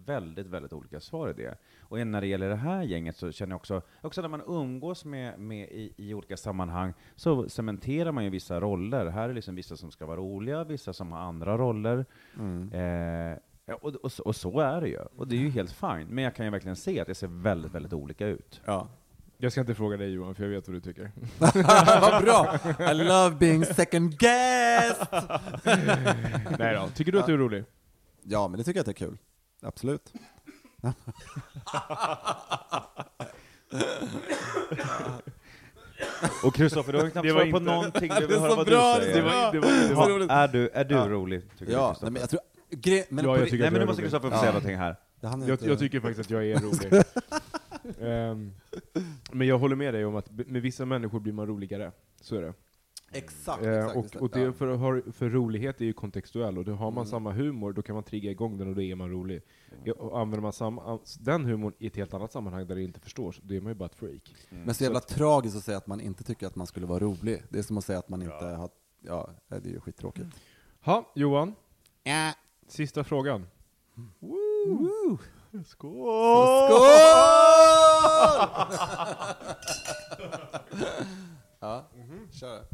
väldigt, 0.05 0.47
väldigt 0.47 0.73
olika 0.73 0.99
svar 0.99 1.29
i 1.29 1.33
det. 1.33 1.57
Och 1.79 2.07
när 2.07 2.21
det 2.21 2.27
gäller 2.27 2.49
det 2.49 2.55
här 2.55 2.83
gänget 2.83 3.17
så 3.17 3.31
känner 3.31 3.51
jag 3.51 3.57
också, 3.57 3.81
också 4.01 4.21
när 4.21 4.29
man 4.29 4.41
umgås 4.47 5.05
med, 5.05 5.39
med 5.39 5.69
i, 5.69 5.93
i 5.97 6.13
olika 6.13 6.37
sammanhang, 6.37 6.93
så 7.15 7.49
cementerar 7.49 8.11
man 8.11 8.23
ju 8.23 8.29
vissa 8.29 8.59
roller. 8.59 9.05
Här 9.05 9.29
är 9.29 9.33
liksom 9.33 9.55
vissa 9.55 9.77
som 9.77 9.91
ska 9.91 10.05
vara 10.05 10.17
roliga, 10.17 10.63
vissa 10.63 10.93
som 10.93 11.11
har 11.11 11.19
andra 11.19 11.57
roller. 11.57 12.05
Mm. 12.39 12.71
Eh, 12.71 13.37
ja, 13.65 13.75
och, 13.81 13.95
och, 13.95 14.11
så- 14.11 14.23
och 14.23 14.35
så 14.35 14.59
är 14.59 14.81
det 14.81 14.87
ju. 14.87 14.99
Och 15.15 15.27
det 15.27 15.35
är 15.35 15.39
ju 15.39 15.49
helt 15.49 15.71
fine. 15.71 16.07
Men 16.09 16.23
jag 16.23 16.35
kan 16.35 16.45
ju 16.45 16.51
verkligen 16.51 16.75
se 16.75 16.99
att 16.99 17.07
det 17.07 17.15
ser 17.15 17.27
väldigt, 17.27 17.71
väldigt 17.71 17.93
olika 17.93 18.27
ut. 18.27 18.61
Ja. 18.65 18.87
Jag 19.37 19.51
ska 19.51 19.61
inte 19.61 19.75
fråga 19.75 19.97
dig 19.97 20.09
Johan, 20.09 20.35
för 20.35 20.43
jag 20.43 20.49
vet 20.49 20.67
vad 20.67 20.75
du 20.77 20.81
tycker. 20.81 21.11
Vad 22.01 22.23
bra! 22.23 22.59
I 22.91 22.93
love 22.93 23.35
being 23.35 23.65
second 23.65 24.17
guest! 24.19 25.01
Nej 26.59 26.75
då. 26.75 26.87
Tycker 26.95 27.11
du 27.11 27.19
att 27.19 27.25
du 27.25 27.33
är 27.33 27.37
rolig? 27.37 27.63
Ja, 28.23 28.47
men 28.47 28.57
det 28.57 28.63
tycker 28.63 28.77
jag 28.77 28.81
att 28.81 28.85
det 28.97 29.03
är 29.03 29.07
kul. 29.07 29.17
Absolut. 29.61 30.13
Och 36.43 36.55
Kristoffer, 36.55 36.91
du 36.93 36.99
har 36.99 37.09
knappt 37.09 37.29
svarat 37.29 37.51
på 37.51 37.59
någonting. 37.59 38.11
Är 38.11 38.27
vill 38.27 38.39
höra 38.39 38.49
så 38.49 38.55
vad 38.55 38.65
bra, 38.67 38.93
du 38.95 38.99
det 38.99 39.05
är 39.11 39.13
säger. 39.13 39.21
så 39.23 39.29
bra. 39.29 39.51
det 39.51 39.59
var, 39.59 39.89
det 39.89 39.93
var, 39.95 40.09
roligt. 40.09 40.31
Är 40.31 40.47
du, 40.47 40.69
är 40.69 40.83
du 40.85 40.95
Ja. 40.95 41.07
rolig, 41.07 41.41
tycker 41.51 41.65
du, 41.65 41.71
Ja, 41.71 41.87
Kristoffer? 41.89 42.05
nej, 42.05 42.11
men 42.11 42.19
jag 42.19 42.29
tror... 42.29 42.39
Gre 42.69 43.03
men 43.09 43.25
Ja, 43.25 43.37
jag 43.37 43.45
tycker 43.45 43.57
Nej, 43.57 43.67
att 43.67 43.73
men 43.73 43.79
nu 43.79 43.83
är 43.83 43.87
måste. 43.87 44.01
Kristoffer 44.01 44.29
få 44.29 44.35
Ja. 44.35 44.39
säga 44.39 44.51
någonting 44.51 44.77
här. 44.77 44.95
Jag, 45.19 45.33
inte- 45.51 45.65
jag 45.65 45.79
tycker 45.79 45.99
faktiskt 45.99 46.19
att 46.19 46.29
jag 46.29 46.45
är 46.45 46.59
rolig. 46.59 47.03
Ehm, 48.01 48.51
men 49.31 49.47
jag 49.47 49.59
håller 49.59 49.75
med 49.75 49.93
dig 49.93 50.05
om 50.05 50.15
att 50.15 50.31
med 50.31 50.61
vissa 50.61 50.85
människor 50.85 51.19
blir 51.19 51.33
man 51.33 51.47
roligare. 51.47 51.91
Så 52.21 52.35
är 52.35 52.41
det. 52.41 52.53
Exakt, 53.11 53.63
Eh, 53.63 53.85
exakt. 53.85 54.15
och, 54.15 54.21
och 54.21 54.29
det 54.29 54.53
för, 54.53 54.67
har- 54.67 55.11
för 55.11 55.29
rolighet 55.29 55.81
är 55.81 55.85
ju 55.85 55.93
kontextuell, 55.93 56.57
och 56.57 56.65
då 56.65 56.71
har 56.73 56.91
man 56.91 57.01
Mm. 57.01 57.05
samma 57.05 57.31
humor, 57.31 57.73
då 57.73 57.81
kan 57.81 57.93
man 57.95 58.03
trigga 58.03 58.31
igång 58.31 58.57
den 58.57 58.67
och 58.67 58.75
då 58.75 58.81
är 58.81 58.95
man 58.95 59.09
rolig. 59.11 59.41
Ja, 59.83 59.93
Och 59.93 60.19
använder 60.19 60.41
man 60.41 60.53
samma, 60.53 60.99
den 61.19 61.45
humorn 61.45 61.73
i 61.79 61.87
ett 61.87 61.95
helt 61.95 62.13
annat 62.13 62.31
sammanhang 62.31 62.67
där 62.67 62.75
det 62.75 62.81
inte 62.83 62.99
förstås, 62.99 63.39
då 63.43 63.53
är 63.53 63.61
man 63.61 63.71
ju 63.71 63.75
bara 63.75 63.85
ett 63.85 63.95
freak. 63.95 64.35
Men 64.49 64.75
så 64.75 64.83
jävla 64.83 64.99
tragiskt 64.99 65.57
att 65.57 65.63
säga 65.63 65.77
att 65.77 65.87
man 65.87 66.01
inte 66.01 66.23
tycker 66.23 66.47
att 66.47 66.55
man 66.55 66.67
skulle 66.67 66.85
vara 66.85 66.99
rolig. 66.99 67.43
Det 67.49 67.59
är 67.59 67.63
som 67.63 67.77
att 67.77 67.85
säga 67.85 67.99
att 67.99 68.09
man 68.09 68.21
inte 68.21 68.45
har... 68.45 68.69
Ja, 69.01 69.29
det 69.47 69.55
är 69.55 69.73
ju 69.73 69.79
skittråkigt. 69.79 70.27
Ha, 70.81 71.11
Johan, 71.15 71.55
Ja. 72.03 72.31
Sista 72.67 73.03
frågan. 73.03 73.47
Woo! 74.19 75.17
Skål! 75.65 75.65
Skål! 75.65 76.89
ja, 81.59 81.89
kör. 82.31 82.65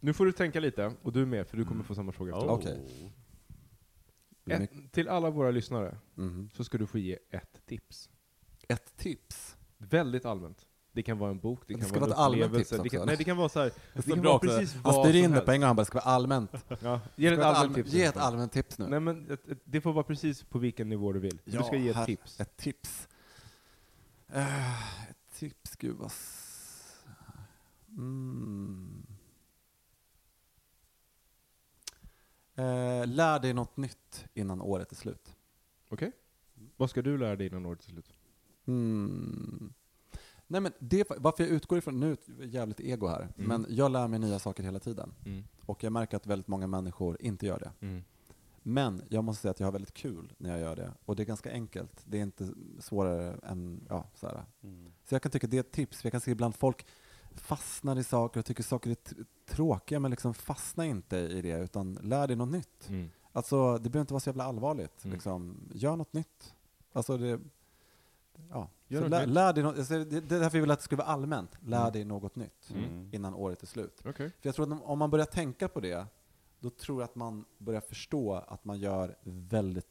Nu 0.00 0.12
får 0.12 0.24
du 0.26 0.32
tänka 0.32 0.60
lite, 0.60 0.92
och 1.02 1.12
du 1.12 1.26
med, 1.26 1.46
för 1.48 1.56
du 1.56 1.64
kommer 1.64 1.84
få 1.84 1.94
samma 1.94 2.12
fråga 2.12 2.32
efter. 2.36 2.48
Oh. 2.48 3.10
Är 4.46 4.60
Ett, 4.60 4.92
till 4.92 5.08
alla 5.08 5.30
våra 5.30 5.50
lyssnare 5.50 5.98
Mhm. 6.14 6.50
så 6.54 6.64
ska 6.64 6.78
du 6.78 6.86
få 6.86 6.98
ge 6.98 7.18
ett 7.30 7.66
tips. 7.66 8.10
Ett 8.68 8.96
tips. 8.96 9.56
Väldigt 9.78 10.24
allmänt. 10.24 10.66
Det 10.92 11.02
kan 11.02 11.18
vara 11.18 11.30
en 11.30 11.38
bok, 11.38 11.60
det 11.66 11.74
Det 11.74 11.80
kan 11.80 11.88
ska 11.88 12.00
vara 12.00 12.26
en 12.26 12.32
upplevelse. 12.32 12.76
tips 12.76 12.82
det 12.82 12.88
kan, 12.88 13.06
nej, 13.06 13.16
det 13.16 13.24
kan 13.24 13.36
vara 13.36 13.48
så 13.48 13.60
här, 13.60 13.72
det 13.94 14.02
står 14.02 14.14
kan 14.14 14.24
vara 14.24 14.38
precis 14.38 14.74
Han 14.74 14.82
vad 14.82 15.06
styr 15.08 15.24
in 15.24 15.30
det 15.30 15.40
på 15.40 15.52
en 15.52 15.60
gång, 15.60 15.66
han 15.66 15.76
bara, 15.76 15.80
det 15.82 15.86
ska 15.86 15.98
vara 15.98 16.04
allmänt. 16.14 16.50
Ja, 16.82 17.00
ge 17.16 17.28
ett 17.28 17.38
allmänt 17.38 17.74
tips. 17.74 17.92
Ge 17.92 18.04
ett 18.04 18.16
allmänt 18.16 18.52
tips 18.52 18.78
nu. 18.78 18.86
Nej 18.88 19.00
men 19.00 19.38
det 19.64 19.80
får 19.80 19.92
vara 19.92 20.04
precis 20.04 20.42
på 20.42 20.58
vilken 20.58 20.88
nivå 20.88 21.12
du 21.12 21.18
vill. 21.18 21.40
du 21.44 21.62
ska 21.62 21.76
ge 21.76 21.88
ett 21.88 21.96
här- 21.96 22.06
tips. 22.06 22.40
Ett 22.40 22.56
tips. 22.56 23.08
Eh, 24.32 25.10
ett 25.10 25.16
tips, 25.38 25.76
gud 25.76 25.96
vad... 25.96 26.12
Mm. 27.88 29.06
Eh, 32.54 33.06
lär 33.06 33.38
dig 33.38 33.52
något 33.54 33.76
nytt 33.76 34.24
innan 34.34 34.60
året 34.60 34.92
är 34.92 34.96
slut. 34.96 35.34
Okej? 35.88 36.12
Vad 36.76 36.90
ska 36.90 37.02
du 37.02 37.18
lära 37.18 37.36
dig 37.36 37.46
innan 37.46 37.66
året 37.66 37.80
är 37.84 37.88
slut? 37.90 38.12
Mm. 38.66 39.72
Nej 40.50 40.60
men 40.60 40.72
det, 40.78 41.10
varför 41.18 41.44
jag 41.44 41.52
utgår 41.52 41.78
ifrån, 41.78 42.00
nu 42.00 42.12
är 42.40 42.44
jävligt 42.44 42.80
ego 42.80 43.06
här, 43.06 43.20
Mm. 43.20 43.48
men 43.48 43.66
jag 43.68 43.90
lär 43.90 44.08
mig 44.08 44.18
nya 44.18 44.38
saker 44.38 44.62
hela 44.62 44.78
tiden. 44.78 45.14
Mm. 45.26 45.44
Och 45.66 45.84
jag 45.84 45.92
märker 45.92 46.16
att 46.16 46.26
väldigt 46.26 46.48
många 46.48 46.66
människor 46.66 47.16
inte 47.20 47.46
gör 47.46 47.58
det. 47.58 47.86
Mm. 47.86 48.02
Men 48.62 49.02
jag 49.08 49.24
måste 49.24 49.42
säga 49.42 49.50
att 49.50 49.60
jag 49.60 49.66
har 49.66 49.72
väldigt 49.72 49.94
kul 49.94 50.32
när 50.38 50.50
jag 50.50 50.60
gör 50.60 50.76
det. 50.76 50.92
Och 51.04 51.16
det 51.16 51.22
är 51.22 51.24
ganska 51.24 51.52
enkelt. 51.52 52.02
Det 52.04 52.18
är 52.18 52.22
inte 52.22 52.48
svårare 52.80 53.38
än, 53.42 53.86
ja, 53.88 54.04
så 54.14 54.26
här. 54.26 54.44
Mm. 54.62 54.92
Så 55.08 55.14
jag 55.14 55.22
kan 55.22 55.32
tycka 55.32 55.46
det 55.46 55.56
är 55.56 55.60
ett 55.60 55.72
tips. 55.72 56.04
Jag 56.04 56.10
kan 56.12 56.20
se 56.20 56.30
ibland 56.30 56.54
folk 56.56 56.86
fastnar 57.34 57.98
i 57.98 58.04
saker 58.04 58.40
och 58.40 58.46
tycker 58.46 58.62
saker 58.62 58.90
är 58.90 58.96
tråkiga, 59.46 60.00
men 60.00 60.10
liksom 60.10 60.34
fastna 60.34 60.86
inte 60.86 61.16
i 61.16 61.42
det, 61.42 61.58
utan 61.58 61.94
lär 61.94 62.26
dig 62.26 62.36
något 62.36 62.48
nytt. 62.48 62.88
Mm. 62.88 63.08
Alltså, 63.32 63.78
det 63.78 63.90
behöver 63.90 64.00
inte 64.00 64.12
vara 64.14 64.20
så 64.20 64.28
jävla 64.28 64.44
allvarligt. 64.44 65.04
Mm. 65.04 65.14
Liksom, 65.14 65.68
gör 65.74 65.96
något 65.96 66.12
nytt. 66.12 66.54
Alltså, 66.92 67.16
det, 67.16 67.40
ja. 68.50 68.68
Gör 68.88 69.02
Så 69.02 69.08
lär, 69.08 69.20
nytt. 69.26 69.34
lär 69.34 69.52
dig 69.52 69.62
något, 69.64 69.78
alltså, 69.78 69.94
det, 69.94 70.04
det 70.20 70.36
är 70.36 70.40
därför 70.40 70.58
jag 70.58 70.62
vill 70.62 70.70
att 70.70 70.78
det 70.78 70.84
ska 70.84 70.96
vara 70.96 71.06
allmänt. 71.06 71.50
Lär 71.60 71.80
Mm. 71.80 71.92
dig 71.92 72.04
något 72.04 72.36
nytt 72.36 72.70
Mm. 72.74 73.08
innan 73.12 73.34
året 73.34 73.62
är 73.62 73.66
slut. 73.66 74.00
Okej. 74.04 74.30
För 74.40 74.48
jag 74.48 74.54
tror 74.54 74.72
att 74.72 74.82
om- 74.82 74.98
man 74.98 75.10
börjar 75.10 75.26
tänka 75.26 75.68
på 75.68 75.80
det, 75.80 76.06
då 76.60 76.70
tror 76.70 77.00
jag 77.00 77.04
att 77.08 77.14
man 77.14 77.44
börjar 77.58 77.80
förstå 77.80 78.34
att 78.34 78.64
man 78.64 78.78
gör 78.78 79.16
väldigt 79.24 79.86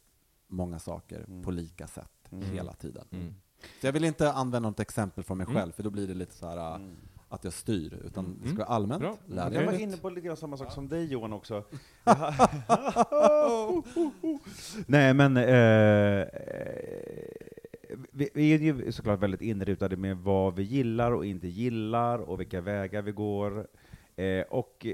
många 0.47 0.79
saker 0.79 1.23
Mm. 1.27 1.43
på 1.43 1.51
lika 1.51 1.87
sätt 1.87 2.11
Mm. 2.31 2.49
hela 2.51 2.73
tiden. 2.73 3.07
Mm. 3.11 3.35
Så 3.81 3.87
jag 3.87 3.93
vill 3.93 4.03
inte 4.03 4.31
använda 4.31 4.69
något 4.69 4.79
exempel 4.79 5.23
från 5.23 5.37
mig 5.37 5.45
Mm. 5.47 5.55
själv, 5.57 5.71
för 5.71 5.83
då 5.83 5.89
blir 5.89 6.07
det 6.07 6.13
lite 6.13 6.35
så 6.35 6.47
här 6.47 6.75
Mm. 6.75 6.95
att 7.29 7.43
jag 7.43 7.53
styr, 7.53 7.93
utan 8.05 8.25
Mm. 8.25 8.39
det 8.43 8.47
ska 8.49 8.57
vara 8.57 8.67
allmänt. 8.67 9.01
Bra. 9.01 9.17
Lär 9.25 9.51
Jag 9.51 9.65
var 9.65 9.71
något 9.71 9.81
inne 9.81 9.91
nytt. 9.91 10.01
på 10.01 10.09
lite 10.09 10.27
grann 10.27 10.37
samma 10.37 10.57
sak 10.57 10.71
som 10.71 10.87
dig 10.87 11.05
Johan 11.05 11.33
också. 11.33 11.63
Nej 14.87 15.13
men, 15.13 15.37
eh, 15.37 16.27
vi, 18.11 18.29
vi 18.33 18.53
är 18.53 18.59
ju 18.59 18.91
såklart 18.91 19.19
väldigt 19.19 19.41
inrutade 19.41 19.97
med 19.97 20.17
vad 20.17 20.55
vi 20.55 20.63
gillar 20.63 21.11
och 21.11 21.25
inte 21.25 21.47
gillar, 21.47 22.19
och 22.19 22.39
vilka 22.39 22.61
vägar 22.61 23.01
vi 23.01 23.11
går. 23.11 23.67
Eh, 24.15 24.41
och 24.41 24.85
eh, 24.85 24.93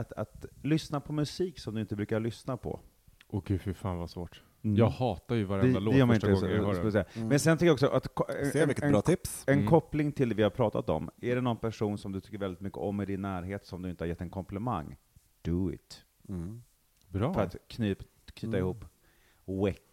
att, 0.00 0.12
att 0.12 0.44
lyssna 0.62 1.00
på 1.00 1.12
musik 1.12 1.58
som 1.58 1.74
du 1.74 1.80
inte 1.80 1.96
brukar 1.96 2.20
lyssna 2.20 2.56
på. 2.56 2.80
Åh 3.28 3.42
gud, 3.46 3.60
fy 3.62 3.74
fan 3.74 3.98
vad 3.98 4.10
svårt. 4.10 4.42
Mm. 4.62 4.76
Jag 4.76 4.88
hatar 4.88 5.34
ju 5.34 5.40
det, 5.42 5.48
varenda 5.48 5.80
det 5.80 5.84
låt 5.84 5.96
man 5.98 6.08
första 6.08 6.30
inte, 6.30 6.40
gången 6.40 6.56
jag 6.56 6.74
hör 6.74 6.90
den. 6.90 7.04
Mm. 7.14 7.28
Men 7.28 7.40
sen 7.40 7.56
tycker 7.58 7.66
jag 7.66 7.72
också 7.74 7.86
att 7.86 8.14
ko- 8.14 8.24
Se 8.52 8.66
vilket 8.66 8.84
en, 8.84 8.92
bra 8.92 9.00
tips. 9.02 9.44
en 9.46 9.54
Mm. 9.54 9.66
koppling 9.66 10.12
till 10.12 10.28
det 10.28 10.34
vi 10.34 10.42
har 10.42 10.50
pratat 10.50 10.88
om. 10.88 11.10
Är 11.20 11.34
det 11.34 11.40
någon 11.40 11.56
person 11.56 11.98
som 11.98 12.12
du 12.12 12.20
tycker 12.20 12.38
väldigt 12.38 12.60
mycket 12.60 12.78
om 12.78 13.00
i 13.00 13.04
din 13.06 13.22
närhet 13.22 13.66
som 13.66 13.82
du 13.82 13.90
inte 13.90 14.04
har 14.04 14.08
gett 14.08 14.20
en 14.20 14.30
komplimang? 14.30 14.96
Do 15.42 15.72
it. 15.72 16.04
Mm. 16.28 16.62
Bra. 17.08 17.34
För 17.34 17.42
att 17.42 17.56
knyp, 17.68 17.98
knyta 18.34 18.56
Mm. 18.56 18.60
ihop 18.66 18.84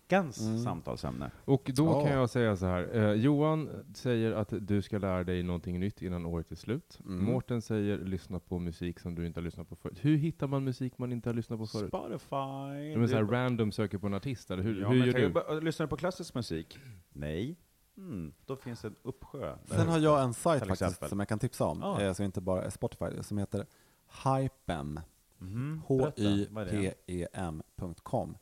veckans 0.07 0.41
Mm. 0.41 0.57
samtalsämne. 0.63 1.31
Och 1.45 1.71
då 1.75 1.85
Ja. 1.85 2.03
kan 2.05 2.11
jag 2.11 2.29
säga 2.29 2.55
så 2.55 2.65
här. 2.65 2.95
Eh, 2.95 3.11
Johan 3.13 3.69
säger 3.95 4.31
att 4.31 4.53
du 4.61 4.81
ska 4.81 4.97
lära 4.97 5.23
dig 5.23 5.43
någonting 5.43 5.79
nytt 5.79 6.01
innan 6.01 6.25
året 6.25 6.51
är 6.51 6.55
slut. 6.55 6.99
Mm. 7.05 7.25
Mårten 7.25 7.61
säger 7.61 7.97
lyssna 7.97 8.39
på 8.39 8.59
musik 8.59 8.99
som 8.99 9.15
du 9.15 9.25
inte 9.27 9.39
har 9.39 9.43
lyssnat 9.45 9.69
på 9.69 9.75
förut. 9.75 9.97
Hur 10.01 10.17
hittar 10.17 10.47
man 10.47 10.63
musik 10.63 10.97
man 10.97 11.11
inte 11.11 11.29
har 11.29 11.33
lyssnat 11.33 11.59
på 11.59 11.65
förut? 11.67 11.87
Spotify. 11.87 12.35
Är 12.35 13.07
så 13.07 13.15
här 13.15 13.23
random 13.23 13.71
söker 13.71 13.97
på 13.97 14.07
en 14.07 14.13
artist, 14.13 14.51
eller 14.51 14.63
hur, 14.63 14.81
ja, 14.81 14.89
hur 14.89 14.99
men 14.99 15.07
gör 15.07 15.13
du? 15.13 15.29
bara- 15.29 15.53
Lyssnar 15.59 15.85
du 15.85 15.89
på 15.89 15.97
klassisk 15.97 16.35
musik? 16.35 16.79
Nej. 17.09 17.57
Mm, 17.97 18.33
då 18.45 18.55
finns 18.55 18.81
det 18.81 18.87
en 18.87 18.95
uppsjö. 19.03 19.55
Sen 19.65 19.87
har 19.87 19.99
jag 19.99 20.23
en 20.23 20.33
sajt 20.33 20.65
faktiskt 20.67 21.09
som 21.09 21.19
jag 21.19 21.27
kan 21.29 21.39
tipsa 21.39 21.65
om, 21.65 21.83
Ah. 21.83 22.01
eh, 22.01 22.13
som 22.13 22.25
inte 22.25 22.41
bara 22.41 22.63
är 22.63 22.69
Spotify, 22.69 23.05
som 23.21 23.37
heter 23.37 23.65
Hypem. 24.23 24.99
Är 25.39 25.43
det? 25.45 25.81
H-Y-P-E-M.com. 27.07 28.37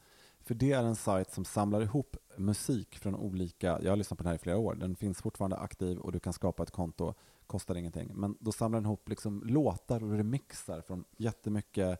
För 0.46 0.54
det 0.56 0.72
är 0.72 0.84
en 0.84 0.96
sajt 0.96 1.32
som 1.32 1.46
samlar 1.46 1.82
ihop 1.82 2.18
musik 2.38 2.98
från 2.98 3.16
olika, 3.16 3.80
jag 3.82 3.92
har 3.92 3.96
lyssnat 3.96 4.18
på 4.18 4.24
den 4.24 4.30
här 4.30 4.36
i 4.36 4.40
flera 4.40 4.58
år, 4.58 4.76
den 4.76 4.96
finns 4.96 5.22
fortfarande 5.22 5.58
aktiv 5.58 5.98
och 5.98 6.12
du 6.12 6.20
kan 6.20 6.34
skapa 6.34 6.64
ett 6.64 6.72
konto, 6.72 7.14
kostar 7.48 7.76
ingenting. 7.76 8.12
Men 8.14 8.38
då 8.40 8.52
samlar 8.52 8.78
den 8.80 8.86
ihop 8.86 9.10
liksom 9.10 9.44
låtar 9.46 10.04
och 10.04 10.12
remixar 10.12 10.82
från 10.82 11.04
jättemycket, 11.18 12.00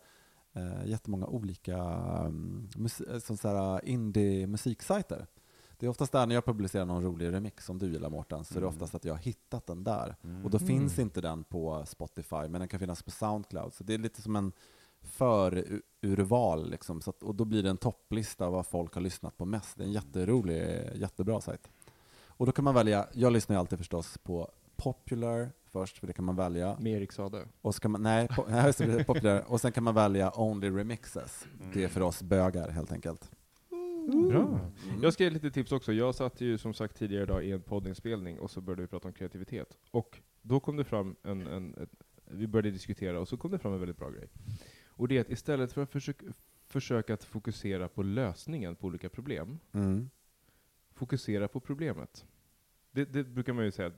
eh, 0.54 0.86
jättemånga 0.86 1.26
olika 1.28 1.78
um, 2.26 2.70
indie-musiksajter. 3.84 5.28
Det 5.80 5.86
är 5.86 5.90
oftast 5.90 6.12
där 6.12 6.26
när 6.28 6.36
jag 6.36 6.46
publicerar 6.46 6.86
någon 6.86 7.04
rolig 7.04 7.32
remix 7.32 7.66
som 7.66 7.80
du 7.80 7.92
gillar 7.92 8.10
Mårten, 8.10 8.46
så 8.46 8.54
är 8.54 8.56
det 8.62 8.66
Mm. 8.68 8.76
oftast 8.76 8.96
att 8.96 9.06
jag 9.06 9.14
har 9.14 9.20
hittat 9.20 9.68
den 9.68 9.84
där. 9.84 10.16
Mm. 10.24 10.44
Och 10.46 10.50
då 10.52 10.58
Mm. 10.58 10.68
finns 10.68 11.00
inte 11.00 11.22
den 11.22 11.44
på 11.44 11.86
Spotify, 11.86 12.36
men 12.50 12.52
den 12.54 12.68
kan 12.68 12.80
finnas 12.80 13.04
på 13.04 13.12
Soundcloud. 13.12 13.74
Så 13.74 13.84
det 13.84 13.94
är 13.94 13.98
lite 13.98 14.22
som 14.22 14.36
en 14.36 14.52
förurval, 15.04 16.70
liksom. 16.70 17.02
så 17.02 17.10
att, 17.10 17.24
och 17.24 17.36
då 17.36 17.46
blir 17.46 17.64
det 17.64 17.70
en 17.70 17.78
topplista 17.78 18.46
av 18.46 18.54
vad 18.54 18.68
folk 18.68 18.94
har 18.94 19.02
lyssnat 19.02 19.38
på 19.38 19.46
mest. 19.46 19.78
Det 19.78 19.84
är 19.84 19.88
en 19.88 19.92
jätterolig, 19.92 20.90
jättebra 20.96 21.42
sajt. 21.42 21.70
Och 22.28 22.46
då 22.46 22.52
kan 22.52 22.66
man 22.66 22.76
välja, 22.76 23.08
jag 23.14 23.34
lyssnar 23.34 23.56
ju 23.56 23.60
alltid 23.60 23.78
förstås 23.80 24.18
på 24.18 24.52
Popular 24.76 25.52
först, 25.66 25.98
för 25.98 26.08
det 26.08 26.14
kan 26.14 26.26
man 26.26 26.36
välja. 26.36 26.78
Med 26.80 26.94
Erik 26.94 27.12
Sade. 27.12 27.46
Och 27.62 27.76
så 27.76 27.82
kan 27.82 27.92
man, 27.92 28.04
nej, 28.04 28.28
po, 28.28 28.46
nej, 28.50 29.04
Popular. 29.04 29.44
Och 29.48 29.62
sen 29.62 29.72
kan 29.72 29.84
man 29.84 29.96
välja 29.96 30.32
Only 30.36 30.70
Remixes. 30.70 31.46
Det 31.74 31.84
är 31.84 31.88
för 31.88 32.02
oss 32.02 32.24
bögar 32.24 32.70
helt 32.70 32.92
enkelt. 32.92 33.32
Bra. 34.08 34.42
Mm. 34.42 35.02
Jag 35.02 35.14
ska 35.14 35.24
ge 35.24 35.30
lite 35.30 35.52
tips 35.52 35.72
också. 35.72 35.94
Jag 35.94 36.16
satt 36.16 36.42
ju 36.42 36.58
som 36.58 36.74
sagt 36.74 36.98
tidigare 36.98 37.24
idag 37.24 37.46
i 37.46 37.52
en 37.52 37.62
poddinspelning 37.62 38.40
och 38.40 38.52
så 38.52 38.62
började 38.62 38.82
vi 38.82 38.88
prata 38.88 39.08
om 39.08 39.14
kreativitet. 39.14 39.78
Och 39.92 40.20
då 40.42 40.60
kom 40.60 40.78
det 40.78 40.84
fram 40.84 41.16
en, 41.24 41.48
en, 41.48 41.76
ett, 41.76 41.90
vi 42.26 42.48
började 42.48 42.72
diskutera 42.72 43.20
och 43.20 43.28
så 43.28 43.38
kom 43.38 43.52
det 43.52 43.60
fram 43.60 43.74
en 43.74 43.80
väldigt 43.80 43.98
bra 43.98 44.10
grej. 44.10 44.28
Och 44.96 45.08
det 45.08 45.18
är 45.18 45.22
att 45.22 45.30
istället 45.30 45.74
för 45.74 45.82
att 45.84 45.92
försöka, 45.92 46.26
försöka 46.68 47.14
att 47.14 47.24
fokusera 47.24 47.88
på 47.88 48.04
lösningen 48.04 48.76
på 48.76 48.88
olika 48.88 49.10
problem, 49.10 49.60
Mm. 49.72 50.10
fokusera 50.94 51.48
på 51.48 51.60
problemet. 51.60 52.26
Det, 52.92 53.06
det 53.06 53.24
brukar 53.24 53.54
man 53.54 53.66
ju 53.66 53.72
säga, 53.72 53.92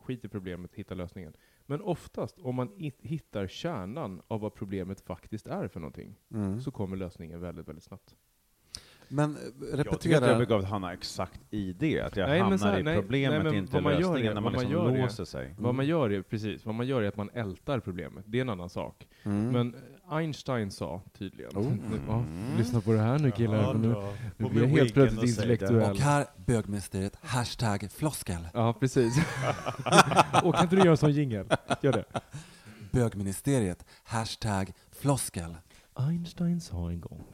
skit 0.00 0.24
i 0.24 0.28
problemet, 0.28 0.74
hitta 0.74 0.94
lösningen. 0.94 1.32
Men 1.66 1.80
oftast, 1.80 2.38
om 2.38 2.54
man 2.54 2.92
hittar 2.98 3.46
kärnan 3.46 4.22
av 4.28 4.40
vad 4.40 4.54
problemet 4.54 5.00
faktiskt 5.00 5.46
är 5.46 5.68
för 5.68 5.80
någonting, 5.80 6.14
Mm. 6.30 6.60
så 6.60 6.70
kommer 6.70 6.96
lösningen 6.96 7.40
väldigt, 7.40 7.68
väldigt 7.68 7.84
snabbt. 7.84 8.16
Men 9.08 9.36
eh, 9.36 9.40
Jag 9.60 9.78
tycker 9.78 9.90
att 9.90 10.04
repetera. 10.06 10.28
jag 10.30 10.38
begav 10.38 10.64
Hanna 10.64 10.92
exakt 10.92 11.40
i 11.50 11.72
det, 11.72 12.00
att 12.00 12.16
jag 12.16 12.28
Nej, 12.28 12.40
hamnar 12.40 12.58
här, 12.58 12.78
i 12.78 12.82
nej, 12.82 12.96
problemet, 13.00 13.44
nej, 13.44 13.56
inte 13.58 13.80
man 13.80 13.92
gör 13.92 14.00
lösningen, 14.00 14.30
är- 14.30 14.34
när 14.34 14.40
man 14.40 14.52
man 14.52 14.52
liksom 14.52 14.72
gör 14.72 14.90
är- 14.96 15.02
låser 15.02 15.24
sig. 15.24 15.54
Vad 15.58 15.74
man 15.74 15.86
gör 15.86 16.10
är, 16.12 16.22
precis, 16.22 16.64
vad 16.66 16.74
man 16.74 16.86
gör 16.86 17.02
är 17.02 17.08
att 17.08 17.16
man 17.16 17.30
ältar 17.34 17.80
problemet. 17.80 18.24
Det 18.26 18.38
är 18.38 18.42
en 18.42 18.48
annan 18.48 18.68
sak. 18.70 19.06
Mm. 19.22 19.50
Men 19.52 19.76
Einstein 20.10 20.70
sa 20.70 21.02
tydligen, 21.18 21.52
Oh. 21.56 21.72
ja, 22.08 22.24
lyssna 22.58 22.80
på 22.80 22.92
det 22.92 22.98
här 22.98 23.18
nu 23.18 23.30
killar, 23.30 23.62
för 23.72 23.78
nu, 23.78 24.48
blir 24.48 24.62
jag 24.62 24.68
helt 24.68 24.94
plötsligt 24.94 25.22
och 25.22 25.28
intellektuell. 25.28 25.90
Och 25.90 25.96
här 25.98 26.26
bögministeriet, 26.46 27.16
hashtag 27.22 27.88
floskel. 27.92 28.48
Ja, 28.54 28.72
precis. 28.80 29.16
och 30.44 30.54
kan 30.54 30.62
inte 30.64 30.76
du 30.76 30.80
göra 30.82 30.90
en 30.90 30.96
sån 30.96 31.12
jingel? 31.12 31.46
Gör 31.82 31.92
det. 31.92 32.04
Bögministeriet, 32.92 33.84
hashtag 34.04 34.72
floskel. 34.92 35.56
Einstein 35.94 36.60
sa 36.60 36.90
en 36.90 37.00
gång 37.00 37.24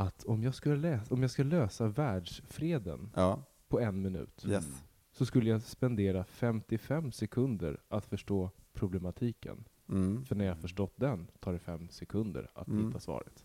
att 0.00 0.24
om 0.24 0.42
jag 0.42 0.54
skulle, 0.54 0.76
läsa, 0.76 1.14
om 1.14 1.22
jag 1.22 1.30
skulle 1.30 1.50
lösa 1.58 1.88
världsfreden 1.88 3.10
Ja, 3.14 3.42
på 3.68 3.80
en 3.80 4.02
minut, 4.02 4.44
yes. 4.48 4.82
så 5.12 5.26
skulle 5.26 5.50
jag 5.50 5.62
spendera 5.62 6.24
55 6.24 7.12
sekunder 7.12 7.80
att 7.88 8.06
förstå 8.06 8.50
problematiken. 8.72 9.64
Mm. 9.88 10.24
För 10.24 10.34
när 10.34 10.44
jag 10.44 10.58
förstått 10.58 10.92
den 10.96 11.26
tar 11.40 11.52
det 11.52 11.58
fem 11.58 11.88
sekunder 11.88 12.50
att 12.54 12.68
Mm. 12.68 12.86
hitta 12.86 13.00
svaret. 13.00 13.44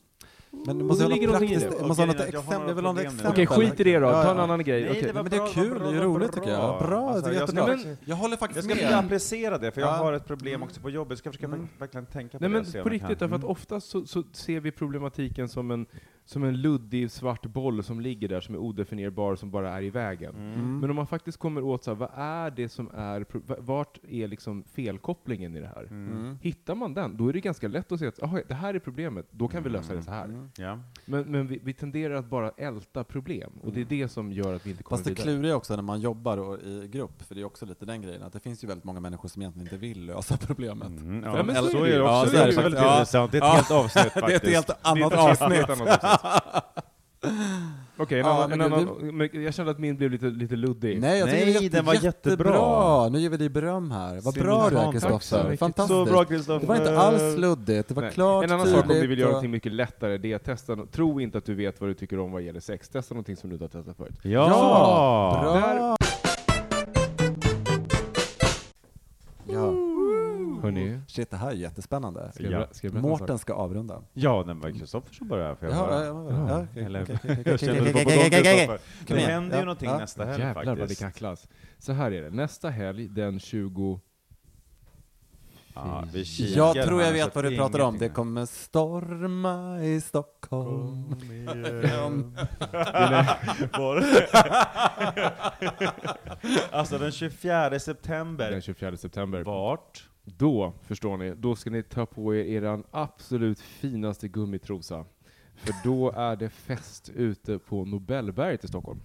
Men 0.68 0.78
du 0.78 0.84
måste 0.86 1.03
ha 1.03 1.10
ligger 1.10 1.28
något 1.28 1.38
praktiskt, 1.38 1.70
det. 1.70 1.78
du 1.82 1.88
måste 1.88 2.03
ha 2.03 2.10
Okej, 2.12 2.26
något 2.26 2.34
jag 2.34 2.43
exempel, 2.43 2.68
jag 2.68 2.76
vill 2.76 2.86
ha 2.86 2.91
något 2.93 3.01
exempel. 3.01 3.28
Okej, 3.32 3.47
skit 3.47 3.80
i 3.80 3.84
det 3.84 3.99
då. 3.99 4.12
Ta 4.12 4.32
en 4.32 4.38
ja. 4.38 4.43
annan 4.43 4.64
grej. 4.64 4.82
Nej, 4.82 4.91
Okej. 4.91 5.12
Men 5.14 5.26
det 5.26 5.36
är 5.36 5.39
bra, 5.39 5.47
kul, 5.47 5.80
bra, 5.80 5.91
det 5.91 5.97
är 5.97 6.01
roligt 6.01 6.32
bra. 6.32 6.41
tycker 6.41 6.53
jag. 6.53 6.80
Bra, 6.88 7.10
Alltså, 7.10 7.30
det 7.30 7.36
är 7.36 7.39
jag 7.39 7.49
ska 7.49 7.70
jättebra. 7.72 7.95
Jag 8.06 8.16
håller 8.16 8.32
Jag 8.32 8.39
faktiskt 8.39 8.66
ska 8.66 8.76
försöka 8.76 8.95
med. 8.95 9.06
applicera 9.06 9.58
det, 9.58 9.72
för 9.72 9.82
jag 9.82 9.89
Ja. 9.89 9.93
har 9.97 10.14
ett 10.14 10.26
problem 10.28 10.64
också 10.64 10.82
på 10.82 10.89
jobbet. 10.89 11.10
Jag 11.12 11.18
ska 11.18 11.30
försöka 11.32 11.45
Mm. 11.47 11.68
verkligen 11.80 12.06
tänka 12.06 12.38
på 12.38 12.43
Nej 12.43 12.49
det. 12.49 12.53
men 12.58 12.66
se 12.66 12.80
om 12.80 12.84
på 12.84 12.89
jag 12.89 12.93
riktigt, 12.93 13.20
därför 13.20 13.36
att 13.36 13.41
Mm. 13.41 13.51
ofta 13.51 13.80
så, 13.80 14.06
så 14.06 14.24
ser 14.32 14.60
vi 14.60 14.72
problematiken 14.72 15.49
som 15.49 15.72
en, 15.72 15.86
som 16.28 16.43
en 16.43 16.62
luddig 16.62 17.12
svart 17.12 17.45
boll 17.45 17.84
som 17.84 17.99
ligger 18.01 18.28
där, 18.28 18.41
som 18.41 18.56
är 18.56 18.60
odefinierbar, 18.60 19.36
som 19.36 19.51
bara 19.51 19.70
är 19.78 19.82
i 19.82 19.89
vägen. 19.89 20.36
Mm. 20.36 20.80
Men 20.80 20.89
om 20.89 20.95
man 20.95 21.08
faktiskt 21.08 21.38
kommer 21.38 21.64
åt 21.64 21.84
så 21.84 21.91
här, 21.91 21.95
vad 21.97 22.10
är 22.16 22.51
det 22.51 22.70
som 22.70 22.89
är, 22.95 23.26
vart 23.62 23.97
är 24.10 24.28
liksom 24.28 24.64
felkopplingen 24.74 25.56
i 25.56 25.60
det 25.60 25.68
här? 25.76 25.84
Mm. 25.84 26.38
Hittar 26.41 26.76
man 26.76 26.93
den, 26.93 27.18
då 27.18 27.28
är 27.30 27.34
det 27.34 27.39
ganska 27.41 27.68
lätt 27.68 27.91
att 27.91 27.99
se 27.99 28.08
att 28.08 28.24
aha, 28.24 28.39
det 28.47 28.53
här 28.53 28.74
är 28.74 28.80
problemet, 28.80 29.26
då 29.32 29.47
kan 29.47 29.64
vi 29.64 29.70
lösa 29.70 29.93
det 29.95 30.01
så 30.01 30.12
här. 30.12 30.45
Mm. 30.58 30.70
Ja. 30.70 30.80
Men, 31.06 31.32
men 31.32 31.48
vi, 31.48 31.60
vi 31.64 31.74
tenderar 31.74 32.16
att 32.16 32.26
bara 32.30 32.50
älta 32.58 33.04
problem, 33.04 33.52
och 33.64 33.72
det 33.74 33.82
är 33.82 33.86
det 33.86 34.08
som 34.08 34.32
gör 34.32 34.54
att 34.54 34.66
vi 34.66 34.70
inte 34.72 34.84
kommer 34.84 34.98
Fast 34.98 35.06
det 35.06 35.12
vidare. 35.12 35.24
kluriga 35.24 35.52
är 35.52 35.56
också 35.56 35.76
när 35.76 35.84
man 35.84 36.00
jobbar 36.02 36.38
och 36.38 36.60
i 36.60 36.88
grupp, 36.91 37.22
för 37.28 37.36
det 37.36 37.41
är 37.41 37.46
också 37.46 37.66
lite 37.66 37.86
den 37.86 38.02
grejen, 38.02 38.24
att 38.24 38.34
det 38.34 38.39
finns 38.39 38.64
ju 38.64 38.68
väldigt 38.68 38.84
många 38.84 39.00
människor 39.00 39.30
som 39.30 39.41
egentligen 39.41 39.66
inte 39.68 39.78
vill 39.78 40.06
lösa 40.06 40.38
problemet. 40.38 40.88
Mm, 40.88 41.24
Ja, 41.24 41.43
men 41.43 41.56
så 41.56 41.68
så 41.70 41.84
är 41.84 41.88
är 41.88 42.00
det 42.00 42.02
också. 42.02 42.14
Ja, 42.14 42.24
det 42.26 42.30
så 42.32 42.38
är 42.38 42.41
är 42.41 42.46
det 42.48 42.62
väldigt 42.62 42.80
faktiskt. 42.80 43.14
Ja. 43.14 43.24
intressant. 43.24 43.32
Det 43.32 43.38
är 43.38 43.41
ett 43.50 43.56
helt 43.56 43.72
avsnitt 43.72 44.04
Det 44.14 44.20
är 44.20 44.22
faktiskt. 44.22 44.68
Det 44.68 44.74
är 44.74 44.91
annat 44.91 45.14
ett 45.14 45.39
helt 45.39 45.70
annat 45.70 46.04
avsnitt. 46.04 47.82
Okej, 47.98 48.20
en 48.20 48.26
Ja, 48.26 48.43
annan, 48.43 48.62
en 48.62 48.74
annan, 48.74 49.18
men 49.18 49.30
jag 49.43 49.54
kände 49.54 49.72
att 49.72 49.80
min 49.80 49.98
blev 49.98 50.12
lite, 50.12 50.26
lite 50.26 50.56
luddig. 50.56 51.02
Nej, 51.02 51.20
jag 51.20 51.30
tycker 51.30 51.46
Nej, 51.46 51.54
det 51.60 51.66
är 51.66 51.70
den 51.70 51.86
var 51.86 51.93
jättebra. 51.93 52.50
jättebra. 52.52 53.10
Nu 53.10 53.20
ger 53.20 53.30
vi 53.30 53.38
dig 53.38 53.50
beröm 53.50 53.91
här. 53.91 54.22
Vad 54.22 54.34
bra 54.34 54.70
du 54.70 54.76
är, 54.78 54.82
Simultant. 54.82 55.02
Tack 55.02 55.02
så 55.02 55.18
Kristoffer. 55.18 55.43
mycket. 55.43 55.60
Fantastiskt. 55.60 55.98
Så 56.00 56.06
bra 56.06 56.26
Kristoffer. 56.26 56.60
Det 56.60 56.66
var 56.68 56.76
inte 56.76 56.98
alls 57.00 57.38
luddigt, 57.38 57.88
det 57.88 57.93
var 57.93 58.02
Nej. 58.04 58.12
klart, 58.12 58.43
En 58.46 58.52
annan 58.52 58.68
sak 58.68 58.82
om 58.82 58.88
vi 58.88 58.93
tydligt 58.93 59.10
vill 59.12 59.20
göra 59.20 59.28
och- 59.30 59.34
någonting 59.34 59.52
mycket 59.52 59.72
lättare, 59.72 60.18
det 60.18 60.32
är 60.32 60.36
att 60.36 60.43
testa, 60.43 60.76
no- 60.76 60.88
tro 60.88 61.20
inte 61.22 61.38
att 61.38 61.46
du 61.46 61.56
vet 61.56 61.82
vad 61.82 61.89
du 61.89 61.93
tycker 61.93 62.20
om 62.20 62.32
vad 62.32 62.41
gäller 62.41 62.60
sex, 62.60 62.89
testa 62.89 63.14
någonting 63.14 63.36
som 63.36 63.50
du 63.50 63.54
inte 63.56 63.64
har 63.66 63.70
testat 63.70 63.98
förut. 63.98 64.16
Ja! 64.22 64.30
Ja, 64.30 65.39
bra! 65.41 65.54
Där- 65.54 65.96
Ja. 69.48 69.84
Hörni, 70.66 70.99
Shit, 71.07 71.32
det 71.32 71.38
här 71.38 71.47
är 71.47 71.53
jättespännande. 71.53 72.32
ska 72.34 72.43
Ja. 72.43 72.68
ska? 72.72 72.89
Mårten 72.91 73.39
ska 73.39 73.53
avrunda. 73.53 74.01
Ja, 74.13 74.43
den 74.47 74.59
var 74.59 74.72
Kristoffer 74.72 75.13
som 75.13 75.28
började. 75.28 75.55
Får 75.55 75.68
jag 75.70 75.76
höra? 75.76 76.68
känner 77.57 77.82
det 77.82 77.93
på 77.93 77.99
Det 79.13 79.20
händer 79.20 79.55
ju 79.55 79.59
Ja, 79.59 79.66
någonting 79.66 79.89
ja. 79.89 79.97
nästa 79.97 80.26
helg 80.26 80.43
Jävlar 80.43 80.66
vad 80.66 80.78
det 80.78 80.82
faktiskt. 80.82 81.18
klass. 81.18 81.47
Så 81.80 81.93
här 81.93 82.11
är 82.11 82.22
det, 82.22 82.30
nästa 82.30 82.70
helg 82.70 83.07
den 83.07 83.39
20... 83.39 83.99
Ja, 85.78 86.03
Jag 86.55 86.86
tror 86.86 87.01
jag 87.01 87.11
vet 87.13 87.36
vad 87.36 87.43
du 87.43 87.57
pratar 87.57 87.80
om. 87.80 87.97
Det 87.97 88.09
kommer 88.09 88.45
storma 88.45 89.84
i 89.84 90.01
Stockholm. 90.01 91.16
Alltså 96.72 96.97
den 96.97 97.11
24 97.11 97.80
september. 97.80 98.51
Den 98.51 98.61
24 98.61 98.97
september. 98.97 99.43
Vart? 99.43 100.09
Då, 100.26 100.73
förstår 100.82 101.17
ni, 101.17 101.34
då 101.36 101.55
ska 101.55 101.69
ni 101.69 101.84
ta 101.84 102.05
på 102.05 102.36
er 102.36 102.43
eran 102.45 102.84
absolut 102.91 103.59
finaste 103.59 104.28
gummitrosa. 104.28 105.05
För 105.55 105.73
då 105.84 106.11
är 106.11 106.36
det 106.36 106.49
fest 106.49 107.09
ute 107.15 107.59
på 107.59 107.86
Nobelberget 107.86 108.63
i 108.63 108.67
Stockholm. 108.67 109.01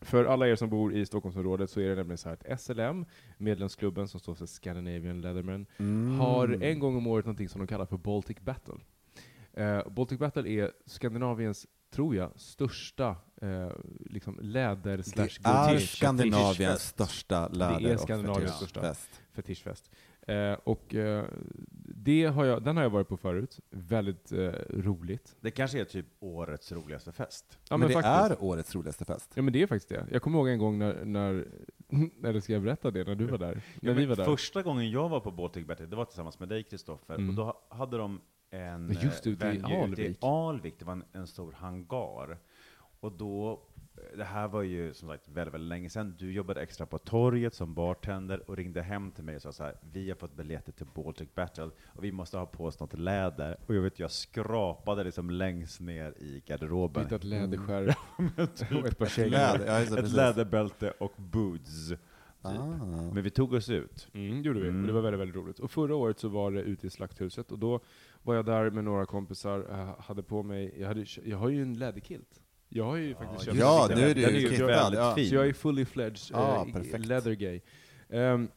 För 0.00 0.24
alla 0.24 0.48
er 0.48 0.56
som 0.56 0.70
bor 0.70 0.94
i 0.94 1.06
Stockholmsområdet 1.06 1.70
så 1.70 1.80
är 1.80 1.88
det 1.88 1.94
nämligen 1.94 2.18
så 2.18 2.28
här 2.28 2.36
att 2.50 2.60
SLM, 2.60 3.04
medlemsklubben 3.38 4.08
som 4.08 4.20
står 4.20 4.34
för 4.34 4.46
Scandinavian 4.46 5.20
Leatherman, 5.20 5.66
Mm. 5.78 6.18
har 6.20 6.62
en 6.62 6.78
gång 6.78 6.96
om 6.96 7.06
året 7.06 7.24
någonting 7.26 7.48
som 7.48 7.58
de 7.60 7.66
kallar 7.66 7.86
för 7.86 7.96
Baltic 7.96 8.36
Battle. 8.40 8.74
Eh, 9.52 9.88
Baltic 9.88 10.18
Battle 10.18 10.48
är 10.50 10.70
Skandinaviens, 10.86 11.66
tror 11.90 12.16
jag, 12.16 12.30
största 12.36 13.16
eh, 13.42 13.70
liksom 14.00 14.38
läder 14.40 15.02
slash 15.02 15.28
Det 15.42 15.48
är 15.48 15.78
Skandinaviens 15.78 16.82
största 16.82 17.48
läder 17.48 17.80
Det 17.80 17.90
är 17.90 17.94
och 17.94 18.00
Skandinaviens 18.00 18.50
fetisch- 18.52 18.56
största. 18.56 18.80
fest. 18.80 19.08
fetischfest. 19.32 19.90
Eh, 20.26 20.52
och 20.64 20.94
eh, 20.94 21.24
det 21.94 22.24
har 22.24 22.44
jag, 22.44 22.62
den 22.62 22.76
har 22.76 22.82
jag 22.82 22.90
varit 22.90 23.08
på 23.08 23.16
förut. 23.16 23.60
Väldigt 23.70 24.32
eh, 24.32 24.38
roligt. 24.68 25.36
Det 25.40 25.50
kanske 25.50 25.80
är 25.80 25.84
typ 25.84 26.06
årets 26.20 26.72
roligaste 26.72 27.12
fest. 27.12 27.58
Ja, 27.70 27.76
men, 27.76 27.88
det 27.88 27.94
faktiskt. 27.94 28.40
är 28.40 28.44
årets 28.44 28.74
roligaste 28.74 29.04
fest. 29.04 29.32
Ja 29.34 29.42
men 29.42 29.52
det 29.52 29.62
är 29.62 29.66
faktiskt 29.66 29.88
det. 29.88 30.06
Jag 30.10 30.22
kommer 30.22 30.38
ihåg 30.38 30.48
en 30.48 30.58
gång 30.58 30.78
när, 30.78 31.04
när 31.04 31.46
eller 32.24 32.40
ska 32.40 32.52
jag 32.52 32.62
berätta 32.62 32.90
det, 32.90 33.04
när 33.04 33.14
du 33.14 33.26
var 33.26 33.38
där? 33.38 33.54
När 33.54 33.62
Ja, 33.90 33.92
vi 33.94 33.94
men 33.94 34.08
var 34.08 34.16
där? 34.16 34.24
Första 34.24 34.62
gången 34.62 34.90
jag 34.90 35.08
var 35.08 35.20
på 35.20 35.30
Baltic 35.30 35.66
Battle, 35.66 35.86
det 35.86 35.96
var 35.96 36.04
tillsammans 36.04 36.38
med 36.40 36.48
dig 36.48 36.62
Kristoffer, 36.62 37.14
Mm. 37.14 37.28
och 37.28 37.34
då 37.34 37.44
ha- 37.44 37.62
hade 37.68 37.96
de 37.98 38.20
en 38.50 38.86
Men 38.86 38.96
just 39.02 39.24
det, 39.24 39.30
eh, 39.30 39.32
ute 39.34 39.46
i 39.46 39.74
Alvik. 39.74 40.18
Alvik. 40.20 40.74
Det 40.78 40.84
var 40.84 40.92
en, 40.92 41.04
en 41.12 41.26
stor 41.26 41.52
hangar. 41.52 42.38
Och 43.00 43.12
då, 43.12 43.62
det 44.16 44.24
här 44.24 44.48
var 44.48 44.62
ju 44.62 44.94
som 44.94 45.08
sagt 45.08 45.28
väldigt, 45.28 45.54
väldigt 45.54 45.68
länge 45.68 45.90
sedan. 45.90 46.14
Du 46.18 46.32
jobbade 46.32 46.62
extra 46.62 46.86
på 46.86 46.98
torget 46.98 47.54
som 47.54 47.74
bartender 47.74 48.50
och 48.50 48.56
ringde 48.56 48.82
hem 48.82 49.10
till 49.10 49.24
mig 49.24 49.36
och 49.36 49.42
sa 49.42 49.52
så 49.52 49.64
här, 49.64 49.76
vi 49.92 50.08
har 50.08 50.16
fått 50.16 50.34
biljetter 50.34 50.72
till 50.72 50.86
Baltic 50.94 51.28
Battle 51.34 51.70
och 51.86 52.04
vi 52.04 52.12
måste 52.12 52.38
ha 52.38 52.46
på 52.46 52.64
oss 52.64 52.80
något 52.80 52.98
läder. 52.98 53.56
Och 53.66 53.74
jag 53.74 53.82
vet, 53.82 53.98
jag 53.98 54.10
skrapade 54.10 55.04
liksom 55.04 55.30
längst 55.30 55.80
ner 55.80 56.14
i 56.18 56.42
garderoben. 56.46 57.04
Hittat 57.04 57.24
läderskärra 57.24 57.94
och 58.80 58.86
ett 58.86 58.98
par 58.98 59.06
kängor. 59.06 59.30
Läder, 59.30 59.66
ja, 59.66 59.72
det, 59.72 59.82
Ett 59.82 59.96
precis. 59.96 60.16
läderbälte 60.16 60.90
och 60.90 61.12
boots. 61.16 61.88
Typ. 61.88 62.00
Ah. 62.42 63.12
Men 63.12 63.22
vi 63.22 63.30
tog 63.30 63.52
oss 63.52 63.70
ut. 63.70 64.08
Mm, 64.12 64.42
gjorde 64.42 64.60
vi. 64.60 64.68
Mm. 64.68 64.80
Och 64.80 64.86
det 64.86 64.92
var 64.92 65.00
väldigt, 65.00 65.20
väldigt 65.20 65.36
roligt. 65.36 65.58
Och 65.58 65.70
förra 65.70 65.96
året 65.96 66.18
så 66.18 66.28
var 66.28 66.50
det 66.50 66.62
ute 66.62 66.86
i 66.86 66.90
Slakthuset, 66.90 67.52
och 67.52 67.58
då 67.58 67.80
var 68.22 68.34
jag 68.34 68.44
där 68.44 68.70
med 68.70 68.84
några 68.84 69.06
kompisar, 69.06 69.66
eh, 69.70 70.00
hade 70.00 70.22
på 70.22 70.42
mig, 70.42 70.74
jag, 70.78 70.88
hade, 70.88 71.06
jag 71.24 71.38
har 71.38 71.48
ju 71.48 71.62
en 71.62 71.74
läderkilt. 71.74 72.40
Jag 72.74 72.84
har 72.84 72.96
ju 72.96 73.14
faktiskt 73.14 73.44
köpt 73.44 73.56
Ja, 73.56 73.88
en 73.90 73.98
nu 73.98 74.10
är 74.10 74.14
du 74.14 74.22
den 74.22 74.34
ju 74.34 74.40
ju 74.40 74.50
kittad, 74.50 74.66
väldigt 74.66 75.00
ja. 75.00 75.14
fin. 75.14 75.28
Så 75.28 75.34
jag 75.34 75.46
är 75.46 75.52
fully 75.52 75.84
fledged 75.84 76.18
Ja, 76.32 76.66
eh, 76.66 76.72
perfekt. 76.72 77.06
leather 77.06 77.32
gay. 77.32 77.60
Um, 78.08 78.48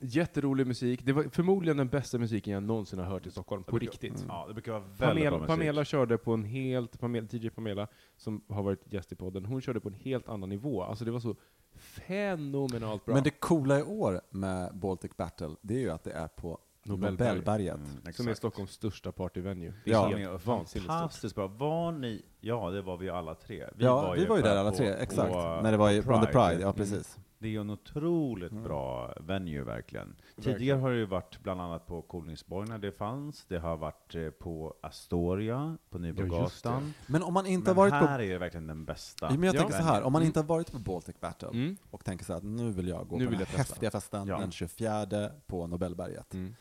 jätterolig 0.00 0.66
musik. 0.66 1.00
Det 1.04 1.12
var 1.12 1.22
förmodligen 1.22 1.76
den 1.76 1.88
bästa 1.88 2.18
musiken 2.18 2.52
jag 2.52 2.62
någonsin 2.62 2.98
har 2.98 3.06
hört 3.06 3.26
i 3.26 3.30
Stockholm, 3.30 3.64
på 3.64 3.78
riktigt. 3.78 4.24
Ja, 4.28 4.44
det 4.48 4.54
brukar 4.54 4.72
vara 4.72 4.80
väldigt 4.82 4.98
Pamela, 4.98 5.30
bra 5.30 5.38
musik. 5.38 5.48
Pamela 5.48 5.84
körde 5.84 6.18
på 6.18 6.32
en 6.34 6.44
helt, 6.44 7.00
Pamela, 7.00 7.26
DJ 7.30 7.50
Pamela, 7.50 7.88
som 8.16 8.44
har 8.48 8.62
varit 8.62 8.92
gäst 8.92 9.12
i 9.12 9.14
podden, 9.14 9.44
hon 9.44 9.60
körde 9.60 9.80
på 9.80 9.88
en 9.88 9.94
helt 9.94 10.28
annan 10.28 10.48
nivå. 10.48 10.82
Alltså 10.82 11.04
det 11.04 11.10
var 11.10 11.20
så 11.20 11.36
fenomenalt 11.74 13.04
bra. 13.04 13.14
Men 13.14 13.24
det 13.24 13.30
coola 13.30 13.78
i 13.78 13.82
år 13.82 14.20
med 14.30 14.74
Baltic 14.74 15.10
Battle, 15.16 15.50
det 15.60 15.74
är 15.74 15.80
ju 15.80 15.90
att 15.90 16.04
det 16.04 16.12
är 16.12 16.28
på. 16.28 16.58
Nobelberget. 16.84 17.74
Mm, 17.76 18.12
som 18.12 18.28
är. 18.28 18.34
Stockholms 18.34 18.70
största 18.70 19.12
partyvenue. 19.12 19.72
Det 19.84 19.90
är 19.90 19.94
Ja. 19.94 20.16
Helt 20.16 20.42
fantastiskt 20.42 21.34
bra. 21.34 21.46
Var 21.46 21.92
ni, 21.92 22.22
ja 22.40 22.70
det 22.70 22.82
var 22.82 22.96
vi 22.96 23.10
alla 23.10 23.34
tre. 23.34 23.66
Vi 23.74 23.84
ja, 23.84 24.12
vi 24.12 24.24
var 24.26 24.36
ju 24.36 24.42
där 24.42 24.56
alla 24.56 24.70
på- 24.70 24.76
tre, 24.76 24.88
exakt. 24.88 25.32
på- 25.32 25.60
När 25.62 25.70
det 25.70 25.76
var 25.76 25.90
i, 25.90 26.00
on 26.00 26.04
the 26.26 26.32
Pride, 26.32 26.60
ja 26.60 26.72
Mm. 26.76 27.02
Det 27.42 27.48
är 27.48 27.50
ju 27.50 27.60
en 27.60 27.70
otroligt 27.70 28.52
Mm. 28.52 28.64
bra 28.64 29.14
venue 29.20 29.62
verkligen. 29.64 30.08
Verkligen. 30.36 30.58
Tidigare 30.58 30.78
har 30.80 30.90
det 30.90 30.96
ju 30.96 31.06
varit 31.06 31.38
bland 31.42 31.60
annat 31.60 31.86
på 31.86 32.02
Kolingsborg 32.02 32.68
när 32.68 32.78
det 32.78 32.92
fanns. 32.92 33.44
Det 33.44 33.58
har 33.58 33.76
varit 33.76 34.14
eh, 34.14 34.30
på 34.30 34.74
Astoria, 34.82 35.78
på 35.90 35.98
Nybrogatan. 35.98 36.94
Men 37.06 37.22
om 37.22 37.34
man 37.34 37.46
inte 37.46 37.70
Men 37.70 37.76
har 37.76 37.82
varit 37.84 37.92
här 37.92 38.16
på... 38.16 38.22
är 38.22 38.28
det 38.28 38.38
verkligen 38.38 38.66
den 38.66 38.84
bästa. 38.84 39.30
Men 39.30 39.42
jag 39.42 39.54
Ja. 39.54 39.60
tänker 39.60 39.76
så 39.76 39.82
här, 39.82 40.02
om 40.02 40.12
man 40.12 40.22
Mm. 40.22 40.26
inte 40.26 40.38
har 40.40 40.44
varit 40.44 40.72
på 40.72 40.78
Baltic 40.78 41.20
Battle 41.20 41.48
Mm. 41.48 41.76
och 41.90 42.04
tänker 42.04 42.24
så 42.24 42.32
här, 42.32 42.38
att 42.38 42.44
nu 42.44 42.70
vill 42.70 42.88
jag 42.88 43.08
gå 43.08 43.16
Nu 43.18 43.24
på 43.24 43.30
vill 43.30 43.38
den 43.38 43.48
här 43.48 43.58
häftiga 43.58 43.90
festen 43.90 44.26
Ja. 44.28 44.38
den 44.38 44.50
24 44.52 45.30
på 45.46 45.66
Nobelberget. 45.66 46.34
Mm. 46.34 46.54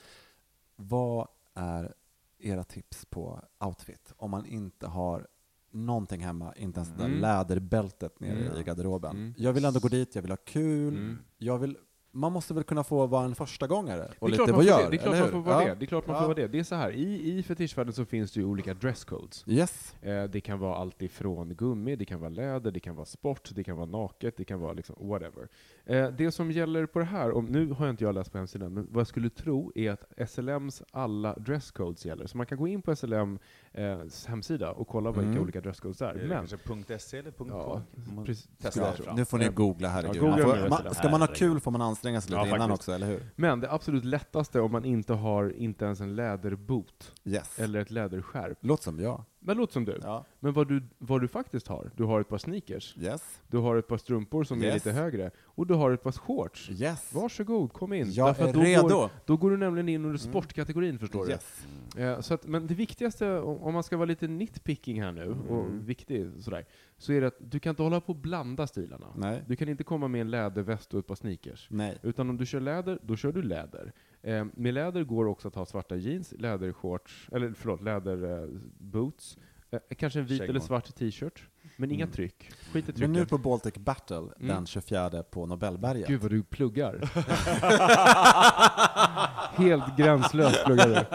Vad 0.76 1.28
är 1.54 1.94
era 2.40 2.64
tips 2.64 3.06
på 3.06 3.42
outfit? 3.66 4.14
Om 4.18 4.32
man 4.32 4.46
inte 4.46 4.88
har 4.88 5.28
någonting 5.72 6.22
hemma, 6.22 6.53
inte 6.55 6.80
ens 6.80 6.89
det 6.91 6.97
där 6.97 7.05
Mm. 7.05 7.19
läderbältet 7.22 8.19
nere 8.19 8.32
Mm. 8.45 8.57
i 8.59 8.63
garderoben. 8.63 9.11
Mm. 9.11 9.34
Jag 9.38 9.53
vill 9.53 9.65
ändå 9.65 9.80
gå 9.80 9.88
dit, 9.88 10.15
jag 10.15 10.22
vill 10.22 10.32
ha 10.32 10.38
kul, 10.38 11.15
jag 11.38 11.57
vill, 11.57 11.78
man 12.13 12.32
måste 12.32 12.53
väl 12.53 12.63
kunna 12.63 12.84
få 12.84 13.07
vara 13.07 13.26
en 13.26 13.36
första 13.36 13.67
gångare 13.67 14.11
och 14.19 14.30
lite 14.30 14.45
får 14.45 14.53
voyeur, 14.53 14.84
det. 14.84 14.89
Det 14.89 14.95
är 14.95 14.97
klart 14.97 15.19
man 15.19 15.32
får 15.32 15.39
vara 15.51 15.63
Ja. 15.63 15.69
det. 15.69 15.76
Det 15.76 15.86
är 15.86 15.88
klart 15.88 16.07
man 16.07 16.13
Ja. 16.15 16.19
får 16.22 16.28
vara 16.28 16.36
det. 16.36 16.47
Det 16.47 16.59
är 16.59 16.63
så 16.63 16.76
här, 16.76 16.91
i, 16.91 17.38
i 17.38 17.43
fetischvärlden 17.43 17.93
så 17.93 18.05
finns 18.05 18.32
det 18.32 18.39
ju 18.39 18.45
olika 18.45 18.74
dresscodes. 18.74 19.43
Yes. 19.47 19.95
Eh, 20.01 20.24
det 20.24 20.41
kan 20.41 20.59
vara 20.59 20.76
allt 20.76 21.01
ifrån 21.01 21.49
gummi, 21.55 21.95
det 21.95 22.05
kan 22.05 22.19
vara 22.19 22.30
läder, 22.30 22.72
det 22.72 22.80
kan 22.80 22.95
vara 22.95 23.05
sport, 23.05 23.49
det 23.55 23.63
kan 23.63 23.78
vara 23.78 23.86
naket, 23.86 24.38
det 24.38 24.45
kan 24.45 24.59
vara 24.59 24.74
liksom 24.74 24.95
whatever. 24.99 25.47
Eh, 25.86 26.08
det 26.12 26.32
som 26.32 26.52
gäller 26.52 26.86
på 26.86 27.00
det 27.00 27.06
här, 27.06 27.32
om, 27.32 27.46
nu 27.46 27.72
har 27.72 27.86
jag 27.86 27.94
inte 27.94 28.04
jag 28.04 28.16
läst 28.16 28.32
på 28.32 28.38
hemsidan, 28.38 28.74
men 28.74 28.88
vad 28.92 29.00
jag 29.00 29.08
skulle 29.08 29.30
tro 29.30 29.72
är 29.76 29.92
att 29.92 30.30
SLMs 30.30 30.84
alla 30.92 31.34
dresscodes 31.36 32.06
gäller. 32.06 32.28
Så 32.28 32.38
man 32.38 32.46
kan 32.46 32.58
gå 32.58 32.68
in 32.68 32.82
på 32.82 32.96
SLMs 32.96 34.26
hemsida 34.28 34.72
och 34.72 34.88
kolla 34.88 35.12
vilka 35.12 35.28
Mm. 35.30 35.42
olika 35.44 35.62
dresscodes 35.62 35.98
det 35.98 36.06
är. 36.06 36.10
Är 36.10 36.14
det 36.14 36.28
Men, 36.28 36.48
kanske 36.48 37.00
.se 37.00 37.18
eller 37.18 37.32
.com? 37.32 37.48
Ja, 37.50 37.82
Man- 38.16 38.26
precis, 38.26 38.48
tro. 38.74 39.14
Nu 39.16 39.26
får 39.26 39.38
ni 39.38 39.46
Eh, 39.46 39.52
googla, 39.52 39.90
herregud. 39.90 40.16
Ja, 40.16 40.22
googla 40.30 40.48
man 40.48 40.60
får, 40.80 40.84
man, 40.86 40.94
ska 40.96 41.10
man 41.10 41.22
ha 41.22 41.28
kul 41.28 41.60
får 41.60 41.72
man 41.72 41.82
anstränga 41.82 42.22
sig 42.22 42.30
lite 42.32 42.40
Ja, 42.42 42.48
innan 42.56 42.60
faktiskt. 42.70 42.80
också, 42.80 42.92
eller 42.92 43.08
hur? 43.08 43.24
Men 43.36 43.60
det 43.60 43.72
absolut 43.72 44.06
lättaste 44.06 44.60
om 44.62 44.72
man 44.72 44.86
inte 44.86 45.14
har 45.14 45.50
inte 45.58 45.86
ens 45.86 46.02
en 46.02 46.16
läderboot 46.16 47.14
Yes. 47.26 47.60
eller 47.60 47.80
ett 47.80 47.92
läderskärp, 47.92 48.58
Låt 48.62 48.84
som 48.84 49.00
jag. 49.00 49.24
Det 49.44 49.54
låter 49.54 49.74
som 49.74 49.86
du. 49.86 50.00
Ja. 50.04 50.26
Men 50.39 50.54
vad 50.54 50.68
du, 50.68 50.84
vad 50.98 51.22
du 51.22 51.28
faktiskt 51.28 51.68
har, 51.68 51.92
du 51.96 52.04
har 52.04 52.22
ett 52.22 52.28
par 52.30 52.38
sneakers, 52.38 52.96
Yes. 53.00 53.42
du 53.48 53.58
har 53.58 53.76
ett 53.76 53.88
par 53.88 53.98
strumpor 53.98 54.44
som 54.44 54.62
är 54.62 54.66
Yes. 54.66 54.74
lite 54.74 54.92
högre, 54.92 55.32
och 55.44 55.68
du 55.68 55.74
har 55.74 55.92
ett 55.92 56.04
par 56.04 56.12
shorts. 56.12 56.70
Yes. 56.70 57.14
Varsågod, 57.14 57.74
kom 57.74 57.94
in. 57.94 58.12
Jag 58.12 58.28
Därför 58.30 58.48
är 58.48 58.54
då 58.54 58.60
redo. 58.62 58.88
Går, 58.88 59.10
då 59.26 59.38
går 59.38 59.52
du 59.52 59.58
nämligen 59.58 59.89
in 59.89 60.06
under 60.06 60.18
sportkategorin, 60.18 61.00
förstår 61.00 61.30
Yes. 61.30 61.66
du. 61.96 62.02
Eh, 62.04 62.20
så 62.20 62.34
att, 62.34 62.48
men 62.48 62.68
det 62.68 62.74
viktigaste, 62.74 63.39
om 63.39 63.58
om 63.64 63.74
man 63.74 63.84
ska 63.84 63.98
vara 63.98 64.06
lite 64.06 64.28
nitpicking 64.28 65.02
här 65.02 65.12
nu, 65.12 65.24
Mm. 65.24 65.48
och 65.50 65.89
viktig 65.89 66.32
sådär, 66.39 66.66
så 67.02 67.14
är 67.14 67.22
det 67.22 67.28
att 67.28 67.36
du 67.39 67.60
kan 67.60 67.70
inte 67.70 67.84
hålla 67.84 68.02
på 68.02 68.12
och 68.12 68.16
blanda 68.20 68.68
stilarna. 68.68 69.08
Nej. 69.16 69.43
Du 69.47 69.56
kan 69.56 69.70
inte 69.70 69.84
komma 69.84 70.08
med 70.08 70.22
en 70.22 70.32
läderväst 70.32 70.93
och 70.93 70.99
ett 70.99 71.07
par 71.07 71.15
sneakers. 71.15 71.68
Nej. 71.72 71.98
Utan 72.03 72.30
om 72.30 72.38
du 72.38 72.45
kör 72.45 72.60
läder, 72.60 72.99
då 73.03 73.15
kör 73.15 73.32
du 73.32 73.41
läder. 73.41 73.94
Eh, 74.22 74.45
med 74.53 74.73
läder 74.73 75.03
går 75.03 75.26
också 75.26 75.48
att 75.48 75.56
ha 75.56 75.65
svarta 75.65 75.95
jeans, 75.95 76.34
lädershorts, 76.38 77.30
eller 77.32 77.53
förlåt, 77.53 77.82
läderboots, 77.82 79.38
eh, 79.72 79.80
kanske 79.98 80.19
en 80.19 80.26
vit 80.26 80.38
Kängor. 80.38 80.49
eller 80.49 80.60
svart 80.60 80.95
t-shirt. 80.95 81.44
Men 81.78 81.91
inga 81.91 82.03
Mm. 82.03 82.14
tryck. 82.14 82.52
Skit 82.72 82.73
i 82.73 82.78
Men 82.88 82.94
trycken. 82.95 83.11
nu 83.11 83.26
på 83.26 83.38
Baltic 83.38 83.73
Battle 83.73 84.18
Mm. 84.18 84.32
den 84.48 84.65
24 84.65 85.23
på 85.23 85.45
Nobelberget. 85.45 86.07
Gud 86.07 86.22
vad 86.22 86.32
du 86.32 86.44
pluggar. 86.44 86.99
Helt 89.57 89.98
gränslöst 89.98 90.65
pluggar 90.65 90.88
du. 90.88 91.06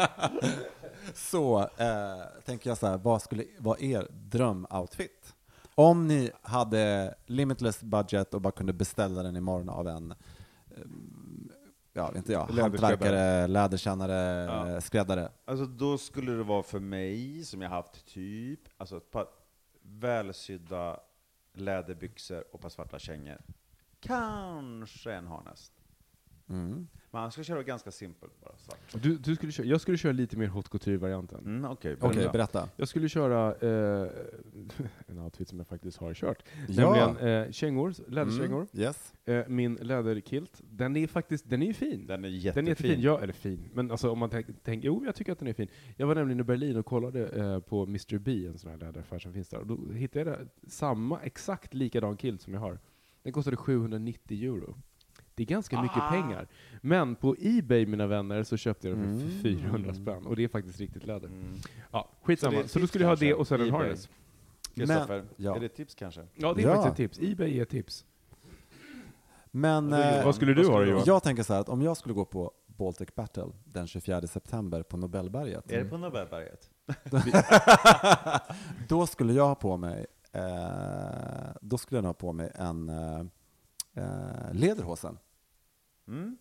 Så 1.15 1.61
eh, 1.61 1.67
tänker 2.45 2.71
jag 2.71 2.79
så 2.79 2.87
här, 2.87 2.99
vad 2.99 3.23
skulle 3.23 3.45
vara 3.59 3.79
er 3.81 4.07
drömoutfit? 4.11 5.33
Om 5.79 6.07
ni 6.07 6.31
hade 6.43 7.15
limitless 7.27 7.83
budget 7.83 8.35
och 8.35 8.41
bara 8.41 8.53
kunde 8.53 8.73
beställa 8.73 9.23
den 9.23 9.37
imorgon 9.37 9.69
av 9.69 9.89
en 9.89 10.11
eh, 10.11 10.17
ja, 11.93 12.13
inte 12.17 12.33
jag, 12.33 12.47
hantverkare, 12.47 13.47
läderkännare, 13.47 14.45
Ja. 14.73 14.81
skräddare. 14.81 15.29
Alltså 15.45 15.65
då 15.67 15.99
skulle 15.99 16.33
det 16.33 16.43
vara 16.43 16.63
för 16.63 16.81
mig, 16.81 17.45
som 17.45 17.63
jag 17.63 17.71
haft 17.71 18.07
typ, 18.07 18.61
alltså 18.77 18.97
ett 18.97 19.11
par 19.11 19.27
välsydda 19.83 21.01
läderbyxor 21.55 22.45
och 22.53 22.55
ett 22.55 22.61
par 22.63 22.69
svarta 22.69 22.99
kängor. 22.99 23.39
Kanske 24.01 25.13
en 25.13 25.27
harness. 25.27 25.73
Mm. 26.49 26.89
Men 27.17 27.23
han 27.23 27.33
ska 27.33 27.43
köra 27.43 27.63
ganska 27.63 27.91
simpelt 27.91 28.41
bara, 28.41 28.57
svart. 28.57 29.03
du, 29.03 29.17
du 29.17 29.35
skulle 29.37 29.53
köra, 29.53 29.67
jag 29.67 29.81
skulle 29.81 29.97
köra 29.99 30.13
lite 30.13 30.37
mer 30.37 30.47
haute 30.47 30.69
couture-varianten. 30.69 31.39
Mm, 31.45 31.65
Okej, 31.71 31.97
Okej, 32.01 32.17
berätta. 32.17 32.33
berätta. 32.33 32.69
Jag 32.77 32.89
skulle 32.89 33.09
köra 33.09 33.55
eh, 33.55 34.11
en 35.07 35.19
outfit 35.19 35.49
som 35.49 35.59
jag 35.59 35.67
faktiskt 35.67 35.99
har 35.99 36.15
kört. 36.15 36.43
Ja. 36.69 36.95
Nämligen 37.11 37.45
eh, 37.45 37.51
kängor, 37.53 37.95
läderkängor. 38.09 38.67
Mm. 38.73 38.85
Yes. 38.85 39.15
Eh, 39.25 39.49
min 39.49 39.75
läderkilt. 39.75 40.61
Den 40.71 40.97
är 40.97 41.07
faktiskt, 41.07 41.51
den 41.51 41.63
är 41.63 41.67
ju 41.67 41.73
fin. 41.75 42.07
Den 42.07 42.25
är 42.25 42.29
Den 42.29 42.39
jättefin. 42.39 42.65
är 42.67 42.69
jättefin, 42.69 43.01
ja, 43.01 43.21
eller 43.21 43.33
fin. 43.33 43.69
Men 43.75 43.91
alltså 43.91 44.11
om 44.11 44.19
man 44.19 44.31
tänker, 44.31 44.55
tänk, 44.65 44.85
jo 44.85 45.03
jag 45.07 45.15
tycker 45.15 45.33
att 45.33 45.39
den 45.39 45.49
är 45.49 45.53
fin. 45.53 45.69
Jag 45.97 46.07
var 46.07 46.15
nämligen 46.15 46.41
i 46.41 46.45
Berlin 46.45 46.77
och 46.77 46.87
kollade 46.87 47.27
eh, 47.29 47.61
på 47.61 47.83
Mr. 47.83 48.19
B, 48.19 48.47
en 48.47 48.59
sån 48.59 48.71
här 48.71 48.79
läderaffär 48.79 49.19
som 49.19 49.33
finns 49.33 49.49
där. 49.49 49.59
Och 49.59 49.67
då 49.67 49.93
hittade 49.93 50.31
jag 50.31 50.39
samma, 50.71 51.21
exakt 51.21 51.75
likadan 51.75 52.17
kilt 52.17 52.43
som 52.43 52.55
jag 52.55 52.61
har. 52.61 52.79
Den 53.23 53.33
kostade 53.33 53.57
790 53.57 54.43
euro. 54.45 54.77
Det 55.37 55.43
är 55.43 55.47
ganska 55.47 55.83
mycket 55.83 55.99
Ah. 56.03 56.11
pengar. 56.11 56.47
Men 56.81 57.17
på 57.17 57.37
Ebay, 57.41 57.87
mina 57.87 58.07
vänner, 58.07 58.43
så 58.43 58.57
köpte 58.57 58.89
jag 58.89 58.99
den 58.99 59.21
för 59.21 59.27
Mm. 59.27 59.43
400 59.43 59.95
spänn. 59.95 60.27
Och 60.27 60.37
det 60.37 60.45
är 60.45 60.49
faktiskt 60.49 60.81
riktigt 60.81 61.07
läder. 61.07 61.29
Mm. 61.29 61.55
Ja, 61.93 62.09
Så 62.21 62.27
skitsamma. 62.27 62.57
Så, 62.57 62.61
ett 62.79 62.83
då 62.83 62.87
skulle 62.87 63.05
jag 63.05 63.09
ha 63.09 63.17
det 63.17 63.35
och 63.35 63.49
sen 63.49 63.61
en 63.61 63.71
harness. 63.71 64.09
Kristoffer, 64.75 65.25
ja. 65.37 65.57
är 65.57 65.61
det 65.61 65.67
ett 65.67 65.75
tips 65.77 65.95
kanske? 65.95 66.21
Ja, 66.35 66.55
det 66.55 66.63
är 66.63 66.69
Ja. 66.69 66.83
faktiskt 66.83 67.11
ett 67.11 67.19
tips. 67.19 67.33
Ebay 67.33 67.59
är 67.59 67.63
ett 67.63 67.69
tips. 67.69 68.05
Men 69.51 69.91
Vad 69.91 70.01
eh, 70.19 70.25
Vad 70.25 70.35
skulle 70.35 70.55
du 70.55 70.67
ha 70.69 70.79
då, 70.79 70.85
Johan? 70.85 71.03
jag 71.07 71.23
tänker 71.23 71.43
så 71.43 71.53
här 71.53 71.61
att 71.61 71.69
om 71.69 71.83
jag 71.83 71.97
skulle 71.97 72.15
gå 72.15 72.25
på 72.25 72.53
Baltic 72.67 73.09
Battle 73.15 73.47
den 73.65 73.87
24 73.87 74.27
september 74.27 74.83
på 74.83 74.97
Nobelberget, 74.97 75.73
Är 75.73 75.85
det 75.85 75.91
på 75.91 75.99
Nobelberget? 75.99 76.71
då 78.89 79.07
skulle 79.07 79.33
jag 79.33 79.47
ha 79.49 79.55
på 79.55 79.77
mig 79.77 80.07
eh, 80.33 80.43
då 81.61 81.79
skulle 81.79 81.99
jag 81.99 82.05
ha 82.07 82.15
på 82.15 82.33
mig 82.33 82.53
en 82.55 82.89
eh, 82.89 83.21
eh, 83.95 84.53
lederhosen. 84.53 85.19
Mm? 86.09 86.37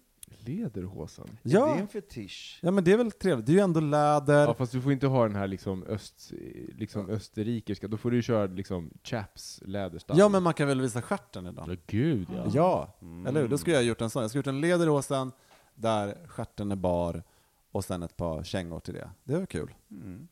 Lederhosen? 0.45 1.37
Det 1.43 1.49
är 1.49 1.53
Ja. 1.59 1.75
en 1.75 1.87
fetisch. 1.87 2.59
ja, 2.61 2.71
men 2.71 2.83
det 2.83 2.91
är 2.91 2.97
väl 2.97 3.11
trevligt. 3.11 3.45
Det 3.45 3.51
är 3.51 3.53
ju 3.53 3.59
ändå 3.59 3.79
läder. 3.79 4.41
Ja, 4.47 4.53
fast 4.53 4.71
du 4.71 4.81
får 4.81 4.91
inte 4.91 5.07
ha 5.07 5.23
den 5.27 5.35
här 5.35 5.47
liksom, 5.47 5.83
öst, 5.83 6.31
liksom 6.75 7.09
österrikiska, 7.09 7.87
då 7.87 7.97
får 7.97 8.11
du 8.11 8.17
ju 8.17 8.21
köra 8.21 8.45
liksom 8.45 8.89
chaps 9.03 9.61
läderstall. 9.65 10.17
Ja, 10.19 10.29
men 10.29 10.43
man 10.43 10.53
kan 10.53 10.67
väl 10.67 10.81
visa 10.81 11.01
stjärten 11.01 11.45
idag? 11.47 11.65
Ja, 11.69 11.75
gud 11.87 12.27
ja. 12.35 12.45
Ja, 12.53 12.97
Mm. 13.01 13.25
eller 13.27 13.41
hur? 13.41 13.47
Då 13.47 13.57
skulle 13.57 13.75
jag 13.75 13.81
ha 13.81 13.87
gjort 13.87 14.01
en 14.01 14.09
sån. 14.09 14.21
Jag 14.21 14.29
skulle 14.31 14.39
ha 14.39 14.41
gjort 14.41 14.55
en 14.55 14.61
lederhosen 14.61 15.31
där 15.75 16.27
stjärten 16.27 16.71
är 16.71 16.75
bar 16.75 17.23
och 17.71 17.85
sen 17.85 18.03
ett 18.03 18.17
par 18.17 18.43
kängor 18.43 18.79
till 18.79 18.93
det. 18.93 19.09
Det 19.23 19.37
var 19.39 19.45
kul. 19.45 19.73
Mm. 19.91 20.27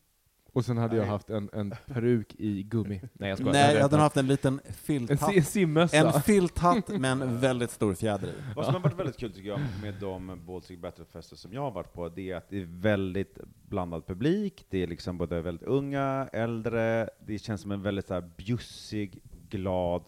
Och 0.54 0.66
sen 0.66 0.78
hade 0.78 0.96
jag 0.96 1.02
Nej. 1.02 1.10
haft 1.12 1.30
en, 1.30 1.50
en 1.54 1.74
peruk 1.86 2.36
i 2.38 2.64
gummi. 2.64 3.02
Nej 3.14 3.30
jag 3.30 3.38
skojar. 3.38 3.54
Nej, 3.54 3.76
jag 3.76 3.82
hade 3.82 3.98
haft 3.98 4.18
en 4.18 4.28
liten 4.28 4.62
en 4.66 4.74
filthatt. 4.74 5.34
si- 5.34 5.42
simmössa. 5.44 5.98
En 5.98 6.22
filthatt 6.22 6.88
med 6.88 7.12
en 7.12 7.40
väldigt 7.40 7.72
stor 7.72 7.94
fjäder 7.94 8.28
i. 8.28 8.34
Vad 8.56 8.66
som 8.66 8.74
har 8.74 8.82
varit 8.82 9.00
väldigt 9.00 9.18
kul 9.18 9.34
tycker 9.34 9.50
jag 9.50 9.60
med 9.82 9.94
de 10.00 10.40
Baltic 10.46 10.80
Battle-fester 10.80 11.36
som 11.36 11.54
jag 11.54 11.62
har 11.62 11.72
varit 11.72 11.94
på, 11.94 12.10
det 12.10 12.32
är 12.32 12.36
att 12.36 12.50
det 12.50 12.62
är 12.62 12.66
väldigt 12.70 13.38
blandad 13.70 14.08
publik, 14.08 14.66
det 14.70 14.84
är 14.84 14.88
liksom 14.88 15.18
både 15.18 15.42
väldigt 15.42 15.68
unga, 15.68 16.30
äldre, 16.34 17.10
det 17.26 17.40
känns 17.40 17.62
som 17.62 17.72
en 17.72 17.82
väldigt 17.82 18.08
så 18.08 18.14
här 18.14 18.30
bjussig, 18.38 19.20
glad, 19.50 20.04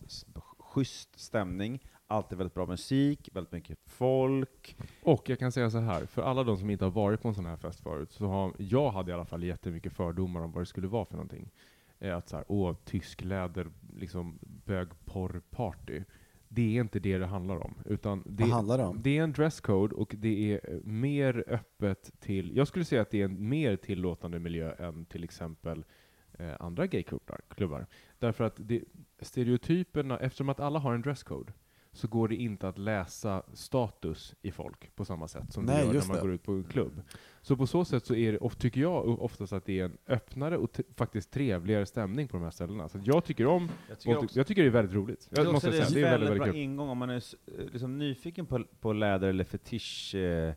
schysst 0.60 1.20
stämning. 1.20 1.80
Alltid 2.08 2.38
väldigt 2.38 2.54
bra 2.54 2.66
musik, 2.66 3.30
väldigt 3.34 3.52
mycket 3.54 3.80
folk. 3.86 4.78
Och 5.04 5.30
jag 5.30 5.40
kan 5.40 5.52
säga 5.52 5.70
så 5.70 5.80
här, 5.80 6.06
för 6.06 6.22
alla 6.22 6.44
de 6.44 6.58
som 6.58 6.70
inte 6.70 6.86
har 6.86 6.92
varit 6.92 7.22
på 7.22 7.28
en 7.28 7.36
sån 7.36 7.46
här 7.46 7.58
fest 7.58 7.80
förut, 7.80 8.12
så 8.12 8.26
har, 8.26 8.54
jag 8.58 8.92
hade 8.92 9.12
i 9.12 9.14
alla 9.14 9.26
fall 9.26 9.44
jättemycket 9.44 9.94
fördomar 9.94 10.42
om 10.42 10.52
vad 10.52 10.62
det 10.62 10.66
skulle 10.66 10.88
vara 10.88 11.06
för 11.06 11.14
någonting. 11.14 11.52
Eh, 12.00 12.18
Att 12.18 12.30
så 12.30 12.36
här, 12.36 12.46
åh, 12.48 12.76
tysk 12.86 13.24
läder, 13.24 13.68
liksom 13.98 14.40
bögporrparty. 14.42 16.04
Det 16.48 16.78
är 16.78 16.82
inte 16.82 17.00
det 17.00 17.18
det 17.18 17.26
handlar 17.26 17.66
om. 17.66 17.74
Utan 17.86 18.24
det, 18.26 18.44
Vad 18.44 18.52
handlar 18.52 18.78
det 18.78 18.84
om? 18.84 19.02
Det 19.02 19.18
är 19.18 19.24
en 19.24 19.32
dresscode 19.32 19.96
och 19.96 20.16
det 20.18 20.54
är 20.54 20.74
eh, 20.74 20.80
mer 20.84 21.44
öppet 21.48 22.12
till, 22.20 22.56
jag 22.58 22.68
skulle 22.68 22.86
säga 22.86 23.02
att 23.02 23.10
det 23.12 23.22
är 23.22 23.26
en 23.26 23.50
mer 23.50 23.76
tillåtande 23.76 24.40
miljö 24.40 24.72
än 24.74 25.06
till 25.06 25.24
exempel 25.24 25.86
eh, 26.34 26.54
andra 26.60 26.88
gayklubbar. 26.88 27.42
klubbar. 27.50 27.88
Därför 28.20 28.44
att 28.44 28.54
det, 28.58 28.84
stereotyperna, 29.20 30.18
eftersom 30.20 30.50
att 30.50 30.60
alla 30.60 30.80
har 30.80 30.94
en 30.94 31.02
dresscode, 31.02 31.54
så 31.96 32.08
går 32.08 32.28
det 32.28 32.36
inte 32.36 32.68
att 32.68 32.78
läsa 32.78 33.44
status 33.54 34.36
i 34.42 34.52
folk 34.52 34.96
på 34.96 35.06
samma 35.06 35.28
sätt 35.28 35.54
som 35.54 35.66
Nej, 35.66 35.76
det 35.88 35.94
gör 35.94 35.94
när 36.02 36.08
man 36.08 36.16
det. 36.16 36.22
går 36.22 36.32
ut 36.32 36.44
på 36.44 36.52
en 36.52 36.64
klubb. 36.64 37.02
Så 37.42 37.56
på 37.58 37.68
så 37.68 37.86
sätt 37.86 38.06
så 38.06 38.16
är 38.16 38.32
det, 38.32 38.38
of- 38.38 38.56
tycker 38.56 38.82
jag 38.82 39.22
oftast 39.22 39.54
att 39.54 39.66
det 39.66 39.80
är 39.80 39.86
en 39.86 39.98
öppnare 40.08 40.58
och 40.58 40.80
faktiskt 40.96 41.32
trevligare 41.32 41.86
stämning 41.86 42.28
på 42.28 42.38
de 42.38 42.44
här 42.44 42.52
ställena. 42.52 42.90
Så 42.90 43.00
jag 43.04 43.26
tycker 43.26 43.46
om, 43.48 43.70
Jag 43.90 43.98
jag, 44.16 44.30
jag 44.34 44.48
tycker 44.48 44.62
det 44.62 44.70
är 44.70 44.72
väldigt 44.72 44.96
roligt. 44.96 45.28
Det 45.30 45.42
är 45.42 45.46
Jag 45.46 45.54
måste 45.54 45.68
också 45.68 45.78
säga, 45.78 45.88
en 45.88 45.94
det 45.94 46.00
är 46.00 46.04
väldigt, 46.04 46.30
väldigt 46.30 46.30
väldigt 46.30 46.44
bra 46.44 46.54
kul. 46.54 46.62
ingång 46.62 46.90
om 46.90 46.98
man 46.98 47.10
är 47.10 47.16
eh, 47.16 47.66
liksom 47.72 47.98
nyfiken 47.98 48.46
på, 48.46 48.64
på 48.80 48.94
läder 48.94 49.28
eller 49.28 49.44
fetisch 49.44 50.16
eh, 50.16 50.54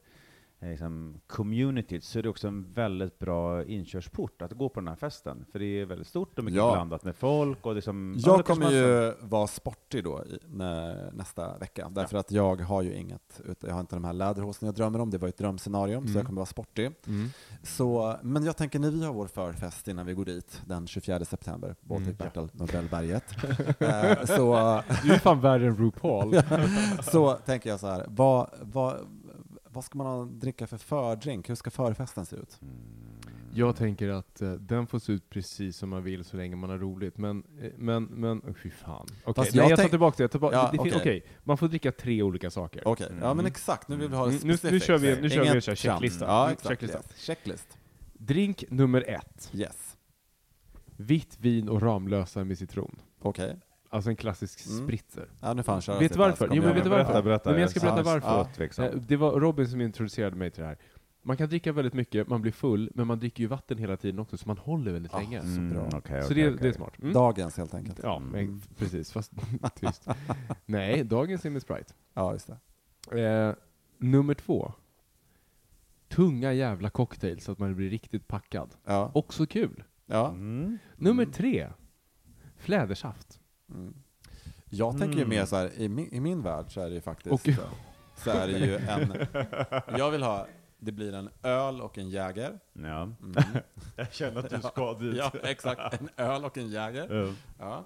liksom 0.61 1.21
communityt, 1.27 2.05
så 2.05 2.19
är 2.19 2.23
det 2.23 2.29
också 2.29 2.49
en 2.49 2.73
väldigt 2.73 3.19
bra 3.19 3.65
inkörsport 3.65 4.43
att 4.43 4.53
gå 4.53 4.69
på 4.69 4.81
den 4.81 4.89
här 4.89 4.95
festen. 4.97 5.45
För 5.53 5.59
det 5.59 5.65
är 5.81 5.85
väldigt 5.87 6.07
stort 6.09 6.39
och 6.39 6.45
mycket 6.45 6.57
Ja. 6.59 6.73
blandat 6.73 7.05
med 7.05 7.17
folk 7.17 7.67
och 7.67 7.75
liksom... 7.75 8.15
ja, 8.19 8.37
Jag 8.37 8.47
kommer 8.47 8.71
ju 8.71 9.13
vara 9.21 9.47
sportig 9.47 10.05
då 10.05 10.25
i, 10.25 10.39
när, 10.47 11.13
nästa 11.13 11.59
vecka, 11.59 11.89
därför 11.89 12.19
att 12.19 12.31
jag 12.31 12.61
har 12.61 12.83
ju 12.83 12.95
inget, 12.95 13.41
jag 13.61 13.73
har 13.73 13.81
inte 13.81 13.97
de 13.97 14.05
här 14.05 14.13
läderhosen 14.13 14.67
jag 14.67 14.75
drömmer 14.75 15.01
om, 15.01 15.11
det 15.11 15.19
var 15.19 15.29
ett 15.29 15.39
drömscenario, 15.39 15.95
så 16.01 16.05
Mm. 16.05 16.17
jag 16.17 16.27
kommer 16.27 16.37
vara 16.37 16.47
sportig. 16.47 16.91
Mm. 17.07 17.29
Så, 17.63 18.17
men 18.23 18.45
jag 18.45 18.57
tänker 18.57 18.79
när 18.79 18.91
vi 18.91 19.05
har 19.05 19.13
vår 19.15 19.27
förfest 19.27 19.89
innan 19.89 20.07
vi 20.07 20.15
går 20.15 20.25
dit, 20.25 20.63
den 20.67 20.87
24 20.87 21.25
september, 21.25 21.75
Baltic 21.81 22.07
Mm. 22.07 22.17
Battle, 22.19 22.49
Nobelberget, 22.53 23.25
eh, 23.81 24.25
så, 24.37 24.83
Du 25.03 25.13
är 25.13 25.19
fan 25.19 25.41
värre 25.41 25.67
än 25.67 25.77
RuPaul. 25.77 26.41
så 27.03 27.35
tänker 27.35 27.71
jag 27.71 27.81
så 27.81 27.87
här, 27.87 28.05
vad, 28.09 28.51
vad, 28.61 28.97
vad 29.79 29.85
ska 29.85 29.99
man 29.99 30.07
ha, 30.07 30.25
dricka 30.25 30.67
för 30.67 30.77
fördrink? 30.79 31.51
Hur 31.51 31.55
ska 31.55 31.71
förfesten 31.71 32.27
se 32.27 32.37
ut? 32.37 32.61
Jag 33.55 33.77
tänker 33.77 34.09
att 34.09 34.41
eh, 34.43 34.53
den 34.53 34.87
får 34.87 34.99
se 34.99 35.13
ut 35.13 35.31
precis 35.31 35.77
som 35.77 35.89
man 35.91 36.03
vill 36.03 36.25
så 36.25 36.37
länge 36.37 36.57
man 36.57 36.71
har 36.71 36.79
roligt. 36.79 37.19
Men, 37.19 37.45
eh, 37.61 37.71
men, 37.77 38.05
men, 38.05 38.39
oh, 38.39 38.53
fy 38.63 38.71
fan. 38.71 39.07
Okej, 39.25 39.35
Fast 39.35 39.55
nej 39.55 39.63
jag 39.63 39.71
jag 39.71 39.77
tar 39.77 39.83
tänk- 39.83 39.91
tillbaka 39.91 40.17
det. 40.17 40.23
Jag 40.23 40.31
tar 40.31 40.39
tillbaka. 40.39 40.57
Ja, 40.57 40.63
det 40.63 40.71
fin- 40.71 40.81
okej. 40.81 40.97
Okej, 41.01 41.23
man 41.45 41.59
får 41.59 41.69
dricka 41.69 41.93
tre 41.93 42.23
olika 42.23 42.51
saker. 42.51 42.83
Okej, 42.89 43.07
ja 43.11 43.15
men 43.21 43.31
Mm. 43.33 43.47
exakt, 43.47 43.89
nu 43.89 43.97
vill 43.97 44.09
vi 44.09 44.17
ha 44.17 44.25
det 44.27 44.31
Mm, 44.31 44.41
nu- 44.43 44.49
nu 44.53 44.57
specifikt. 44.57 44.87
kör 44.87 44.99
vi- 44.99 45.21
nu 45.21 45.31
kör 45.31 45.41
vi 45.43 45.47
en 45.49 45.53
här 45.55 45.61
tjam. 45.61 45.77
checklista. 45.77 46.25
Ja, 46.25 46.43
Mm, 46.43 46.53
exakt. 46.53 46.69
checklista. 46.69 46.99
Yes. 46.99 47.21
Checklist. 47.25 47.79
Drink 48.15 48.65
nummer 48.71 49.05
ett. 49.09 49.51
Yes. 49.55 49.97
Vitt 50.97 51.37
vin 51.41 51.69
och 51.69 51.83
Ramlösa 51.83 52.45
med 52.45 52.59
citron. 52.59 52.97
Okej. 53.21 53.57
Alltså 53.91 54.11
en 54.11 54.17
klassisk 54.17 54.67
Mm. 54.67 54.85
spritzer. 54.87 55.29
Ja, 55.41 55.55
nu 55.55 55.63
köra 55.63 55.99
Vet 55.99 56.13
du 56.13 56.19
varför? 56.19 56.49
Jo, 56.53 56.55
men 56.55 56.63
jag- 56.69 56.75
vet 56.75 56.85
du 56.85 56.91
varför? 56.91 57.05
Berätta, 57.05 57.23
berätta. 57.23 57.51
Men 57.51 57.61
jag 57.61 57.71
ska 57.71 57.81
berätta 57.81 58.03
varför. 58.03 58.49
ja. 58.79 58.85
Eh, 58.85 58.95
Det 58.95 59.17
var 59.17 59.41
Robin 59.41 59.69
som 59.69 59.81
introducerade 59.81 60.37
mig 60.37 60.51
till 60.51 60.61
det 60.63 60.69
här. 60.69 60.79
Man 61.23 61.37
kan 61.37 61.49
dricka 61.49 61.73
väldigt 61.73 61.95
mycket, 61.95 62.29
man 62.29 62.43
blir 62.43 62.53
full, 62.53 62.91
men 62.95 63.07
man 63.07 63.19
dricker 63.19 63.41
ju 63.43 63.47
vatten 63.47 63.79
hela 63.79 63.97
tiden 63.97 64.19
också, 64.19 64.37
så 64.37 64.49
man 64.49 64.59
håller 64.59 64.93
väldigt 64.93 65.15
Ah, 65.15 65.19
länge. 65.19 65.41
så 65.41 65.47
Mm, 65.47 65.71
bra. 65.71 65.89
okej, 65.99 66.23
Så 66.23 66.35
det, 66.35 66.49
okej. 66.49 66.59
det 66.63 66.69
är 66.69 66.73
smart. 66.73 66.99
Mm. 66.99 67.13
Dagens 67.13 67.57
helt 67.57 67.75
enkelt. 67.75 68.01
Ja, 68.03 68.19
men, 68.19 68.63
precis. 68.79 69.13
Fast 69.13 69.33
tyst. 69.75 70.09
Nej, 70.67 71.05
dagens 71.05 71.45
är 71.47 71.51
med 71.51 71.63
Sprite. 71.63 71.95
Ja, 72.15 72.33
just 72.33 72.51
det. 73.11 73.23
Eh, 73.23 73.55
nummer 73.99 74.35
två. 74.35 74.73
Tunga 76.09 76.53
jävla 76.53 76.91
cocktails 76.91 77.45
så 77.45 77.53
att 77.53 77.59
man 77.59 77.75
blir 77.77 77.91
riktigt 77.91 78.29
packad. 78.29 78.75
Ja. 78.85 79.11
Också 79.15 79.47
kul. 79.47 79.83
Ja. 80.07 80.29
Mm. 80.29 80.79
Nummer 80.97 81.25
tre, 81.27 81.69
flädersaft. 82.57 83.41
Mm. 83.71 83.95
Jag 84.71 84.99
tänker 84.99 85.17
ju 85.19 85.25
Mm. 85.25 85.29
mer 85.39 85.45
så 85.45 85.57
här, 85.57 85.73
i 85.81 85.89
min, 85.89 86.09
i 86.15 86.21
min 86.21 86.43
värld 86.43 86.73
så 86.75 86.81
är 86.81 86.89
det 86.89 86.95
ju 86.95 87.01
faktiskt, 87.01 87.33
Och- 87.33 87.41
så, 87.41 87.63
så 88.17 88.31
är 88.31 88.47
det 88.47 88.59
ju 88.59 88.77
en, 88.77 89.15
jag 89.99 90.11
vill 90.11 90.23
ha, 90.23 90.47
det 90.79 90.93
blir 90.93 91.15
en 91.15 91.31
öl 91.43 91.81
och 91.81 91.99
en 91.99 92.09
Jäger. 92.11 92.59
Ja. 92.73 93.03
Mm. 93.03 93.35
Jag 93.97 94.13
känner 94.13 94.39
att 94.41 94.51
du 94.51 94.61
ska 94.61 94.95
dit. 94.95 95.17
Ja, 95.17 95.33
exakt. 95.43 96.01
En 96.01 96.09
öl 96.17 96.45
och 96.45 96.59
en 96.59 96.69
Jäger. 96.69 97.15
Ja. 97.15 97.35
Ja. 97.59 97.85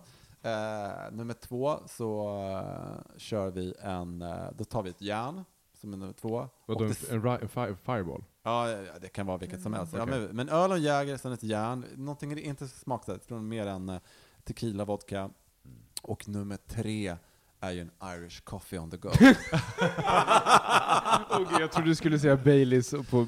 Eh, 0.51 1.13
nummer 1.13 1.35
två 1.35 1.79
så 1.89 2.27
eh, 2.49 3.19
kör 3.19 3.51
vi 3.51 3.75
en, 3.81 4.23
eh, 4.23 4.37
då 4.57 4.65
tar 4.65 4.83
vi 4.83 4.91
ett 4.91 5.03
järn 5.03 5.45
som 5.75 5.93
är 5.93 5.97
nummer 5.97 6.13
två. 6.13 6.49
Vadå, 6.67 6.85
en, 6.85 6.95
en, 7.11 7.27
en 7.27 7.49
fi- 7.49 7.77
fireball? 7.85 8.25
Ja, 8.43 8.67
det 9.01 9.09
kan 9.09 9.27
vara 9.27 9.37
vilket 9.39 9.63
som 9.63 9.73
helst. 9.75 9.93
Ja, 9.97 10.03
Okej. 10.03 10.21
men, 10.21 10.37
men 10.37 10.49
öl 10.49 10.71
och 10.71 10.77
en 10.77 10.83
Jäger, 10.83 11.17
sen 11.17 11.33
ett 11.33 11.43
järn. 11.43 11.85
Någonting 11.97 12.33
är 12.33 12.37
inte 12.39 12.69
smaksatt, 12.69 13.25
från 13.25 13.49
mer 13.49 13.67
än 13.67 13.89
eh, 13.89 13.99
tequila, 14.45 14.85
vodka. 14.85 15.31
Och 16.03 16.29
nummer 16.29 16.57
tre 16.69 17.17
är 17.61 17.71
ju 17.71 17.81
en 17.81 17.91
Irish 18.17 18.41
coffee 18.45 18.79
on 18.79 18.91
the 18.91 18.97
go. 18.97 19.09
Okej, 21.31 21.57
jag 21.61 21.73
trodde 21.73 21.89
du 21.89 21.95
skulle 21.95 22.19
säga 22.19 22.37
Baileys 22.37 22.91
på, 22.91 23.27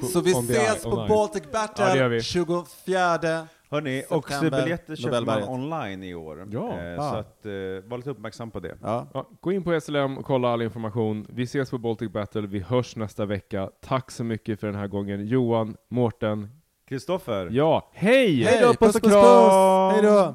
på 0.00 0.06
så 0.06 0.20
vi 0.20 0.30
ses 0.30 0.82
på 0.82 0.90
on 0.90 1.04
ice. 1.06 1.08
Baltic 1.08 1.42
Ja, 1.44 1.48
Battle 1.52 2.08
vi. 2.08 2.22
24 2.22 3.46
Hörni, 3.70 4.00
September, 4.00 4.16
Oxy-biljetter 4.18 4.96
köper 4.96 5.20
man 5.20 5.42
online 5.48 6.02
i 6.02 6.14
år. 6.14 6.48
Ja. 6.50 6.78
Eh, 6.80 7.00
Ah. 7.00 7.10
Så 7.10 7.16
att, 7.16 7.46
eh, 7.46 7.52
var 7.88 7.96
lite 7.96 8.10
uppmärksam 8.10 8.50
på 8.50 8.60
det. 8.60 8.78
Ja. 8.82 9.06
Ja, 9.14 9.28
gå 9.40 9.52
in 9.52 9.64
på 9.64 9.80
SLM 9.80 10.18
och 10.18 10.24
kolla 10.24 10.48
all 10.52 10.62
information. 10.62 11.26
Vi 11.28 11.42
ses 11.42 11.70
på 11.70 11.78
Baltic 11.78 12.12
Battle, 12.12 12.40
vi 12.46 12.60
hörs 12.60 12.96
nästa 12.96 13.24
vecka. 13.26 13.70
Tack 13.80 14.10
så 14.10 14.24
mycket 14.24 14.60
för 14.60 14.66
den 14.66 14.76
här 14.76 14.86
gången. 14.86 15.26
Johan, 15.26 15.76
Mårten, 15.88 16.48
Kristoffer, 16.88 17.48
ja, 17.52 17.90
hej! 17.92 18.42
Hej, 18.44 18.60
då, 18.62 18.74
puss, 18.74 18.92
puss, 18.92 19.02
puss! 19.02 19.12
Hej 19.92 20.02
då! 20.02 20.34